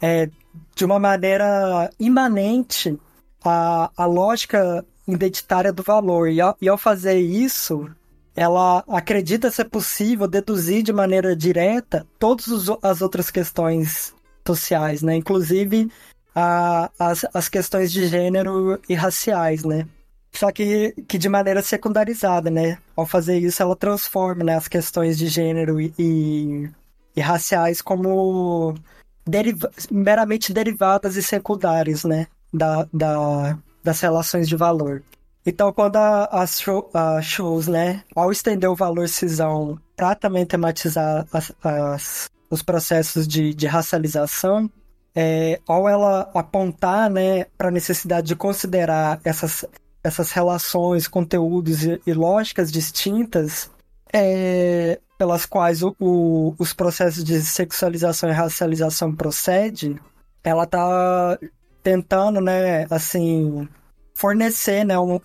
é, 0.00 0.30
de 0.74 0.84
uma 0.84 0.98
maneira 0.98 1.90
imanente 1.98 2.98
à, 3.44 3.90
à 3.96 4.06
lógica 4.06 4.84
identitária 5.06 5.72
do 5.72 5.82
valor. 5.82 6.28
E 6.28 6.40
ao, 6.40 6.56
e 6.60 6.68
ao 6.68 6.78
fazer 6.78 7.18
isso, 7.18 7.88
ela 8.34 8.84
acredita 8.88 9.50
ser 9.50 9.66
possível 9.66 10.26
deduzir 10.28 10.82
de 10.82 10.92
maneira 10.92 11.34
direta 11.34 12.06
todas 12.18 12.68
as 12.82 13.00
outras 13.00 13.30
questões 13.30 14.14
sociais, 14.46 15.02
né? 15.02 15.16
Inclusive 15.16 15.90
a, 16.34 16.90
as, 16.98 17.24
as 17.32 17.48
questões 17.48 17.90
de 17.90 18.06
gênero 18.06 18.78
e 18.88 18.94
raciais, 18.94 19.64
né? 19.64 19.86
Só 20.32 20.52
que, 20.52 20.92
que 21.08 21.16
de 21.16 21.30
maneira 21.30 21.62
secundarizada, 21.62 22.50
né? 22.50 22.76
Ao 22.94 23.06
fazer 23.06 23.38
isso, 23.38 23.62
ela 23.62 23.74
transforma 23.74 24.44
né, 24.44 24.54
as 24.54 24.68
questões 24.68 25.16
de 25.16 25.28
gênero 25.28 25.80
e, 25.80 25.94
e, 25.98 26.70
e 27.16 27.20
raciais 27.22 27.80
como 27.80 28.74
deriva 29.26 29.70
meramente 29.90 30.52
derivadas 30.52 31.16
e 31.16 31.22
secundárias, 31.22 32.04
né? 32.04 32.26
Da, 32.52 32.86
da, 32.92 33.58
das 33.82 34.00
relações 34.00 34.48
de 34.48 34.56
valor. 34.56 35.02
Então, 35.44 35.72
quando 35.72 35.96
as 35.96 36.60
show, 36.60 36.90
shows, 37.22 37.68
né, 37.68 38.02
ao 38.16 38.32
estender 38.32 38.68
o 38.68 38.74
valor 38.74 39.08
cisão 39.08 39.78
para 39.96 40.14
também 40.16 40.44
tematizar 40.44 41.24
as, 41.32 41.52
as, 41.62 42.30
os 42.50 42.62
processos 42.62 43.28
de, 43.28 43.54
de 43.54 43.66
racialização, 43.66 44.68
é, 45.14 45.60
ao 45.66 45.88
ela 45.88 46.28
apontar 46.34 47.08
né, 47.08 47.44
para 47.56 47.68
a 47.68 47.70
necessidade 47.70 48.26
de 48.26 48.34
considerar 48.34 49.20
essas, 49.22 49.64
essas 50.02 50.32
relações, 50.32 51.06
conteúdos 51.06 51.84
e, 51.84 52.00
e 52.04 52.12
lógicas 52.12 52.72
distintas 52.72 53.70
é, 54.12 54.98
pelas 55.18 55.46
quais 55.46 55.82
o, 55.82 55.94
o, 56.00 56.54
os 56.58 56.72
processos 56.72 57.24
de 57.24 57.40
sexualização 57.40 58.28
e 58.28 58.32
racialização 58.32 59.14
procede, 59.14 60.00
ela 60.44 60.64
está 60.64 61.38
tentando, 61.82 62.40
né, 62.40 62.86
assim, 62.90 63.68
fornecer, 64.14 64.84
né, 64.84 64.98
um, 64.98 65.20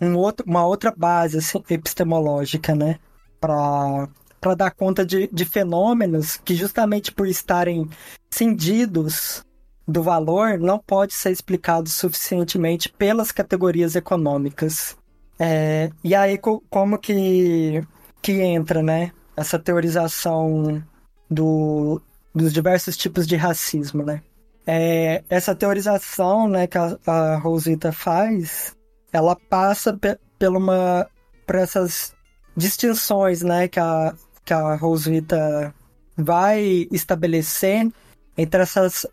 um 0.00 0.16
outro, 0.16 0.44
uma 0.46 0.66
outra 0.66 0.92
base 0.96 1.38
assim, 1.38 1.62
epistemológica, 1.68 2.74
né, 2.74 2.98
para 3.40 4.08
para 4.42 4.56
dar 4.56 4.72
conta 4.72 5.06
de, 5.06 5.28
de 5.32 5.44
fenômenos 5.44 6.36
que, 6.36 6.56
justamente 6.56 7.12
por 7.12 7.28
estarem 7.28 7.88
cindidos 8.28 9.44
do 9.86 10.02
valor, 10.02 10.58
não 10.58 10.80
pode 10.80 11.14
ser 11.14 11.30
explicado 11.30 11.88
suficientemente 11.88 12.88
pelas 12.88 13.30
categorias 13.30 13.94
econômicas. 13.94 14.96
É, 15.38 15.90
e 16.02 16.12
aí, 16.12 16.36
como 16.38 16.98
que, 16.98 17.84
que 18.20 18.32
entra, 18.40 18.82
né? 18.82 19.12
Essa 19.36 19.58
teorização 19.58 20.82
do, 21.30 22.00
dos 22.34 22.52
diversos 22.52 22.96
tipos 22.96 23.26
de 23.26 23.36
racismo, 23.36 24.02
né? 24.02 24.22
É, 24.66 25.24
essa 25.28 25.54
teorização 25.54 26.48
né, 26.48 26.66
que 26.66 26.78
a, 26.78 26.96
a 27.06 27.36
Rosita 27.36 27.90
faz, 27.90 28.76
ela 29.12 29.34
passa 29.34 29.92
pe 29.96 30.16
por 30.38 30.56
uma 30.56 31.08
por 31.46 31.56
essas 31.56 32.14
distinções, 32.56 33.42
né, 33.42 33.66
que 33.66 33.80
a 33.80 34.14
que 34.44 34.52
a 34.52 34.74
Roswitha 34.74 35.74
vai 36.16 36.86
estabelecer 36.90 37.90
entre 38.36 38.62
essas 38.62 39.06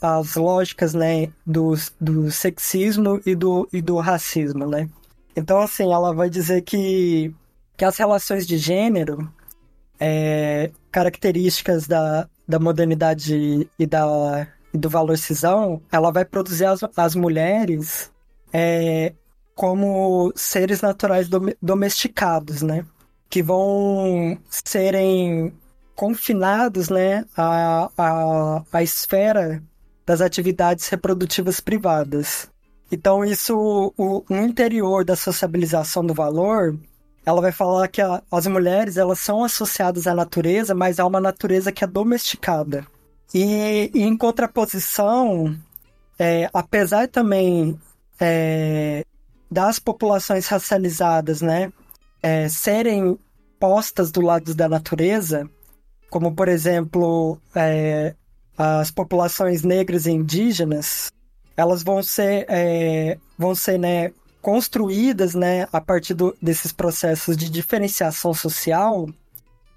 as 0.00 0.34
lógicas, 0.34 0.94
né, 0.94 1.32
do, 1.46 1.74
do 2.00 2.30
sexismo 2.30 3.20
e 3.24 3.34
do, 3.34 3.68
e 3.72 3.80
do 3.80 3.98
racismo, 3.98 4.66
né? 4.66 4.88
Então, 5.36 5.60
assim, 5.60 5.84
ela 5.84 6.12
vai 6.14 6.28
dizer 6.28 6.62
que, 6.62 7.32
que 7.76 7.84
as 7.84 7.96
relações 7.96 8.46
de 8.46 8.58
gênero, 8.58 9.32
é, 10.06 10.70
características 10.92 11.86
da, 11.86 12.28
da 12.46 12.58
modernidade 12.58 13.66
e, 13.78 13.86
da, 13.86 14.46
do 14.72 14.90
valor 14.90 15.16
cisão, 15.16 15.80
ela 15.90 16.12
vai 16.12 16.26
produzir 16.26 16.66
as, 16.66 16.80
as 16.94 17.14
mulheres 17.14 18.12
é, 18.52 19.14
como 19.54 20.30
seres 20.36 20.82
naturais 20.82 21.26
dom, 21.26 21.46
domesticados, 21.62 22.60
né? 22.60 22.84
Que 23.30 23.42
vão 23.42 24.38
serem 24.50 25.54
confinados, 25.96 26.90
né, 26.90 27.24
à, 27.36 27.88
à, 27.96 28.62
à 28.72 28.82
esfera 28.82 29.62
das 30.04 30.20
atividades 30.20 30.86
reprodutivas 30.88 31.60
privadas. 31.60 32.50
Então, 32.92 33.24
isso, 33.24 33.94
o, 33.96 34.24
no 34.28 34.42
interior 34.42 35.04
da 35.04 35.16
sociabilização 35.16 36.04
do 36.04 36.12
valor, 36.12 36.76
ela 37.24 37.40
vai 37.40 37.52
falar 37.52 37.88
que 37.88 38.02
a, 38.02 38.22
as 38.30 38.46
mulheres 38.46 38.96
elas 38.96 39.18
são 39.18 39.42
associadas 39.42 40.06
à 40.06 40.14
natureza, 40.14 40.74
mas 40.74 40.98
há 40.98 41.06
uma 41.06 41.20
natureza 41.20 41.72
que 41.72 41.82
é 41.82 41.86
domesticada. 41.86 42.86
E, 43.32 43.90
e 43.94 44.02
em 44.02 44.16
contraposição, 44.16 45.56
é, 46.18 46.48
apesar 46.52 47.08
também 47.08 47.78
é, 48.20 49.04
das 49.50 49.78
populações 49.78 50.46
racializadas, 50.46 51.40
né, 51.40 51.72
é, 52.22 52.48
serem 52.48 53.18
postas 53.58 54.10
do 54.10 54.20
lado 54.20 54.54
da 54.54 54.68
natureza, 54.68 55.48
como 56.10 56.34
por 56.34 56.48
exemplo 56.48 57.38
é, 57.54 58.14
as 58.56 58.90
populações 58.90 59.62
negras 59.62 60.06
e 60.06 60.12
indígenas, 60.12 61.10
elas 61.56 61.82
vão 61.82 62.02
ser, 62.02 62.46
é, 62.48 63.18
vão 63.38 63.54
ser 63.54 63.78
né, 63.78 64.12
construídas 64.44 65.34
né, 65.34 65.66
a 65.72 65.80
partir 65.80 66.12
do, 66.12 66.36
desses 66.40 66.70
processos 66.70 67.34
de 67.34 67.48
diferenciação 67.48 68.34
social 68.34 69.08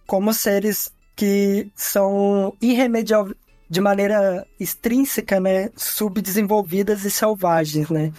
como 0.06 0.34
seres 0.34 0.92
que 1.16 1.72
são 1.74 2.54
irremediáveis 2.62 3.34
de 3.70 3.80
maneira 3.80 4.46
extrínseca, 4.60 5.40
né, 5.40 5.70
subdesenvolvidas 5.76 7.06
e 7.06 7.12
selvagens, 7.12 7.90
né? 7.90 8.14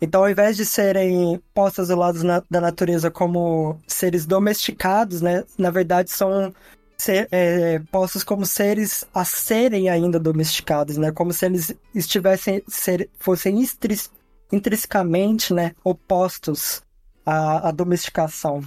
Então, 0.00 0.22
ao 0.22 0.30
invés 0.30 0.56
de 0.56 0.64
serem 0.64 1.40
postas 1.52 1.88
do 1.88 1.96
lado 1.96 2.20
da 2.48 2.60
natureza 2.60 3.10
como 3.10 3.80
seres 3.86 4.24
domesticados, 4.24 5.20
né, 5.20 5.44
na 5.56 5.70
verdade 5.70 6.10
são 6.10 6.52
ser, 6.96 7.28
é, 7.30 7.80
postos 7.92 8.22
como 8.22 8.46
seres 8.46 9.04
a 9.12 9.24
serem 9.24 9.88
ainda 9.88 10.18
domesticados, 10.18 10.96
né? 10.96 11.10
Como 11.10 11.32
se 11.32 11.46
eles 11.46 11.74
estivessem 11.94 12.62
ser, 12.68 13.08
fossem 13.18 13.60
intrinsecamente, 14.50 15.52
né, 15.52 15.74
opostos 15.84 16.82
à, 17.24 17.68
à 17.68 17.70
domesticação. 17.70 18.62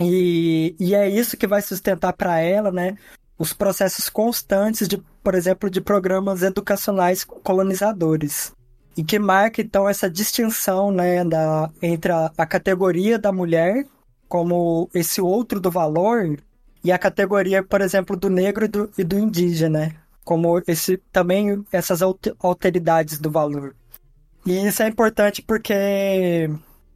E, 0.00 0.74
e 0.78 0.94
é 0.94 1.08
isso 1.08 1.36
que 1.36 1.46
vai 1.46 1.62
sustentar 1.62 2.12
para 2.12 2.40
ela, 2.40 2.70
né, 2.70 2.96
os 3.38 3.52
processos 3.52 4.08
constantes 4.08 4.88
de, 4.88 4.98
por 5.22 5.34
exemplo, 5.34 5.68
de 5.70 5.80
programas 5.80 6.42
educacionais 6.42 7.24
colonizadores. 7.24 8.52
E 8.96 9.02
que 9.02 9.18
marca 9.18 9.60
então 9.60 9.88
essa 9.88 10.08
distinção, 10.08 10.90
né, 10.90 11.24
da, 11.24 11.70
entre 11.82 12.12
a, 12.12 12.30
a 12.36 12.46
categoria 12.46 13.18
da 13.18 13.32
mulher 13.32 13.84
como 14.28 14.88
esse 14.94 15.20
outro 15.20 15.60
do 15.60 15.70
valor 15.70 16.36
e 16.82 16.92
a 16.92 16.98
categoria, 16.98 17.62
por 17.62 17.80
exemplo, 17.80 18.16
do 18.16 18.28
negro 18.28 18.64
e 18.64 18.68
do, 18.68 18.90
e 18.98 19.04
do 19.04 19.18
indígena, 19.18 19.94
como 20.24 20.60
esse 20.66 20.96
também 21.10 21.64
essas 21.72 22.00
alteridades 22.02 23.18
do 23.18 23.30
valor. 23.30 23.74
E 24.46 24.66
isso 24.66 24.82
é 24.82 24.88
importante 24.88 25.42
porque 25.42 26.50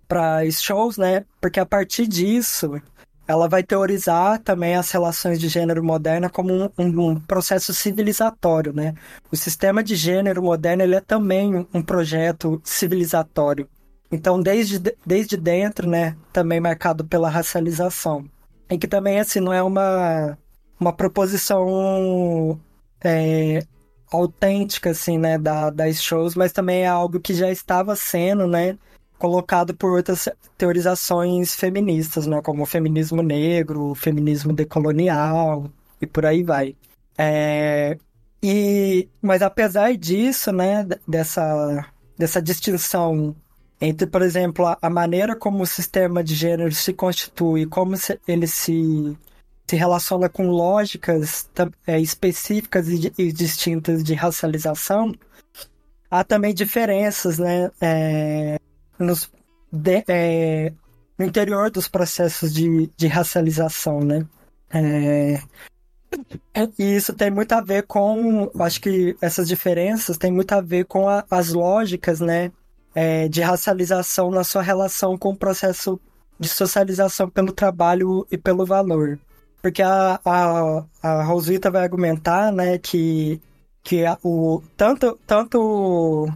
para 0.07 0.51
shows, 0.51 0.97
né? 0.99 1.25
Porque 1.41 1.61
a 1.61 1.67
partir 1.67 2.07
disso 2.07 2.81
ela 3.27 3.47
vai 3.47 3.63
teorizar 3.63 4.39
também 4.41 4.75
as 4.75 4.91
relações 4.91 5.39
de 5.39 5.49
gênero 5.49 5.85
moderna 5.85 6.31
como 6.31 6.51
um, 6.55 6.71
um, 6.79 7.21
processo 7.21 7.75
civilizatório, 7.75 8.73
né? 8.73 8.95
O 9.31 9.37
sistema 9.37 9.83
de 9.85 9.95
gênero 9.95 10.43
moderno 10.43 10.83
ele 10.83 10.95
é 10.95 11.01
também 11.01 11.67
um 11.75 11.83
projeto 11.83 12.59
civilizatório. 12.65 13.69
Então, 14.11 14.41
desde, 14.41 14.79
desde 15.05 15.37
dentro, 15.37 15.87
né, 15.87 16.17
também 16.33 16.59
marcado 16.59 17.05
pela 17.05 17.29
racialização. 17.29 18.25
E 18.71 18.79
que 18.79 18.89
também, 18.89 19.21
assim, 19.21 19.41
não 19.41 19.53
é 19.53 19.63
uma, 19.63 20.39
uma 20.81 20.93
proposição 20.95 22.59
é, 23.03 23.63
autêntica, 24.11 24.91
assim, 24.91 25.19
né, 25.19 25.39
da, 25.39 25.71
das 25.71 26.03
shows, 26.03 26.35
mas 26.35 26.53
também 26.53 26.83
é 26.83 26.87
algo 26.89 27.21
que 27.21 27.35
já 27.35 27.51
estava 27.51 27.95
sendo, 27.97 28.47
né, 28.47 28.79
colocado 29.19 29.75
por 29.75 29.93
outras 29.93 30.29
teorizações 30.57 31.55
feministas, 31.55 32.27
né, 32.27 32.41
como 32.43 32.63
o 32.63 32.67
feminismo 32.67 33.23
negro, 33.23 33.91
o 33.91 33.95
feminismo 33.95 34.53
decolonial 34.53 35.71
e 36.01 36.07
por 36.07 36.25
aí 36.25 36.43
vai. 36.43 36.77
É, 37.17 37.99
e, 38.43 39.09
mas 39.21 39.43
apesar 39.43 39.97
disso, 39.97 40.53
né, 40.53 40.87
dessa, 41.07 41.87
dessa 42.17 42.41
distinção 42.41 43.35
entre, 43.81 44.07
por 44.07 44.23
exemplo, 44.23 44.67
a, 44.67 44.79
a, 44.81 44.91
maneira 44.91 45.37
como 45.37 45.63
o 45.63 45.67
sistema 45.67 46.23
de 46.23 46.35
gênero 46.35 46.73
se 46.73 46.93
constitui, 46.93 47.67
como 47.67 47.97
se, 47.97 48.19
ele 48.27 48.47
se, 48.47 49.17
se 49.69 49.77
relaciona 49.77 50.29
com 50.29 50.49
lógicas 50.49 51.49
é, 51.87 52.01
específicas 52.01 52.89
e, 52.89 53.33
distintas 53.33 54.03
de 54.03 54.15
racialização, 54.15 55.15
há 56.11 56.25
também 56.25 56.55
diferenças 56.55 57.39
né, 57.39 57.71
é, 57.79 58.59
nos, 58.99 59.31
de, 59.71 60.03
é, 60.09 60.73
no 61.19 61.27
interior 61.27 61.71
dos 61.71 61.87
processos 61.87 62.53
de, 62.55 62.91
de 62.97 63.07
racialização. 63.09 64.01
Né? 64.01 64.27
É, 64.73 65.43
e 66.79 66.97
isso 66.97 67.13
tem 67.13 67.31
muito 67.31 67.53
a 67.53 67.61
ver 67.61 67.83
com, 67.83 68.51
acho 68.61 68.81
que 68.81 69.15
essas 69.21 69.47
diferenças 69.47 70.17
têm 70.17 70.33
muito 70.33 70.53
a 70.53 70.63
ver 70.63 70.87
com 70.87 71.07
a, 71.11 71.27
as 71.31 71.53
lógicas, 71.53 72.21
né, 72.21 72.51
é, 72.95 73.29
de 73.29 73.43
racialização 73.43 74.31
na 74.31 74.43
sua 74.45 74.63
relação 74.63 75.19
com 75.19 75.31
o 75.31 75.37
processo 75.37 76.01
de 76.41 76.49
socialização 76.49 77.29
pelo 77.29 77.53
trabalho 77.53 78.27
e 78.31 78.39
pelo 78.39 78.65
valor. 78.65 79.19
Porque 79.61 79.83
a, 79.83 80.21
a, 80.25 80.85
a 81.03 81.23
Rosita 81.25 81.71
vai 81.71 81.83
argumentar 81.83 82.53
né, 82.53 82.79
que, 82.79 83.41
que 83.83 84.05
o, 84.23 84.63
tanto, 84.77 85.19
tanto 85.27 86.29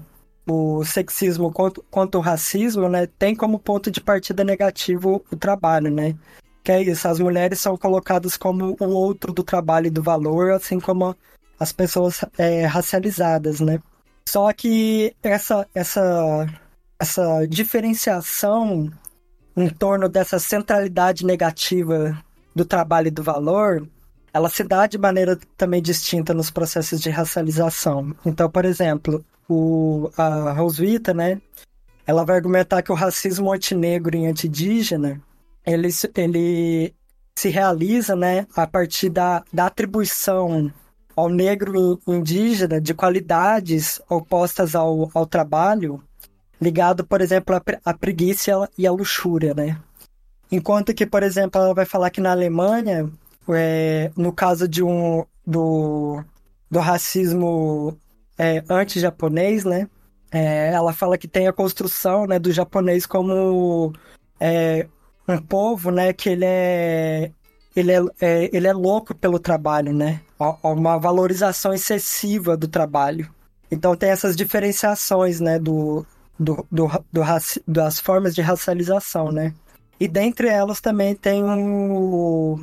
o 0.47 0.85
sexismo 0.85 1.53
quanto, 1.53 1.85
quanto 1.91 2.19
o 2.19 2.21
racismo 2.21 2.89
né, 2.89 3.07
tem 3.07 3.35
como 3.35 3.59
ponto 3.59 3.91
de 3.91 4.01
partida 4.01 4.43
negativo 4.43 5.25
o 5.31 5.37
trabalho, 5.37 5.91
né? 5.91 6.17
Que 6.65 6.73
é 6.73 6.83
isso, 6.83 7.09
as 7.09 7.19
mulheres 7.19 7.61
são 7.61 7.77
colocadas 7.77 8.37
como 8.37 8.77
o 8.79 8.89
outro 8.91 9.33
do 9.33 9.43
trabalho 9.43 9.87
e 9.89 9.91
do 9.91 10.03
valor, 10.03 10.53
assim 10.53 10.79
como 10.79 11.17
as 11.59 11.73
pessoas 11.73 12.25
é, 12.39 12.65
racializadas, 12.67 13.61
né? 13.61 13.81
Só 14.29 14.53
que 14.53 15.15
essa, 15.23 15.67
essa, 15.75 16.47
essa 16.99 17.47
diferenciação 17.47 18.91
em 19.57 19.69
torno 19.69 20.09
dessa 20.09 20.39
centralidade 20.39 21.27
negativa 21.27 22.17
do 22.55 22.65
trabalho 22.65 23.09
e 23.09 23.11
do 23.11 23.23
valor, 23.23 23.87
ela 24.33 24.49
se 24.49 24.65
dá 24.65 24.87
de 24.87 24.99
maneira 24.99 25.39
também 25.57 25.83
distinta 25.83 26.33
nos 26.33 26.51
processos 26.51 27.01
de 27.01 27.11
racialização. 27.11 28.15
Então, 28.25 28.51
por 28.51 28.65
exemplo, 28.65 29.25
o, 29.49 30.11
a 30.17 30.53
Roswitha, 30.53 31.13
né, 31.13 31.41
ela 32.07 32.25
vai 32.25 32.37
argumentar 32.37 32.83
que 32.83 32.91
o 32.91 32.97
racismo 32.97 33.53
antinegro 33.53 34.17
e 34.17 34.27
anti-indígena, 34.27 35.21
ele, 35.65 35.89
ele 36.17 36.95
se 37.37 37.49
realiza, 37.49 38.17
né, 38.17 38.47
a 38.57 38.67
partir 38.67 39.11
da, 39.11 39.45
da 39.53 39.67
atribuição 39.67 40.73
ao 41.15 41.29
negro 41.29 42.01
indígena 42.07 42.81
de 42.81 42.95
qualidades 42.95 44.01
opostas 44.09 44.75
ao, 44.75 45.11
ao 45.15 45.27
trabalho, 45.27 46.03
ligado, 46.61 47.05
por 47.05 47.21
exemplo, 47.21 47.61
à 47.85 47.95
preguiça 47.95 48.69
e 48.79 48.87
à 48.87 48.93
luxúria, 48.93 49.53
né? 49.53 49.79
Enquanto 50.53 50.93
que, 50.93 51.07
por 51.07 51.23
exemplo, 51.23 51.59
ela 51.59 51.73
vai 51.73 51.87
falar 51.87 52.11
que 52.11 52.21
na 52.21 52.31
Alemanha, 52.31 53.11
é, 53.49 54.13
no 54.15 54.31
caso 54.31 54.69
de 54.69 54.83
um 54.83 55.25
do, 55.47 56.23
do 56.71 56.79
racismo 56.79 57.99
é, 58.39 58.63
anti-japonês, 58.69 59.65
né? 59.65 59.89
É, 60.31 60.71
ela 60.73 60.93
fala 60.93 61.17
que 61.17 61.27
tem 61.27 61.49
a 61.49 61.53
construção 61.55 62.27
né, 62.27 62.39
do 62.39 62.53
japonês 62.53 63.07
como 63.07 63.95
é, 64.39 64.87
um 65.27 65.39
povo, 65.39 65.91
né? 65.91 66.13
Que 66.13 66.29
ele 66.29 66.45
é 66.45 67.33
ele 67.75 67.91
é, 67.91 68.01
é, 68.21 68.51
ele 68.53 68.67
é 68.67 68.73
louco 68.75 69.15
pelo 69.15 69.39
trabalho, 69.39 69.95
né? 69.95 70.21
Uma 70.63 70.99
valorização 70.99 71.73
excessiva 71.73 72.59
do 72.59 72.69
trabalho. 72.69 73.27
Então 73.71 73.97
tem 73.97 74.11
essas 74.11 74.37
diferenciações, 74.37 75.41
né, 75.41 75.59
do, 75.59 76.05
do, 76.39 76.67
do, 76.71 76.89
do 77.11 77.23
das 77.67 77.99
formas 77.99 78.35
de 78.35 78.43
racialização, 78.43 79.33
né? 79.33 79.55
E 79.99 80.09
dentre 80.09 80.49
elas 80.49 80.81
também 80.81 81.15
tem 81.15 81.45
o, 81.45 82.61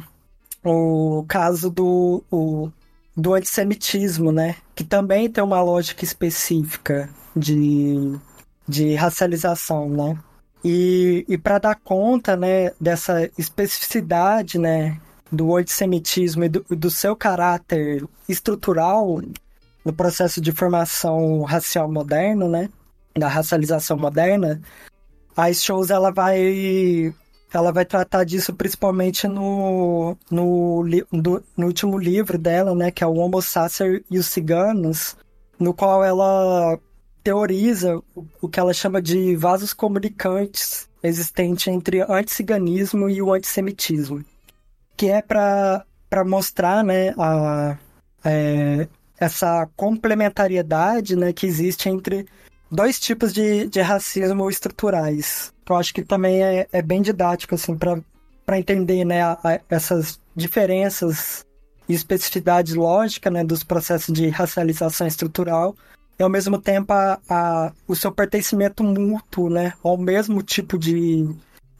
o 0.64 1.26
caso 1.28 1.70
do, 1.70 2.24
o, 2.32 2.70
do 3.16 3.34
antissemitismo, 3.34 4.32
né? 4.32 4.56
Que 4.76 4.84
também 4.84 5.30
tem 5.30 5.44
uma 5.44 5.62
lógica 5.62 6.04
específica 6.04 7.10
de, 7.36 8.18
de 8.68 8.96
racialização, 8.96 9.90
né? 9.90 10.18
E, 10.64 11.26
e 11.28 11.38
para 11.38 11.58
dar 11.58 11.76
conta, 11.76 12.36
né, 12.36 12.72
dessa 12.80 13.30
especificidade, 13.38 14.58
né, 14.58 15.00
do 15.32 15.56
antissemitismo 15.56 16.44
e 16.44 16.50
do, 16.50 16.66
do 16.70 16.92
seu 16.92 17.16
caráter 17.16 18.06
estrutural 18.28 19.22
no 19.86 19.94
processo 19.94 20.42
de 20.42 20.52
formação 20.52 21.44
racial 21.44 21.90
moderno, 21.90 22.50
né, 22.50 22.70
da 23.18 23.30
racialização 23.30 23.98
moderna, 23.98 24.62
a 25.36 25.54
Shows 25.54 25.90
ela 25.90 26.12
vai 26.12 27.14
ela 27.52 27.72
vai 27.72 27.86
tratar 27.86 28.24
disso 28.24 28.54
principalmente 28.54 29.28
no, 29.28 30.16
no, 30.30 30.84
no, 31.12 31.44
no 31.58 31.66
último 31.66 31.98
livro 31.98 32.38
dela, 32.38 32.76
né, 32.76 32.92
que 32.92 33.04
é 33.04 33.08
o 33.08 33.16
Homo 33.16 33.42
Sacer 33.42 34.04
e 34.10 34.20
os 34.20 34.28
Ciganos, 34.28 35.18
no 35.60 35.74
qual 35.74 36.04
ela 36.04 36.80
teoriza 37.24 38.02
o, 38.42 38.48
que 38.48 38.60
ela 38.60 38.74
chama 38.74 39.02
de 39.02 39.36
vasos 39.36 39.74
comunicantes 39.74 40.88
existente 41.02 41.70
entre 41.70 42.02
anticiganismo 42.02 43.10
e 43.10 43.22
o 43.22 43.34
antissemitismo, 43.34 44.24
que 44.96 45.08
é 45.08 45.22
para 45.22 45.86
mostrar 46.26 46.84
né, 46.84 47.14
a, 47.18 47.78
é, 48.24 48.88
essa 49.20 49.68
complementariedade 49.76 51.16
né, 51.16 51.34
que 51.34 51.46
existe 51.46 51.90
entre 51.90 52.26
dois 52.72 53.00
tipos 53.00 53.34
de, 53.34 53.68
de 53.68 53.82
racismo 53.82 54.50
estruturais. 54.50 55.54
Eu 55.68 55.76
acho 55.76 55.94
que 55.94 56.04
também 56.04 56.44
é, 56.44 56.68
é 56.72 56.82
bem 56.82 57.02
didático, 57.02 57.56
assim, 57.56 57.78
para 57.78 58.60
entender, 58.60 59.06
né, 59.06 59.22
a, 59.22 59.38
a, 59.44 59.60
essas 59.70 60.20
diferenças 60.36 61.46
e 61.88 61.94
especificidades 61.94 62.74
lógicas, 62.74 63.32
né, 63.32 63.44
dos 63.44 63.64
processos 63.64 64.14
de 64.14 64.30
racialização 64.30 65.08
estrutural 65.08 65.76
e 66.20 66.24
ao 66.24 66.30
mesmo 66.30 66.60
tempo 66.60 66.92
a, 66.92 67.20
a, 67.30 67.72
o 67.88 67.96
seu 67.96 68.12
pertencimento 68.12 68.84
mútuo, 68.84 69.50
né, 69.50 69.74
ao 69.82 69.98
mesmo 69.98 70.44
tipo 70.44 70.78
de, 70.78 71.28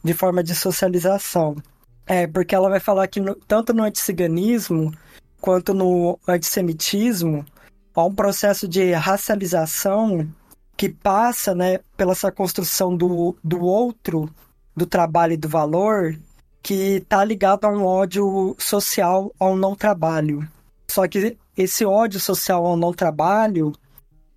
de 0.02 0.14
forma 0.14 0.42
de 0.42 0.54
socialização. 0.54 1.56
É, 2.06 2.26
porque 2.26 2.54
ela 2.54 2.70
vai 2.70 2.80
falar 2.80 3.06
que 3.06 3.20
no, 3.20 3.34
tanto 3.34 3.72
no 3.72 3.84
anticiganismo 3.84 4.92
quanto 5.40 5.74
no 5.74 6.18
antissemitismo 6.26 7.44
há 7.94 8.04
um 8.04 8.14
processo 8.14 8.66
de 8.66 8.92
racialização 8.92 10.28
que 10.80 10.88
passa 10.88 11.54
né, 11.54 11.80
pela 11.94 12.12
essa 12.12 12.32
construção 12.32 12.96
do, 12.96 13.36
do 13.44 13.60
outro, 13.60 14.30
do 14.74 14.86
trabalho 14.86 15.34
e 15.34 15.36
do 15.36 15.46
valor, 15.46 16.18
que 16.62 16.96
está 16.96 17.22
ligado 17.22 17.66
a 17.66 17.68
um 17.68 17.84
ódio 17.84 18.56
social 18.58 19.30
ao 19.38 19.54
não 19.54 19.76
trabalho. 19.76 20.48
Só 20.90 21.06
que 21.06 21.36
esse 21.54 21.84
ódio 21.84 22.18
social 22.18 22.64
ao 22.64 22.78
não 22.78 22.94
trabalho, 22.94 23.72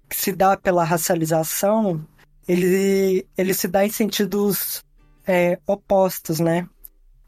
que 0.09 0.17
se 0.17 0.33
dá 0.33 0.57
pela 0.57 0.83
racialização, 0.83 2.05
ele, 2.45 3.25
ele 3.37 3.53
se 3.53 3.69
dá 3.69 3.85
em 3.85 3.89
sentidos 3.89 4.83
é, 5.25 5.57
opostos, 5.65 6.41
né? 6.41 6.67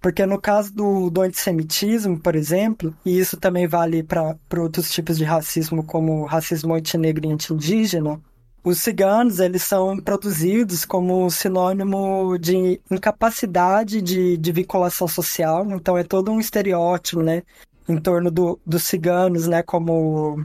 Porque 0.01 0.26
no 0.26 0.41
caso 0.41 0.74
do, 0.74 1.09
do 1.09 1.22
antissemitismo, 1.22 2.20
por 2.20 2.36
exemplo, 2.36 2.93
e 3.05 3.18
isso 3.18 3.38
também 3.38 3.66
vale 3.66 4.03
para 4.03 4.36
outros 4.57 4.91
tipos 4.91 5.18
de 5.18 5.24
racismo, 5.24 5.86
como 5.86 6.26
racismo 6.26 6.74
antinegro 6.74 7.26
e 7.26 7.32
anti-indígena, 7.32 8.20
os 8.66 8.80
ciganos, 8.80 9.39
eles 9.39 9.61
são 9.61 9.95
produzidos 9.95 10.86
como 10.86 11.30
sinônimo 11.30 12.36
de 12.39 12.82
incapacidade 12.89 14.01
de, 14.01 14.36
de 14.38 14.51
vinculação 14.51 15.07
social, 15.07 15.63
então 15.70 15.95
é 15.95 16.03
todo 16.03 16.32
um 16.32 16.39
estereótipo, 16.39 17.22
né, 17.22 17.43
em 17.88 17.95
torno 17.97 18.32
do, 18.32 18.59
dos 18.66 18.82
ciganos, 18.82 19.47
né, 19.47 19.61
como, 19.61 20.43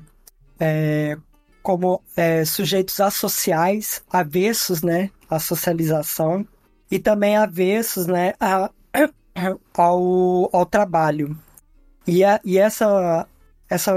é, 0.61 1.17
como 1.63 2.03
é, 2.15 2.45
sujeitos 2.45 3.01
associais, 3.01 4.03
avessos, 4.13 4.83
né, 4.83 5.11
à 5.31 5.39
socialização, 5.39 6.47
e 6.91 6.99
também 6.99 7.39
avessos, 7.39 8.07
né, 8.07 8.35
a, 8.39 8.71
ao, 9.73 10.55
ao 10.55 10.67
trabalho. 10.67 11.39
E, 12.07 12.23
a, 12.23 12.39
e 12.45 12.59
essa, 12.59 13.27
essa 13.67 13.95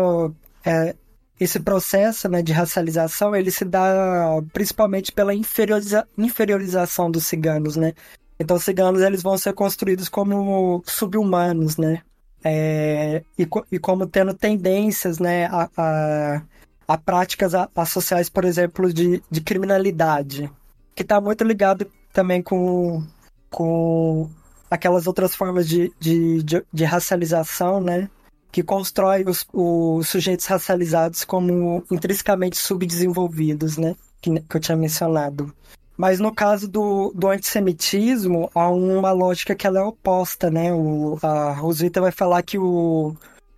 é, 0.64 0.96
esse 1.40 1.60
processo 1.60 2.30
né, 2.30 2.42
de 2.42 2.54
racialização 2.54 3.36
ele 3.36 3.52
se 3.52 3.66
dá 3.66 4.42
principalmente 4.52 5.12
pela 5.12 5.34
inferioriza 5.34 6.08
inferiorização 6.18 7.10
dos 7.10 7.26
ciganos, 7.26 7.76
né? 7.76 7.94
Então, 8.40 8.58
os 8.58 8.64
ciganos 8.64 9.02
eles 9.02 9.22
vão 9.22 9.38
ser 9.38 9.54
construídos 9.54 10.10
como 10.10 10.84
subhumanos, 10.86 11.78
né? 11.78 12.02
É, 12.44 13.24
e, 13.40 13.48
e, 13.72 13.80
como 13.80 14.06
tendo 14.06 14.34
tendências, 14.34 15.18
né, 15.18 15.46
a, 15.46 15.70
a, 15.78 16.42
a 16.86 16.98
práticas 16.98 17.54
associais, 17.74 18.30
por 18.30 18.44
exemplo, 18.44 18.92
de, 18.92 19.24
de 19.32 19.40
criminalidade, 19.40 20.52
que 20.94 21.04
está 21.04 21.22
muito 21.22 21.44
ligado 21.46 21.90
também 22.12 22.42
com, 22.42 23.02
com 23.50 24.30
aquelas 24.70 25.08
outras 25.08 25.34
formas 25.34 25.70
de, 25.70 25.94
de, 25.98 26.44
de, 26.44 26.66
de 26.72 26.84
racialização, 26.84 27.80
né? 27.80 28.10
Que 28.54 28.62
constrói 28.62 29.24
os, 29.28 29.48
os 29.52 30.08
sujeitos 30.08 30.46
racializados 30.46 31.26
como 31.26 31.84
intrinsecamente 31.92 32.56
subdesenvolvidos, 32.56 33.78
né? 33.78 33.96
Que, 34.22 34.40
que 34.40 34.56
eu 34.56 34.62
tinha 34.62 34.78
mencionado. 34.78 35.52
Mas 35.98 36.20
no 36.20 36.32
caso 36.32 36.68
do, 36.68 37.12
do 37.16 37.30
antissemitismo, 37.30 38.52
há 38.54 38.70
uma 38.70 39.12
lógica 39.12 39.56
que 39.56 39.66
ela 39.66 39.80
é 39.80 39.84
oposta, 39.84 40.52
né? 40.52 40.72
O, 40.72 41.18
a 41.24 41.52
Roswitha 41.54 42.00
vai 42.00 42.12
falar 42.12 42.44
que 42.44 42.60
o, 42.60 43.16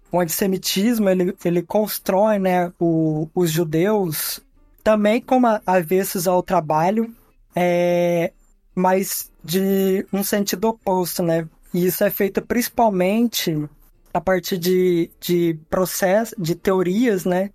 o 0.10 0.20
antissemitismo, 0.20 1.10
ele, 1.10 1.36
ele 1.44 1.62
constrói 1.62 2.40
né, 2.40 2.72
o, 2.80 3.28
os 3.36 3.52
judeus 3.52 4.40
também 4.82 5.20
como 5.20 5.48
avessos 5.66 6.26
ao 6.26 6.42
trabalho, 6.42 7.14
é, 7.54 8.32
mas 8.74 9.30
de 9.44 10.06
um 10.14 10.24
sentido 10.24 10.70
oposto, 10.70 11.22
né? 11.22 11.46
E 11.74 11.86
isso 11.86 12.02
é 12.02 12.10
feito 12.10 12.42
principalmente 12.42 13.68
a 14.16 14.22
partir 14.22 14.58
de, 14.58 15.12
de 15.20 15.60
processos, 15.70 16.34
de 16.38 16.56
teorias, 16.56 17.26
né, 17.26 17.50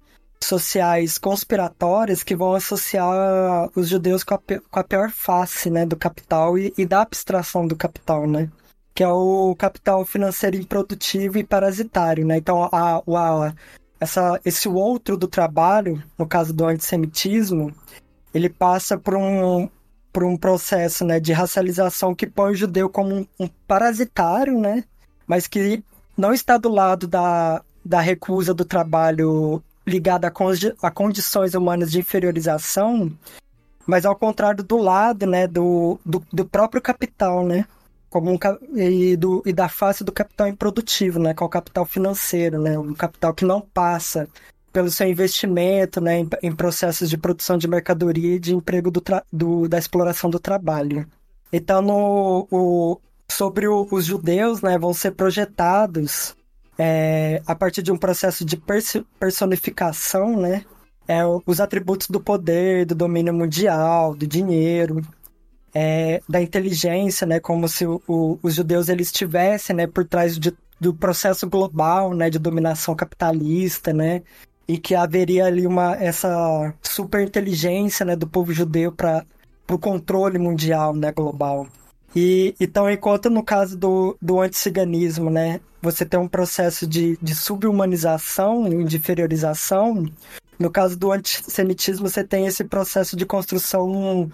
sociais 0.44 1.16
conspiratórias 1.16 2.22
que 2.22 2.36
vão 2.36 2.52
associar 2.52 3.70
os 3.74 3.88
judeus 3.88 4.22
com 4.22 4.34
a, 4.34 4.38
com 4.38 4.78
a 4.78 4.84
pior 4.84 5.10
face, 5.10 5.70
né, 5.70 5.86
do 5.86 5.96
capital 5.96 6.58
e, 6.58 6.70
e 6.76 6.84
da 6.84 7.00
abstração 7.00 7.66
do 7.66 7.74
capital, 7.74 8.26
né, 8.26 8.50
que 8.94 9.02
é 9.02 9.08
o 9.08 9.56
capital 9.58 10.04
financeiro 10.04 10.54
improdutivo 10.54 11.38
e 11.38 11.44
parasitário, 11.44 12.26
né. 12.26 12.36
Então, 12.36 12.68
a, 12.70 12.98
a, 12.98 13.54
essa, 13.98 14.38
esse 14.44 14.68
outro 14.68 15.16
do 15.16 15.26
trabalho, 15.26 16.02
no 16.18 16.26
caso 16.26 16.52
do 16.52 16.66
antissemitismo, 16.66 17.74
ele 18.34 18.50
passa 18.50 18.98
por 18.98 19.16
um, 19.16 19.66
por 20.12 20.24
um 20.24 20.36
processo 20.36 21.06
né, 21.06 21.18
de 21.18 21.32
racialização 21.32 22.14
que 22.14 22.26
põe 22.26 22.52
o 22.52 22.54
judeu 22.54 22.90
como 22.90 23.14
um, 23.14 23.26
um 23.40 23.48
parasitário, 23.66 24.60
né? 24.60 24.84
Mas 25.26 25.46
que 25.46 25.82
não 26.20 26.32
está 26.32 26.56
do 26.58 26.68
lado 26.68 27.08
da, 27.08 27.62
da 27.84 28.00
recusa 28.00 28.54
do 28.54 28.64
trabalho 28.64 29.62
ligada 29.86 30.28
a, 30.28 30.86
a 30.86 30.90
condições 30.90 31.54
humanas 31.54 31.90
de 31.90 31.98
inferiorização, 31.98 33.10
mas 33.86 34.04
ao 34.04 34.14
contrário 34.14 34.62
do 34.62 34.76
lado, 34.76 35.26
né, 35.26 35.46
do, 35.46 35.98
do, 36.04 36.22
do 36.32 36.44
próprio 36.44 36.80
capital, 36.80 37.44
né, 37.44 37.64
como 38.08 38.30
um, 38.30 38.38
e, 38.76 39.16
do, 39.16 39.42
e 39.46 39.52
da 39.52 39.68
face 39.68 40.04
do 40.04 40.12
capital 40.12 40.46
improdutivo, 40.46 41.18
né, 41.18 41.34
que 41.34 41.42
é 41.42 41.46
o 41.46 41.48
capital 41.48 41.84
financeiro, 41.86 42.60
né, 42.60 42.78
um 42.78 42.94
capital 42.94 43.34
que 43.34 43.44
não 43.44 43.60
passa 43.60 44.28
pelo 44.72 44.90
seu 44.90 45.08
investimento, 45.08 46.00
né, 46.00 46.20
em, 46.20 46.28
em 46.42 46.54
processos 46.54 47.10
de 47.10 47.16
produção 47.16 47.58
de 47.58 47.66
mercadoria 47.66 48.36
e 48.36 48.40
de 48.40 48.54
emprego 48.54 48.90
do, 48.90 49.02
do 49.32 49.68
da 49.68 49.78
exploração 49.78 50.30
do 50.30 50.38
trabalho. 50.38 51.06
Então, 51.52 51.82
no, 51.82 52.46
o, 52.50 53.00
sobre 53.30 53.66
o, 53.68 53.86
os 53.90 54.04
judeus, 54.04 54.60
né, 54.60 54.78
vão 54.78 54.92
ser 54.92 55.12
projetados 55.12 56.36
é, 56.78 57.42
a 57.46 57.54
partir 57.54 57.82
de 57.82 57.92
um 57.92 57.96
processo 57.96 58.44
de 58.44 58.60
personificação, 59.18 60.36
né, 60.36 60.64
é, 61.06 61.20
os 61.46 61.60
atributos 61.60 62.08
do 62.08 62.20
poder, 62.20 62.86
do 62.86 62.94
domínio 62.94 63.34
mundial, 63.34 64.14
do 64.14 64.26
dinheiro, 64.26 65.02
é, 65.74 66.20
da 66.28 66.40
inteligência, 66.40 67.26
né, 67.26 67.40
como 67.40 67.68
se 67.68 67.86
o, 67.86 68.02
o, 68.08 68.38
os 68.42 68.54
judeus 68.54 68.88
eles 68.88 69.08
estivessem, 69.08 69.76
né, 69.76 69.86
por 69.86 70.04
trás 70.04 70.38
de, 70.38 70.52
do 70.80 70.94
processo 70.94 71.48
global, 71.48 72.14
né, 72.14 72.30
de 72.30 72.38
dominação 72.38 72.94
capitalista, 72.94 73.92
né, 73.92 74.22
e 74.66 74.78
que 74.78 74.94
haveria 74.94 75.46
ali 75.46 75.66
uma 75.66 75.96
essa 75.96 76.74
super 76.82 77.26
inteligência, 77.26 78.06
né, 78.06 78.16
do 78.16 78.26
povo 78.26 78.52
judeu 78.52 78.92
para 78.92 79.24
o 79.68 79.78
controle 79.78 80.38
mundial, 80.38 80.94
né, 80.94 81.12
global. 81.12 81.66
E 82.14 82.54
então, 82.58 82.90
enquanto 82.90 83.30
no 83.30 83.42
caso 83.42 83.76
do, 83.76 84.16
do 84.20 84.40
anticiganismo, 84.40 85.30
né, 85.30 85.60
você 85.80 86.04
tem 86.04 86.18
um 86.18 86.28
processo 86.28 86.86
de, 86.86 87.16
de 87.22 87.34
subhumanização 87.34 88.66
e 88.66 88.84
de 88.84 88.96
inferiorização, 88.96 90.06
No 90.60 90.70
caso 90.70 90.94
do 90.94 91.10
antissemitismo, 91.10 92.06
você 92.06 92.22
tem 92.22 92.46
esse 92.46 92.64
processo 92.64 93.16
de 93.16 93.24
construção 93.24 94.30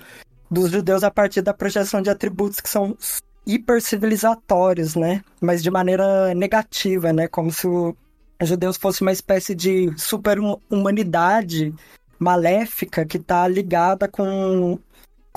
dos 0.50 0.72
judeus 0.72 1.04
a 1.04 1.10
partir 1.10 1.40
da 1.40 1.54
projeção 1.54 2.02
de 2.02 2.10
atributos 2.10 2.58
que 2.58 2.68
são 2.68 2.98
hipercivilizatórios, 3.46 4.96
né? 4.96 5.22
Mas 5.40 5.62
de 5.62 5.70
maneira 5.70 6.34
negativa, 6.34 7.12
né? 7.12 7.28
Como 7.28 7.52
se 7.52 7.68
os 7.68 7.94
judeus 8.48 8.76
fossem 8.76 9.06
uma 9.06 9.12
espécie 9.12 9.54
de 9.54 9.92
super-humanidade 9.96 11.72
maléfica 12.18 13.06
que 13.06 13.18
está 13.18 13.46
ligada 13.46 14.08
com, 14.08 14.80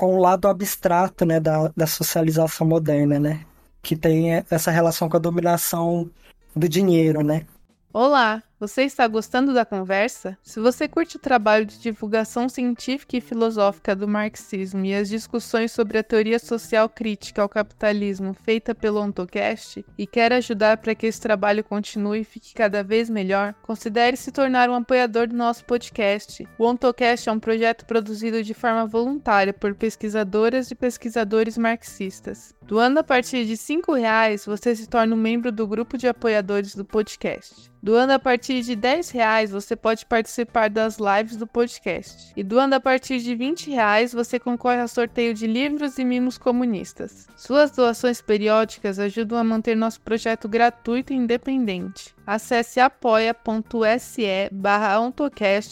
com 0.00 0.16
o 0.16 0.18
lado 0.18 0.48
abstrato, 0.48 1.26
né? 1.26 1.38
Da, 1.38 1.70
da 1.76 1.86
socialização 1.86 2.66
moderna, 2.66 3.20
né? 3.20 3.44
Que 3.82 3.94
tem 3.94 4.32
essa 4.50 4.70
relação 4.70 5.10
com 5.10 5.18
a 5.18 5.20
dominação 5.20 6.10
do 6.56 6.66
dinheiro, 6.66 7.22
né? 7.22 7.44
Olá, 7.92 8.42
você 8.60 8.82
está 8.82 9.08
gostando 9.08 9.54
da 9.54 9.64
conversa? 9.64 10.36
Se 10.42 10.60
você 10.60 10.86
curte 10.86 11.16
o 11.16 11.18
trabalho 11.18 11.64
de 11.64 11.80
divulgação 11.80 12.46
científica 12.46 13.16
e 13.16 13.20
filosófica 13.20 13.96
do 13.96 14.06
marxismo 14.06 14.84
e 14.84 14.94
as 14.94 15.08
discussões 15.08 15.72
sobre 15.72 15.96
a 15.96 16.04
teoria 16.04 16.38
social 16.38 16.86
crítica 16.86 17.40
ao 17.40 17.48
capitalismo 17.48 18.34
feita 18.34 18.74
pelo 18.74 19.00
OntoCast 19.00 19.82
e 19.96 20.06
quer 20.06 20.34
ajudar 20.34 20.76
para 20.76 20.94
que 20.94 21.06
esse 21.06 21.18
trabalho 21.18 21.64
continue 21.64 22.20
e 22.20 22.24
fique 22.24 22.52
cada 22.52 22.84
vez 22.84 23.08
melhor, 23.08 23.54
considere 23.62 24.14
se 24.14 24.30
tornar 24.30 24.68
um 24.68 24.74
apoiador 24.74 25.26
do 25.26 25.34
nosso 25.34 25.64
podcast. 25.64 26.46
O 26.58 26.66
OntoCast 26.66 27.30
é 27.30 27.32
um 27.32 27.40
projeto 27.40 27.86
produzido 27.86 28.42
de 28.42 28.52
forma 28.52 28.84
voluntária 28.84 29.54
por 29.54 29.74
pesquisadoras 29.74 30.70
e 30.70 30.74
pesquisadores 30.74 31.56
marxistas. 31.56 32.54
Doando 32.70 33.00
a 33.00 33.02
partir 33.02 33.46
de 33.46 33.54
R$ 33.54 33.98
reais, 33.98 34.44
você 34.44 34.76
se 34.76 34.86
torna 34.86 35.16
um 35.16 35.18
membro 35.18 35.50
do 35.50 35.66
grupo 35.66 35.96
de 35.96 36.06
apoiadores 36.06 36.74
do 36.74 36.84
podcast. 36.84 37.70
Doando 37.82 38.12
a 38.12 38.18
partir 38.18 38.49
de 38.58 38.74
10 38.74 39.10
reais, 39.10 39.50
você 39.52 39.76
pode 39.76 40.04
participar 40.04 40.68
das 40.68 40.98
lives 40.98 41.36
do 41.36 41.46
podcast. 41.46 42.32
E 42.36 42.42
doando 42.42 42.74
a 42.74 42.80
partir 42.80 43.20
de 43.20 43.34
20 43.36 43.70
reais, 43.70 44.12
você 44.12 44.40
concorre 44.40 44.80
ao 44.80 44.88
sorteio 44.88 45.32
de 45.32 45.46
livros 45.46 45.98
e 45.98 46.04
mimos 46.04 46.36
comunistas. 46.36 47.28
Suas 47.36 47.70
doações 47.70 48.20
periódicas 48.20 48.98
ajudam 48.98 49.38
a 49.38 49.44
manter 49.44 49.76
nosso 49.76 50.00
projeto 50.00 50.48
gratuito 50.48 51.12
e 51.12 51.16
independente. 51.16 52.12
Acesse 52.26 52.80
apoia.se 52.80 54.48
barra 54.50 54.98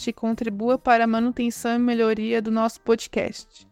e 0.07 0.13
contribua 0.13 0.77
para 0.77 1.03
a 1.03 1.07
manutenção 1.07 1.75
e 1.75 1.79
melhoria 1.79 2.41
do 2.41 2.51
nosso 2.51 2.79
podcast. 2.79 3.67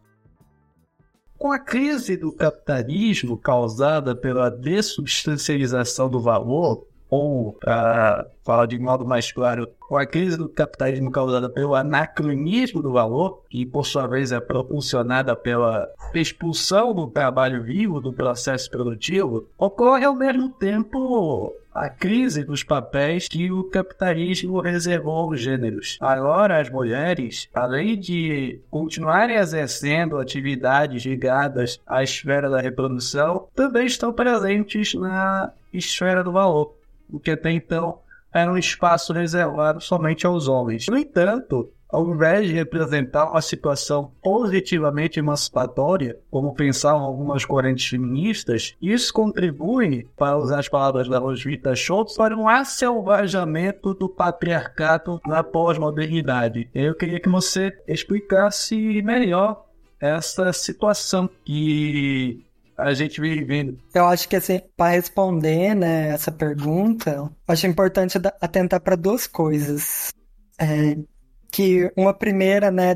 Com 1.38 1.52
a 1.52 1.60
crise 1.60 2.18
do 2.18 2.32
capitalismo 2.32 3.38
causada 3.38 4.16
pela 4.16 4.50
dessubstancialização 4.50 6.10
do 6.10 6.20
valor, 6.20 6.87
ou, 7.10 7.54
para 7.54 8.28
falar 8.44 8.66
de 8.66 8.80
modo 8.80 9.06
mais 9.06 9.32
claro, 9.32 9.68
com 9.80 9.98
a 9.98 10.06
crise 10.06 10.38
do 10.38 10.50
capitalismo 10.50 11.12
causada 11.12 11.50
pelo 11.50 11.76
anacronismo 11.76 12.82
do 12.82 12.92
valor, 12.92 13.44
que 13.50 13.66
por 13.66 13.86
sua 13.86 14.08
vez 14.08 14.32
é 14.32 14.40
propulsionada 14.40 15.36
pela 15.36 15.90
expulsão 16.14 16.94
do 16.94 17.08
trabalho 17.08 17.64
vivo 17.64 18.00
do 18.00 18.14
processo 18.14 18.70
produtivo, 18.70 19.48
ocorre 19.58 20.06
ao 20.06 20.16
mesmo 20.16 20.50
tempo 20.50 21.54
a 21.78 21.90
crise 21.90 22.44
dos 22.44 22.64
papéis 22.64 23.28
que 23.28 23.52
o 23.52 23.66
capitalismo 23.66 24.60
reservou 24.62 25.14
aos 25.14 25.40
gêneros. 25.40 26.00
Agora, 26.02 26.60
as 26.60 26.72
mulheres, 26.72 27.48
além 27.54 28.00
de 28.00 28.60
continuarem 28.72 29.36
exercendo 29.36 30.18
atividades 30.18 31.06
ligadas 31.06 31.80
à 31.86 32.02
esfera 32.02 32.50
da 32.50 32.60
reprodução, 32.60 33.48
também 33.54 33.86
estão 33.86 34.12
presentes 34.12 34.96
na 34.96 35.52
esfera 35.72 36.24
do 36.24 36.32
valor 36.32 36.77
o 37.12 37.20
que 37.20 37.32
até 37.32 37.52
então 37.52 38.00
era 38.34 38.52
um 38.52 38.58
espaço 38.58 39.14
reservado 39.14 39.82
somente 39.82 40.26
aos 40.26 40.48
homens. 40.48 40.88
No 40.88 40.98
entanto, 40.98 41.72
ao 41.90 42.06
invés 42.10 42.48
de 42.48 42.54
representar 42.54 43.32
uma 43.32 43.42
situação 43.42 44.12
positivamente 44.22 45.20
emancipatória, 45.20 46.18
como 46.30 46.54
pensavam 46.54 47.02
algumas 47.02 47.46
correntes 47.46 47.88
feministas, 47.88 48.76
isso 48.82 49.14
contribui, 49.14 50.08
para 50.18 50.38
usar 50.38 50.60
as 50.60 50.68
palavras 50.68 51.08
da 51.08 51.18
Roswitha 51.18 51.76
Schultz, 51.76 52.16
para 52.16 52.36
um 52.36 52.48
asselvajamento 52.48 53.94
do 53.94 54.10
patriarcado 54.10 55.22
na 55.26 55.44
pós-modernidade. 55.44 56.70
Eu 56.76 56.94
queria 56.94 57.20
que 57.20 57.30
você 57.30 57.72
explicasse 57.88 59.02
melhor 59.02 59.66
essa 60.00 60.52
situação 60.54 61.30
que 61.44 62.46
a 62.78 62.94
gente 62.94 63.20
vivendo. 63.20 63.80
Eu 63.94 64.06
acho 64.06 64.30
que 64.30 64.36
assim, 64.36 64.62
para 64.76 64.92
responder 64.92 65.74
né, 65.74 66.10
essa 66.10 66.32
pergunta, 66.32 67.30
acho 67.48 67.66
importante 67.66 68.20
atentar 68.40 68.80
para 68.80 68.96
duas 68.96 69.26
coisas. 69.26 70.14
É, 70.60 70.98
que 71.52 71.92
uma 71.96 72.14
primeira, 72.14 72.70
né, 72.70 72.96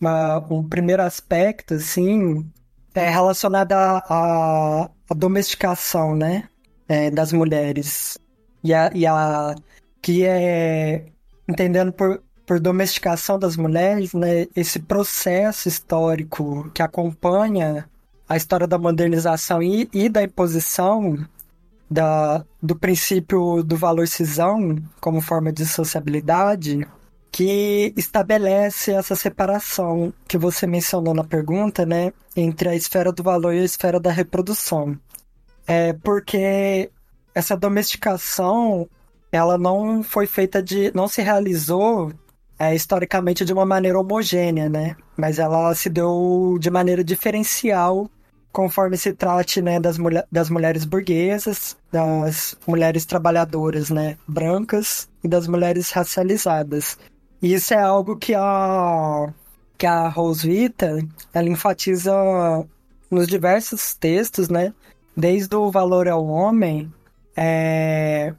uma, 0.00 0.38
um 0.52 0.68
primeiro 0.68 1.02
aspecto, 1.02 1.74
assim, 1.74 2.46
é 2.94 3.08
relacionado 3.08 3.72
à 3.72 4.90
domesticação, 5.16 6.14
né, 6.14 6.48
é, 6.88 7.10
das 7.10 7.32
mulheres. 7.32 8.18
E 8.62 8.74
a, 8.74 8.90
e 8.94 9.06
a 9.06 9.54
que 10.02 10.24
é 10.24 11.06
entendendo 11.48 11.92
por, 11.92 12.22
por 12.46 12.60
domesticação 12.60 13.38
das 13.38 13.56
mulheres, 13.56 14.12
né, 14.12 14.46
esse 14.54 14.78
processo 14.78 15.68
histórico 15.68 16.70
que 16.74 16.82
acompanha 16.82 17.88
a 18.28 18.36
história 18.36 18.66
da 18.66 18.78
modernização 18.78 19.62
e, 19.62 19.88
e 19.92 20.08
da 20.08 20.22
imposição 20.22 21.26
da, 21.90 22.44
do 22.62 22.76
princípio 22.76 23.62
do 23.62 23.76
valor 23.76 24.08
cisão 24.08 24.76
como 25.00 25.20
forma 25.20 25.52
de 25.52 25.66
sociabilidade 25.66 26.86
que 27.30 27.92
estabelece 27.96 28.92
essa 28.92 29.16
separação 29.16 30.12
que 30.26 30.38
você 30.38 30.66
mencionou 30.66 31.12
na 31.12 31.24
pergunta, 31.24 31.84
né, 31.84 32.12
entre 32.36 32.68
a 32.68 32.76
esfera 32.76 33.12
do 33.12 33.24
valor 33.24 33.52
e 33.52 33.58
a 33.58 33.64
esfera 33.64 33.98
da 33.98 34.10
reprodução. 34.10 34.96
É 35.66 35.92
porque 35.94 36.90
essa 37.34 37.56
domesticação 37.56 38.88
ela 39.32 39.58
não 39.58 40.02
foi 40.02 40.26
feita 40.26 40.62
de, 40.62 40.92
não 40.94 41.08
se 41.08 41.22
realizou 41.22 42.12
é, 42.58 42.74
historicamente 42.74 43.44
de 43.44 43.52
uma 43.52 43.66
maneira 43.66 43.98
homogênea, 43.98 44.68
né? 44.68 44.96
Mas 45.16 45.38
ela 45.38 45.74
se 45.74 45.88
deu 45.88 46.56
de 46.60 46.70
maneira 46.70 47.02
diferencial 47.02 48.08
conforme 48.54 48.96
se 48.96 49.12
trate 49.12 49.60
né, 49.60 49.80
das, 49.80 49.98
mulher, 49.98 50.24
das 50.30 50.48
mulheres 50.48 50.84
burguesas, 50.84 51.76
das 51.90 52.56
mulheres 52.64 53.04
trabalhadoras 53.04 53.90
né, 53.90 54.16
brancas 54.28 55.08
e 55.24 55.28
das 55.28 55.48
mulheres 55.48 55.90
racializadas. 55.90 56.96
E 57.42 57.52
isso 57.52 57.74
é 57.74 57.82
algo 57.82 58.16
que 58.16 58.32
a, 58.32 59.32
que 59.76 59.84
a 59.84 60.08
Roswitha 60.08 61.04
ela 61.32 61.48
enfatiza 61.48 62.14
nos 63.10 63.26
diversos 63.26 63.94
textos, 63.96 64.48
né? 64.48 64.72
Desde 65.16 65.54
o 65.56 65.70
valor 65.70 66.08
ao 66.08 66.24
homem, 66.24 66.92
é, 67.36 68.32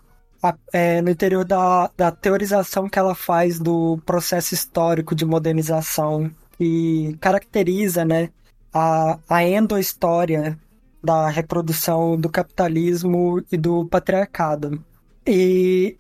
é, 0.74 1.02
no 1.02 1.10
interior 1.10 1.46
da, 1.46 1.90
da 1.96 2.12
teorização 2.12 2.90
que 2.90 3.00
ela 3.00 3.16
faz 3.16 3.60
do 3.60 3.98
processo 4.06 4.54
histórico 4.54 5.16
de 5.16 5.26
modernização 5.26 6.30
e 6.60 7.16
caracteriza, 7.20 8.04
né? 8.04 8.30
a, 8.76 9.18
a 9.30 9.44
endohistória 9.48 10.60
da 11.02 11.30
reprodução 11.30 12.20
do 12.20 12.30
capitalismo 12.30 13.42
e 13.50 13.56
do 13.56 13.86
patriarcado. 13.86 14.84
E, 15.26 15.98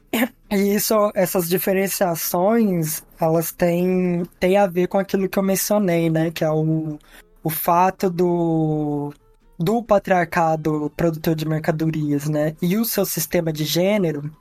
e 0.51 0.75
isso, 0.75 0.93
essas 1.15 1.47
diferenciações, 1.47 3.01
elas 3.17 3.53
têm, 3.53 4.23
têm 4.39 4.57
a 4.57 4.67
ver 4.67 4.87
com 4.87 4.97
aquilo 4.97 5.29
que 5.29 5.39
eu 5.39 5.43
mencionei, 5.43 6.09
né? 6.09 6.31
Que 6.31 6.43
é 6.43 6.51
o, 6.51 6.99
o 7.41 7.49
fato 7.49 8.09
do, 8.09 9.13
do 9.57 9.81
patriarcado 9.81 10.91
produtor 10.95 11.35
de 11.35 11.47
mercadorias, 11.47 12.27
né? 12.27 12.55
E 12.61 12.77
o 12.77 12.85
seu 12.85 13.05
sistema 13.05 13.51
de 13.53 13.63
gênero 13.63 14.31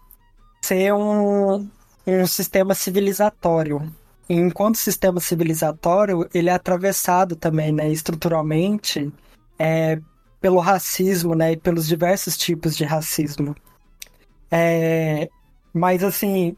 ser 0.62 0.92
um, 0.94 1.68
um 2.06 2.26
sistema 2.26 2.74
civilizatório, 2.74 3.92
enquanto 4.28 4.76
sistema 4.76 5.20
civilizatório, 5.20 6.28
ele 6.32 6.48
é 6.48 6.52
atravessado 6.52 7.36
também, 7.36 7.72
né, 7.72 7.90
estruturalmente, 7.90 9.12
é, 9.58 10.00
pelo 10.40 10.58
racismo, 10.60 11.34
né, 11.34 11.52
e 11.52 11.56
pelos 11.56 11.86
diversos 11.86 12.36
tipos 12.36 12.76
de 12.76 12.84
racismo. 12.84 13.54
É, 14.50 15.28
mas, 15.72 16.02
assim, 16.02 16.56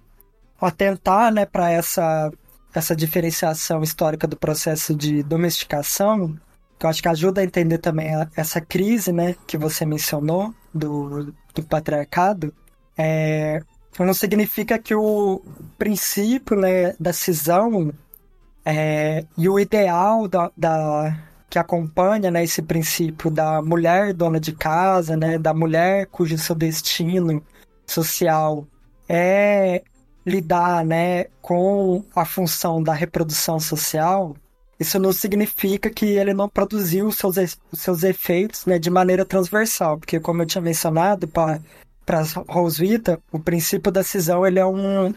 atentar, 0.61 1.32
né, 1.32 1.46
para 1.46 1.70
essa, 1.70 2.30
essa 2.74 2.94
diferenciação 2.94 3.82
histórica 3.82 4.26
do 4.26 4.36
processo 4.36 4.94
de 4.94 5.22
domesticação, 5.22 6.36
eu 6.85 6.91
acho 6.91 7.03
que 7.03 7.09
ajuda 7.09 7.41
a 7.41 7.45
entender 7.45 7.79
também 7.79 8.09
essa 8.37 8.61
crise, 8.61 9.12
né, 9.12 9.35
que 9.47 9.57
você 9.57 9.87
mencionou, 9.87 10.55
do, 10.74 11.33
do 11.55 11.62
patriarcado, 11.62 12.53
é, 12.97 13.61
não 13.99 14.12
significa 14.12 14.79
que 14.79 14.95
o 14.95 15.43
princípio 15.79 16.57
né, 16.57 16.95
da 17.01 17.12
cisão 17.12 17.93
é, 18.64 19.24
e 19.39 19.49
o 19.49 19.59
ideal 19.59 20.29
da, 20.29 20.51
da, 20.57 21.16
que 21.49 21.59
acompanha 21.59 22.31
né, 22.31 22.45
esse 22.45 22.61
princípio 22.61 23.31
da 23.31 23.62
mulher 23.62 24.12
dona 24.12 24.39
de 24.39 24.53
casa, 24.53 25.16
né, 25.16 25.39
da 25.39 25.55
mulher 25.55 26.07
cujo 26.07 26.37
seu 26.37 26.55
destino 26.55 27.43
social 27.87 28.66
é 29.09 29.83
lidar, 30.27 30.85
né, 30.85 31.27
com 31.41 32.05
a 32.14 32.24
função 32.24 32.83
da 32.83 32.93
reprodução 32.93 33.61
social, 33.61 34.37
isso 34.79 34.99
não 34.99 35.12
significa 35.12 35.91
que 35.91 36.05
ele 36.05 36.35
não 36.35 36.49
produziu 36.49 37.07
os 37.07 37.16
seus, 37.16 37.37
os 37.72 37.81
seus 37.81 38.03
efeitos 38.03 38.66
né, 38.66 38.79
de 38.79 38.91
maneira 38.91 39.24
transversal, 39.24 39.99
porque 39.99 40.20
como 40.20 40.43
eu 40.43 40.47
tinha 40.47 40.62
mencionado, 40.62 41.27
para 41.27 41.61
Roswitha, 42.49 43.20
o 43.33 43.39
princípio 43.39 43.91
da 43.91 44.03
cisão 44.03 44.47
ele 44.47 44.59
é 44.59 44.66
um 44.66 45.14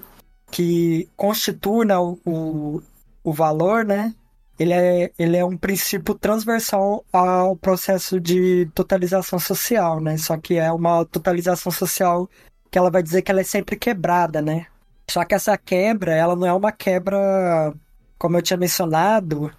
que 0.52 1.08
constitui 1.16 1.86
né, 1.86 1.98
o, 1.98 2.82
o 3.24 3.34
valor, 3.34 3.86
né? 3.86 4.14
Ele 4.58 4.74
é, 4.74 5.12
ele 5.18 5.38
é 5.38 5.46
um 5.46 5.56
princípio 5.56 6.14
transversal 6.16 7.06
ao 7.14 7.56
processo 7.56 8.20
de 8.20 8.66
totalização 8.76 9.40
social, 9.40 10.02
né? 10.02 10.18
Só 10.18 10.38
que 10.38 10.56
é 10.56 10.70
uma 10.72 11.06
totalização 11.06 11.72
social 11.72 12.30
que 12.70 12.78
ela 12.78 12.92
vai 12.92 13.02
dizer 13.02 13.22
que 13.22 13.32
ela 13.32 13.42
é 13.42 13.44
sempre 13.44 13.78
quebrada, 13.78 14.42
né? 14.42 14.68
Só 15.10 15.24
que 15.24 15.34
essa 15.34 15.58
quebra, 15.58 16.14
ela 16.14 16.36
não 16.36 16.46
é 16.46 16.54
uma 16.54 16.72
quebra, 16.72 17.74
como 18.20 18.38
eu 18.38 18.42
tinha 18.42 18.58
mencionado, 18.58 19.50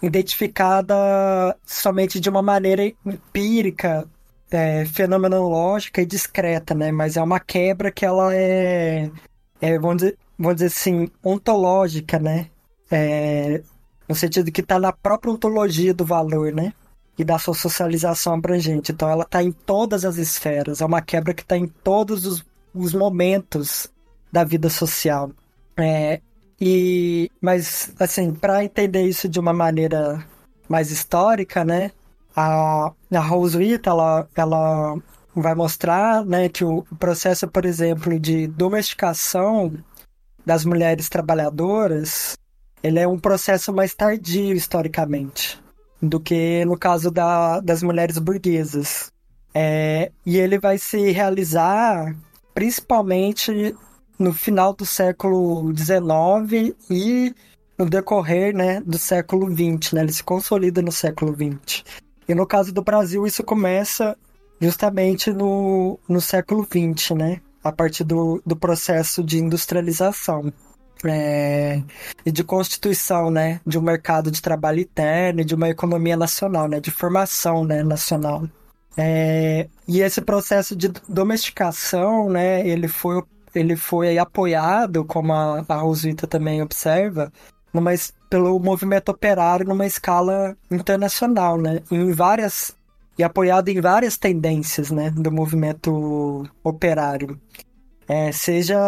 identificada 0.00 0.94
somente 1.66 2.20
de 2.20 2.30
uma 2.30 2.40
maneira 2.40 2.84
empírica, 3.04 4.08
é, 4.50 4.84
fenomenológica 4.86 6.00
e 6.00 6.06
discreta, 6.06 6.74
né? 6.74 6.90
Mas 6.92 7.16
é 7.16 7.22
uma 7.22 7.40
quebra 7.40 7.90
que 7.90 8.06
ela 8.06 8.34
é, 8.34 9.10
é 9.60 9.78
vamos, 9.78 9.98
dizer, 9.98 10.18
vamos 10.38 10.56
dizer 10.56 10.66
assim, 10.66 11.10
ontológica, 11.22 12.18
né? 12.18 12.48
É, 12.90 13.62
no 14.08 14.14
sentido 14.14 14.50
que 14.50 14.62
está 14.62 14.78
na 14.78 14.92
própria 14.92 15.32
ontologia 15.32 15.92
do 15.92 16.04
valor, 16.04 16.52
né? 16.52 16.72
E 17.18 17.24
da 17.24 17.38
sua 17.38 17.54
socialização 17.54 18.34
abrangente. 18.34 18.92
Então 18.92 19.10
ela 19.10 19.24
está 19.24 19.42
em 19.42 19.52
todas 19.52 20.04
as 20.04 20.16
esferas. 20.16 20.80
É 20.80 20.86
uma 20.86 21.02
quebra 21.02 21.34
que 21.34 21.42
está 21.42 21.56
em 21.56 21.66
todos 21.66 22.24
os, 22.24 22.44
os, 22.72 22.94
momentos 22.94 23.92
da 24.32 24.44
vida 24.44 24.70
social. 24.70 25.30
É, 25.76 26.20
e, 26.60 27.30
mas, 27.40 27.92
assim, 27.98 28.34
para 28.34 28.64
entender 28.64 29.02
isso 29.02 29.28
de 29.28 29.38
uma 29.38 29.52
maneira 29.52 30.24
mais 30.68 30.90
histórica, 30.90 31.64
né? 31.64 31.92
A, 32.36 32.92
a 33.12 33.20
Roswitha, 33.20 33.90
ela, 33.90 34.28
ela 34.34 34.96
vai 35.34 35.54
mostrar 35.54 36.24
né, 36.24 36.48
que 36.48 36.64
o 36.64 36.82
processo, 36.98 37.48
por 37.48 37.64
exemplo, 37.64 38.18
de 38.18 38.46
domesticação 38.46 39.72
das 40.44 40.64
mulheres 40.64 41.08
trabalhadoras 41.08 42.36
ele 42.82 42.98
é 42.98 43.08
um 43.08 43.18
processo 43.18 43.72
mais 43.72 43.94
tardio 43.94 44.54
historicamente 44.54 45.60
do 46.00 46.20
que 46.20 46.64
no 46.64 46.78
caso 46.78 47.10
da, 47.10 47.60
das 47.60 47.82
mulheres 47.82 48.18
burguesas. 48.18 49.10
É, 49.52 50.12
e 50.24 50.36
ele 50.36 50.58
vai 50.58 50.78
se 50.78 51.10
realizar 51.10 52.14
principalmente 52.54 53.74
no 54.18 54.32
final 54.32 54.74
do 54.74 54.84
século 54.84 55.72
XIX 55.76 56.74
e 56.90 57.34
no 57.78 57.88
decorrer 57.88 58.54
né, 58.54 58.80
do 58.80 58.98
século 58.98 59.48
XX. 59.50 59.92
Né? 59.92 60.02
Ele 60.02 60.12
se 60.12 60.24
consolida 60.24 60.82
no 60.82 60.92
século 60.92 61.34
XX. 61.34 61.84
E 62.28 62.34
no 62.34 62.46
caso 62.46 62.72
do 62.72 62.82
Brasil, 62.82 63.26
isso 63.26 63.42
começa 63.42 64.16
justamente 64.60 65.32
no, 65.32 65.98
no 66.08 66.20
século 66.20 66.66
XX, 66.66 67.10
né? 67.10 67.40
a 67.62 67.72
partir 67.72 68.04
do, 68.04 68.42
do 68.44 68.56
processo 68.56 69.22
de 69.22 69.38
industrialização 69.38 70.52
é, 71.04 71.82
e 72.24 72.30
de 72.30 72.42
constituição, 72.42 73.30
né, 73.30 73.60
de 73.66 73.78
um 73.78 73.82
mercado 73.82 74.30
de 74.30 74.42
trabalho 74.42 74.80
interno 74.80 75.40
e 75.40 75.44
de 75.44 75.54
uma 75.54 75.68
economia 75.68 76.16
nacional, 76.16 76.68
né, 76.68 76.80
de 76.80 76.90
formação, 76.90 77.64
né, 77.64 77.82
nacional. 77.82 78.48
É, 78.96 79.68
e 79.86 80.00
esse 80.00 80.20
processo 80.20 80.74
de 80.74 80.88
domesticação, 81.08 82.28
né, 82.28 82.66
ele 82.66 82.88
foi, 82.88 83.22
ele 83.58 83.76
foi 83.76 84.18
apoiado, 84.18 85.04
como 85.04 85.32
a, 85.32 85.64
a 85.68 85.74
Rosita 85.76 86.26
também 86.26 86.62
observa, 86.62 87.32
numa, 87.72 87.90
pelo 88.30 88.58
movimento 88.58 89.10
operário 89.10 89.66
numa 89.66 89.86
escala 89.86 90.56
internacional, 90.70 91.58
né, 91.58 91.82
em 91.90 92.12
várias 92.12 92.76
e 93.18 93.22
apoiado 93.24 93.68
em 93.68 93.80
várias 93.80 94.16
tendências, 94.16 94.90
né, 94.90 95.10
do 95.10 95.32
movimento 95.32 96.48
operário 96.62 97.38
é, 98.08 98.32
seja 98.32 98.78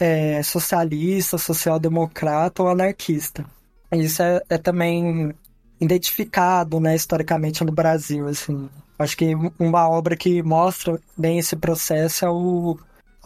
é, 0.00 0.42
socialista, 0.42 1.38
social-democrata 1.38 2.62
ou 2.62 2.68
anarquista. 2.68 3.46
Isso 3.92 4.20
é, 4.22 4.42
é, 4.50 4.58
também 4.58 5.32
identificado, 5.80 6.80
né, 6.80 6.96
historicamente 6.96 7.64
no 7.64 7.70
Brasil, 7.70 8.26
assim. 8.26 8.68
Acho 8.98 9.16
que 9.16 9.34
uma 9.58 9.88
obra 9.88 10.16
que 10.16 10.42
mostra 10.42 10.98
bem 11.16 11.38
esse 11.38 11.54
processo 11.54 12.24
é 12.24 12.30
o, 12.30 12.76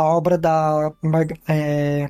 a 0.00 0.04
obra 0.04 0.38
da 0.38 0.90
é, 1.46 2.08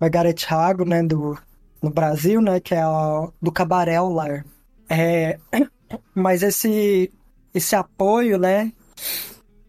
Margaret 0.00 0.36
Hago, 0.48 0.86
né, 0.86 1.02
do, 1.02 1.38
no 1.82 1.90
Brasil, 1.90 2.40
né, 2.40 2.58
que 2.58 2.74
é 2.74 2.80
a, 2.80 3.28
do 3.40 3.52
Cabaré 3.52 4.00
Lar. 4.00 4.46
É, 4.88 5.38
mas 6.14 6.42
esse, 6.42 7.12
esse 7.52 7.76
apoio, 7.76 8.38
né, 8.38 8.72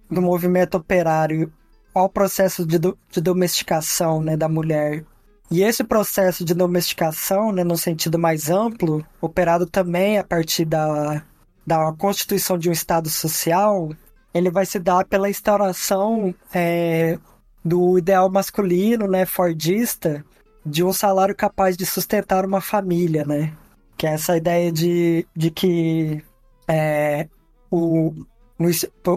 do 0.10 0.22
movimento 0.22 0.78
operário 0.78 1.52
ao 1.94 2.08
processo 2.08 2.66
de, 2.66 2.80
do, 2.80 2.98
de 3.12 3.20
domesticação 3.20 4.22
né, 4.22 4.38
da 4.38 4.48
mulher. 4.48 5.04
E 5.52 5.62
esse 5.62 5.84
processo 5.84 6.46
de 6.46 6.54
domesticação, 6.54 7.52
né, 7.52 7.66
no 7.66 7.76
sentido 7.76 8.18
mais 8.18 8.50
amplo, 8.50 9.06
operado 9.20 9.66
também 9.66 10.18
a 10.18 10.24
partir 10.24 10.64
da, 10.64 11.26
da 11.68 11.92
constituição 11.92 12.58
de 12.58 12.70
um 12.70 12.72
Estado 12.72 13.10
social, 13.10 13.90
ele 14.34 14.50
vai 14.50 14.66
se 14.66 14.80
dar 14.80 15.04
pela 15.06 15.30
instauração 15.30 16.34
é, 16.54 17.20
do 17.64 17.98
ideal 17.98 18.30
masculino, 18.30 19.08
né, 19.08 19.26
fordista, 19.26 20.24
de 20.66 20.84
um 20.84 20.94
salário 20.94 21.36
capaz 21.36 21.76
de 21.76 21.86
sustentar 21.86 22.46
uma 22.46 22.62
família, 22.62 23.26
né? 23.26 23.54
Que 23.98 24.08
é 24.08 24.14
essa 24.14 24.38
ideia 24.38 24.72
de, 24.72 25.28
de 25.36 25.52
que 25.52 26.24
é, 26.68 27.28
o, 27.70 28.14
no, 28.58 28.70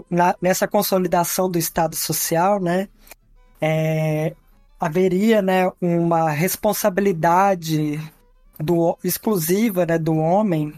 na, 0.09 0.35
nessa 0.41 0.67
consolidação 0.67 1.49
do 1.49 1.57
Estado 1.57 1.95
Social, 1.95 2.59
né, 2.59 2.87
é, 3.61 4.33
haveria 4.79 5.41
né, 5.41 5.71
uma 5.81 6.29
responsabilidade 6.29 7.99
do, 8.59 8.97
exclusiva 9.03 9.85
né, 9.85 9.97
do 9.97 10.15
homem 10.15 10.73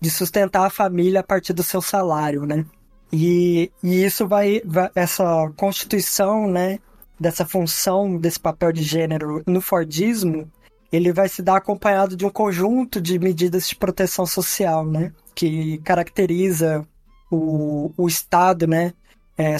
de 0.00 0.10
sustentar 0.10 0.66
a 0.66 0.70
família 0.70 1.20
a 1.20 1.24
partir 1.24 1.52
do 1.52 1.62
seu 1.62 1.80
salário, 1.80 2.44
né? 2.44 2.64
E, 3.12 3.70
e 3.82 4.04
isso 4.04 4.26
vai, 4.26 4.62
vai, 4.64 4.90
essa 4.94 5.52
constituição, 5.56 6.48
né, 6.50 6.78
dessa 7.22 7.46
função, 7.46 8.18
desse 8.18 8.38
papel 8.38 8.72
de 8.72 8.82
gênero 8.82 9.42
no 9.46 9.60
Fordismo, 9.60 10.50
ele 10.92 11.12
vai 11.12 11.28
se 11.28 11.40
dar 11.40 11.56
acompanhado 11.56 12.14
de 12.14 12.26
um 12.26 12.30
conjunto 12.30 13.00
de 13.00 13.18
medidas 13.18 13.66
de 13.68 13.76
proteção 13.76 14.26
social, 14.26 14.84
né, 14.84 15.12
que 15.34 15.78
caracteriza 15.78 16.86
o, 17.30 17.90
o 17.96 18.06
Estado 18.06 18.66
né, 18.66 18.92
é, 19.38 19.56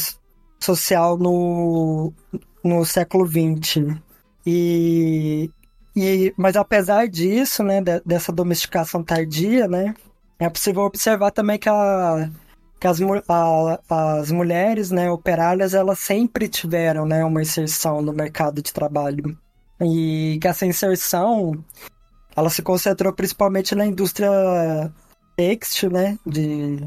social 0.61 1.16
no, 1.16 2.12
no 2.62 2.85
século 2.85 3.27
XX. 3.27 3.97
E, 4.45 5.51
e, 5.97 6.35
mas 6.36 6.57
apesar 6.57 7.09
disso, 7.09 7.62
né, 7.62 7.81
dessa 8.05 8.31
domesticação 8.31 9.03
tardia, 9.03 9.66
né, 9.66 9.95
é 10.39 10.51
possível 10.51 10.82
observar 10.82 11.31
também 11.31 11.59
que, 11.59 11.69
a, 11.69 12.28
que 12.83 12.89
as, 12.89 12.99
a, 13.29 14.19
as 14.19 14.33
mulheres 14.33 14.91
né, 14.91 15.09
operárias 15.09 15.73
elas 15.73 16.01
sempre 16.01 16.49
tiveram 16.49 17.07
né, 17.07 17.25
uma 17.25 17.41
inserção 17.41 18.03
no 18.03 18.13
mercado 18.13 18.61
de 18.61 18.73
trabalho. 18.73 19.39
E 19.81 20.37
que 20.43 20.49
essa 20.49 20.67
inserção 20.67 21.65
ela 22.35 22.51
se 22.51 22.61
concentrou 22.61 23.13
principalmente 23.13 23.77
na 23.77 23.87
indústria 23.87 24.29
têxtil, 25.37 25.91
né, 25.91 26.19
de, 26.27 26.79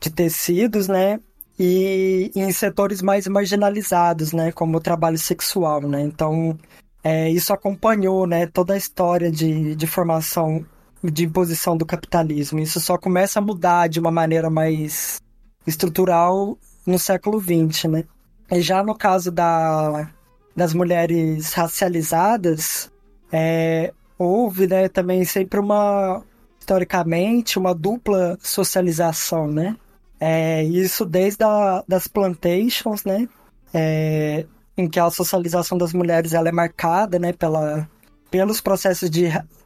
de 0.00 0.10
tecidos, 0.10 0.88
né? 0.88 1.20
E 1.56 2.32
em 2.34 2.50
setores 2.50 3.00
mais 3.00 3.28
marginalizados, 3.28 4.32
né? 4.32 4.50
Como 4.50 4.78
o 4.78 4.80
trabalho 4.80 5.16
sexual, 5.16 5.80
né? 5.82 6.02
Então, 6.02 6.58
é, 7.04 7.30
isso 7.30 7.52
acompanhou, 7.52 8.26
né? 8.26 8.46
Toda 8.46 8.74
a 8.74 8.76
história 8.76 9.30
de, 9.30 9.76
de 9.76 9.86
formação, 9.86 10.66
de 11.04 11.24
imposição 11.24 11.76
do 11.76 11.86
capitalismo. 11.86 12.58
Isso 12.58 12.80
só 12.80 12.98
começa 12.98 13.38
a 13.38 13.42
mudar 13.42 13.88
de 13.88 14.00
uma 14.00 14.10
maneira 14.10 14.50
mais 14.50 15.20
estrutural 15.66 16.58
no 16.86 16.98
século 16.98 17.40
XX, 17.40 17.84
né? 17.84 18.04
E 18.50 18.60
já 18.60 18.82
no 18.82 18.94
caso 18.94 19.30
da, 19.30 20.10
das 20.54 20.72
mulheres 20.72 21.52
racializadas, 21.52 22.90
é, 23.32 23.92
houve 24.18 24.66
né, 24.66 24.88
também 24.88 25.24
sempre 25.24 25.58
uma, 25.58 26.22
historicamente, 26.58 27.58
uma 27.58 27.74
dupla 27.74 28.38
socialização, 28.40 29.48
né? 29.48 29.76
É, 30.18 30.62
isso 30.64 31.04
desde 31.04 31.44
a, 31.44 31.84
das 31.86 32.06
plantations, 32.06 33.04
né? 33.04 33.28
É, 33.74 34.46
em 34.76 34.88
que 34.88 35.00
a 35.00 35.10
socialização 35.10 35.76
das 35.76 35.92
mulheres 35.92 36.34
ela 36.34 36.48
é 36.48 36.52
marcada 36.52 37.18
né, 37.18 37.32
pela, 37.32 37.88
pelos 38.30 38.60
processos 38.60 39.08
de, 39.10 39.24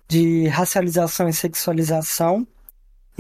de 0.09 0.47
racialização 0.49 1.29
e 1.29 1.33
sexualização, 1.33 2.47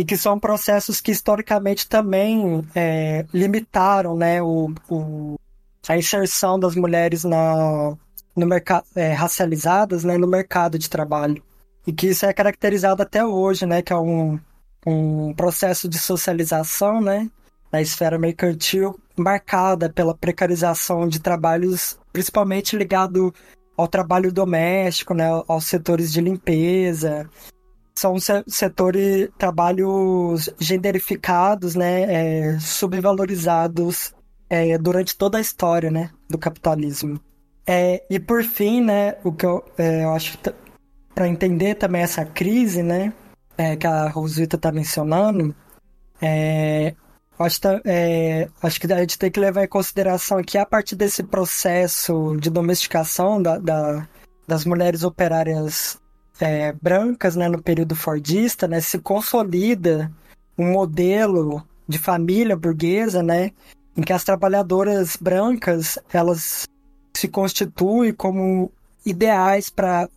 e 0.00 0.04
que 0.04 0.16
são 0.16 0.40
processos 0.40 0.98
que 0.98 1.10
historicamente 1.10 1.86
também 1.86 2.66
é, 2.74 3.26
limitaram 3.34 4.16
né, 4.16 4.40
o, 4.40 4.72
o, 4.88 5.38
a 5.86 5.94
inserção 5.94 6.58
das 6.58 6.74
mulheres 6.74 7.22
na, 7.22 7.94
no 8.34 8.48
é, 8.96 9.12
racializadas 9.12 10.02
né, 10.02 10.16
no 10.16 10.26
mercado 10.26 10.78
de 10.78 10.88
trabalho. 10.88 11.42
E 11.86 11.92
que 11.92 12.06
isso 12.06 12.24
é 12.24 12.32
caracterizado 12.32 13.02
até 13.02 13.22
hoje, 13.22 13.66
né? 13.66 13.82
Que 13.82 13.92
é 13.92 13.96
um, 13.96 14.40
um 14.86 15.34
processo 15.34 15.86
de 15.86 15.98
socialização, 15.98 17.02
né? 17.02 17.30
Na 17.70 17.82
esfera 17.82 18.18
mercantil, 18.18 18.98
marcada 19.18 19.90
pela 19.90 20.16
precarização 20.16 21.06
de 21.06 21.20
trabalhos, 21.20 21.98
principalmente 22.10 22.74
ligado 22.74 23.34
ao 23.76 23.86
trabalho 23.86 24.32
doméstico, 24.32 25.12
né? 25.12 25.26
Aos 25.46 25.66
setores 25.66 26.10
de 26.10 26.22
limpeza. 26.22 27.28
São 28.00 28.16
setores, 28.48 29.28
trabalhos 29.36 30.48
genderificados, 30.58 31.74
né? 31.74 32.54
É, 32.54 32.58
subvalorizados 32.58 34.14
é, 34.48 34.78
durante 34.78 35.14
toda 35.14 35.36
a 35.36 35.40
história, 35.40 35.90
né? 35.90 36.10
Do 36.26 36.38
capitalismo. 36.38 37.20
É, 37.66 38.02
e 38.08 38.18
por 38.18 38.42
fim, 38.42 38.80
né, 38.80 39.16
o 39.22 39.30
que 39.30 39.44
eu, 39.44 39.62
é, 39.76 40.04
eu 40.04 40.12
acho 40.14 40.38
para 41.14 41.28
entender 41.28 41.74
também 41.74 42.00
essa 42.00 42.24
crise, 42.24 42.82
né, 42.82 43.12
é, 43.56 43.76
que 43.76 43.86
a 43.86 44.08
Rosita 44.08 44.56
está 44.56 44.72
mencionando, 44.72 45.54
é, 46.22 46.94
acho, 47.38 47.60
é, 47.84 48.48
acho 48.62 48.80
que 48.80 48.90
a 48.90 48.98
gente 49.00 49.18
tem 49.18 49.30
que 49.30 49.38
levar 49.38 49.62
em 49.62 49.68
consideração 49.68 50.42
que 50.42 50.56
a 50.56 50.64
partir 50.64 50.96
desse 50.96 51.22
processo 51.22 52.34
de 52.40 52.48
domesticação 52.48 53.40
da, 53.40 53.58
da 53.58 54.08
das 54.50 54.64
mulheres 54.64 55.04
operárias 55.04 56.00
é, 56.40 56.72
brancas, 56.72 57.36
né, 57.36 57.48
no 57.48 57.62
período 57.62 57.94
fordista, 57.94 58.66
né, 58.66 58.80
se 58.80 58.98
consolida 58.98 60.10
um 60.56 60.72
modelo 60.72 61.62
de 61.86 61.98
família 61.98 62.56
burguesa, 62.56 63.22
né, 63.22 63.52
em 63.96 64.02
que 64.02 64.12
as 64.12 64.24
trabalhadoras 64.24 65.16
brancas 65.16 65.98
elas 66.12 66.68
se 67.14 67.28
constituem 67.28 68.12
como 68.12 68.72
ideais 69.04 69.68
para 69.68 70.08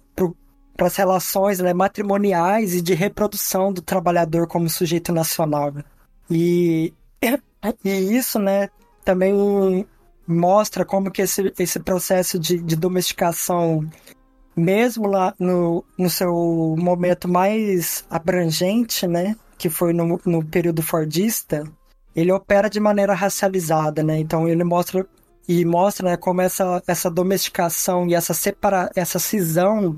as 0.80 0.96
relações 0.96 1.60
né, 1.60 1.74
matrimoniais 1.74 2.74
e 2.74 2.82
de 2.82 2.94
reprodução 2.94 3.74
do 3.74 3.82
trabalhador 3.82 4.48
como 4.48 4.70
sujeito 4.70 5.12
nacional. 5.12 5.72
Né? 5.72 5.84
E, 6.30 6.94
e 7.84 7.90
isso 7.90 8.40
né, 8.40 8.70
também 9.04 9.86
mostra 10.28 10.86
como 10.86 11.12
que 11.12 11.22
esse, 11.22 11.54
esse 11.60 11.80
processo 11.80 12.40
de, 12.40 12.58
de 12.58 12.76
domesticação, 12.76 13.90
mesmo 14.56 15.08
lá 15.08 15.34
no, 15.40 15.84
no 15.98 16.10
seu 16.10 16.76
momento 16.78 17.28
mais 17.28 18.06
abrangente, 18.10 19.08
né, 19.08 19.36
que 19.58 19.70
foi 19.70 19.94
no, 19.94 20.20
no 20.26 20.44
período 20.44 20.82
fordista, 20.82 21.64
ele 22.16 22.32
opera 22.32 22.70
de 22.70 22.80
maneira 22.80 23.14
racializada, 23.14 24.04
né? 24.04 24.20
Então 24.20 24.48
ele 24.48 24.64
mostra 24.64 25.06
e 25.48 25.66
mostra 25.66 26.12
né, 26.12 26.18
como 26.18 26.42
essa, 26.42 26.82
essa 26.88 27.10
domesticação 27.10 28.08
e 28.08 28.16
essa 28.16 28.34
separa, 28.34 28.90
essa 28.96 29.20
cisão, 29.20 29.98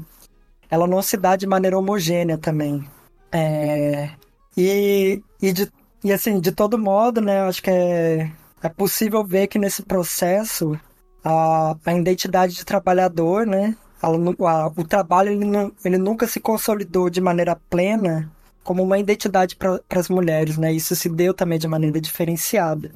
ela 0.69 0.87
não 0.87 1.01
se 1.01 1.17
dá 1.17 1.35
de 1.35 1.45
maneira 1.45 1.77
homogênea 1.77 2.37
também. 2.37 2.83
É, 3.31 4.09
e, 4.57 5.21
e, 5.41 5.53
de, 5.53 5.71
e 6.03 6.11
assim, 6.11 6.39
de 6.39 6.51
todo 6.51 6.79
modo, 6.79 7.21
né, 7.21 7.41
acho 7.41 7.61
que 7.61 7.69
é, 7.69 8.31
é 8.63 8.69
possível 8.69 9.23
ver 9.23 9.47
que 9.47 9.59
nesse 9.59 9.83
processo 9.83 10.79
a, 11.23 11.75
a 11.85 11.93
identidade 11.93 12.55
de 12.55 12.65
trabalhador, 12.65 13.45
né, 13.45 13.75
a, 14.01 14.67
o 14.67 14.83
trabalho 14.83 15.31
ele, 15.31 15.45
não, 15.45 15.71
ele 15.83 15.97
nunca 15.97 16.27
se 16.27 16.39
consolidou 16.39 17.09
de 17.09 17.21
maneira 17.21 17.55
plena 17.55 18.31
como 18.63 18.81
uma 18.83 18.97
identidade 18.97 19.55
para 19.55 19.79
as 19.91 20.09
mulheres, 20.09 20.57
né? 20.57 20.73
Isso 20.73 20.95
se 20.95 21.07
deu 21.07 21.33
também 21.33 21.59
de 21.59 21.67
maneira 21.67 22.01
diferenciada. 22.01 22.91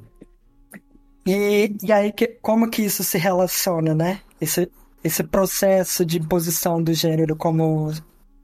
E, 1.26 1.76
e 1.84 1.92
aí, 1.92 2.12
que, 2.12 2.28
como 2.42 2.70
que 2.70 2.82
isso 2.82 3.04
se 3.04 3.18
relaciona, 3.18 3.94
né? 3.94 4.20
Esse, 4.42 4.70
esse 5.04 5.24
processo 5.24 6.04
de 6.04 6.18
imposição 6.18 6.82
do 6.82 6.92
gênero 6.92 7.36
como 7.36 7.94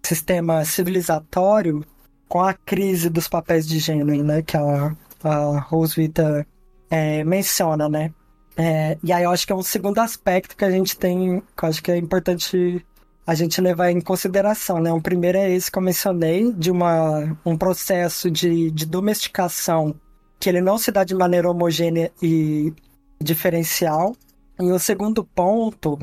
sistema 0.04 0.64
civilizatório 0.66 1.84
com 2.30 2.42
a 2.42 2.54
crise 2.54 3.10
dos 3.10 3.28
papéis 3.28 3.68
de 3.68 3.80
gênero, 3.80 4.24
né? 4.24 4.44
Que 4.44 4.56
a, 4.56 4.96
a 5.24 5.60
Roswitha 5.60 6.46
é, 6.92 7.24
menciona, 7.24 7.90
né? 7.90 8.14
É, 8.58 8.98
e 9.04 9.12
aí 9.12 9.24
eu 9.24 9.32
acho 9.32 9.46
que 9.46 9.52
é 9.52 9.56
um 9.56 9.64
segundo 9.64 10.00
aspecto 10.00 10.56
que 10.56 10.64
a 10.64 10.72
gente 10.72 10.98
tem, 10.98 11.42
que 11.56 11.64
eu 11.64 11.70
acho 11.70 11.84
que 11.84 11.92
é 11.92 11.98
importante 11.98 12.86
a 13.28 13.34
gente 13.34 13.60
levar 13.60 13.92
em 13.92 14.00
consideração, 14.00 14.80
né? 14.80 14.92
O 14.94 15.02
primeiro 15.02 15.38
é 15.38 15.52
esse 15.52 15.72
que 15.72 15.78
eu 15.78 15.82
mencionei, 15.82 16.54
de 16.54 16.70
uma, 16.72 17.38
um 17.46 17.58
processo 17.58 18.30
de, 18.30 18.70
de 18.72 18.86
domesticação 18.86 19.96
que 20.40 20.50
ele 20.50 20.62
não 20.62 20.78
se 20.78 20.92
dá 20.92 21.04
de 21.04 21.16
maneira 21.16 21.50
homogênea 21.50 22.12
e 22.22 22.72
diferencial. 23.20 24.16
E 24.60 24.72
o 24.72 24.80
segundo 24.80 25.24
ponto 25.24 25.98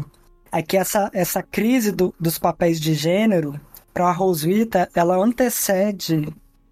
é 0.50 0.60
que 0.62 0.76
essa, 0.76 1.10
essa 1.14 1.42
crise 1.42 1.92
do, 1.92 2.14
dos 2.18 2.38
papéis 2.38 2.80
de 2.80 2.92
gênero, 2.94 3.58
para 3.94 4.08
a 4.08 4.12
Roswitha, 4.12 4.88
ela 4.94 5.16
antecede 5.16 6.28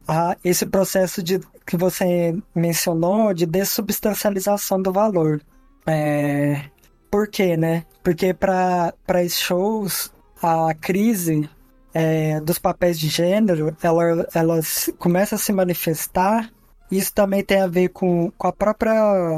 a 0.09 0.37
esse 0.43 0.67
processo 0.67 1.23
de, 1.23 1.39
que 1.67 1.77
você 1.77 2.37
mencionou 2.55 3.33
de 3.33 3.47
dessubstancialização 3.47 4.83
do 4.83 4.93
valor. 4.93 5.41
É, 5.87 6.65
por 7.11 7.29
quê, 7.29 7.57
né? 7.57 7.85
Porque 8.03 8.33
para 8.35 8.95
esses 9.25 9.41
shows, 9.41 10.13
a 10.43 10.75
crise 10.75 11.49
é, 11.93 12.41
dos 12.41 12.59
papéis 12.59 12.99
de 12.99 13.09
gênero, 13.09 13.77
ela, 13.83 14.29
ela 14.35 14.61
começa 14.99 15.35
a 15.35 15.39
se 15.39 15.53
manifestar 15.53 16.51
isso 16.91 17.15
também 17.15 17.45
tem 17.45 17.61
a 17.61 17.67
ver 17.69 17.91
com, 17.91 18.33
com 18.37 18.49
a 18.49 18.53
própria 18.53 18.93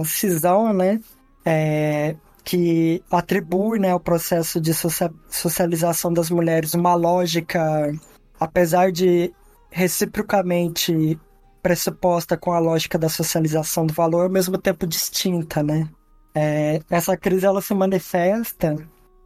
cisão, 0.05 0.73
né? 0.73 0.99
É, 1.45 2.17
que 2.45 3.03
atribui 3.11 3.79
né, 3.79 3.95
o 3.95 4.01
processo 4.01 4.61
de 4.61 4.73
socialização 5.29 6.13
das 6.13 6.31
mulheres 6.31 6.75
uma 6.75 6.95
lógica, 6.95 7.93
apesar 8.41 8.91
de 8.91 9.33
reciprocamente 9.71 11.19
pressuposta 11.63 12.37
com 12.37 12.53
a 12.53 12.59
lógica 12.59 12.99
da 12.99 13.09
socialização 13.09 13.87
do 13.87 13.93
valor, 13.93 14.25
ao 14.25 14.31
mesmo 14.31 14.59
tempo 14.59 14.87
distinta, 14.87 15.63
né? 15.63 15.89
É, 16.35 16.81
essa 16.89 17.17
crise 17.17 17.45
ela 17.45 17.61
se 17.61 17.75
manifesta 17.75 18.77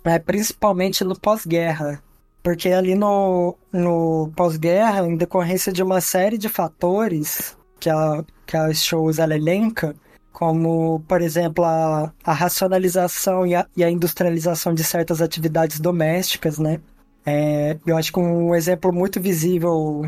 é, 0.04 0.18
principalmente 0.18 1.02
no 1.04 1.18
pós-guerra, 1.18 2.02
porque 2.42 2.68
ali 2.68 2.94
no, 2.94 3.56
no 3.72 4.30
pós-guerra, 4.36 5.06
em 5.06 5.16
decorrência 5.16 5.72
de 5.72 5.82
uma 5.82 6.00
série 6.00 6.38
de 6.38 6.48
fatores, 6.48 7.56
que 7.80 7.90
a, 7.90 8.24
que 8.46 8.56
a 8.56 8.72
shows 8.72 9.18
ela 9.18 9.34
elenca, 9.34 9.94
como, 10.32 11.00
por 11.08 11.22
exemplo, 11.22 11.64
a, 11.64 12.12
a 12.24 12.32
racionalização 12.32 13.46
e 13.46 13.54
a, 13.54 13.66
e 13.76 13.82
a, 13.82 13.90
industrialização 13.90 14.74
de 14.74 14.84
certas 14.84 15.20
atividades 15.20 15.80
domésticas, 15.80 16.58
né? 16.58 16.80
É, 17.24 17.76
eu 17.86 17.96
acho 17.96 18.12
que 18.12 18.20
um 18.20 18.54
exemplo 18.54 18.92
muito 18.92 19.20
visível 19.20 20.02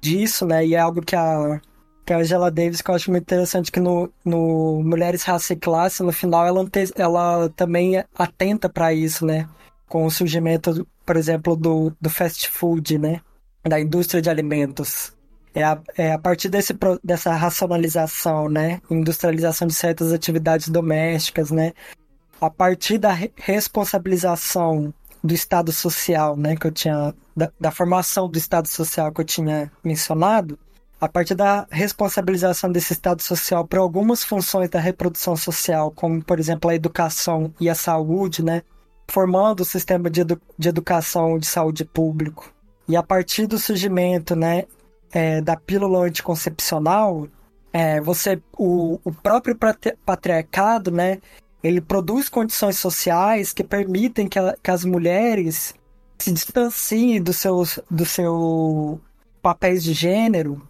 disso, 0.00 0.44
né, 0.46 0.66
e 0.66 0.74
é 0.74 0.78
algo 0.78 1.00
que 1.02 1.14
a, 1.14 1.60
que 2.06 2.12
a 2.12 2.18
Angela 2.18 2.52
Davis, 2.52 2.80
que 2.80 2.88
eu 2.88 2.94
acho 2.94 3.10
muito 3.10 3.24
interessante, 3.24 3.72
que 3.72 3.80
no, 3.80 4.08
no 4.24 4.80
Mulheres, 4.84 5.24
Raça 5.24 5.54
e 5.54 5.56
Classe, 5.56 6.04
no 6.04 6.12
final, 6.12 6.46
ela, 6.46 6.64
ela 6.94 7.48
também 7.50 8.02
atenta 8.14 8.68
para 8.68 8.94
isso, 8.94 9.26
né? 9.26 9.48
Com 9.88 10.06
o 10.06 10.10
surgimento, 10.10 10.86
por 11.04 11.16
exemplo, 11.16 11.56
do, 11.56 11.92
do 12.00 12.08
fast 12.08 12.48
food, 12.48 12.96
né? 12.96 13.20
Da 13.64 13.80
indústria 13.80 14.22
de 14.22 14.30
alimentos. 14.30 15.12
É 15.52 15.64
a, 15.64 15.80
é 15.98 16.12
a 16.12 16.18
partir 16.18 16.48
desse, 16.48 16.72
dessa 17.02 17.34
racionalização, 17.34 18.48
né? 18.48 18.80
Industrialização 18.88 19.66
de 19.66 19.74
certas 19.74 20.12
atividades 20.12 20.68
domésticas, 20.68 21.50
né? 21.50 21.72
A 22.40 22.48
partir 22.48 22.98
da 22.98 23.12
responsabilização 23.34 24.94
do 25.24 25.34
Estado 25.34 25.72
social, 25.72 26.36
né? 26.36 26.54
Que 26.54 26.68
eu 26.68 26.72
tinha. 26.72 27.12
Da, 27.34 27.50
da 27.60 27.70
formação 27.70 28.30
do 28.30 28.38
Estado 28.38 28.68
social 28.68 29.12
que 29.12 29.20
eu 29.20 29.24
tinha 29.24 29.70
mencionado, 29.84 30.58
a 31.00 31.08
partir 31.08 31.34
da 31.34 31.66
responsabilização 31.70 32.70
desse 32.70 32.92
Estado 32.92 33.22
social 33.22 33.66
para 33.66 33.80
algumas 33.80 34.24
funções 34.24 34.70
da 34.70 34.80
reprodução 34.80 35.36
social, 35.36 35.90
como, 35.90 36.22
por 36.22 36.38
exemplo, 36.38 36.70
a 36.70 36.74
educação 36.74 37.52
e 37.60 37.68
a 37.68 37.74
saúde, 37.74 38.42
né? 38.42 38.62
Formando 39.08 39.60
o 39.60 39.64
sistema 39.64 40.08
de, 40.10 40.22
edu 40.22 40.40
de 40.58 40.68
educação 40.68 41.38
de 41.38 41.46
saúde 41.46 41.84
público. 41.84 42.52
E 42.88 42.96
a 42.96 43.02
partir 43.02 43.46
do 43.46 43.58
surgimento, 43.58 44.34
né, 44.34 44.64
é, 45.12 45.40
da 45.40 45.56
pílula 45.56 46.04
anticoncepcional, 46.06 47.28
é, 47.72 48.00
você, 48.00 48.40
o, 48.56 48.98
o 49.04 49.12
próprio 49.12 49.56
patriarcado, 50.04 50.90
né, 50.90 51.18
ele 51.62 51.80
produz 51.80 52.28
condições 52.28 52.78
sociais 52.78 53.52
que 53.52 53.64
permitem 53.64 54.28
que, 54.28 54.38
a, 54.38 54.56
que 54.62 54.70
as 54.70 54.84
mulheres 54.84 55.74
se 56.18 56.32
distanciem 56.32 57.20
dos 57.20 57.36
seus, 57.36 57.78
do 57.90 58.04
seu 58.06 59.00
papéis 59.46 59.84
de 59.84 59.92
gênero 59.92 60.66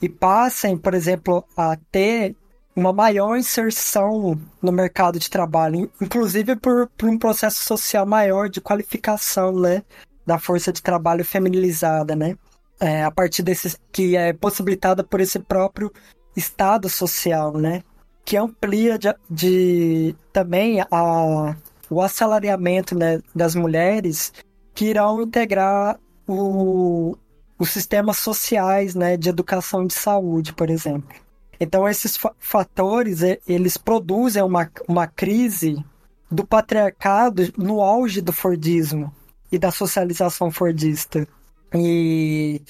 e 0.00 0.08
passem, 0.08 0.76
por 0.76 0.94
exemplo, 0.94 1.44
a 1.56 1.76
ter 1.90 2.36
uma 2.76 2.92
maior 2.92 3.36
inserção 3.36 4.40
no 4.62 4.70
mercado 4.70 5.18
de 5.18 5.28
trabalho, 5.28 5.90
inclusive 6.00 6.54
por, 6.56 6.88
por 6.96 7.08
um 7.08 7.18
processo 7.18 7.64
social 7.64 8.06
maior 8.06 8.48
de 8.48 8.60
qualificação, 8.60 9.58
né, 9.58 9.82
da 10.24 10.38
força 10.38 10.72
de 10.72 10.80
trabalho 10.80 11.24
feminilizada, 11.24 12.14
né? 12.14 12.36
é, 12.80 13.04
a 13.04 13.10
partir 13.10 13.42
desse 13.42 13.76
que 13.92 14.16
é 14.16 14.32
possibilitada 14.32 15.04
por 15.04 15.20
esse 15.20 15.38
próprio 15.38 15.92
estado 16.34 16.88
social, 16.88 17.56
né? 17.58 17.82
Que 18.24 18.36
amplia 18.36 18.98
de, 18.98 19.14
de 19.28 20.16
também 20.32 20.80
a, 20.90 21.56
o 21.90 22.00
assalariamento 22.00 22.96
né, 22.96 23.20
das 23.34 23.54
mulheres 23.54 24.32
que 24.74 24.86
irão 24.86 25.20
integrar 25.20 26.00
o, 26.26 27.16
os 27.60 27.68
sistemas 27.68 28.16
sociais 28.16 28.94
né, 28.94 29.18
de 29.18 29.28
educação 29.28 29.84
e 29.84 29.86
de 29.86 29.92
saúde, 29.92 30.54
por 30.54 30.70
exemplo. 30.70 31.14
Então, 31.60 31.86
esses 31.86 32.18
fatores, 32.38 33.20
eles 33.46 33.76
produzem 33.76 34.42
uma, 34.42 34.70
uma 34.88 35.06
crise 35.06 35.84
do 36.30 36.46
patriarcado 36.46 37.52
no 37.58 37.82
auge 37.82 38.22
do 38.22 38.32
Fordismo 38.32 39.14
e 39.52 39.58
da 39.58 39.70
socialização 39.70 40.50
fordista. 40.50 41.28
E 41.74 42.62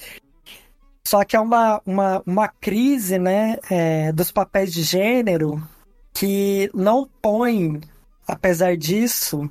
só 1.07 1.23
que 1.23 1.37
é 1.37 1.39
uma, 1.39 1.81
uma, 1.85 2.21
uma 2.25 2.47
crise 2.49 3.17
né, 3.17 3.57
é, 3.69 4.11
dos 4.11 4.29
papéis 4.29 4.73
de 4.73 4.83
gênero 4.83 5.65
que 6.13 6.69
não 6.73 7.09
põe, 7.21 7.79
apesar 8.27 8.75
disso, 8.75 9.49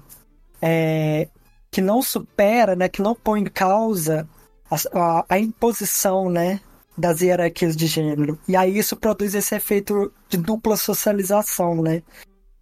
é, 0.61 1.29
que 1.71 1.81
não 1.81 2.03
supera, 2.03 2.77
né, 2.77 2.91
que 2.91 3.01
não 3.01 3.15
põe 3.15 3.41
em 3.41 3.47
causa 3.47 4.29
a, 4.71 4.77
a, 4.99 5.25
a 5.29 5.39
imposição 5.39 6.31
né, 6.31 6.61
das 6.97 7.21
hierarquias 7.21 7.77
de 7.77 7.87
gênero. 7.87 8.39
E 8.47 8.55
aí 8.57 8.79
isso 8.79 8.97
produz 8.97 9.35
esse 9.35 9.55
efeito 9.55 10.13
de 10.29 10.37
dupla 10.37 10.77
socialização, 10.77 11.83
né? 11.83 12.03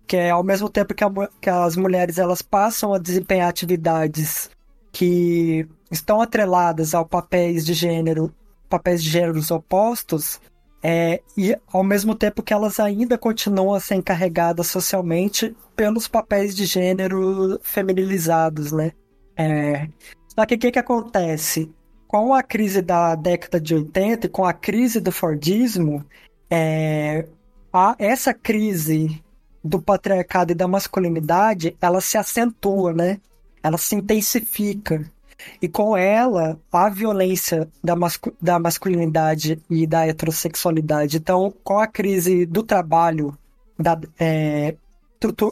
Que 0.06 0.16
é 0.16 0.30
ao 0.30 0.42
mesmo 0.42 0.70
tempo 0.70 0.94
que, 0.94 1.04
a, 1.04 1.10
que 1.40 1.50
as 1.50 1.76
mulheres 1.76 2.18
elas 2.18 2.40
passam 2.40 2.94
a 2.94 2.98
desempenhar 2.98 3.48
atividades 3.48 4.50
que 4.90 5.66
estão 5.90 6.20
atreladas 6.20 6.94
ao 6.94 7.04
papéis 7.04 7.64
de 7.64 7.74
gênero, 7.74 8.32
papéis 8.68 9.02
de 9.02 9.10
gêneros 9.10 9.50
opostos, 9.50 10.40
é, 10.82 11.20
e 11.36 11.56
ao 11.72 11.82
mesmo 11.82 12.14
tempo 12.14 12.42
que 12.42 12.52
elas 12.52 12.78
ainda 12.78 13.18
continuam 13.18 13.74
a 13.74 13.80
ser 13.80 13.96
encarregadas 13.96 14.68
socialmente 14.68 15.54
pelos 15.74 16.06
papéis 16.06 16.54
de 16.54 16.64
gênero 16.64 17.58
feminilizados, 17.62 18.70
né? 18.72 18.92
É, 19.36 19.88
só 20.28 20.46
que 20.46 20.54
o 20.54 20.58
que, 20.58 20.70
que 20.70 20.78
acontece? 20.78 21.70
Com 22.08 22.32
a 22.32 22.42
crise 22.42 22.80
da 22.80 23.14
década 23.14 23.60
de 23.60 23.74
80 23.74 24.26
e 24.26 24.30
com 24.30 24.44
a 24.44 24.52
crise 24.54 24.98
do 24.98 25.12
Fordismo, 25.12 26.02
é, 26.50 27.28
a, 27.70 27.94
essa 27.98 28.32
crise 28.32 29.22
do 29.62 29.80
patriarcado 29.80 30.52
e 30.52 30.54
da 30.54 30.66
masculinidade, 30.66 31.76
ela 31.80 32.00
se 32.00 32.16
acentua, 32.16 32.94
né? 32.94 33.20
Ela 33.62 33.76
se 33.76 33.94
intensifica. 33.94 35.04
E 35.60 35.68
com 35.68 35.96
ela, 35.96 36.58
a 36.72 36.88
violência 36.88 37.68
da, 37.84 37.94
da 38.40 38.58
masculinidade 38.58 39.60
e 39.68 39.86
da 39.86 40.06
heterossexualidade. 40.06 41.18
Então, 41.18 41.52
com 41.62 41.78
a 41.78 41.86
crise 41.86 42.46
do 42.46 42.62
trabalho, 42.62 43.36
da, 43.78 44.00
é, 44.18 44.74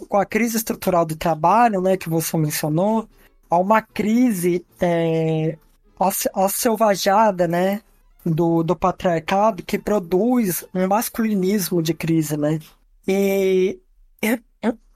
com 0.08 0.16
a 0.16 0.24
crise 0.24 0.56
estrutural 0.56 1.04
do 1.04 1.16
trabalho, 1.16 1.82
né, 1.82 1.98
que 1.98 2.08
você 2.08 2.36
mencionou, 2.38 3.06
há 3.50 3.58
uma 3.58 3.82
crise 3.82 4.64
é, 4.80 5.58
a, 5.98 6.48
selvajada, 6.48 7.48
né, 7.48 7.80
do, 8.24 8.62
do 8.62 8.76
patriarcado 8.76 9.62
que 9.62 9.78
produz 9.78 10.64
um 10.74 10.86
masculinismo 10.86 11.82
de 11.82 11.94
crise, 11.94 12.36
né? 12.36 12.58
E, 13.06 13.78
e, 14.22 14.42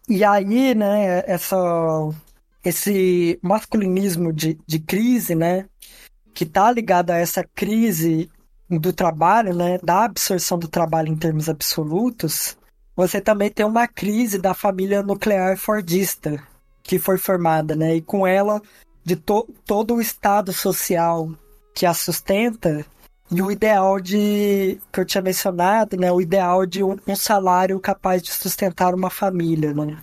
e 0.08 0.24
aí, 0.24 0.74
né, 0.74 1.22
essa, 1.26 1.56
esse 2.64 3.38
masculinismo 3.42 4.32
de, 4.32 4.58
de 4.66 4.78
crise, 4.78 5.34
né, 5.34 5.66
que 6.34 6.44
tá 6.44 6.70
ligado 6.70 7.10
a 7.10 7.16
essa 7.16 7.44
crise 7.54 8.30
do 8.68 8.92
trabalho, 8.92 9.54
né, 9.54 9.78
da 9.82 10.04
absorção 10.04 10.58
do 10.58 10.68
trabalho 10.68 11.08
em 11.08 11.16
termos 11.16 11.48
absolutos, 11.48 12.56
você 12.94 13.20
também 13.20 13.50
tem 13.50 13.64
uma 13.64 13.88
crise 13.88 14.38
da 14.38 14.52
família 14.52 15.02
nuclear 15.02 15.56
fordista 15.56 16.42
que 16.82 16.98
foi 16.98 17.16
formada, 17.16 17.74
né, 17.76 17.96
e 17.96 18.02
com 18.02 18.26
ela 18.26 18.60
de 19.10 19.16
to 19.16 19.44
todo 19.66 19.94
o 19.94 20.00
estado 20.00 20.52
social 20.52 21.28
que 21.74 21.84
a 21.84 21.92
sustenta 21.92 22.86
e 23.28 23.42
o 23.42 23.50
ideal 23.50 23.98
de 24.00 24.78
que 24.92 25.00
eu 25.00 25.04
tinha 25.04 25.22
mencionado, 25.22 25.96
né, 25.96 26.12
o 26.12 26.20
ideal 26.20 26.64
de 26.64 26.84
um, 26.84 26.96
um 27.06 27.16
salário 27.16 27.80
capaz 27.80 28.22
de 28.22 28.30
sustentar 28.30 28.94
uma 28.94 29.10
família, 29.10 29.74
né? 29.74 29.98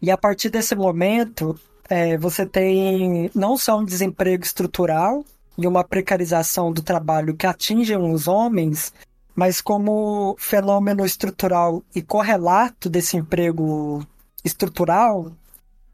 E 0.00 0.10
a 0.12 0.16
partir 0.16 0.48
desse 0.48 0.76
momento, 0.76 1.58
é, 1.88 2.16
você 2.16 2.46
tem 2.46 3.30
não 3.34 3.56
só 3.56 3.78
um 3.78 3.84
desemprego 3.84 4.44
estrutural 4.44 5.24
e 5.58 5.66
uma 5.66 5.82
precarização 5.82 6.72
do 6.72 6.82
trabalho 6.82 7.36
que 7.36 7.46
atingem 7.46 7.96
os 7.96 8.28
homens, 8.28 8.92
mas 9.34 9.60
como 9.60 10.36
fenômeno 10.38 11.04
estrutural 11.04 11.82
e 11.94 12.00
correlato 12.00 12.88
desse 12.88 13.16
emprego 13.16 14.06
estrutural, 14.44 15.32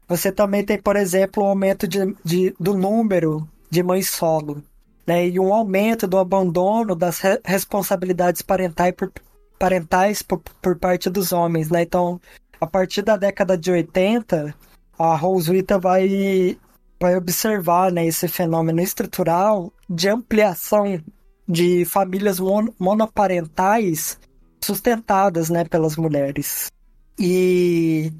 você 0.09 0.31
também 0.31 0.65
tem, 0.65 0.81
por 0.81 0.95
exemplo, 0.95 1.43
um 1.43 1.47
aumento 1.47 1.87
de, 1.87 1.99
de, 2.25 2.55
do 2.59 2.73
número 2.73 3.47
de 3.69 3.83
mães 3.83 4.09
solo, 4.09 4.63
né? 5.05 5.27
E 5.27 5.39
um 5.39 5.53
aumento 5.53 6.07
do 6.07 6.17
abandono 6.17 6.95
das 6.95 7.19
re 7.19 7.39
responsabilidades 7.45 8.41
parentais 8.41 8.95
por, 8.95 9.11
parentais 9.59 10.23
por, 10.23 10.41
por 10.59 10.79
parte 10.79 11.11
dos 11.11 11.31
homens, 11.31 11.69
né? 11.69 11.83
Então, 11.83 12.19
a 12.59 12.65
partir 12.65 13.03
da 13.03 13.15
década 13.17 13.55
de 13.55 13.71
80, 13.71 14.55
a 14.97 15.15
Roswitha 15.15 15.77
vai, 15.77 16.57
vai 16.99 17.15
observar 17.15 17.91
né, 17.91 18.05
esse 18.07 18.27
fenômeno 18.27 18.81
estrutural 18.81 19.71
de 19.87 20.09
ampliação 20.09 20.99
de 21.47 21.85
famílias 21.85 22.39
mon 22.39 22.67
monoparentais 22.79 24.19
sustentadas 24.59 25.51
né, 25.51 25.63
pelas 25.65 25.95
mulheres. 25.95 26.71
E 27.17 28.11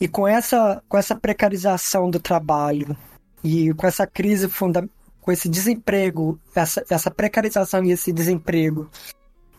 e 0.00 0.08
com 0.08 0.26
essa, 0.26 0.82
com 0.88 0.96
essa 0.96 1.14
precarização 1.14 2.10
do 2.10 2.18
trabalho 2.18 2.96
e 3.44 3.72
com 3.74 3.86
essa 3.86 4.06
crise 4.06 4.48
funda 4.48 4.88
com 5.20 5.30
esse 5.30 5.48
desemprego, 5.48 6.40
essa, 6.54 6.82
essa 6.88 7.10
precarização 7.10 7.84
e 7.84 7.92
esse 7.92 8.10
desemprego 8.10 8.90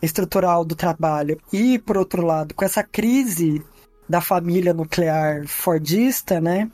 estrutural 0.02 0.64
do 0.64 0.74
trabalho, 0.74 1.40
e 1.52 1.78
por 1.78 1.96
outro 1.96 2.26
lado, 2.26 2.54
com 2.54 2.64
essa 2.64 2.82
crise 2.82 3.64
da 4.08 4.20
família 4.20 4.74
nuclear 4.74 5.46
fordista, 5.46 6.40
né? 6.40 6.68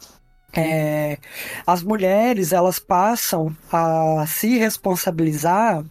É, 0.57 1.19
as 1.67 1.83
mulheres 1.83 2.55
elas 2.55 2.79
passam 2.79 3.55
a 3.71 4.25
se 4.27 4.57
responsabilizar 4.57 5.85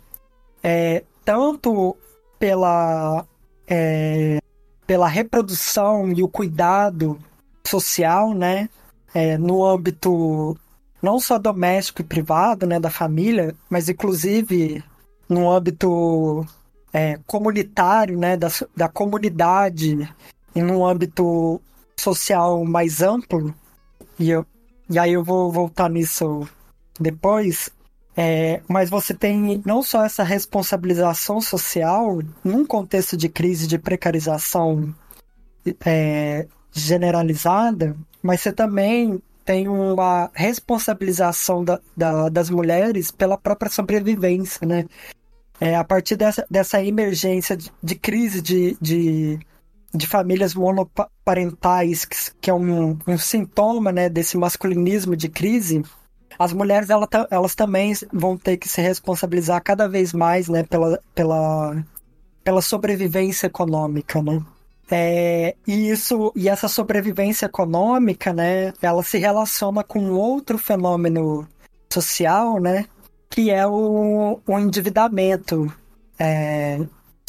é, 0.64 1.04
tanto 1.24 1.96
pela 2.40 3.24
é, 3.68 4.40
pela 4.88 5.08
reprodução 5.08 6.12
e 6.12 6.24
o 6.24 6.28
cuidado 6.28 7.20
social, 7.68 8.34
né? 8.34 8.70
É, 9.14 9.38
no 9.38 9.66
âmbito 9.66 10.58
não 11.02 11.20
só 11.20 11.38
doméstico 11.38 12.02
e 12.02 12.06
privado, 12.06 12.66
né, 12.66 12.80
da 12.80 12.90
família, 12.90 13.56
mas 13.70 13.88
inclusive 13.88 14.84
no 15.30 15.50
âmbito 15.50 16.46
é, 16.92 17.20
comunitário, 17.26 18.18
né, 18.18 18.36
da, 18.36 18.48
da 18.76 18.90
comunidade 18.90 20.10
e 20.56 20.62
no 20.62 20.86
âmbito 20.86 21.62
social 22.00 22.64
mais 22.66 23.02
amplo. 23.02 23.54
E, 24.20 24.30
eu, 24.30 24.46
e 24.90 24.98
aí 24.98 25.14
eu 25.14 25.24
vou 25.24 25.52
voltar 25.52 25.90
nisso 25.90 26.48
depois. 27.00 27.70
É, 28.20 28.62
mas 28.68 28.90
você 28.90 29.14
tem 29.14 29.62
não 29.64 29.84
só 29.84 30.04
essa 30.04 30.24
responsabilização 30.24 31.40
social 31.40 32.20
num 32.44 32.66
contexto 32.66 33.16
de 33.16 33.30
crise 33.30 33.68
de 33.68 33.78
precarização 33.78 34.92
é, 35.86 36.48
generalizada, 36.82 37.96
mas 38.22 38.42
você 38.42 38.52
também 38.52 39.22
tem 39.48 39.68
uma 39.70 40.30
responsabilização 40.34 41.64
da, 41.64 41.80
da, 41.96 42.28
das 42.28 42.50
mulheres 42.50 43.12
pela 43.12 43.38
própria 43.38 43.72
sobrevivência, 43.72 44.68
né? 44.68 44.86
É, 45.60 45.76
a 45.76 45.84
partir 45.84 46.18
dessa, 46.18 46.46
dessa 46.52 46.84
emergência 46.84 47.56
de, 47.56 47.72
de 47.82 47.96
crise 47.96 48.42
de, 48.42 48.78
de, 48.80 49.40
de, 49.94 50.06
famílias 50.06 50.54
monoparentais, 50.54 52.06
que, 52.06 52.16
que 52.42 52.50
é 52.50 52.54
um, 52.54 53.00
um, 53.08 53.18
sintoma 53.18 53.92
né, 53.92 54.08
desse 54.08 54.38
masculinismo 54.38 55.16
de 55.16 55.30
crise, 55.30 55.82
as 56.38 56.54
mulheres 56.54 56.90
elas, 56.90 57.10
elas 57.32 57.56
também 57.56 57.94
vão 58.14 58.38
ter 58.38 58.58
que 58.58 58.70
se 58.70 58.82
responsabilizar 58.82 59.64
cada 59.64 59.88
vez 59.88 60.14
mais 60.14 60.48
né, 60.48 60.64
pela, 60.64 61.00
pela, 61.16 61.84
pela 62.44 62.62
sobrevivência 62.62 63.48
econômica, 63.48 64.22
né? 64.22 64.44
É, 64.90 65.56
e 65.68 65.90
isso 65.90 66.32
e 66.36 66.48
essa 66.48 66.68
sobrevivência 66.68 67.46
econômica, 67.46 68.32
né, 68.32 68.74
ela 68.82 69.04
se 69.04 69.18
relaciona 69.18 69.84
com 69.84 70.12
outro 70.12 70.58
fenômeno 70.58 71.48
social, 71.92 72.60
né, 72.60 72.86
que 73.30 73.52
é 73.52 73.68
o, 73.68 74.40
o 74.46 74.60
endividamento 74.60 75.72
é, 76.18 76.80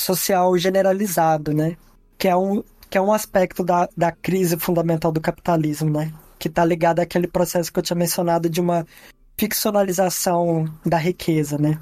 social 0.00 0.56
generalizado, 0.56 1.52
né, 1.52 1.76
que 2.16 2.28
é 2.28 2.36
um 2.36 2.62
que 2.90 2.96
é 2.96 3.02
um 3.02 3.12
aspecto 3.12 3.62
da, 3.62 3.86
da 3.94 4.10
crise 4.10 4.56
fundamental 4.56 5.12
do 5.12 5.20
capitalismo, 5.20 5.90
né, 5.90 6.12
que 6.38 6.48
está 6.48 6.64
ligado 6.64 7.00
àquele 7.00 7.26
processo 7.26 7.72
que 7.72 7.78
eu 7.78 7.82
tinha 7.82 7.96
mencionado 7.96 8.48
de 8.48 8.60
uma 8.60 8.86
ficcionalização 9.36 10.64
da 10.86 10.96
riqueza, 10.96 11.58
né, 11.58 11.78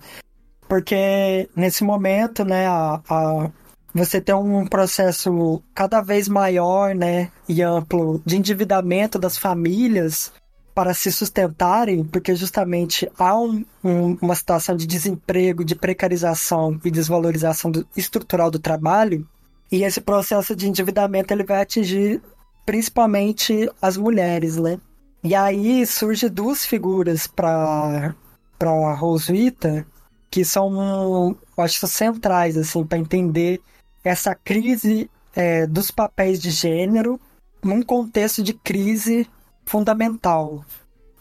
porque 0.68 1.48
nesse 1.54 1.84
momento, 1.84 2.44
né, 2.44 2.66
a, 2.66 3.00
a 3.08 3.50
você 3.96 4.20
tem 4.20 4.34
um 4.34 4.66
processo 4.66 5.62
cada 5.74 6.00
vez 6.00 6.28
maior, 6.28 6.94
né, 6.94 7.30
e 7.48 7.62
amplo 7.62 8.22
de 8.24 8.36
endividamento 8.36 9.18
das 9.18 9.38
famílias 9.38 10.32
para 10.74 10.92
se 10.92 11.10
sustentarem, 11.10 12.04
porque 12.04 12.34
justamente 12.34 13.10
há 13.18 13.38
um, 13.38 13.64
um, 13.82 14.18
uma 14.20 14.34
situação 14.34 14.76
de 14.76 14.86
desemprego, 14.86 15.64
de 15.64 15.74
precarização 15.74 16.78
e 16.84 16.90
desvalorização 16.90 17.70
do, 17.70 17.86
estrutural 17.96 18.50
do 18.50 18.58
trabalho, 18.58 19.26
e 19.72 19.82
esse 19.82 20.00
processo 20.00 20.54
de 20.54 20.68
endividamento 20.68 21.32
ele 21.32 21.44
vai 21.44 21.62
atingir 21.62 22.20
principalmente 22.66 23.70
as 23.80 23.96
mulheres, 23.96 24.56
né? 24.56 24.78
E 25.24 25.34
aí 25.34 25.86
surge 25.86 26.28
duas 26.28 26.64
figuras 26.64 27.26
para 27.26 28.14
para 28.58 28.70
a 28.70 28.94
Roswitha 28.94 29.86
que 30.30 30.44
são, 30.44 31.36
acho, 31.56 31.86
centrais 31.86 32.56
assim 32.56 32.84
para 32.84 32.98
entender 32.98 33.60
essa 34.08 34.34
crise 34.34 35.10
é, 35.34 35.66
dos 35.66 35.90
papéis 35.90 36.40
de 36.40 36.50
gênero 36.50 37.20
num 37.62 37.82
contexto 37.82 38.42
de 38.42 38.54
crise 38.54 39.28
fundamental 39.64 40.64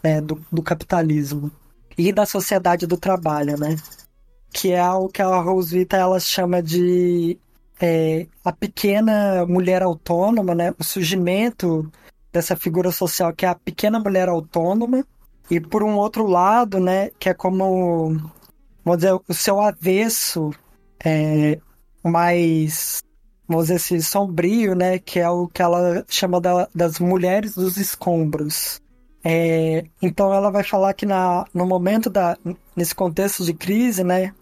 né, 0.02 0.20
do, 0.20 0.40
do 0.52 0.62
capitalismo 0.62 1.50
e 1.98 2.12
da 2.12 2.24
sociedade 2.24 2.86
do 2.86 2.96
trabalho, 2.96 3.58
né? 3.58 3.76
Que 4.52 4.72
é 4.72 4.88
o 4.90 5.08
que 5.08 5.20
a 5.20 5.40
Roswitha 5.40 5.96
ela 5.96 6.20
chama 6.20 6.62
de 6.62 7.36
é, 7.80 8.26
a 8.44 8.52
pequena 8.52 9.44
mulher 9.46 9.82
autônoma, 9.82 10.54
né? 10.54 10.72
O 10.78 10.84
surgimento 10.84 11.90
dessa 12.32 12.54
figura 12.54 12.92
social 12.92 13.32
que 13.32 13.44
é 13.44 13.48
a 13.48 13.54
pequena 13.54 13.98
mulher 13.98 14.28
autônoma 14.28 15.04
e 15.50 15.60
por 15.60 15.82
um 15.82 15.96
outro 15.96 16.26
lado, 16.26 16.78
né? 16.78 17.10
Que 17.18 17.30
é 17.30 17.34
como 17.34 18.16
vamos 18.84 18.98
dizer 18.98 19.18
o 19.28 19.34
seu 19.34 19.60
avesso 19.60 20.52
é, 21.04 21.58
mais 22.06 23.02
vamos 23.48 23.66
dizer 23.66 23.76
assim, 23.76 24.00
sombrio, 24.00 24.74
né? 24.74 24.98
Que 24.98 25.20
é 25.20 25.28
o 25.30 25.48
que 25.48 25.62
ela 25.62 26.04
chama 26.08 26.40
da, 26.40 26.68
das 26.74 26.98
mulheres 26.98 27.54
dos 27.54 27.76
escombros. 27.76 28.80
É, 29.24 29.84
então 30.00 30.32
ela 30.32 30.50
vai 30.50 30.62
falar 30.62 30.94
que 30.94 31.04
na, 31.04 31.44
no 31.52 31.66
momento 31.66 32.08
da 32.08 32.36
nesse 32.76 32.94
contexto 32.94 33.44
de 33.44 33.52
crise, 33.54 34.04
né, 34.04 34.32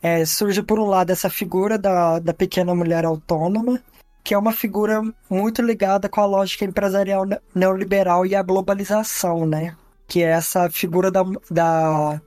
é, 0.00 0.24
surge 0.24 0.62
por 0.62 0.78
um 0.78 0.86
lado 0.86 1.10
essa 1.10 1.28
figura 1.28 1.76
da, 1.76 2.20
da 2.20 2.32
pequena 2.32 2.74
mulher 2.74 3.04
autônoma, 3.04 3.82
que 4.22 4.34
é 4.34 4.38
uma 4.38 4.52
figura 4.52 5.02
muito 5.28 5.60
ligada 5.62 6.08
com 6.08 6.20
a 6.20 6.26
lógica 6.26 6.64
empresarial 6.64 7.24
neoliberal 7.54 8.24
e 8.26 8.34
a 8.36 8.42
globalização, 8.42 9.44
né? 9.46 9.76
Que 10.06 10.22
é 10.22 10.30
essa 10.30 10.70
figura 10.70 11.10
da, 11.10 11.24
da, 11.50 12.22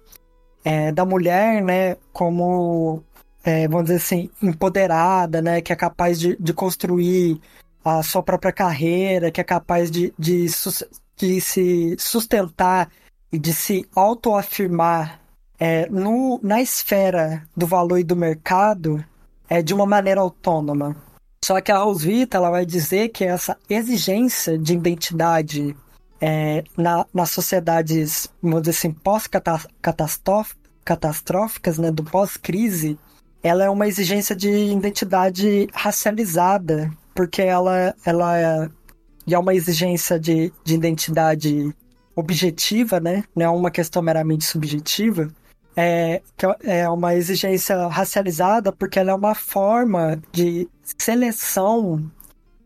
é, 0.65 0.91
da 0.91 1.05
mulher, 1.05 1.61
né, 1.63 1.95
como 2.11 3.03
é, 3.43 3.67
vamos 3.67 3.85
dizer 3.85 3.97
assim, 3.97 4.29
empoderada, 4.41 5.41
né? 5.41 5.61
Que 5.61 5.73
é 5.73 5.75
capaz 5.75 6.19
de, 6.19 6.37
de 6.39 6.53
construir 6.53 7.41
a 7.83 8.03
sua 8.03 8.21
própria 8.21 8.51
carreira, 8.51 9.31
que 9.31 9.41
é 9.41 9.43
capaz 9.43 9.89
de, 9.89 10.13
de, 10.17 10.45
de 11.17 11.41
se 11.41 11.95
sustentar 11.97 12.89
e 13.31 13.39
de 13.39 13.53
se 13.53 13.87
autoafirmar 13.95 15.19
é, 15.59 15.89
no, 15.89 16.39
na 16.43 16.61
esfera 16.61 17.43
do 17.55 17.65
valor 17.65 17.99
e 17.99 18.03
do 18.03 18.15
mercado 18.15 19.03
é, 19.49 19.61
de 19.61 19.73
uma 19.73 19.85
maneira 19.85 20.21
autônoma. 20.21 20.95
Só 21.43 21.59
que 21.59 21.71
a 21.71 21.79
Roswitha 21.79 22.37
ela 22.37 22.51
vai 22.51 22.65
dizer 22.65 23.09
que 23.09 23.23
essa 23.23 23.57
exigência 23.69 24.57
de 24.57 24.73
identidade 24.73 25.75
é, 26.19 26.63
na, 26.77 27.05
nas 27.11 27.31
sociedades, 27.31 28.27
vamos 28.41 28.61
dizer 28.61 28.77
assim, 28.77 28.91
pós-catastróficas, 28.91 31.79
né, 31.79 31.91
do 31.91 32.03
pós-crise, 32.03 32.99
ela 33.43 33.63
é 33.63 33.69
uma 33.69 33.87
exigência 33.87 34.35
de 34.35 34.49
identidade 34.49 35.67
racializada, 35.73 36.91
porque 37.15 37.41
ela, 37.41 37.95
ela 38.05 38.37
é, 38.37 38.69
é 39.29 39.39
uma 39.39 39.53
exigência 39.53 40.19
de, 40.19 40.53
de 40.63 40.75
identidade 40.75 41.73
objetiva, 42.15 42.99
né? 42.99 43.23
Não 43.35 43.45
é 43.45 43.49
uma 43.49 43.71
questão 43.71 44.01
meramente 44.01 44.45
subjetiva. 44.45 45.29
É, 45.75 46.21
é 46.63 46.89
uma 46.89 47.15
exigência 47.15 47.87
racializada 47.87 48.71
porque 48.71 48.99
ela 48.99 49.11
é 49.11 49.15
uma 49.15 49.33
forma 49.33 50.21
de 50.31 50.67
seleção 50.83 52.11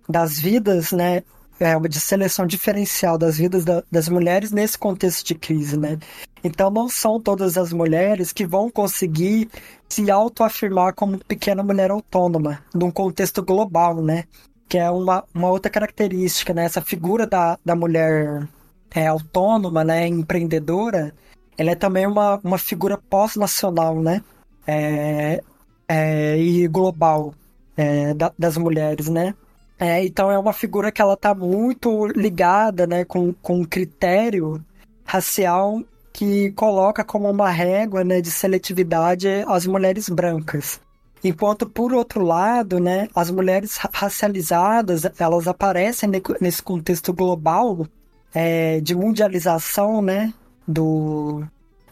das 0.09 0.39
vidas, 0.39 0.91
né? 0.91 1.23
É 1.59 1.75
uma 1.75 1.87
de 1.87 1.99
seleção 1.99 2.45
diferencial 2.45 3.17
das 3.17 3.37
vidas 3.37 3.63
da, 3.63 3.81
das 3.89 4.09
mulheres 4.09 4.51
nesse 4.51 4.77
contexto 4.77 5.25
de 5.25 5.35
crise, 5.35 5.77
né? 5.77 5.97
Então 6.43 6.69
não 6.69 6.89
são 6.89 7.19
todas 7.19 7.57
as 7.57 7.71
mulheres 7.71 8.33
que 8.33 8.45
vão 8.45 8.69
conseguir 8.69 9.49
se 9.87 10.11
autoafirmar 10.11 10.93
como 10.93 11.17
pequena 11.17 11.63
mulher 11.63 11.91
autônoma, 11.91 12.59
num 12.73 12.91
contexto 12.91 13.41
global, 13.41 14.01
né? 14.01 14.25
Que 14.67 14.77
é 14.77 14.91
uma, 14.91 15.23
uma 15.33 15.49
outra 15.49 15.71
característica, 15.71 16.53
né? 16.53 16.65
Essa 16.65 16.81
figura 16.81 17.25
da, 17.25 17.57
da 17.63 17.75
mulher 17.75 18.47
é, 18.93 19.07
autônoma, 19.07 19.83
né? 19.83 20.07
Empreendedora, 20.07 21.15
ela 21.57 21.71
é 21.71 21.75
também 21.75 22.05
uma, 22.05 22.39
uma 22.43 22.57
figura 22.57 22.97
pós-nacional, 22.97 24.01
né? 24.01 24.21
É, 24.67 25.41
é, 25.87 26.37
e 26.37 26.67
global 26.67 27.33
é, 27.77 28.13
da, 28.13 28.33
das 28.37 28.57
mulheres, 28.57 29.07
né? 29.07 29.33
É, 29.77 30.05
então 30.05 30.31
é 30.31 30.39
uma 30.39 30.53
figura 30.53 30.91
que 30.91 31.01
ela 31.01 31.17
tá 31.17 31.35
muito 31.35 32.07
ligada, 32.07 32.87
né, 32.87 33.03
com, 33.03 33.33
com 33.33 33.59
um 33.59 33.65
critério 33.65 34.63
racial 35.03 35.81
que 36.13 36.51
coloca 36.53 37.03
como 37.03 37.29
uma 37.29 37.49
régua 37.49 38.03
né, 38.03 38.21
de 38.21 38.31
seletividade 38.31 39.27
as 39.47 39.67
mulheres 39.67 40.07
brancas. 40.07 40.79
Enquanto, 41.21 41.67
por 41.67 41.91
outro 41.91 42.23
lado, 42.23 42.79
né, 42.79 43.09
as 43.13 43.29
mulheres 43.29 43.77
racializadas 43.91 45.03
elas 45.19 45.47
aparecem 45.47 46.09
nesse 46.39 46.61
contexto 46.61 47.11
global 47.11 47.85
é, 48.33 48.79
de 48.79 48.95
mundialização 48.95 50.01
né, 50.01 50.33
do 50.67 51.43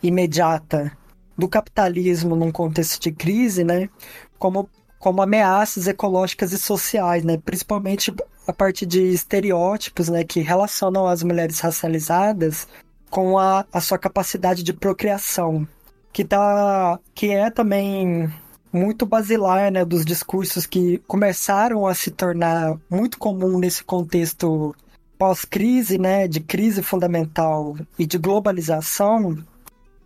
imediata 0.01 0.95
do 1.38 1.47
capitalismo 1.47 2.35
num 2.35 2.51
contexto 2.51 3.01
de 3.01 3.11
crise, 3.11 3.64
né, 3.64 3.89
como, 4.38 4.69
como 5.03 5.21
ameaças 5.21 5.85
ecológicas 5.85 6.53
e 6.53 6.57
sociais, 6.57 7.25
né, 7.25 7.38
principalmente 7.38 8.09
a 8.47 8.53
partir 8.53 8.85
de 8.85 9.01
estereótipos 9.01 10.07
né, 10.07 10.23
que 10.23 10.39
relacionam 10.39 11.05
as 11.05 11.21
mulheres 11.21 11.59
racializadas 11.59 12.69
com 13.09 13.38
a, 13.38 13.65
a 13.73 13.81
sua 13.81 13.97
capacidade 13.97 14.63
de 14.63 14.71
procriação, 14.71 15.67
que, 16.13 16.23
tá, 16.23 16.97
que 17.13 17.31
é 17.31 17.49
também 17.49 18.31
muito 18.71 19.05
basilar 19.05 19.69
né, 19.73 19.84
dos 19.84 20.05
discursos 20.05 20.65
que 20.65 20.99
começaram 20.99 21.85
a 21.85 21.93
se 21.93 22.09
tornar 22.09 22.80
muito 22.89 23.19
comum 23.19 23.59
nesse 23.59 23.84
contexto 23.84 24.73
pós-crise, 25.17 25.97
né, 25.97 26.30
de 26.30 26.39
crise 26.39 26.81
fundamental 26.81 27.75
e 27.99 28.05
de 28.05 28.17
globalização, 28.17 29.38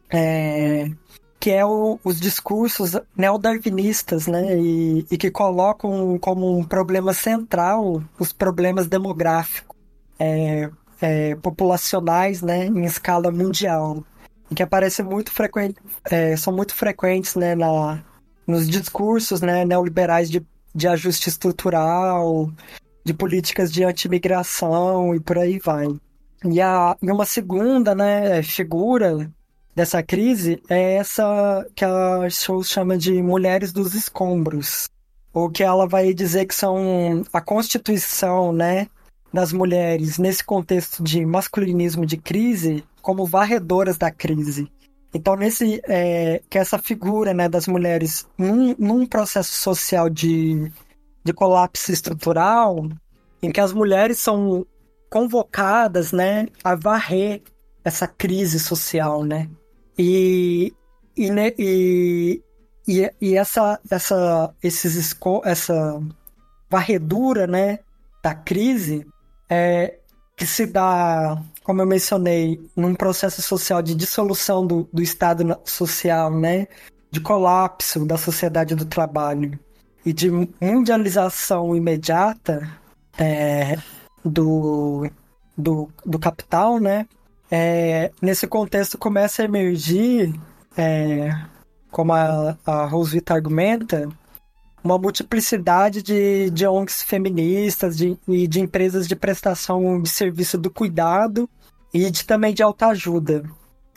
é, 0.10 0.90
que 1.40 1.52
é 1.52 1.66
o, 1.66 2.00
os 2.04 2.20
discursos 2.20 2.94
neodarwinistas, 3.16 4.28
né, 4.28 4.58
e, 4.60 5.06
e, 5.12 5.18
que 5.18 5.30
colocam 5.30 6.18
como 6.20 6.58
um 6.58 6.64
problema 6.64 7.14
central 7.14 8.04
os 8.20 8.34
problemas 8.34 8.88
demográficos. 8.88 9.76
É, 10.20 10.70
é, 11.02 11.36
populacionais 11.36 12.42
né, 12.42 12.66
em 12.66 12.86
escala 12.86 13.32
mundial 13.32 14.04
e 14.50 14.56
que 14.56 14.64
aparecem 14.64 15.06
muito 15.06 15.32
frequente, 15.32 15.76
é, 16.10 16.36
são 16.36 16.54
muito 16.54 16.74
frequentes 16.74 17.36
né, 17.36 17.56
na, 17.56 18.04
nos 18.46 18.68
discursos 18.68 19.42
né, 19.42 19.66
neoliberais 19.66 20.30
de, 20.30 20.46
de 20.74 20.88
ajuste 20.88 21.30
estrutural, 21.30 22.52
de 23.04 23.14
políticas 23.14 23.72
de 23.72 23.84
antimigração 23.84 25.14
e 25.14 25.20
por 25.20 25.38
aí 25.38 25.60
vai. 25.60 25.88
E, 26.46 26.62
a, 26.62 26.96
e 27.02 27.12
uma 27.12 27.26
segunda 27.26 27.94
né, 27.94 28.42
figura 28.42 29.30
dessa 29.78 30.02
crise 30.02 30.60
é 30.68 30.96
essa 30.96 31.64
que 31.76 31.86
a 31.86 32.28
show 32.32 32.64
chama 32.64 32.98
de 32.98 33.22
mulheres 33.22 33.72
dos 33.72 33.94
escombros, 33.94 34.90
ou 35.32 35.52
que 35.52 35.62
ela 35.62 35.88
vai 35.88 36.16
dizer 36.16 36.48
que 36.48 36.56
são 36.56 37.22
a 37.32 37.40
constituição, 37.40 38.52
né, 38.52 38.88
das 39.32 39.54
mulheres 39.54 40.18
nesse 40.18 40.44
contexto 40.44 41.04
de 41.04 41.24
masculinismo 41.24 42.08
de 42.08 42.18
crise 42.18 42.84
como 43.04 43.24
varredoras 43.24 44.00
da 44.00 44.10
crise. 44.10 44.68
Então, 45.14 45.36
nesse 45.36 45.80
é, 45.88 46.42
que 46.50 46.58
essa 46.58 46.80
figura 46.80 47.32
né, 47.32 47.48
das 47.48 47.68
mulheres 47.68 48.28
num, 48.36 48.76
num 48.80 49.06
processo 49.06 49.52
social 49.52 50.10
de, 50.10 50.72
de 51.24 51.34
colapso 51.34 51.92
estrutural, 51.92 52.90
em 53.44 53.52
que 53.52 53.62
as 53.62 53.74
mulheres 53.74 54.18
são 54.18 54.66
convocadas 55.08 56.12
né, 56.12 56.48
a 56.64 56.74
varrer 56.74 57.44
essa 57.86 58.08
crise 58.08 58.60
social, 58.60 59.24
né? 59.24 59.48
E, 59.98 60.74
e, 61.16 61.30
né, 61.32 61.52
e, 61.58 62.42
e, 62.88 63.12
e 63.20 63.36
essa, 63.36 63.80
essa, 63.90 64.54
esses, 64.62 65.16
essa 65.44 66.02
varredura 66.70 67.48
né, 67.48 67.80
da 68.24 68.36
crise 68.36 69.06
é, 69.50 69.98
que 70.36 70.46
se 70.46 70.68
dá, 70.68 71.42
como 71.64 71.82
eu 71.82 71.88
mencionei, 71.88 72.60
num 72.76 72.94
processo 72.94 73.42
social 73.42 73.82
de 73.82 73.96
dissolução 73.96 74.66
do, 74.66 74.88
do 74.94 75.02
Estado 75.02 75.60
social, 75.66 76.30
né? 76.32 76.68
De 77.10 77.20
colapso 77.20 78.06
da 78.06 78.18
sociedade 78.18 78.76
do 78.76 78.86
trabalho. 78.86 79.60
e 80.06 80.14
de 80.14 80.30
mundialização 80.62 81.76
imediata 81.76 82.70
é, 83.18 83.78
do, 84.24 85.10
do, 85.58 85.90
do 86.06 86.20
capital, 86.20 86.80
né? 86.80 87.08
É, 87.50 88.12
nesse 88.22 88.46
contexto 88.48 88.98
começa 88.98 89.42
a 89.42 89.46
emergir, 89.46 90.34
é, 90.76 91.30
como 91.90 92.14
a, 92.14 92.58
a 92.66 92.86
Roswitha 92.86 93.34
argumenta, 93.34 94.10
uma 94.84 94.98
multiplicidade 94.98 96.02
de, 96.02 96.50
de 96.50 96.66
ONGs 96.68 97.04
feministas 97.04 98.00
e 98.02 98.48
de 98.48 98.60
empresas 98.60 99.08
de 99.08 99.16
prestação 99.16 100.02
de 100.02 100.10
serviço 100.10 100.58
do 100.58 100.70
cuidado 100.70 101.50
e 101.94 102.10
de, 102.10 102.26
também 102.26 102.54
de 102.54 102.64
autoajuda. 102.64 103.44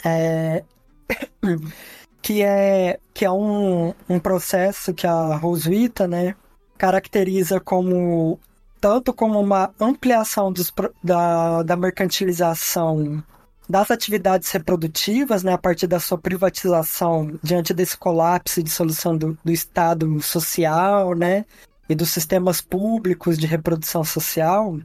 É, 0.05 0.64
que 2.22 2.43
é, 2.43 2.98
que 3.12 3.24
é 3.24 3.31
um, 3.31 3.94
um 4.09 4.18
processo 4.18 4.94
que 4.94 5.06
a 5.06 5.36
Roswitha 5.36 6.06
né, 6.06 6.35
caracteriza 6.78 7.60
como 7.60 8.39
tanto 8.81 9.12
como 9.12 9.39
uma 9.39 9.72
ampliação 9.78 10.51
dos, 10.51 10.72
da, 11.05 11.62
da 11.62 11.77
mercantilização 11.77 13.22
das 13.71 13.91
atividades 13.91 14.51
reprodutivas, 14.51 15.45
né, 15.45 15.53
a 15.53 15.59
partir 15.59 15.87
da 15.87 16.01
sua 16.01 16.19
privatização 16.19 17.39
diante 17.41 17.73
desse 17.73 17.97
colapso 17.97 18.59
e 18.59 18.65
dissolução 18.65 19.17
do, 19.17 19.39
do 19.45 19.53
Estado 19.53 20.21
social, 20.21 21.15
né, 21.15 21.45
e 21.89 21.95
dos 21.95 22.11
sistemas 22.11 22.61
públicos 22.61 23.39
de 23.39 23.47
reprodução 23.47 24.03
social, 24.03 24.77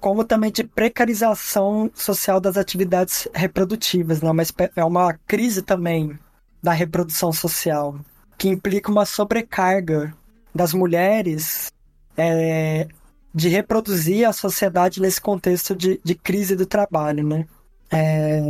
como 0.00 0.24
também 0.24 0.52
de 0.52 0.62
precarização 0.62 1.90
social 1.92 2.40
das 2.40 2.56
atividades 2.56 3.26
reprodutivas, 3.34 4.22
né, 4.22 4.32
mas 4.32 4.52
é 4.76 4.84
uma 4.84 5.14
crise 5.26 5.60
também 5.60 6.16
da 6.62 6.72
reprodução 6.72 7.32
social, 7.32 7.98
que 8.38 8.48
implica 8.48 8.92
uma 8.92 9.04
sobrecarga 9.04 10.14
das 10.54 10.72
mulheres 10.72 11.72
é, 12.16 12.86
de 13.34 13.48
reproduzir 13.48 14.28
a 14.28 14.32
sociedade 14.32 15.00
nesse 15.00 15.20
contexto 15.20 15.74
de, 15.74 16.00
de 16.04 16.14
crise 16.14 16.54
do 16.54 16.64
trabalho, 16.64 17.26
né? 17.26 17.46
É... 17.90 18.40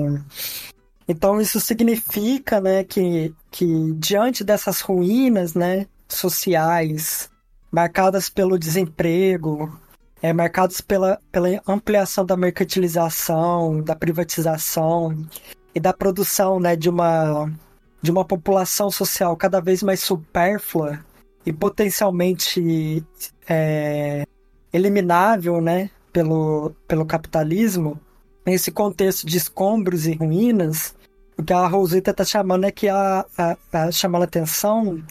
Então 1.06 1.40
isso 1.40 1.60
significa, 1.60 2.60
né, 2.60 2.82
que, 2.82 3.34
que 3.50 3.92
diante 3.94 4.42
dessas 4.42 4.80
ruínas, 4.80 5.54
né, 5.54 5.86
sociais, 6.08 7.30
marcadas 7.70 8.30
pelo 8.30 8.58
desemprego, 8.58 9.78
é, 10.22 10.32
marcadas 10.32 10.80
pela, 10.80 11.20
pela 11.30 11.48
ampliação 11.68 12.24
da 12.24 12.36
mercantilização, 12.36 13.82
da 13.82 13.94
privatização 13.94 15.26
e 15.74 15.80
da 15.80 15.92
produção, 15.92 16.58
né, 16.58 16.74
de 16.74 16.88
uma 16.88 17.52
de 18.00 18.10
uma 18.10 18.24
população 18.24 18.90
social 18.90 19.34
cada 19.34 19.62
vez 19.62 19.82
mais 19.82 20.00
supérflua 20.00 21.00
e 21.46 21.50
potencialmente 21.50 23.02
é, 23.48 24.26
eliminável, 24.70 25.58
né, 25.60 25.90
pelo, 26.12 26.74
pelo 26.86 27.06
capitalismo, 27.06 27.98
nesse 28.46 28.70
contexto 28.70 29.26
de 29.26 29.36
escombros 29.36 30.06
e 30.06 30.14
ruínas, 30.14 30.94
o 31.36 31.42
que 31.42 31.52
a 31.52 31.66
Rosita 31.66 32.10
está 32.10 32.24
chamando 32.24 32.64
é 32.64 32.70
que 32.70 32.88
a, 32.88 33.24
a, 33.36 33.56
a 33.72 33.90
chamando 33.90 34.22
a 34.22 34.26
atenção 34.26 35.02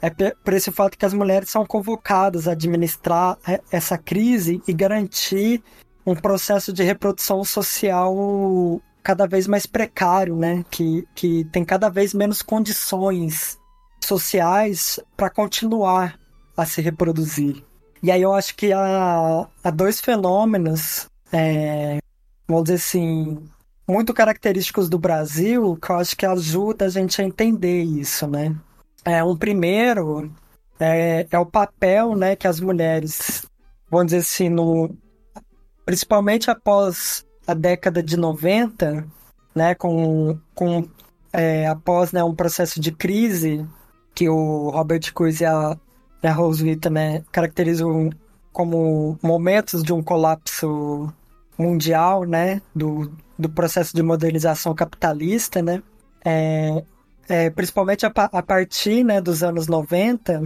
é 0.00 0.10
por 0.10 0.54
esse 0.54 0.70
fato 0.70 0.96
que 0.96 1.04
as 1.04 1.12
mulheres 1.12 1.50
são 1.50 1.66
convocadas 1.66 2.46
a 2.46 2.52
administrar 2.52 3.36
essa 3.70 3.98
crise 3.98 4.62
e 4.66 4.72
garantir 4.72 5.62
um 6.06 6.14
processo 6.14 6.72
de 6.72 6.82
reprodução 6.82 7.44
social 7.44 8.80
cada 9.02 9.26
vez 9.26 9.46
mais 9.46 9.66
precário, 9.66 10.36
né? 10.36 10.64
Que, 10.70 11.06
que 11.14 11.44
tem 11.46 11.64
cada 11.64 11.88
vez 11.88 12.14
menos 12.14 12.42
condições 12.42 13.58
sociais 14.04 15.00
para 15.16 15.28
continuar 15.28 16.18
a 16.56 16.64
se 16.64 16.80
reproduzir. 16.80 17.64
E 18.02 18.10
aí 18.10 18.22
eu 18.22 18.32
acho 18.32 18.54
que 18.54 18.72
há, 18.72 19.46
há 19.64 19.70
dois 19.70 20.00
fenômenos, 20.00 21.08
é, 21.32 21.98
vamos 22.48 22.64
dizer 22.64 22.76
assim, 22.76 23.38
muito 23.86 24.14
característicos 24.14 24.88
do 24.88 24.98
Brasil, 24.98 25.76
que 25.76 25.90
eu 25.90 25.96
acho 25.96 26.16
que 26.16 26.26
ajuda 26.26 26.86
a 26.86 26.88
gente 26.88 27.20
a 27.20 27.24
entender 27.24 27.82
isso, 27.82 28.26
né? 28.26 28.56
É, 29.04 29.22
um 29.22 29.36
primeiro 29.36 30.32
é, 30.80 31.26
é 31.30 31.38
o 31.38 31.46
papel 31.46 32.16
né, 32.16 32.34
que 32.34 32.48
as 32.48 32.60
mulheres, 32.60 33.46
vamos 33.90 34.06
dizer 34.06 34.18
assim, 34.18 34.48
no, 34.48 34.90
principalmente 35.84 36.50
após 36.50 37.24
a 37.46 37.54
década 37.54 38.02
de 38.02 38.16
90, 38.16 39.06
né, 39.54 39.74
com, 39.74 40.38
com 40.54 40.88
é, 41.32 41.66
após 41.66 42.12
né, 42.12 42.24
um 42.24 42.34
processo 42.34 42.80
de 42.80 42.90
crise 42.92 43.66
que 44.14 44.28
o 44.28 44.70
Robert 44.70 45.12
Cruz 45.14 45.40
e 45.40 45.44
a 45.44 45.78
a 46.22 46.32
Roswitha, 46.32 46.90
né, 46.90 47.22
caracterizam 47.30 48.10
como 48.52 49.18
momentos 49.22 49.82
de 49.82 49.92
um 49.92 50.02
colapso 50.02 51.12
mundial, 51.58 52.24
né, 52.24 52.62
do, 52.74 53.12
do 53.38 53.48
processo 53.48 53.94
de 53.94 54.02
modernização 54.02 54.74
capitalista, 54.74 55.60
né, 55.60 55.82
é, 56.24 56.84
é, 57.28 57.50
principalmente 57.50 58.06
a, 58.06 58.12
a, 58.14 58.42
partir, 58.42 59.04
né, 59.04 59.20
dos 59.20 59.42
anos 59.42 59.66
90, 59.66 60.42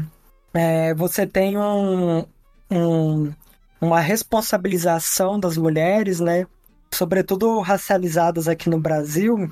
é, 0.55 0.95
você 0.95 1.27
tem 1.27 1.57
um, 1.57 2.25
um, 2.71 3.33
uma 3.81 4.01
responsabilização 4.01 5.39
das 5.39 5.57
mulheres, 5.57 6.19
né, 6.19 6.47
sobretudo 6.91 7.61
racializadas 7.61 8.49
aqui 8.49 8.69
no 8.69 8.81
Brasil, 8.81 9.51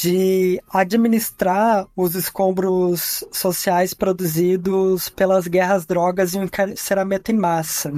de 0.00 0.62
administrar 0.72 1.86
os 1.96 2.14
escombros 2.14 3.24
sociais 3.32 3.92
produzidos 3.92 5.08
pelas 5.08 5.48
guerras, 5.48 5.84
drogas 5.84 6.34
e 6.34 6.38
o 6.38 6.44
encarceramento 6.44 7.32
em 7.32 7.36
massa, 7.36 7.92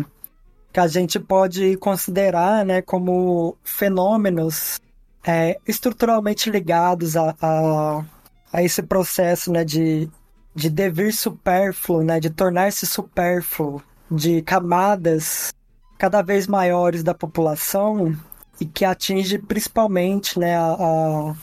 que 0.73 0.81
a 0.81 0.87
gente 0.87 1.19
pode 1.19 1.77
considerar 1.77 2.65
né, 2.65 2.81
como 2.83 3.57
fenômenos 3.65 4.81
é, 5.27 5.59
estruturalmente 5.67 6.51
ligados 6.51 7.17
a, 7.17 7.35
a, 7.41 8.05
a, 8.53 8.63
esse 8.63 8.83
processo 8.83 9.51
né, 9.53 9.65
de, 9.65 10.09
de 10.55 10.71
devir 10.71 11.13
supérfluo, 11.13 12.03
né, 12.03 12.21
de 12.21 12.31
tornar-se 12.31 12.87
supérfluo, 12.87 13.83
de 14.11 14.43
camadas 14.43 15.53
cada 15.99 16.23
vez 16.23 16.47
maiores 16.47 17.03
da 17.03 17.15
população 17.15 18.17
e 18.61 18.65
que 18.65 18.85
atinge 18.85 19.39
principalmente 19.39 20.39
né, 20.39 20.57
a, 20.57 20.73
a 20.73 21.35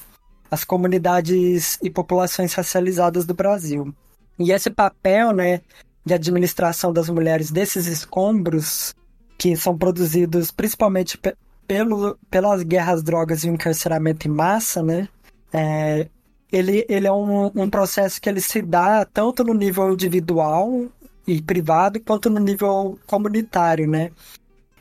as 0.50 0.64
comunidades 0.64 1.78
e 1.82 1.90
populações 1.90 2.54
racializadas 2.54 3.26
do 3.26 3.34
Brasil. 3.34 3.94
E 4.40 4.52
esse 4.52 4.70
papel, 4.70 5.34
né, 5.34 5.62
de 6.06 6.14
administração 6.14 6.94
das 6.94 7.10
mulheres 7.10 7.52
desses 7.52 7.86
escombros 7.86 8.96
que 9.38 9.56
são 9.56 9.78
produzidos 9.78 10.52
principalmente 10.52 11.20
pelo, 11.68 12.18
pelas 12.30 12.64
guerras, 12.64 13.04
drogas 13.04 13.44
e 13.44 13.50
encarceramento 13.50 14.28
em 14.28 14.32
massa, 14.32 14.82
né, 14.82 15.08
é, 15.54 16.08
ele, 16.52 16.86
ele 16.88 17.08
é 17.08 17.12
um, 17.12 17.52
um 17.56 17.70
processo 17.70 18.22
que 18.22 18.30
ele 18.30 18.42
se 18.42 18.62
dá 18.62 19.06
tanto 19.06 19.44
no 19.44 19.54
nível 19.54 19.92
individual 19.92 20.86
e 21.26 21.42
privado 21.42 22.00
quanto 22.00 22.30
no 22.30 22.40
nível 22.40 22.98
comunitário, 23.06 23.86
né? 23.86 24.12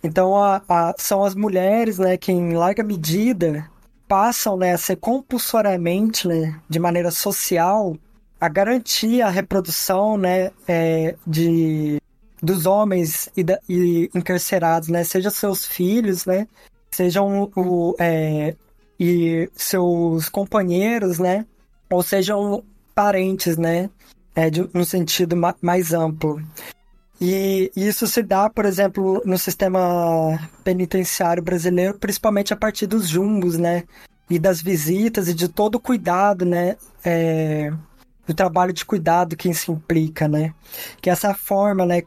Então 0.03 0.37
a, 0.37 0.63
a, 0.69 0.95
são 0.97 1.25
as 1.25 1.35
mulheres, 1.35 1.99
né, 1.99 2.17
que 2.17 2.31
em 2.31 2.55
larga 2.55 2.85
medida 2.85 3.69
passam 4.07 4.57
né, 4.57 4.73
a 4.73 4.79
ser 4.79 4.97
compulsoriamente, 4.97 6.29
né, 6.29 6.61
de 6.69 6.79
maneira 6.79 7.11
social, 7.11 7.97
a 8.41 8.49
garantir 8.49 9.23
a 9.23 9.29
reprodução 9.29 10.17
né, 10.17 10.53
é, 10.69 11.17
de, 11.27 12.01
dos 12.43 12.67
homens 12.67 13.29
e, 13.37 13.43
da, 13.43 13.59
e 13.69 14.11
encarcerados, 14.15 14.89
né, 14.89 15.05
seja 15.05 15.31
seus 15.31 15.65
filhos, 15.65 16.27
né, 16.27 16.47
sejam 16.91 17.51
o, 17.57 17.95
é, 17.99 18.55
e 18.99 19.49
seus 19.55 20.29
companheiros, 20.29 21.19
né, 21.19 21.47
ou 21.91 22.03
sejam 22.03 22.63
parentes, 22.95 23.57
né, 23.57 23.91
é, 24.35 24.51
de, 24.51 24.69
no 24.73 24.85
sentido 24.85 25.37
mais 25.63 25.93
amplo. 25.93 26.41
E 27.21 27.73
isso 27.75 28.07
se 28.07 28.23
dá, 28.23 28.51
por 28.51 28.67
exemplo, 28.67 29.23
no 29.25 29.39
sistema 29.39 30.39
penitenciário 30.63 31.43
brasileiro, 31.43 31.99
principalmente 31.99 32.53
a 32.53 32.57
partir 32.57 32.87
dos 32.87 33.09
jumbos, 33.09 33.57
né? 33.57 33.85
E 34.29 34.39
das 34.39 34.61
visitas 34.61 35.29
e 35.29 35.33
de 35.33 35.49
todo 35.49 35.77
o 35.77 35.81
cuidado, 35.81 36.45
né? 36.45 36.77
É, 37.03 37.73
do 38.27 38.35
trabalho 38.35 38.73
de 38.73 38.85
cuidado 38.85 39.37
que 39.37 39.49
isso 39.49 39.73
implica, 39.73 40.29
né? 40.29 40.55
Que 41.01 41.11
essa 41.11 41.35
forma, 41.35 41.87
né? 41.87 42.03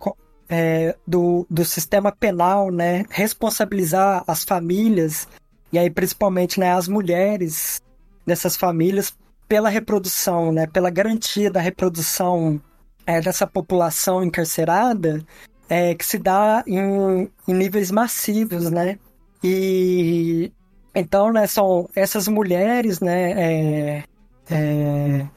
É, 0.51 0.95
do, 1.05 1.45
do 1.49 1.63
sistema 1.63 2.11
penal, 2.11 2.71
né? 2.71 3.05
Responsabilizar 3.09 4.23
as 4.27 4.43
famílias, 4.43 5.27
e 5.71 5.77
aí 5.77 5.89
principalmente 5.89 6.59
né, 6.59 6.73
as 6.73 6.87
mulheres 6.87 7.79
dessas 8.25 8.55
famílias 8.55 9.15
pela 9.47 9.69
reprodução, 9.69 10.51
né? 10.51 10.67
Pela 10.67 10.89
garantia 10.89 11.51
da 11.51 11.61
reprodução 11.61 12.59
é, 13.05 13.21
dessa 13.21 13.47
população 13.47 14.23
encarcerada 14.23 15.23
é, 15.69 15.93
que 15.93 16.05
se 16.05 16.17
dá 16.17 16.63
em, 16.65 17.29
em 17.47 17.53
níveis 17.53 17.91
massivos, 17.91 18.69
né? 18.71 18.97
E 19.43 20.51
então, 20.93 21.31
né, 21.31 21.45
são 21.45 21.87
essas 21.95 22.27
mulheres, 22.27 22.99
né, 22.99 23.31
é, 23.31 24.03
é, 24.49 25.27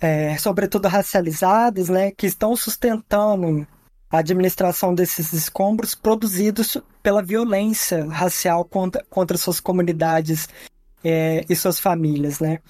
é, 0.00 0.36
sobretudo 0.38 0.88
racializadas, 0.88 1.88
né, 1.88 2.10
que 2.10 2.26
estão 2.26 2.54
sustentando 2.54 3.66
a 4.10 4.18
administração 4.18 4.94
desses 4.94 5.32
escombros 5.32 5.94
produzidos 5.94 6.78
pela 7.02 7.22
violência 7.22 8.04
racial 8.06 8.64
contra, 8.64 9.04
contra 9.10 9.36
suas 9.36 9.60
comunidades 9.60 10.48
é, 11.04 11.44
e 11.48 11.56
suas 11.56 11.80
famílias, 11.80 12.40
né? 12.40 12.60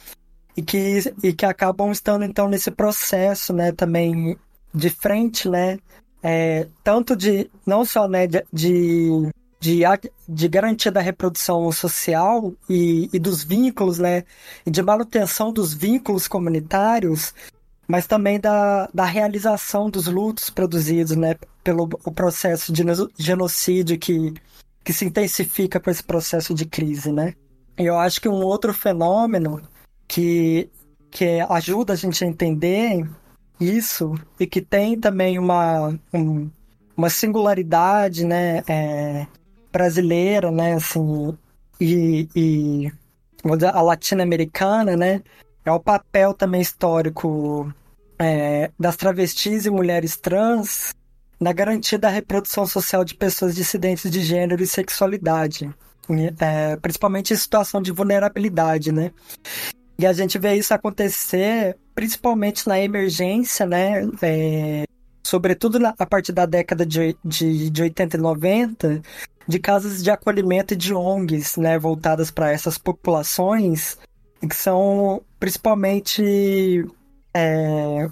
E 0.57 0.63
que, 0.63 1.15
e 1.23 1.33
que 1.35 1.45
acabam 1.45 1.91
estando, 1.93 2.25
então, 2.25 2.49
nesse 2.49 2.71
processo, 2.71 3.53
né, 3.53 3.73
também 3.73 4.39
de 4.75 4.89
frente, 4.89 5.49
né, 5.49 5.79
é, 6.23 6.67
tanto 6.83 7.15
de, 7.15 7.51
não 7.67 7.85
só, 7.85 8.09
né, 8.09 8.27
de, 8.27 8.43
de, 8.53 9.31
de, 9.59 9.81
de 10.29 10.49
garantia 10.49 10.93
da 10.93 11.01
reprodução 11.01 11.71
social 11.73 12.53
e, 12.69 13.09
e 13.13 13.19
dos 13.19 13.43
vínculos, 13.43 13.99
né, 13.99 14.25
e 14.65 14.71
de 14.71 14.83
manutenção 14.83 15.53
dos 15.53 15.73
vínculos 15.73 16.29
comunitários, 16.29 17.35
mas 17.89 18.07
também 18.07 18.39
da, 18.39 18.89
da 18.93 19.05
realização 19.05 19.89
dos 19.89 20.07
lutos 20.07 20.51
produzidos, 20.51 21.17
né, 21.17 21.37
pelo 21.63 21.89
o 22.05 22.13
processo 22.13 22.73
de 22.73 22.83
genocídio 23.19 23.99
que, 23.99 24.35
que 24.85 24.93
se 24.93 25.05
intensifica 25.05 25.81
com 25.81 25.91
esse 25.91 26.03
processo 26.03 26.55
de 26.55 26.67
crise, 26.67 27.13
né. 27.13 27.35
Eu 27.77 27.99
acho 27.99 28.21
que 28.21 28.29
um 28.29 28.43
outro 28.43 28.73
fenômeno 28.73 29.63
que, 30.09 30.71
que 31.11 31.41
ajuda 31.49 31.93
a 31.93 31.97
gente 31.97 32.25
a 32.25 32.27
entender 32.27 33.07
isso 33.61 34.15
e 34.39 34.47
que 34.47 34.61
tem 34.61 34.99
também 34.99 35.39
uma, 35.39 35.99
um, 36.13 36.51
uma 36.97 37.11
singularidade, 37.11 38.25
né, 38.25 38.63
é, 38.67 39.27
brasileira, 39.73 40.51
né, 40.51 40.75
assim, 40.75 41.37
e, 41.81 42.29
e 42.35 42.93
a 43.73 43.83
latino-americana, 43.83 44.97
né, 44.97 45.23
é 45.65 45.73
o 45.73 45.81
papel 45.81 46.33
também 46.33 46.61
histórico 46.61 47.73
é, 48.19 48.71
das 48.79 48.97
travestis 48.97 49.67
e 49.67 49.71
mulheres 49.71 50.17
trans 50.17 50.95
na 51.39 51.53
garantia 51.53 51.99
da 51.99 52.09
reprodução 52.09 52.67
social 52.67 53.05
de 53.05 53.15
pessoas 53.15 53.55
dissidentes 53.55 54.11
de 54.11 54.23
gênero 54.23 54.63
e 54.63 54.67
sexualidade, 54.67 55.71
é, 56.41 56.77
principalmente 56.77 57.33
em 57.33 57.37
situação 57.37 57.83
de 57.83 57.93
vulnerabilidade, 57.93 58.91
né? 58.91 59.13
E 59.99 60.07
a 60.07 60.13
gente 60.13 60.39
vê 60.39 60.55
isso 60.55 60.73
acontecer 60.73 61.77
principalmente 61.95 62.67
na 62.69 62.81
emergência, 62.81 63.67
né? 63.67 64.03
É, 64.23 64.85
sobretudo 65.23 65.79
na, 65.79 65.95
a 65.99 66.07
partir 66.07 66.33
da 66.33 66.47
década 66.47 66.87
de, 66.87 67.17
de, 67.25 67.71
de 67.71 67.83
80 67.83 68.17
e 68.17 68.21
90, 68.21 69.03
de 69.47 69.59
casas 69.59 70.03
de 70.03 70.11
acolhimento 70.11 70.75
e 70.75 70.77
de 70.77 70.95
ONGs, 70.95 71.57
né? 71.57 71.79
Voltadas 71.79 72.31
para 72.31 72.51
essas 72.51 72.79
populações 72.79 73.99
que 74.41 74.55
são 74.55 75.23
principalmente 75.41 76.85
é, 77.35 78.09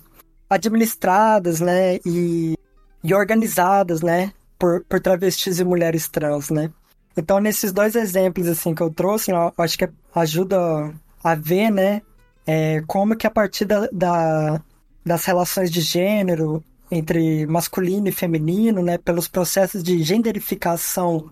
administradas, 0.49 1.61
né? 1.61 1.97
E, 2.07 2.55
e 3.03 3.15
organizadas, 3.15 4.01
né? 4.01 4.33
Por, 4.59 4.85
por 4.85 5.01
travestis 5.01 5.59
e 5.59 5.65
mulheres 5.65 6.09
trans, 6.09 6.51
né? 6.51 6.71
Então, 7.17 7.39
nesses 7.39 7.73
dois 7.73 7.95
exemplos, 7.95 8.49
assim, 8.49 8.75
que 8.75 8.83
eu 8.83 8.91
trouxe, 8.91 9.31
eu 9.31 9.53
acho 9.57 9.79
que 9.79 9.89
ajuda 10.15 10.93
a 11.23 11.35
ver, 11.35 11.71
né, 11.71 12.03
é, 12.47 12.83
como 12.87 13.17
que 13.17 13.27
a 13.27 13.31
partir 13.31 13.65
da, 13.65 13.89
da, 13.93 14.61
das 15.05 15.25
relações 15.25 15.71
de 15.71 15.81
gênero 15.81 16.63
entre 16.91 17.47
masculino 17.47 18.09
e 18.09 18.13
feminino, 18.13 18.83
né, 18.83 18.99
pelos 18.99 19.29
processos 19.29 19.83
de 19.83 20.03
genderificação 20.03 21.31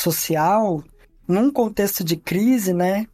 social, 0.00 0.82
num 1.26 1.50
contexto 1.50 2.02
de 2.04 2.16
crise, 2.16 2.72
né, 2.72 3.06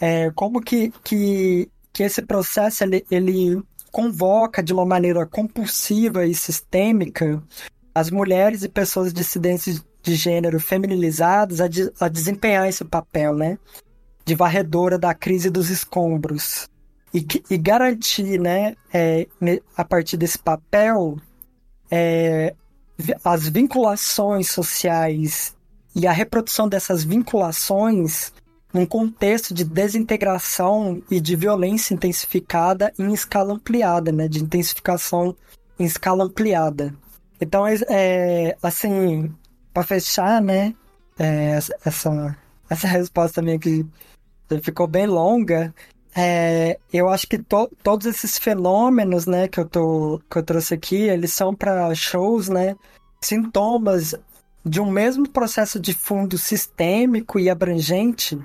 é, 0.00 0.30
como 0.32 0.60
que, 0.60 0.92
que, 1.04 1.68
que 1.92 2.02
esse 2.02 2.22
processo 2.22 2.84
ele, 2.84 3.04
ele 3.10 3.62
convoca 3.90 4.62
de 4.62 4.72
uma 4.72 4.84
maneira 4.84 5.26
compulsiva 5.26 6.26
e 6.26 6.34
sistêmica 6.34 7.42
as 7.94 8.10
mulheres 8.10 8.62
e 8.62 8.68
pessoas 8.68 9.12
dissidentes 9.12 9.84
de 10.02 10.14
gênero 10.14 10.58
feminilizadas 10.58 11.60
a, 11.60 11.68
de, 11.68 11.92
a 12.00 12.08
desempenhar 12.08 12.68
esse 12.68 12.84
papel, 12.84 13.34
né? 13.34 13.58
de 14.24 14.34
varredora 14.34 14.98
da 14.98 15.14
crise 15.14 15.50
dos 15.50 15.68
escombros 15.68 16.68
e, 17.12 17.26
e 17.50 17.58
garantir, 17.58 18.38
né, 18.38 18.74
é, 18.92 19.26
a 19.76 19.84
partir 19.84 20.16
desse 20.16 20.38
papel, 20.38 21.18
é, 21.90 22.54
as 23.24 23.48
vinculações 23.48 24.50
sociais 24.50 25.54
e 25.94 26.06
a 26.06 26.12
reprodução 26.12 26.68
dessas 26.68 27.04
vinculações 27.04 28.32
num 28.72 28.86
contexto 28.86 29.52
de 29.52 29.64
desintegração 29.64 31.02
e 31.10 31.20
de 31.20 31.36
violência 31.36 31.92
intensificada 31.92 32.92
em 32.98 33.12
escala 33.12 33.52
ampliada, 33.54 34.10
né, 34.10 34.26
de 34.26 34.42
intensificação 34.42 35.36
em 35.78 35.84
escala 35.84 36.24
ampliada. 36.24 36.94
Então, 37.38 37.66
é, 37.66 38.56
assim, 38.62 39.30
para 39.74 39.82
fechar, 39.82 40.40
né, 40.40 40.74
é, 41.18 41.58
essa, 41.84 42.38
essa 42.70 42.88
resposta 42.88 43.42
minha 43.42 43.58
que 43.58 43.84
ficou 44.62 44.86
bem 44.86 45.06
longa. 45.06 45.74
É, 46.14 46.78
eu 46.92 47.08
acho 47.08 47.26
que 47.26 47.38
to, 47.38 47.70
todos 47.82 48.06
esses 48.06 48.36
fenômenos, 48.38 49.26
né, 49.26 49.48
que 49.48 49.58
eu, 49.58 49.66
tô, 49.66 50.20
que 50.30 50.38
eu 50.38 50.42
trouxe 50.42 50.74
aqui, 50.74 50.96
eles 50.96 51.32
são 51.32 51.54
para 51.54 51.94
shows, 51.94 52.48
né, 52.48 52.76
sintomas 53.20 54.14
de 54.64 54.80
um 54.80 54.90
mesmo 54.90 55.28
processo 55.28 55.80
de 55.80 55.94
fundo 55.94 56.36
sistêmico 56.36 57.38
e 57.38 57.48
abrangente 57.48 58.38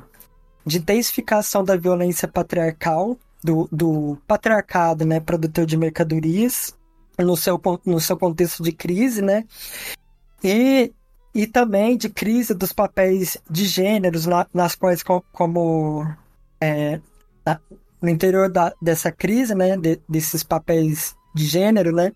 de 0.65 0.77
intensificação 0.77 1.63
da 1.63 1.75
violência 1.75 2.27
patriarcal, 2.27 3.17
do, 3.43 3.67
do 3.71 4.17
patriarcado, 4.25 5.05
né, 5.05 5.19
produtor 5.19 5.65
de 5.65 5.77
mercadorias, 5.77 6.73
no 7.19 7.35
seu, 7.35 7.59
no 7.85 7.99
seu 7.99 8.17
contexto 8.17 8.63
de 8.63 8.71
crise, 8.71 9.21
né, 9.21 9.43
e 10.43 10.93
e 11.37 11.45
também 11.45 11.95
de 11.95 12.09
crise 12.09 12.55
dos 12.55 12.73
papéis 12.73 13.37
de 13.47 13.65
gêneros 13.65 14.25
na, 14.25 14.47
nas 14.51 14.73
quais 14.73 15.03
como 15.03 16.03
é, 16.59 16.99
no 18.01 18.09
interior 18.09 18.49
da, 18.49 18.73
dessa 18.81 19.11
crise, 19.11 19.55
né, 19.55 19.75
de, 19.77 19.99
desses 20.07 20.43
papéis 20.43 21.15
de 21.33 21.45
gênero, 21.45 21.91
né, 21.91 22.11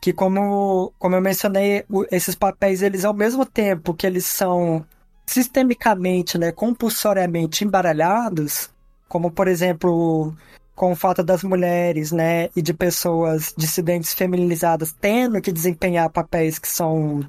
que 0.00 0.12
como, 0.12 0.92
como 0.98 1.16
eu 1.16 1.20
mencionei, 1.20 1.84
esses 2.10 2.34
papéis, 2.34 2.82
eles 2.82 3.04
ao 3.04 3.14
mesmo 3.14 3.46
tempo 3.46 3.94
que 3.94 4.06
eles 4.06 4.26
são 4.26 4.84
sistemicamente, 5.26 6.36
né, 6.38 6.52
compulsoriamente 6.52 7.64
embaralhados, 7.64 8.70
como 9.08 9.30
por 9.30 9.48
exemplo, 9.48 10.34
com 10.74 10.92
o 10.92 10.96
fato 10.96 11.22
das 11.22 11.42
mulheres, 11.42 12.12
né, 12.12 12.48
e 12.54 12.60
de 12.60 12.74
pessoas 12.74 13.54
dissidentes 13.56 14.12
feminizadas 14.12 14.92
tendo 14.92 15.40
que 15.40 15.52
desempenhar 15.52 16.10
papéis 16.10 16.58
que 16.58 16.68
são 16.68 17.20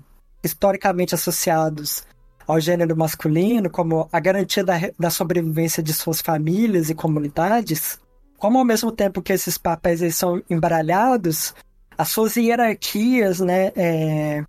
historicamente 0.44 1.16
associados 1.16 2.04
ao 2.48 2.60
gênero 2.60 2.96
masculino, 2.96 3.70
como 3.70 4.08
a 4.12 4.20
garantia 4.20 4.64
da, 4.64 4.74
da 4.98 5.10
sobrevivência 5.10 5.82
de 5.82 5.94
suas 5.94 6.22
famílias 6.22 6.90
e 6.90 6.96
comunidades, 6.96 8.00
como 8.38 8.60
ao 8.60 8.66
mesmo 8.66 8.92
tempo 8.92 9.22
que 9.22 9.34
esses 9.34 9.58
papéis 9.58 10.16
são 10.16 10.42
embaralhados, 10.50 11.54
as 11.98 12.10
suas 12.10 12.36
hierarquias, 12.36 13.40
né, 13.40 13.72
é, 13.76 14.44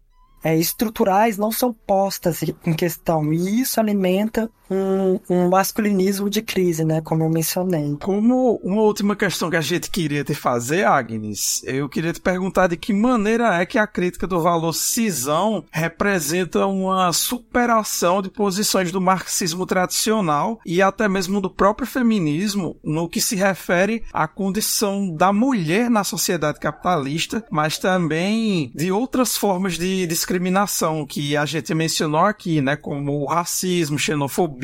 é, 0.44 0.56
estruturais 0.56 1.38
não 1.38 1.50
são 1.50 1.72
postas 1.72 2.42
em 2.42 2.74
questão. 2.74 3.32
E 3.32 3.60
isso 3.60 3.80
alimenta 3.80 4.50
um, 4.70 5.18
um, 5.28 5.48
masculinismo 5.48 6.28
de 6.28 6.42
crise, 6.42 6.84
né? 6.84 7.00
Como 7.00 7.22
eu 7.24 7.28
mencionei. 7.28 7.96
Como 8.00 8.60
uma 8.62 8.82
última 8.82 9.14
questão 9.14 9.50
que 9.50 9.56
a 9.56 9.60
gente 9.60 9.90
queria 9.90 10.24
te 10.24 10.34
fazer, 10.34 10.84
Agnes, 10.84 11.62
eu 11.64 11.88
queria 11.88 12.12
te 12.12 12.20
perguntar 12.20 12.68
de 12.68 12.76
que 12.76 12.92
maneira 12.92 13.60
é 13.60 13.66
que 13.66 13.78
a 13.78 13.86
crítica 13.86 14.26
do 14.26 14.40
valor 14.40 14.72
cisão 14.72 15.64
representa 15.70 16.66
uma 16.66 17.12
superação 17.12 18.20
de 18.20 18.30
posições 18.30 18.90
do 18.90 19.00
marxismo 19.00 19.66
tradicional 19.66 20.60
e 20.64 20.82
até 20.82 21.08
mesmo 21.08 21.40
do 21.40 21.50
próprio 21.50 21.86
feminismo 21.86 22.76
no 22.82 23.08
que 23.08 23.20
se 23.20 23.36
refere 23.36 24.02
à 24.12 24.26
condição 24.26 25.14
da 25.14 25.32
mulher 25.32 25.90
na 25.90 26.04
sociedade 26.04 26.58
capitalista, 26.58 27.44
mas 27.50 27.78
também 27.78 28.70
de 28.74 28.90
outras 28.90 29.36
formas 29.36 29.74
de 29.74 30.06
discriminação 30.06 31.06
que 31.06 31.36
a 31.36 31.44
gente 31.44 31.74
mencionou 31.74 32.20
aqui, 32.20 32.60
né, 32.60 32.76
como 32.76 33.24
racismo, 33.26 33.98
xenofobia, 33.98 34.55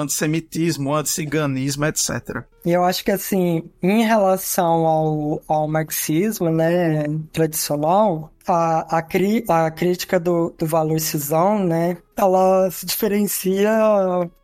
antissemitismo, 0.00 0.94
anticiganismo, 0.94 1.84
etc. 1.84 2.44
E 2.64 2.70
eu 2.70 2.84
acho 2.84 3.04
que, 3.04 3.10
assim, 3.10 3.62
em 3.82 4.04
relação 4.04 4.86
ao, 4.86 5.42
ao 5.48 5.68
marxismo, 5.68 6.50
né, 6.50 7.04
tradicional, 7.32 8.30
a, 8.46 8.98
a, 8.98 9.02
cri, 9.02 9.44
a 9.48 9.70
crítica 9.70 10.20
do, 10.20 10.54
do 10.58 10.66
valor 10.66 11.00
cisão, 11.00 11.64
né, 11.64 11.96
ela 12.16 12.70
se 12.70 12.84
diferencia 12.86 13.70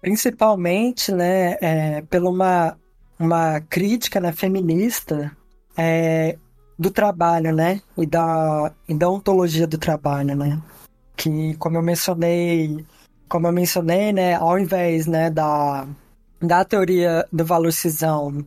principalmente, 0.01 1.12
né, 1.12 1.56
é, 1.60 2.02
pela 2.02 2.30
uma, 2.30 2.76
uma 3.18 3.60
crítica 3.60 4.20
né, 4.20 4.32
feminista 4.32 5.36
é, 5.76 6.38
do 6.78 6.90
trabalho, 6.90 7.55
né? 7.55 7.80
E 7.97 8.06
da, 8.06 8.72
e 8.88 8.94
da 8.94 9.09
ontologia 9.09 9.66
do 9.66 9.78
trabalho, 9.78 10.36
né? 10.36 10.60
Que, 11.16 11.55
como 11.56 11.76
eu 11.76 11.82
mencionei, 11.82 12.84
como 13.28 13.47
eu 13.47 13.53
mencionei, 13.53 14.12
né? 14.12 14.35
Ao 14.35 14.59
invés, 14.59 15.07
né, 15.07 15.31
da, 15.31 15.86
da 16.40 16.65
teoria 16.65 17.27
do 17.32 17.44
valor 17.44 17.73
cisão, 17.73 18.44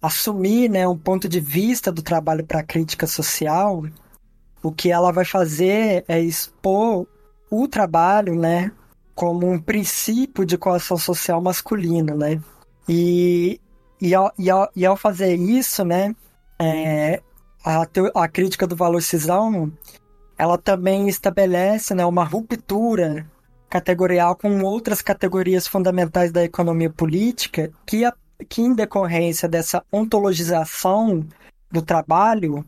assumir 0.00 0.68
né, 0.68 0.86
um 0.86 0.98
ponto 0.98 1.28
de 1.28 1.40
vista 1.40 1.90
do 1.90 2.02
trabalho 2.02 2.44
para 2.44 2.60
a 2.60 2.64
crítica 2.64 3.06
social, 3.06 3.82
o 4.62 4.70
que 4.70 4.90
ela 4.90 5.12
vai 5.12 5.24
fazer 5.24 6.04
é 6.06 6.20
expor 6.20 7.06
o 7.50 7.68
trabalho 7.68 8.34
né, 8.34 8.70
como 9.14 9.50
um 9.50 9.58
princípio 9.58 10.44
de 10.44 10.58
coação 10.58 10.96
social 10.96 11.40
masculina. 11.40 12.14
Né? 12.14 12.40
E, 12.88 13.60
e, 14.00 14.14
ao, 14.14 14.32
e, 14.38 14.50
ao, 14.50 14.70
e 14.76 14.84
ao 14.84 14.96
fazer 14.96 15.36
isso, 15.36 15.84
né, 15.84 16.14
é, 16.58 17.22
a, 17.64 17.86
a 18.14 18.28
crítica 18.28 18.66
do 18.66 18.76
valor 18.76 19.02
cisão 19.02 19.72
ela 20.36 20.58
também 20.58 21.08
estabelece 21.08 21.94
né, 21.94 22.04
uma 22.04 22.24
ruptura 22.24 23.26
categorial 23.74 24.36
com 24.36 24.62
outras 24.62 25.02
categorias 25.02 25.66
fundamentais 25.66 26.30
da 26.30 26.44
economia 26.44 26.88
política 26.88 27.72
que, 27.84 28.04
a, 28.04 28.14
que 28.48 28.62
em 28.62 28.72
decorrência 28.72 29.48
dessa 29.48 29.82
ontologização 29.90 31.26
do 31.72 31.82
trabalho 31.82 32.64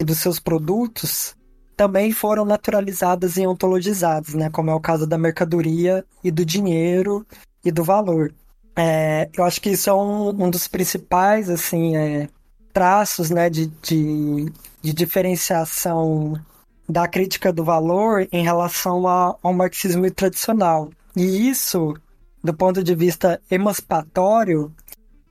e 0.00 0.04
dos 0.04 0.16
seus 0.16 0.40
produtos 0.40 1.36
também 1.76 2.10
foram 2.10 2.46
naturalizadas 2.46 3.36
e 3.36 3.46
ontologizadas, 3.46 4.32
né, 4.32 4.48
como 4.48 4.70
é 4.70 4.74
o 4.74 4.80
caso 4.80 5.06
da 5.06 5.18
mercadoria 5.18 6.02
e 6.24 6.30
do 6.30 6.42
dinheiro 6.42 7.26
e 7.62 7.70
do 7.70 7.84
valor. 7.84 8.32
É, 8.74 9.28
eu 9.36 9.44
acho 9.44 9.60
que 9.60 9.68
isso 9.68 9.90
é 9.90 9.92
um, 9.92 10.30
um 10.30 10.48
dos 10.48 10.66
principais 10.66 11.50
assim, 11.50 11.98
é, 11.98 12.30
traços 12.72 13.28
né, 13.28 13.50
de, 13.50 13.66
de, 13.82 14.50
de 14.80 14.94
diferenciação 14.94 16.40
da 16.88 17.08
crítica 17.08 17.52
do 17.52 17.64
valor 17.64 18.26
em 18.30 18.42
relação 18.42 19.06
ao 19.06 19.52
marxismo 19.52 20.10
tradicional. 20.10 20.90
E 21.16 21.48
isso, 21.48 21.94
do 22.42 22.54
ponto 22.54 22.82
de 22.82 22.94
vista 22.94 23.40
emancipatório, 23.50 24.72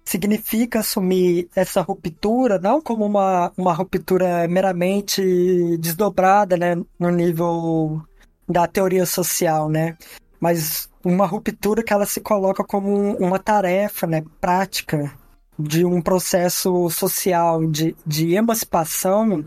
significa 0.03 0.79
assumir 0.79 1.49
essa 1.55 1.81
ruptura 1.81 2.59
não 2.59 2.81
como 2.81 3.05
uma, 3.05 3.51
uma 3.57 3.73
ruptura 3.73 4.47
meramente 4.47 5.77
desdobrada 5.77 6.55
né, 6.55 6.75
no 6.99 7.09
nível 7.09 8.01
da 8.47 8.67
teoria 8.67 9.05
social, 9.05 9.67
né? 9.69 9.97
mas 10.39 10.89
uma 11.03 11.25
ruptura 11.25 11.83
que 11.83 11.91
ela 11.91 12.05
se 12.05 12.21
coloca 12.21 12.63
como 12.63 13.15
uma 13.17 13.39
tarefa 13.39 14.05
né, 14.05 14.23
prática 14.39 15.11
de 15.57 15.85
um 15.85 16.01
processo 16.01 16.89
social 16.89 17.65
de, 17.65 17.95
de 18.05 18.35
emancipação 18.35 19.43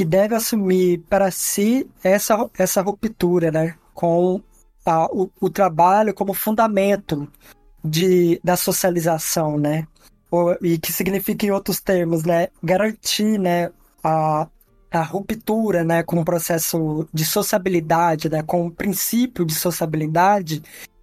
que 0.00 0.04
deve 0.06 0.34
assumir 0.34 1.04
para 1.10 1.30
si 1.30 1.86
essa, 2.02 2.48
essa 2.56 2.80
ruptura, 2.80 3.50
né? 3.50 3.74
Com 3.92 4.40
a, 4.82 5.04
o, 5.12 5.30
o 5.38 5.50
trabalho 5.50 6.14
como 6.14 6.32
fundamento 6.32 7.30
de, 7.84 8.40
da 8.42 8.56
socialização, 8.56 9.58
né? 9.58 9.86
O, 10.30 10.56
e 10.62 10.78
que 10.78 10.90
significa, 10.90 11.44
em 11.44 11.50
outros 11.50 11.82
termos, 11.82 12.24
né? 12.24 12.48
Garantir, 12.62 13.38
né? 13.38 13.70
A, 14.02 14.48
a 14.90 15.02
ruptura, 15.02 15.84
né? 15.84 16.02
Com 16.02 16.18
o 16.18 16.24
processo 16.24 17.06
de 17.12 17.26
sociabilidade, 17.26 18.30
né? 18.30 18.42
Com 18.42 18.68
o 18.68 18.70
princípio 18.70 19.44
de 19.44 19.54
sociabilidade 19.54 20.62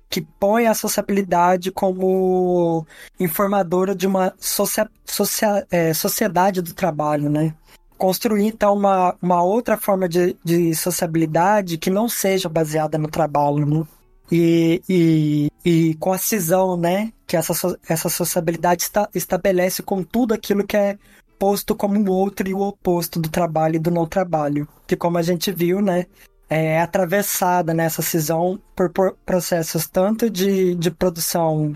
que 0.09 0.21
põe 0.21 0.65
a 0.65 0.73
sociabilidade 0.73 1.69
como 1.71 2.83
informadora 3.19 3.93
de 3.93 4.07
uma 4.07 4.33
socia, 4.39 4.89
socia, 5.05 5.67
é, 5.69 5.93
sociedade 5.93 6.63
do 6.63 6.73
trabalho, 6.73 7.29
né? 7.29 7.53
Construir 7.97 8.45
então 8.45 8.73
uma, 8.73 9.15
uma 9.21 9.43
outra 9.43 9.77
forma 9.77 10.07
de, 10.07 10.35
de 10.43 10.73
sociabilidade 10.75 11.77
que 11.77 11.89
não 11.89 12.07
seja 12.07 12.47
baseada 12.47 12.97
no 12.97 13.07
trabalho, 13.09 13.65
né? 13.65 13.85
E, 14.31 14.81
e, 14.89 15.51
e 15.63 15.95
com 15.95 16.11
a 16.11 16.17
cisão, 16.17 16.75
né, 16.75 17.13
que 17.25 17.37
essa, 17.37 17.53
essa 17.87 18.09
sociabilidade 18.09 18.83
está, 18.83 19.07
estabelece 19.15 19.81
com 19.81 20.03
tudo 20.03 20.33
aquilo 20.33 20.67
que 20.67 20.75
é 20.75 20.97
posto 21.39 21.73
como 21.73 21.97
um 21.97 22.09
outro 22.09 22.47
e 22.49 22.53
o 22.53 22.59
oposto 22.59 23.19
do 23.19 23.29
trabalho 23.29 23.77
e 23.77 23.79
do 23.79 23.89
não 23.89 24.05
trabalho, 24.05 24.67
que 24.85 24.97
como 24.97 25.17
a 25.17 25.21
gente 25.21 25.49
viu, 25.51 25.81
né, 25.81 26.07
é 26.49 26.81
atravessada 26.81 27.73
nessa 27.73 28.01
cisão 28.01 28.59
por, 28.75 28.89
por 28.89 29.15
processos 29.25 29.87
tanto 29.87 30.29
de, 30.29 30.75
de 30.75 30.91
produção 30.91 31.73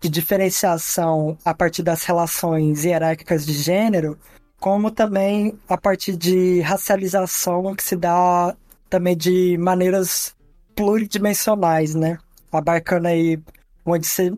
de 0.00 0.08
diferenciação 0.08 1.36
a 1.44 1.52
partir 1.52 1.82
das 1.82 2.04
relações 2.04 2.84
hierárquicas 2.84 3.44
de 3.44 3.52
gênero, 3.52 4.18
como 4.60 4.90
também 4.90 5.58
a 5.66 5.76
partir 5.76 6.14
de 6.16 6.60
racialização 6.60 7.74
que 7.74 7.82
se 7.82 7.96
dá 7.96 8.54
também 8.90 9.16
de 9.16 9.56
maneiras 9.58 10.36
pluridimensionais, 10.76 11.94
né? 11.94 12.18
Abarcando 12.52 13.08
aí 13.08 13.40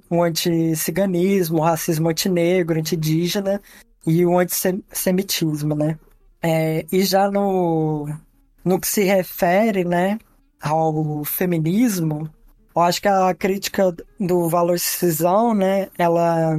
o 0.09 0.23
anti-ciganismo, 0.23 1.59
o 1.59 1.63
racismo 1.63 2.09
antinegro, 2.09 2.79
anti-indígena 2.79 3.61
e 4.07 4.25
o 4.25 4.39
antissemitismo, 4.39 5.75
né? 5.75 5.99
É, 6.41 6.87
e 6.93 7.03
já 7.03 7.31
no, 7.31 8.09
no 8.65 8.81
que 8.81 8.87
se 8.87 9.03
refere, 9.03 9.85
né, 9.85 10.19
ao 10.61 11.25
feminismo, 11.25 12.29
eu 12.75 12.83
acho 12.83 13.01
que 13.01 13.09
a 13.09 13.35
crítica 13.35 13.95
do 14.19 14.49
valor 14.49 14.79
cisão, 14.79 15.55
né, 15.55 15.89
ela 15.99 16.59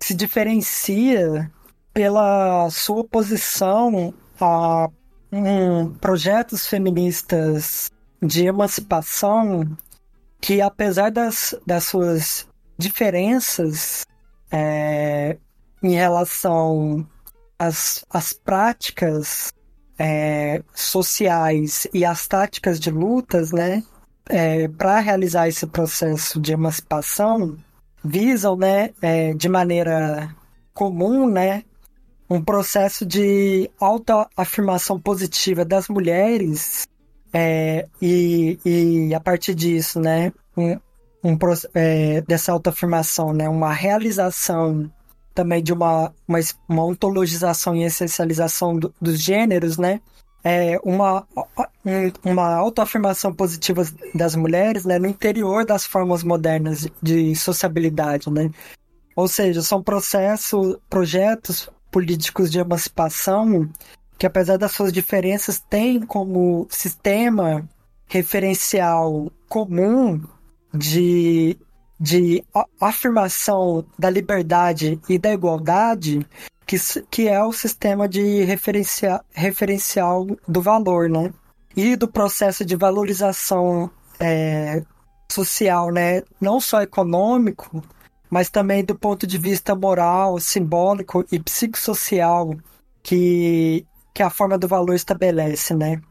se 0.00 0.14
diferencia 0.14 1.50
pela 1.94 2.68
sua 2.70 3.02
oposição 3.02 4.12
a 4.40 4.88
um, 5.32 5.94
projetos 5.94 6.66
feministas 6.66 7.90
de 8.20 8.46
emancipação 8.46 9.64
que, 10.40 10.60
apesar 10.60 11.10
das, 11.10 11.54
das 11.64 11.84
suas 11.84 12.46
diferenças 12.76 14.04
é, 14.50 15.38
em 15.82 15.94
relação 15.94 17.06
às, 17.58 18.04
às 18.10 18.32
práticas 18.32 19.52
é, 19.98 20.62
sociais 20.74 21.86
e 21.94 22.04
às 22.04 22.26
táticas 22.26 22.80
de 22.80 22.90
lutas, 22.90 23.52
né, 23.52 23.82
é, 24.28 24.66
para 24.68 24.98
realizar 25.00 25.48
esse 25.48 25.66
processo 25.66 26.40
de 26.40 26.52
emancipação, 26.52 27.56
visam, 28.04 28.56
né, 28.56 28.90
é, 29.00 29.32
de 29.34 29.48
maneira 29.48 30.34
comum, 30.72 31.28
né, 31.28 31.62
um 32.28 32.42
processo 32.42 33.04
de 33.04 33.70
autoafirmação 33.78 34.98
positiva 34.98 35.64
das 35.64 35.88
mulheres 35.88 36.86
é, 37.32 37.86
e, 38.00 38.58
e 38.64 39.14
a 39.14 39.20
partir 39.20 39.54
disso, 39.54 40.00
né, 40.00 40.32
um, 40.56 40.78
um 41.22 41.38
é, 41.74 42.20
dessa 42.22 42.52
autoafirmação, 42.52 43.32
né, 43.32 43.48
uma 43.48 43.72
realização 43.72 44.90
também 45.34 45.62
de 45.62 45.72
uma, 45.72 46.14
uma, 46.28 46.38
uma 46.68 46.84
ontologização 46.84 47.74
e 47.74 47.84
essencialização 47.84 48.78
do, 48.78 48.94
dos 49.00 49.20
gêneros, 49.20 49.76
né, 49.76 50.00
é 50.44 50.78
uma, 50.84 51.26
uma 52.22 52.54
autoafirmação 52.54 53.34
positiva 53.34 53.82
das 54.14 54.36
mulheres 54.36 54.84
né, 54.84 54.98
no 54.98 55.06
interior 55.06 55.64
das 55.64 55.84
formas 55.86 56.22
modernas 56.22 56.86
de 57.02 57.34
sociabilidade, 57.34 58.30
né? 58.30 58.50
Ou 59.16 59.26
seja, 59.26 59.62
são 59.62 59.82
processos, 59.82 60.76
projetos 60.90 61.70
políticos 61.94 62.50
de 62.50 62.58
emancipação 62.58 63.70
que, 64.18 64.26
apesar 64.26 64.56
das 64.56 64.72
suas 64.72 64.92
diferenças, 64.92 65.60
têm 65.60 66.00
como 66.00 66.66
sistema 66.68 67.68
referencial 68.08 69.30
comum 69.48 70.20
de, 70.72 71.56
de 72.00 72.42
afirmação 72.80 73.84
da 73.96 74.10
liberdade 74.10 75.00
e 75.08 75.16
da 75.16 75.32
igualdade, 75.32 76.26
que, 76.66 76.76
que 77.08 77.28
é 77.28 77.40
o 77.44 77.52
sistema 77.52 78.08
de 78.08 78.42
referencia, 78.42 79.20
referencial 79.32 80.26
do 80.48 80.60
valor, 80.60 81.08
né? 81.08 81.32
E 81.76 81.94
do 81.94 82.08
processo 82.08 82.64
de 82.64 82.74
valorização 82.74 83.88
é, 84.18 84.82
social, 85.30 85.92
né? 85.92 86.24
Não 86.40 86.60
só 86.60 86.82
econômico, 86.82 87.84
mas 88.34 88.50
também 88.50 88.84
do 88.84 88.96
ponto 88.96 89.28
de 89.28 89.38
vista 89.38 89.76
moral, 89.76 90.40
simbólico 90.40 91.24
e 91.30 91.38
psicossocial 91.38 92.52
que, 93.00 93.86
que 94.12 94.24
a 94.24 94.28
forma 94.28 94.58
do 94.58 94.66
valor 94.66 94.92
estabelece, 94.92 95.72
né? 95.72 96.02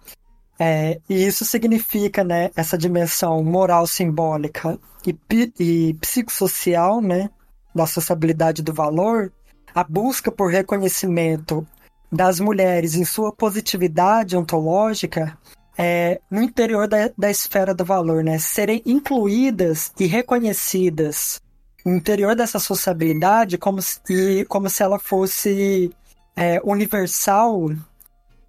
É, 0.57 1.01
e 1.09 1.25
isso 1.25 1.43
significa, 1.43 2.23
né, 2.23 2.49
essa 2.55 2.77
dimensão 2.77 3.43
moral 3.43 3.85
simbólica 3.85 4.79
e, 5.05 5.13
e 5.59 5.93
psicossocial, 5.95 7.01
né, 7.01 7.29
da 7.75 7.85
sociabilidade 7.85 8.63
do 8.63 8.73
valor, 8.73 9.29
a 9.75 9.83
busca 9.83 10.31
por 10.31 10.49
reconhecimento 10.49 11.67
das 12.09 12.39
mulheres 12.39 12.95
em 12.95 13.03
sua 13.03 13.33
positividade 13.33 14.37
ontológica 14.37 15.37
é, 15.77 16.21
no 16.31 16.41
interior 16.41 16.87
da, 16.87 17.11
da 17.17 17.29
esfera 17.29 17.73
do 17.73 17.83
valor, 17.83 18.23
né, 18.23 18.39
serem 18.39 18.81
incluídas 18.85 19.91
e 19.99 20.05
reconhecidas 20.05 21.42
interior 21.85 22.35
dessa 22.35 22.59
sociabilidade 22.59 23.57
como 23.57 23.81
se, 23.81 24.45
como 24.47 24.69
se 24.69 24.83
ela 24.83 24.97
fosse 24.97 25.91
é, 26.35 26.61
universal 26.63 27.69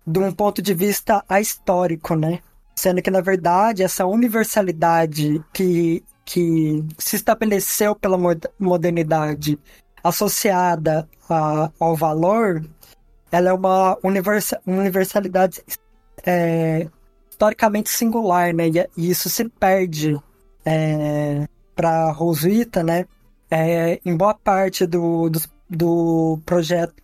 de 0.06 0.18
um 0.18 0.32
ponto 0.32 0.60
de 0.60 0.74
vista 0.74 1.24
histórico, 1.40 2.14
né? 2.14 2.40
Sendo 2.76 3.00
que, 3.00 3.10
na 3.10 3.20
verdade, 3.20 3.82
essa 3.82 4.04
universalidade 4.04 5.42
que, 5.52 6.04
que 6.24 6.84
se 6.98 7.16
estabeleceu 7.16 7.94
pela 7.94 8.18
modernidade 8.58 9.58
associada 10.02 11.08
a, 11.30 11.70
ao 11.80 11.96
valor, 11.96 12.64
ela 13.32 13.50
é 13.50 13.52
uma 13.52 13.96
universa, 14.02 14.60
universalidade 14.66 15.62
é, 16.26 16.88
historicamente 17.30 17.90
singular, 17.90 18.52
né? 18.52 18.68
E, 18.68 19.10
isso 19.10 19.28
se 19.30 19.48
perde 19.48 20.20
é, 20.64 21.48
para 21.74 22.10
Roswitha, 22.12 22.82
né? 22.82 23.06
É, 23.56 24.00
em 24.04 24.16
boa 24.16 24.34
parte 24.34 24.84
do, 24.84 25.30
dos, 25.30 25.48
do 25.70 26.40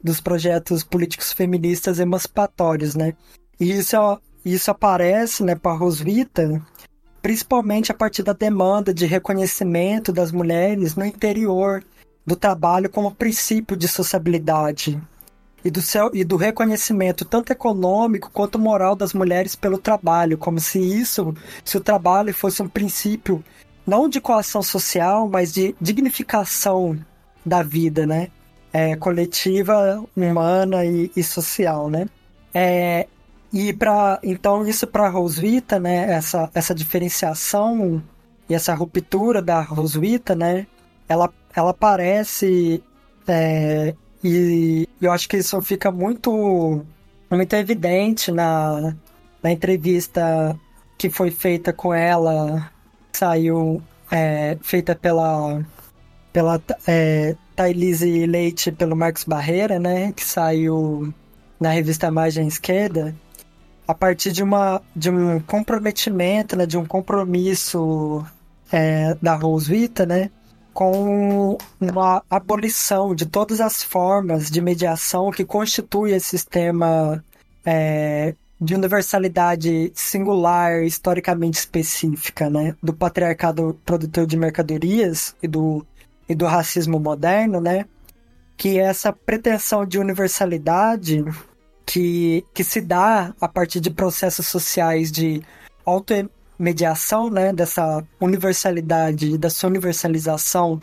dos 0.02 0.20
projetos 0.20 0.82
políticos 0.82 1.32
feministas 1.32 2.00
emancipatórios, 2.00 2.96
né? 2.96 3.14
E 3.60 3.70
isso, 3.70 3.96
isso 4.44 4.68
aparece, 4.68 5.44
né, 5.44 5.54
para 5.54 5.76
Roswitha, 5.76 6.60
principalmente 7.22 7.92
a 7.92 7.94
partir 7.94 8.24
da 8.24 8.32
demanda 8.32 8.92
de 8.92 9.06
reconhecimento 9.06 10.12
das 10.12 10.32
mulheres 10.32 10.96
no 10.96 11.04
interior 11.04 11.84
do 12.26 12.34
trabalho 12.34 12.90
como 12.90 13.14
princípio 13.14 13.76
de 13.76 13.86
sociabilidade 13.86 15.00
e 15.64 15.70
do, 15.70 15.80
seu, 15.80 16.10
e 16.12 16.24
do 16.24 16.34
reconhecimento 16.34 17.24
tanto 17.24 17.52
econômico 17.52 18.28
quanto 18.32 18.58
moral 18.58 18.96
das 18.96 19.14
mulheres 19.14 19.54
pelo 19.54 19.78
trabalho, 19.78 20.36
como 20.36 20.58
se 20.58 20.80
isso, 20.80 21.32
se 21.64 21.76
o 21.76 21.80
trabalho 21.80 22.34
fosse 22.34 22.60
um 22.60 22.68
princípio 22.68 23.44
não 23.90 24.08
de 24.08 24.20
coação 24.20 24.62
social, 24.62 25.28
mas 25.28 25.52
de 25.52 25.74
dignificação 25.80 26.96
da 27.44 27.60
vida, 27.60 28.06
né? 28.06 28.28
É, 28.72 28.94
coletiva, 28.94 30.04
humana 30.16 30.84
e, 30.84 31.10
e 31.16 31.24
social, 31.24 31.90
né? 31.90 32.08
É, 32.54 33.08
e 33.52 33.72
para 33.72 34.20
então 34.22 34.64
isso 34.64 34.86
para 34.86 35.08
Roswitha, 35.08 35.80
né? 35.80 36.12
Essa 36.12 36.48
essa 36.54 36.72
diferenciação 36.72 38.00
e 38.48 38.54
essa 38.54 38.72
ruptura 38.74 39.42
da 39.42 39.60
Roswitha, 39.60 40.36
né? 40.36 40.68
Ela 41.08 41.28
ela 41.52 41.74
parece 41.74 42.80
é, 43.26 43.92
e 44.22 44.88
eu 45.02 45.10
acho 45.10 45.28
que 45.28 45.38
isso 45.38 45.60
fica 45.62 45.90
muito 45.90 46.86
muito 47.28 47.54
evidente 47.56 48.30
na 48.30 48.94
na 49.42 49.50
entrevista 49.50 50.56
que 50.96 51.10
foi 51.10 51.32
feita 51.32 51.72
com 51.72 51.92
ela 51.92 52.70
saiu 53.18 53.82
é, 54.10 54.56
feita 54.62 54.94
pela 54.94 55.64
pela 56.32 56.62
é, 56.86 57.36
Thailise 57.56 58.26
Leite 58.26 58.70
pelo 58.70 58.96
Marcos 58.96 59.24
Barreira, 59.24 59.78
né, 59.78 60.12
que 60.12 60.24
saiu 60.24 61.12
na 61.58 61.70
revista 61.70 62.10
Margem 62.10 62.46
Esquerda, 62.46 63.14
a 63.86 63.94
partir 63.94 64.32
de 64.32 64.42
uma 64.42 64.80
de 64.94 65.10
um 65.10 65.40
comprometimento, 65.40 66.56
né, 66.56 66.66
de 66.66 66.78
um 66.78 66.86
compromisso 66.86 68.24
é, 68.72 69.14
da 69.20 69.34
Roswitha, 69.34 70.06
né, 70.06 70.30
com 70.72 71.58
uma 71.80 72.22
abolição 72.30 73.14
de 73.14 73.26
todas 73.26 73.60
as 73.60 73.82
formas 73.82 74.50
de 74.50 74.60
mediação 74.60 75.30
que 75.30 75.44
constitui 75.44 76.12
esse 76.12 76.28
sistema 76.28 77.22
é, 77.64 78.34
de 78.60 78.74
universalidade 78.74 79.90
singular, 79.94 80.82
historicamente 80.84 81.58
específica, 81.58 82.50
né? 82.50 82.76
Do 82.82 82.92
patriarcado 82.92 83.80
produtor 83.86 84.26
de 84.26 84.36
mercadorias 84.36 85.34
e 85.42 85.48
do, 85.48 85.84
e 86.28 86.34
do 86.34 86.44
racismo 86.44 87.00
moderno, 87.00 87.58
né? 87.60 87.86
Que 88.58 88.78
essa 88.78 89.12
pretensão 89.12 89.86
de 89.86 89.98
universalidade 89.98 91.24
que, 91.86 92.44
que 92.52 92.62
se 92.62 92.82
dá 92.82 93.34
a 93.40 93.48
partir 93.48 93.80
de 93.80 93.90
processos 93.90 94.46
sociais 94.46 95.10
de 95.10 95.42
automediação, 95.86 97.30
né? 97.30 97.54
Dessa 97.54 98.04
universalidade, 98.20 99.38
dessa 99.38 99.66
universalização 99.66 100.78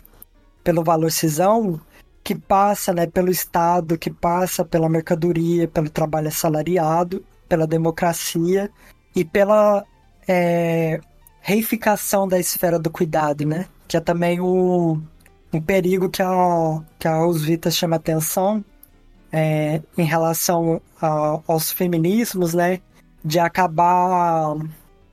pelo 0.63 0.83
valor 0.83 1.11
cisão, 1.11 1.79
que 2.23 2.33
passa 2.33 2.91
né, 2.91 3.05
pelo 3.05 3.29
Estado, 3.29 3.97
que 3.97 4.11
passa 4.11 4.65
pela 4.65 4.89
mercadoria, 4.89 5.67
pelo 5.67 5.89
trabalho 5.89 6.27
assalariado 6.27 7.23
pela 7.47 7.67
democracia 7.67 8.69
e 9.15 9.25
pela 9.25 9.83
é, 10.27 10.99
reificação 11.41 12.27
da 12.27 12.39
esfera 12.39 12.77
do 12.77 12.89
cuidado, 12.89 13.45
né? 13.45 13.65
Que 13.87 13.97
é 13.97 13.99
também 13.99 14.39
o, 14.39 14.99
um 15.53 15.61
perigo 15.61 16.09
que 16.09 16.21
a, 16.21 16.81
que 16.99 17.07
a 17.07 17.15
Rosvita 17.15 17.71
chama 17.71 17.95
atenção 17.95 18.63
é, 19.31 19.81
em 19.97 20.03
relação 20.03 20.81
a, 21.01 21.39
aos 21.47 21.71
feminismos, 21.71 22.53
né? 22.53 22.81
De 23.23 23.39
acabar 23.39 24.55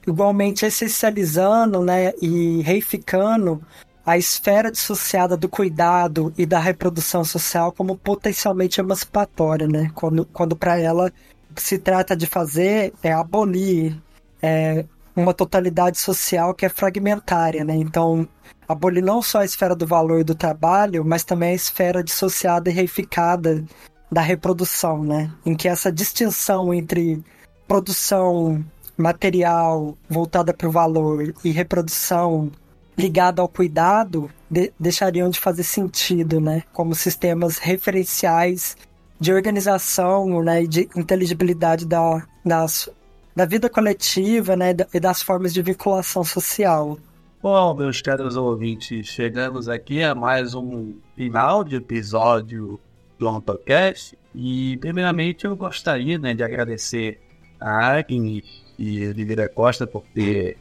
igualmente 0.06 0.66
essencializando 0.66 1.80
né, 1.82 2.12
e 2.20 2.60
reificando 2.60 3.62
a 4.04 4.18
esfera 4.18 4.70
dissociada 4.70 5.34
do 5.36 5.48
cuidado 5.48 6.32
e 6.36 6.44
da 6.44 6.58
reprodução 6.58 7.24
social 7.24 7.72
como 7.72 7.96
potencialmente 7.96 8.78
emancipatória, 8.78 9.66
né? 9.66 9.90
Quando, 9.94 10.26
quando 10.26 10.54
para 10.54 10.78
ela 10.78 11.10
que 11.54 11.62
se 11.62 11.78
trata 11.78 12.16
de 12.16 12.26
fazer 12.26 12.92
é 13.02 13.12
abolir 13.12 13.96
é, 14.42 14.84
uma 15.16 15.32
totalidade 15.32 15.98
social 15.98 16.54
que 16.54 16.66
é 16.66 16.68
fragmentária, 16.68 17.64
né? 17.64 17.74
Então, 17.76 18.28
abolir 18.68 19.02
não 19.02 19.22
só 19.22 19.40
a 19.40 19.44
esfera 19.44 19.74
do 19.74 19.86
valor 19.86 20.20
e 20.20 20.24
do 20.24 20.34
trabalho, 20.34 21.04
mas 21.04 21.24
também 21.24 21.50
a 21.50 21.54
esfera 21.54 22.02
dissociada 22.02 22.68
e 22.70 22.72
reificada 22.72 23.64
da 24.10 24.20
reprodução, 24.20 25.02
né? 25.02 25.30
Em 25.46 25.54
que 25.54 25.68
essa 25.68 25.90
distinção 25.90 26.74
entre 26.74 27.22
produção 27.66 28.64
material 28.96 29.96
voltada 30.08 30.52
para 30.52 30.68
o 30.68 30.72
valor 30.72 31.34
e 31.44 31.50
reprodução 31.50 32.50
ligada 32.96 33.42
ao 33.42 33.48
cuidado 33.48 34.30
de 34.48 34.72
deixariam 34.78 35.28
de 35.28 35.40
fazer 35.40 35.64
sentido, 35.64 36.40
né? 36.40 36.62
Como 36.72 36.94
sistemas 36.94 37.58
referenciais 37.58 38.76
de 39.18 39.32
organização 39.32 40.42
né, 40.42 40.64
de 40.64 40.88
inteligibilidade 40.96 41.86
da, 41.86 42.26
das, 42.44 42.88
da 43.34 43.44
vida 43.44 43.68
coletiva 43.68 44.56
né, 44.56 44.74
e 44.92 45.00
das 45.00 45.22
formas 45.22 45.52
de 45.52 45.62
vinculação 45.62 46.24
social. 46.24 46.98
Bom, 47.42 47.74
meus 47.74 48.00
caros 48.00 48.36
ouvintes, 48.36 49.06
chegamos 49.06 49.68
aqui 49.68 50.02
a 50.02 50.14
mais 50.14 50.54
um 50.54 50.94
final 51.14 51.62
de 51.62 51.76
episódio 51.76 52.80
do 53.18 53.28
AutoCast 53.28 54.18
e, 54.34 54.76
primeiramente, 54.78 55.44
eu 55.44 55.54
gostaria 55.54 56.18
né, 56.18 56.34
de 56.34 56.42
agradecer 56.42 57.20
a 57.60 57.96
Agnes 57.98 58.44
e 58.78 59.06
Oliveira 59.06 59.48
Costa 59.48 59.86
por 59.86 60.02
ter 60.14 60.56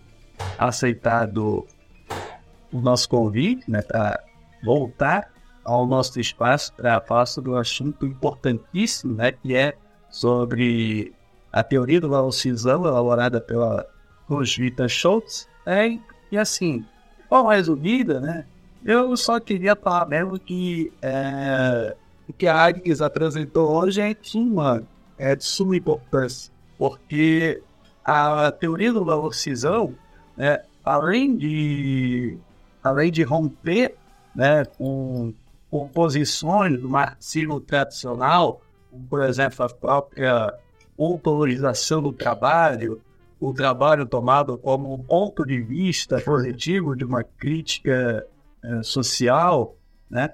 aceitado 0.58 1.66
o 2.72 2.82
nosso 2.82 3.08
convite 3.10 3.70
né, 3.70 3.82
para 3.82 4.22
voltar 4.64 5.33
ao 5.64 5.86
nosso 5.86 6.20
espaço 6.20 6.74
para 6.74 7.00
falar 7.02 7.26
sobre 7.26 7.52
um 7.52 7.56
assunto 7.56 8.06
importantíssimo, 8.06 9.16
né, 9.16 9.32
que 9.32 9.56
é 9.56 9.76
sobre 10.10 11.14
a 11.52 11.64
teoria 11.64 12.02
do 12.02 12.10
valorização 12.10 12.86
elaborada 12.86 13.40
pela 13.40 13.86
Roswitha 14.28 14.88
Schultz. 14.88 15.48
É, 15.66 15.98
e 16.32 16.38
assim, 16.38 16.86
bom, 17.30 17.48
resumida, 17.48 18.20
né, 18.20 18.46
eu 18.84 19.16
só 19.16 19.40
queria 19.40 19.76
falar 19.76 20.08
mesmo 20.08 20.38
que 20.38 20.92
é, 21.02 21.96
o 22.28 22.34
que 22.34 22.48
a 22.48 22.56
Agnes 22.56 23.02
apresentou 23.02 23.72
hoje 23.72 24.02
é 24.02 24.14
de 24.14 24.30
suma, 24.30 24.84
é 25.18 25.36
de 25.36 25.44
suma 25.44 25.76
importância, 25.76 26.52
porque 26.78 27.62
a 28.04 28.52
teoria 28.52 28.92
do 28.92 29.06
valorização, 29.06 29.96
né, 30.36 30.62
além 30.84 31.38
de 31.38 32.38
além 32.84 33.10
de 33.10 33.24
romper 33.24 33.96
né, 34.36 34.66
com 34.66 35.34
composições 35.74 36.80
do 36.80 36.88
marxismo 36.88 37.60
tradicional, 37.60 38.62
por 39.10 39.24
exemplo, 39.24 39.66
a 39.66 39.70
própria 39.70 40.54
autorização 41.00 42.00
do 42.00 42.14
trabalho, 42.14 43.02
o 43.40 43.52
trabalho 43.52 44.06
tomado 44.06 44.56
como 44.56 44.94
um 44.94 45.00
ponto 45.00 45.44
de 45.44 45.60
vista 45.60 46.22
positivo 46.22 46.96
de 46.96 47.04
uma 47.04 47.24
crítica 47.24 48.24
é, 48.64 48.84
social, 48.84 49.76
né? 50.08 50.34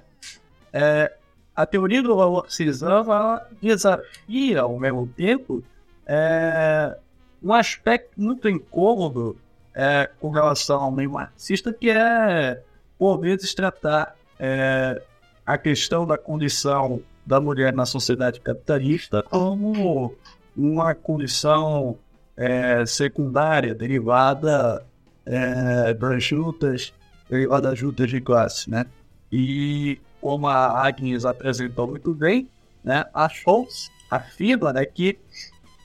É, 0.73 1.13
a 1.55 1.65
teoria 1.65 2.03
do 2.03 2.17
marxismo 2.17 3.39
desafia, 3.61 4.63
ao 4.63 4.77
mesmo 4.77 5.07
tempo, 5.07 5.63
é, 6.05 6.97
um 7.41 7.53
aspecto 7.53 8.19
muito 8.19 8.49
incômodo 8.49 9.37
é, 9.73 10.09
com 10.19 10.31
relação 10.31 10.81
ao 10.81 10.91
meio 10.91 11.11
marxista, 11.11 11.71
que 11.71 11.89
é, 11.89 12.61
por 12.97 13.21
vezes, 13.21 13.53
tratar 13.53 14.17
é, 14.37 15.01
a 15.49 15.57
questão 15.57 16.05
da 16.05 16.15
condição 16.15 17.01
da 17.25 17.41
mulher 17.41 17.73
na 17.73 17.83
sociedade 17.83 18.39
capitalista 18.39 19.23
como 19.23 20.13
uma 20.55 20.93
condição 20.93 21.97
é, 22.37 22.85
secundária 22.85 23.73
derivada 23.73 24.85
é, 25.25 25.91
das 25.95 26.23
juntas, 26.23 26.93
derivada 27.27 27.71
das 27.71 27.79
juntas 27.79 28.11
de 28.11 28.21
classe, 28.21 28.69
né? 28.69 28.85
E 29.31 29.99
como 30.21 30.47
a 30.47 30.85
Agnes 30.85 31.25
apresentou 31.25 31.87
muito 31.87 32.13
bem, 32.13 32.47
né, 32.83 33.05
a 33.11 33.27
Schultz 33.27 33.89
afirma 34.11 34.71
né, 34.71 34.85
que 34.85 35.17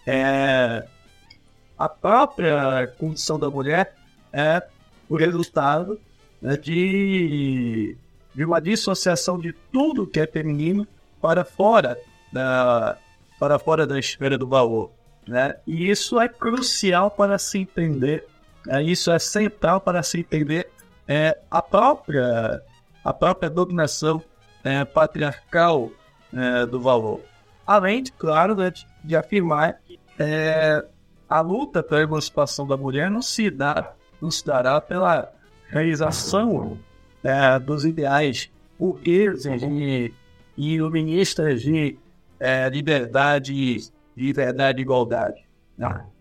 é, 0.06 0.86
a 1.78 1.88
própria 1.88 2.86
condição 2.98 3.38
da 3.38 3.48
mulher 3.48 3.96
é 4.30 4.62
o 5.08 5.16
resultado 5.16 5.98
né, 6.42 6.54
de 6.54 7.96
de 8.34 8.44
uma 8.44 8.60
dissociação 8.60 9.38
de 9.38 9.52
tudo 9.72 10.06
que 10.06 10.18
é 10.18 10.26
feminino 10.26 10.86
para 11.20 11.44
fora 11.44 11.98
da, 12.32 12.98
para 13.38 13.58
fora 13.58 13.86
da 13.86 13.98
esfera 13.98 14.36
do 14.36 14.46
valor. 14.46 14.90
Né? 15.26 15.54
E 15.66 15.88
isso 15.88 16.20
é 16.20 16.28
crucial 16.28 17.10
para 17.10 17.38
se 17.38 17.58
entender, 17.58 18.26
é, 18.68 18.82
isso 18.82 19.10
é 19.10 19.18
central 19.18 19.80
para 19.80 20.02
se 20.02 20.20
entender 20.20 20.68
é, 21.06 21.38
a, 21.50 21.62
própria, 21.62 22.62
a 23.02 23.12
própria 23.12 23.48
dominação 23.48 24.22
é, 24.62 24.84
patriarcal 24.84 25.90
é, 26.32 26.66
do 26.66 26.80
valor. 26.80 27.20
Além 27.66 28.02
de, 28.02 28.12
claro, 28.12 28.54
né, 28.54 28.70
de, 28.70 28.86
de 29.02 29.16
afirmar 29.16 29.78
que 29.86 29.98
é, 30.18 30.84
a 31.28 31.40
luta 31.40 31.82
pela 31.82 32.02
emancipação 32.02 32.66
da 32.66 32.76
mulher 32.76 33.10
não 33.10 33.22
se, 33.22 33.50
dá, 33.50 33.92
não 34.20 34.30
se 34.30 34.44
dará 34.44 34.80
pela 34.80 35.32
realização 35.68 36.78
é, 37.24 37.58
dos 37.58 37.84
ideais 37.84 38.50
burgueses 38.78 39.62
e 39.62 40.12
iluministas 40.56 41.62
de 41.62 41.98
é, 42.38 42.68
liberdade, 42.68 43.90
liberdade 44.16 44.78
e 44.78 44.82
igualdade. 44.82 45.44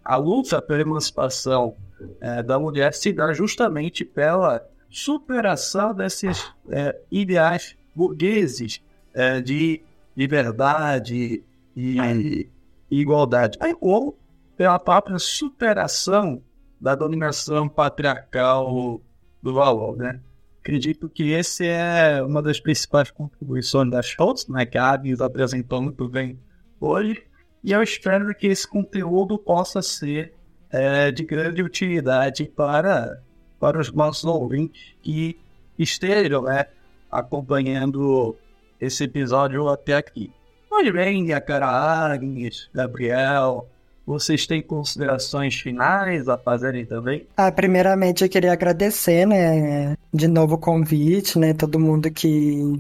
A 0.04 0.16
luta 0.16 0.62
pela 0.62 0.82
emancipação 0.82 1.76
é, 2.20 2.42
da 2.42 2.58
mulher 2.58 2.94
se 2.94 3.12
dá 3.12 3.34
justamente 3.34 4.04
pela 4.04 4.66
superação 4.90 5.94
desses 5.94 6.54
é, 6.70 7.00
ideais 7.12 7.76
burgueses 7.96 8.82
é, 9.14 9.42
de 9.42 9.82
liberdade 10.16 11.44
e, 11.76 11.98
e 12.00 12.50
igualdade, 12.90 13.58
aí 13.60 13.74
como 13.74 14.16
pela 14.56 14.78
própria 14.78 15.18
superação 15.18 16.42
da 16.80 16.96
dominação 16.96 17.68
patriarcal 17.68 19.02
do 19.42 19.54
valor, 19.54 19.98
né? 19.98 20.20
Acredito 20.64 21.10
que 21.10 21.32
esse 21.32 21.68
é 21.68 22.24
uma 22.24 22.42
das 22.42 22.58
principais 22.58 23.12
contribuições 23.12 23.92
da 23.92 24.02
Schultz, 24.02 24.48
né, 24.48 24.66
que 24.66 24.78
a 24.78 24.92
Agnes 24.92 25.20
apresentou 25.20 25.82
muito 25.82 26.08
bem 26.08 26.40
hoje, 26.80 27.22
e 27.62 27.74
eu 27.74 27.84
espero 27.84 28.34
que 28.34 28.48
esse 28.48 28.66
conteúdo 28.66 29.38
possa 29.38 29.82
ser 29.82 30.34
é, 30.70 31.12
de 31.12 31.26
grande 31.26 31.62
utilidade 31.62 32.46
para, 32.46 33.22
para 33.60 33.78
os 33.78 33.92
nossos 33.92 34.24
ouvintes 34.24 34.96
que 35.02 35.38
estejam 35.78 36.44
né, 36.44 36.68
acompanhando 37.12 38.38
esse 38.80 39.04
episódio 39.04 39.68
até 39.68 39.98
aqui. 39.98 40.32
Muito 40.72 40.94
bem, 40.94 41.24
minha 41.24 41.42
cara 41.42 41.68
Agnes, 41.68 42.70
Gabriel, 42.74 43.68
vocês 44.06 44.46
têm 44.46 44.62
considerações 44.62 45.56
finais 45.56 46.28
a 46.28 46.38
fazerem 46.38 46.86
também? 46.86 47.26
Ah, 47.38 47.52
primeiramente 47.52 48.24
eu 48.24 48.30
queria 48.30 48.52
agradecer, 48.52 49.26
né, 49.26 49.96
de 50.14 50.28
novo 50.28 50.56
o 50.56 50.58
convite, 50.58 51.40
né, 51.40 51.54
todo 51.54 51.80
mundo 51.80 52.12
que, 52.12 52.80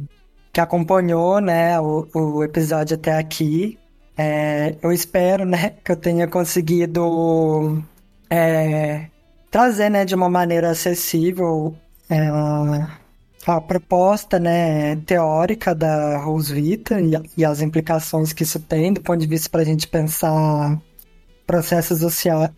que 0.51 0.59
acompanhou, 0.59 1.39
né, 1.39 1.79
o, 1.79 2.07
o 2.13 2.43
episódio 2.43 2.95
até 2.95 3.17
aqui. 3.17 3.79
É, 4.17 4.75
eu 4.81 4.91
espero, 4.91 5.45
né, 5.45 5.73
que 5.83 5.91
eu 5.91 5.95
tenha 5.95 6.27
conseguido 6.27 7.81
é, 8.29 9.07
trazer, 9.49 9.89
né, 9.89 10.03
de 10.03 10.13
uma 10.13 10.29
maneira 10.29 10.71
acessível 10.71 11.73
é, 12.09 12.27
a 13.47 13.61
proposta, 13.61 14.39
né, 14.39 14.97
teórica 14.97 15.73
da 15.73 16.17
Roswitha 16.17 16.99
e, 16.99 17.13
e 17.37 17.45
as 17.45 17.61
implicações 17.61 18.33
que 18.33 18.43
isso 18.43 18.59
tem 18.59 18.93
do 18.93 19.01
ponto 19.01 19.19
de 19.19 19.27
vista 19.27 19.49
para 19.49 19.61
a 19.61 19.65
gente 19.65 19.87
pensar 19.87 20.79
processos 21.45 21.99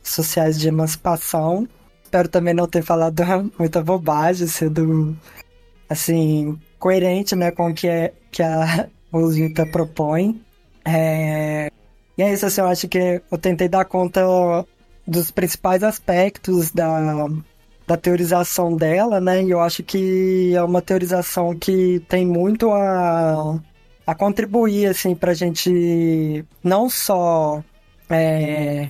sociais 0.03 0.59
de 0.59 0.67
emancipação. 0.67 1.67
Espero 2.03 2.29
também 2.29 2.53
não 2.53 2.67
ter 2.67 2.83
falado 2.83 3.23
muita 3.57 3.83
bobagem, 3.83 4.47
sendo 4.47 5.15
assim 5.89 6.57
coerente, 6.79 7.35
né, 7.35 7.51
com 7.51 7.69
o 7.69 7.73
que, 7.73 7.87
é, 7.87 8.13
que 8.31 8.43
a 8.43 8.87
Rosita 9.11 9.65
propõe. 9.65 10.41
É... 10.83 11.71
E 12.17 12.23
é 12.23 12.33
isso, 12.33 12.45
assim, 12.45 12.61
eu 12.61 12.67
acho 12.67 12.87
que 12.87 13.21
eu 13.29 13.37
tentei 13.37 13.67
dar 13.67 13.85
conta 13.85 14.21
dos 15.05 15.31
principais 15.31 15.83
aspectos 15.83 16.71
da, 16.71 17.27
da 17.85 17.97
teorização 17.97 18.75
dela, 18.75 19.19
né? 19.19 19.43
E 19.43 19.51
eu 19.51 19.59
acho 19.59 19.83
que 19.83 20.53
é 20.55 20.63
uma 20.63 20.81
teorização 20.81 21.55
que 21.57 21.99
tem 22.07 22.25
muito 22.25 22.71
a, 22.71 23.59
a 24.07 24.15
contribuir, 24.15 24.87
assim, 24.87 25.13
pra 25.13 25.33
gente 25.33 26.45
não 26.63 26.89
só 26.89 27.63
é, 28.09 28.89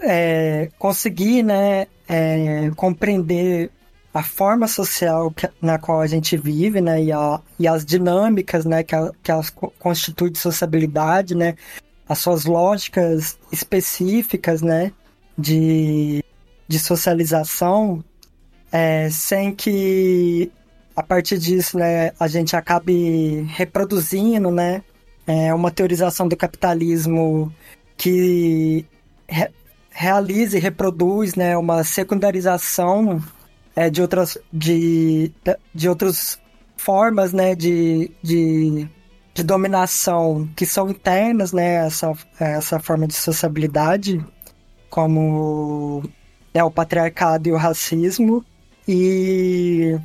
é, 0.00 0.70
conseguir 0.78 1.42
né, 1.42 1.86
é, 2.08 2.70
compreender 2.76 3.70
a 4.12 4.22
forma 4.22 4.68
social 4.68 5.30
que, 5.32 5.48
na 5.60 5.78
qual 5.78 6.00
a 6.00 6.06
gente 6.06 6.36
vive, 6.36 6.80
né, 6.80 7.02
e, 7.02 7.12
a, 7.12 7.40
e 7.58 7.66
as 7.66 7.84
dinâmicas, 7.84 8.64
né, 8.64 8.82
que, 8.84 8.94
a, 8.94 9.10
que 9.22 9.30
elas 9.30 9.50
constituem 9.78 10.30
de 10.30 10.38
sociabilidade, 10.38 11.34
né, 11.34 11.56
as 12.08 12.18
suas 12.18 12.44
lógicas 12.44 13.36
específicas, 13.50 14.62
né, 14.62 14.92
de, 15.36 16.22
de 16.68 16.78
socialização, 16.78 18.04
é, 18.70 19.10
sem 19.10 19.52
que 19.52 20.50
a 20.94 21.02
partir 21.02 21.38
disso, 21.38 21.76
né, 21.76 22.12
a 22.20 22.28
gente 22.28 22.54
acabe 22.54 23.42
reproduzindo, 23.48 24.50
né, 24.50 24.82
é, 25.26 25.52
uma 25.52 25.70
teorização 25.70 26.28
do 26.28 26.36
capitalismo 26.36 27.52
que 27.96 28.84
re 29.28 29.48
realiza 29.90 30.58
e 30.58 30.60
reproduz 30.60 31.36
né, 31.36 31.56
uma 31.56 31.84
secundarização 31.84 33.22
é, 33.76 33.88
de 33.88 34.02
outras 34.02 34.36
de, 34.52 35.30
de 35.72 35.88
outras 35.88 36.40
formas 36.76 37.32
né, 37.32 37.54
de, 37.54 38.10
de, 38.20 38.88
de 39.32 39.44
dominação 39.44 40.48
que 40.56 40.66
são 40.66 40.90
internas 40.90 41.52
né, 41.52 41.86
essa, 41.86 42.12
essa 42.40 42.80
forma 42.80 43.06
de 43.06 43.14
sociabilidade 43.14 44.20
como 44.90 46.02
é, 46.52 46.62
o 46.62 46.70
patriarcado 46.70 47.48
e 47.48 47.52
o 47.52 47.56
racismo. 47.56 48.44
E, 48.86 49.98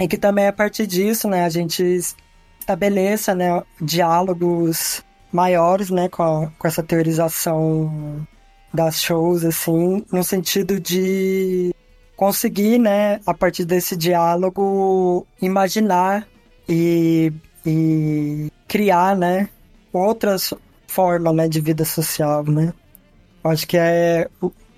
e 0.00 0.08
que 0.08 0.18
também 0.18 0.48
a 0.48 0.52
partir 0.52 0.86
disso 0.86 1.28
né, 1.28 1.44
a 1.44 1.48
gente 1.48 1.82
estabeleça 2.60 3.34
né, 3.34 3.62
diálogos 3.80 5.04
maiores, 5.32 5.90
né, 5.90 6.08
com, 6.08 6.22
a, 6.22 6.50
com 6.58 6.68
essa 6.68 6.82
teorização 6.82 8.26
das 8.72 9.00
shows, 9.02 9.44
assim, 9.44 10.04
no 10.12 10.22
sentido 10.22 10.78
de 10.78 11.74
conseguir, 12.16 12.78
né, 12.78 13.20
a 13.26 13.34
partir 13.34 13.64
desse 13.64 13.96
diálogo, 13.96 15.26
imaginar 15.40 16.26
e, 16.68 17.32
e 17.66 18.50
criar, 18.68 19.16
né, 19.16 19.48
outras 19.92 20.54
formas, 20.86 21.34
né, 21.34 21.48
de 21.48 21.60
vida 21.60 21.84
social, 21.84 22.44
né. 22.44 22.72
Acho 23.44 23.66
que 23.66 23.76
é 23.76 24.28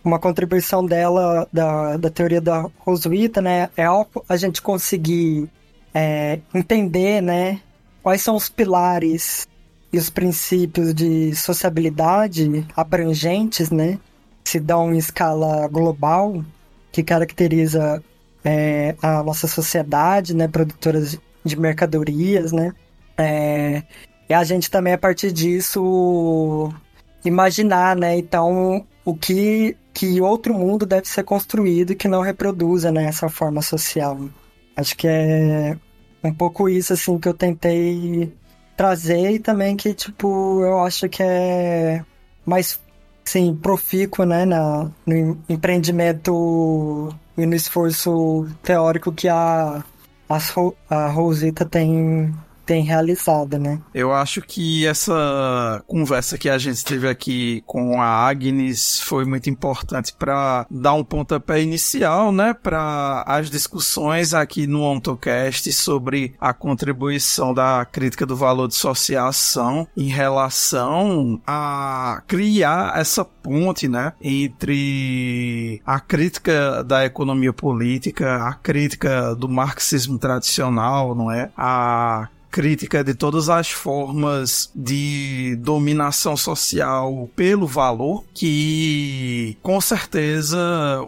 uma 0.02 0.18
contribuição 0.18 0.84
dela, 0.84 1.46
da, 1.52 1.96
da 1.96 2.10
teoria 2.10 2.40
da 2.40 2.66
Roswitha, 2.78 3.40
né, 3.42 3.68
é 3.76 3.84
a 4.28 4.36
gente 4.36 4.62
conseguir 4.62 5.48
é, 5.92 6.40
entender, 6.54 7.20
né, 7.20 7.60
quais 8.02 8.22
são 8.22 8.36
os 8.36 8.48
pilares 8.48 9.46
e 9.94 9.96
os 9.96 10.10
princípios 10.10 10.92
de 10.92 11.32
sociabilidade 11.36 12.66
abrangentes, 12.76 13.70
né, 13.70 14.00
se 14.42 14.58
dão 14.58 14.92
em 14.92 14.98
escala 14.98 15.68
global, 15.68 16.44
que 16.90 17.00
caracteriza 17.00 18.02
é, 18.44 18.96
a 19.00 19.22
nossa 19.22 19.46
sociedade, 19.46 20.34
né, 20.34 20.48
produtoras 20.48 21.16
de 21.44 21.56
mercadorias, 21.56 22.50
né, 22.50 22.72
é, 23.16 23.84
e 24.28 24.34
a 24.34 24.42
gente 24.42 24.68
também 24.68 24.94
a 24.94 24.98
partir 24.98 25.30
disso 25.30 26.72
imaginar, 27.24 27.94
né, 27.94 28.18
então 28.18 28.84
o 29.04 29.14
que 29.14 29.76
que 29.92 30.20
outro 30.20 30.52
mundo 30.52 30.84
deve 30.84 31.06
ser 31.06 31.22
construído 31.22 31.94
que 31.94 32.08
não 32.08 32.20
reproduza 32.20 32.90
né, 32.90 33.04
essa 33.04 33.28
forma 33.28 33.62
social. 33.62 34.18
Acho 34.76 34.96
que 34.96 35.06
é 35.06 35.78
um 36.24 36.34
pouco 36.34 36.68
isso 36.68 36.94
assim 36.94 37.16
que 37.16 37.28
eu 37.28 37.34
tentei 37.34 38.32
trazer 38.76 39.32
e 39.32 39.38
também 39.38 39.76
que, 39.76 39.94
tipo, 39.94 40.62
eu 40.62 40.80
acho 40.80 41.08
que 41.08 41.22
é 41.22 42.04
mais, 42.44 42.80
sim, 43.24 43.54
profícuo, 43.54 44.24
né, 44.24 44.44
na, 44.44 44.90
no 45.06 45.38
empreendimento 45.48 47.14
e 47.36 47.46
no 47.46 47.54
esforço 47.54 48.46
teórico 48.62 49.12
que 49.12 49.28
a, 49.28 49.82
a, 50.28 50.38
a 50.90 51.08
Rosita 51.08 51.64
tem 51.64 52.34
tem 52.64 52.82
realizado, 52.82 53.58
né? 53.58 53.80
Eu 53.92 54.12
acho 54.12 54.40
que 54.40 54.86
essa 54.86 55.82
conversa 55.86 56.38
que 56.38 56.48
a 56.48 56.58
gente 56.58 56.84
teve 56.84 57.08
aqui 57.08 57.62
com 57.66 58.00
a 58.00 58.06
Agnes 58.06 59.00
foi 59.00 59.24
muito 59.24 59.50
importante 59.50 60.14
para 60.18 60.66
dar 60.70 60.94
um 60.94 61.04
pontapé 61.04 61.62
inicial, 61.62 62.32
né, 62.32 62.54
para 62.54 63.24
as 63.26 63.50
discussões 63.50 64.34
aqui 64.34 64.66
no 64.66 64.82
OntoCast 64.82 65.72
sobre 65.72 66.34
a 66.40 66.52
contribuição 66.52 67.52
da 67.52 67.84
crítica 67.84 68.26
do 68.26 68.36
valor 68.36 68.68
de 68.68 68.74
associação 68.74 69.86
em 69.96 70.08
relação 70.08 71.40
a 71.46 72.22
criar 72.26 72.98
essa 72.98 73.24
ponte, 73.24 73.88
né, 73.88 74.12
entre 74.22 75.80
a 75.84 76.00
crítica 76.00 76.82
da 76.82 77.04
economia 77.04 77.52
política, 77.52 78.36
a 78.46 78.54
crítica 78.54 79.34
do 79.34 79.48
marxismo 79.48 80.18
tradicional, 80.18 81.14
não 81.14 81.30
é? 81.30 81.50
A 81.56 82.28
crítica 82.54 83.02
de 83.02 83.14
todas 83.14 83.48
as 83.48 83.68
formas 83.68 84.70
de 84.72 85.56
dominação 85.58 86.36
social 86.36 87.28
pelo 87.34 87.66
valor, 87.66 88.22
que 88.32 89.58
com 89.60 89.80
certeza 89.80 90.56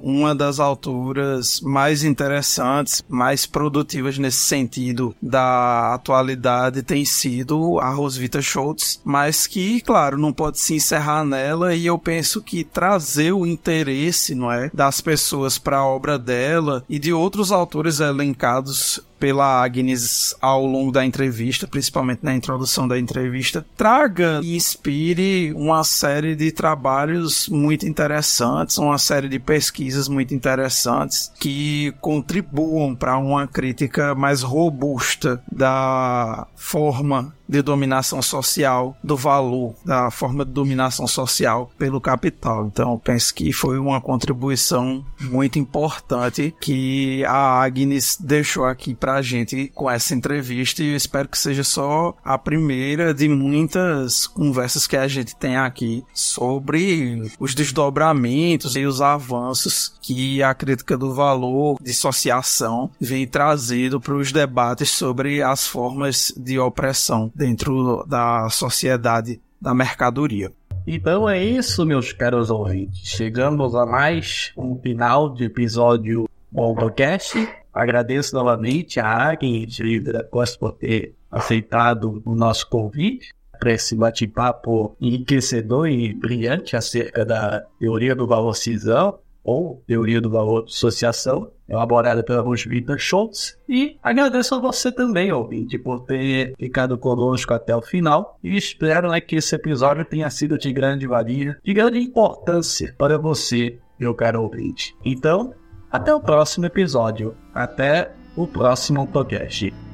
uma 0.02 0.34
das 0.34 0.58
autoras 0.58 1.60
mais 1.60 2.02
interessantes, 2.02 3.04
mais 3.08 3.46
produtivas 3.46 4.18
nesse 4.18 4.38
sentido 4.38 5.14
da 5.22 5.94
atualidade 5.94 6.82
tem 6.82 7.04
sido 7.04 7.78
a 7.78 7.90
Roswitha 7.90 8.42
Schultz, 8.42 9.00
mas 9.04 9.46
que, 9.46 9.80
claro, 9.82 10.18
não 10.18 10.32
pode 10.32 10.58
se 10.58 10.74
encerrar 10.74 11.24
nela 11.24 11.76
e 11.76 11.86
eu 11.86 11.96
penso 11.96 12.42
que 12.42 12.64
trazer 12.64 13.30
o 13.30 13.46
interesse, 13.46 14.34
não 14.34 14.50
é, 14.50 14.68
das 14.74 15.00
pessoas 15.00 15.58
para 15.58 15.76
a 15.76 15.86
obra 15.86 16.18
dela 16.18 16.82
e 16.88 16.98
de 16.98 17.12
outros 17.12 17.52
autores 17.52 18.00
elencados 18.00 19.00
pela 19.18 19.62
Agnes 19.62 20.34
ao 20.40 20.64
longo 20.66 20.92
da 20.92 21.04
entrevista, 21.04 21.66
principalmente 21.66 22.20
na 22.22 22.34
introdução 22.34 22.86
da 22.86 22.98
entrevista, 22.98 23.64
traga 23.76 24.40
e 24.42 24.56
inspire 24.56 25.52
uma 25.54 25.84
série 25.84 26.34
de 26.34 26.52
trabalhos 26.52 27.48
muito 27.48 27.86
interessantes, 27.86 28.78
uma 28.78 28.98
série 28.98 29.28
de 29.28 29.38
pesquisas 29.38 30.08
muito 30.08 30.34
interessantes 30.34 31.32
que 31.38 31.92
contribuam 32.00 32.94
para 32.94 33.18
uma 33.18 33.46
crítica 33.46 34.14
mais 34.14 34.42
robusta 34.42 35.42
da 35.50 36.46
forma 36.54 37.34
de 37.48 37.62
dominação 37.62 38.20
social, 38.22 38.96
do 39.02 39.16
valor 39.16 39.74
da 39.84 40.10
forma 40.10 40.44
de 40.44 40.52
dominação 40.52 41.06
social 41.06 41.70
pelo 41.78 42.00
capital. 42.00 42.66
Então, 42.66 42.98
penso 42.98 43.34
que 43.34 43.52
foi 43.52 43.78
uma 43.78 44.00
contribuição 44.00 45.04
muito 45.20 45.58
importante 45.58 46.54
que 46.60 47.24
a 47.24 47.62
Agnes 47.62 48.18
deixou 48.20 48.64
aqui 48.64 48.94
pra 48.94 49.22
gente 49.22 49.70
com 49.74 49.90
essa 49.90 50.14
entrevista 50.14 50.82
e 50.82 50.90
eu 50.90 50.96
espero 50.96 51.28
que 51.28 51.38
seja 51.38 51.64
só 51.64 52.14
a 52.24 52.38
primeira 52.38 53.14
de 53.14 53.28
muitas 53.28 54.26
conversas 54.26 54.86
que 54.86 54.96
a 54.96 55.08
gente 55.08 55.34
tem 55.36 55.56
aqui 55.56 56.04
sobre 56.12 57.30
os 57.38 57.54
desdobramentos 57.54 58.76
e 58.76 58.84
os 58.84 59.00
avanços 59.00 59.92
que 60.00 60.42
a 60.42 60.54
crítica 60.54 60.96
do 60.96 61.14
valor 61.14 61.78
de 61.80 61.90
associação 61.90 62.90
vem 63.00 63.26
trazido 63.26 64.00
para 64.00 64.14
os 64.14 64.32
debates 64.32 64.90
sobre 64.90 65.42
as 65.42 65.66
formas 65.66 66.32
de 66.36 66.58
opressão 66.58 67.30
dentro 67.36 68.04
da 68.08 68.48
sociedade 68.48 69.40
da 69.60 69.74
mercadoria. 69.74 70.52
Então 70.86 71.28
é 71.28 71.42
isso, 71.42 71.84
meus 71.84 72.12
caros 72.12 72.50
ouvintes. 72.50 73.08
Chegamos 73.08 73.74
a 73.74 73.84
mais 73.84 74.52
um 74.56 74.78
final 74.80 75.34
de 75.34 75.44
episódio 75.44 76.28
podcast. 76.52 77.36
Agradeço 77.74 78.34
novamente 78.34 78.98
a 78.98 79.06
Agnes 79.06 79.76
da 80.04 80.24
Costa 80.24 80.58
por 80.58 80.72
ter 80.72 81.14
aceitado 81.30 82.22
o 82.24 82.34
nosso 82.34 82.68
convite 82.68 83.34
para 83.58 83.72
esse 83.72 83.94
bate-papo 83.94 84.96
enriquecedor 85.00 85.88
e 85.88 86.14
brilhante 86.14 86.76
acerca 86.76 87.24
da 87.24 87.62
teoria 87.78 88.14
do 88.14 88.26
valor 88.26 88.54
cisão 88.54 89.18
ou 89.46 89.80
teoria 89.86 90.20
do 90.20 90.28
valor 90.28 90.64
de 90.64 90.72
associação, 90.72 91.48
elaborada 91.68 92.22
pela 92.24 92.42
Rosvita 92.42 92.98
Schultz. 92.98 93.56
E 93.68 93.96
agradeço 94.02 94.56
a 94.56 94.58
você 94.58 94.90
também, 94.90 95.30
ouvinte, 95.30 95.78
por 95.78 96.00
ter 96.00 96.52
ficado 96.58 96.98
conosco 96.98 97.54
até 97.54 97.74
o 97.74 97.80
final. 97.80 98.36
E 98.42 98.56
espero 98.56 99.10
né, 99.10 99.20
que 99.20 99.36
esse 99.36 99.54
episódio 99.54 100.04
tenha 100.04 100.28
sido 100.28 100.58
de 100.58 100.72
grande 100.72 101.06
valia, 101.06 101.56
de 101.64 101.72
grande 101.72 102.00
importância 102.00 102.92
para 102.98 103.16
você, 103.16 103.78
meu 103.98 104.14
caro 104.14 104.42
ouvinte. 104.42 104.96
Então, 105.04 105.54
até 105.90 106.12
o 106.12 106.20
próximo 106.20 106.66
episódio. 106.66 107.36
Até 107.54 108.12
o 108.36 108.46
próximo 108.46 109.06
podcast. 109.06 109.85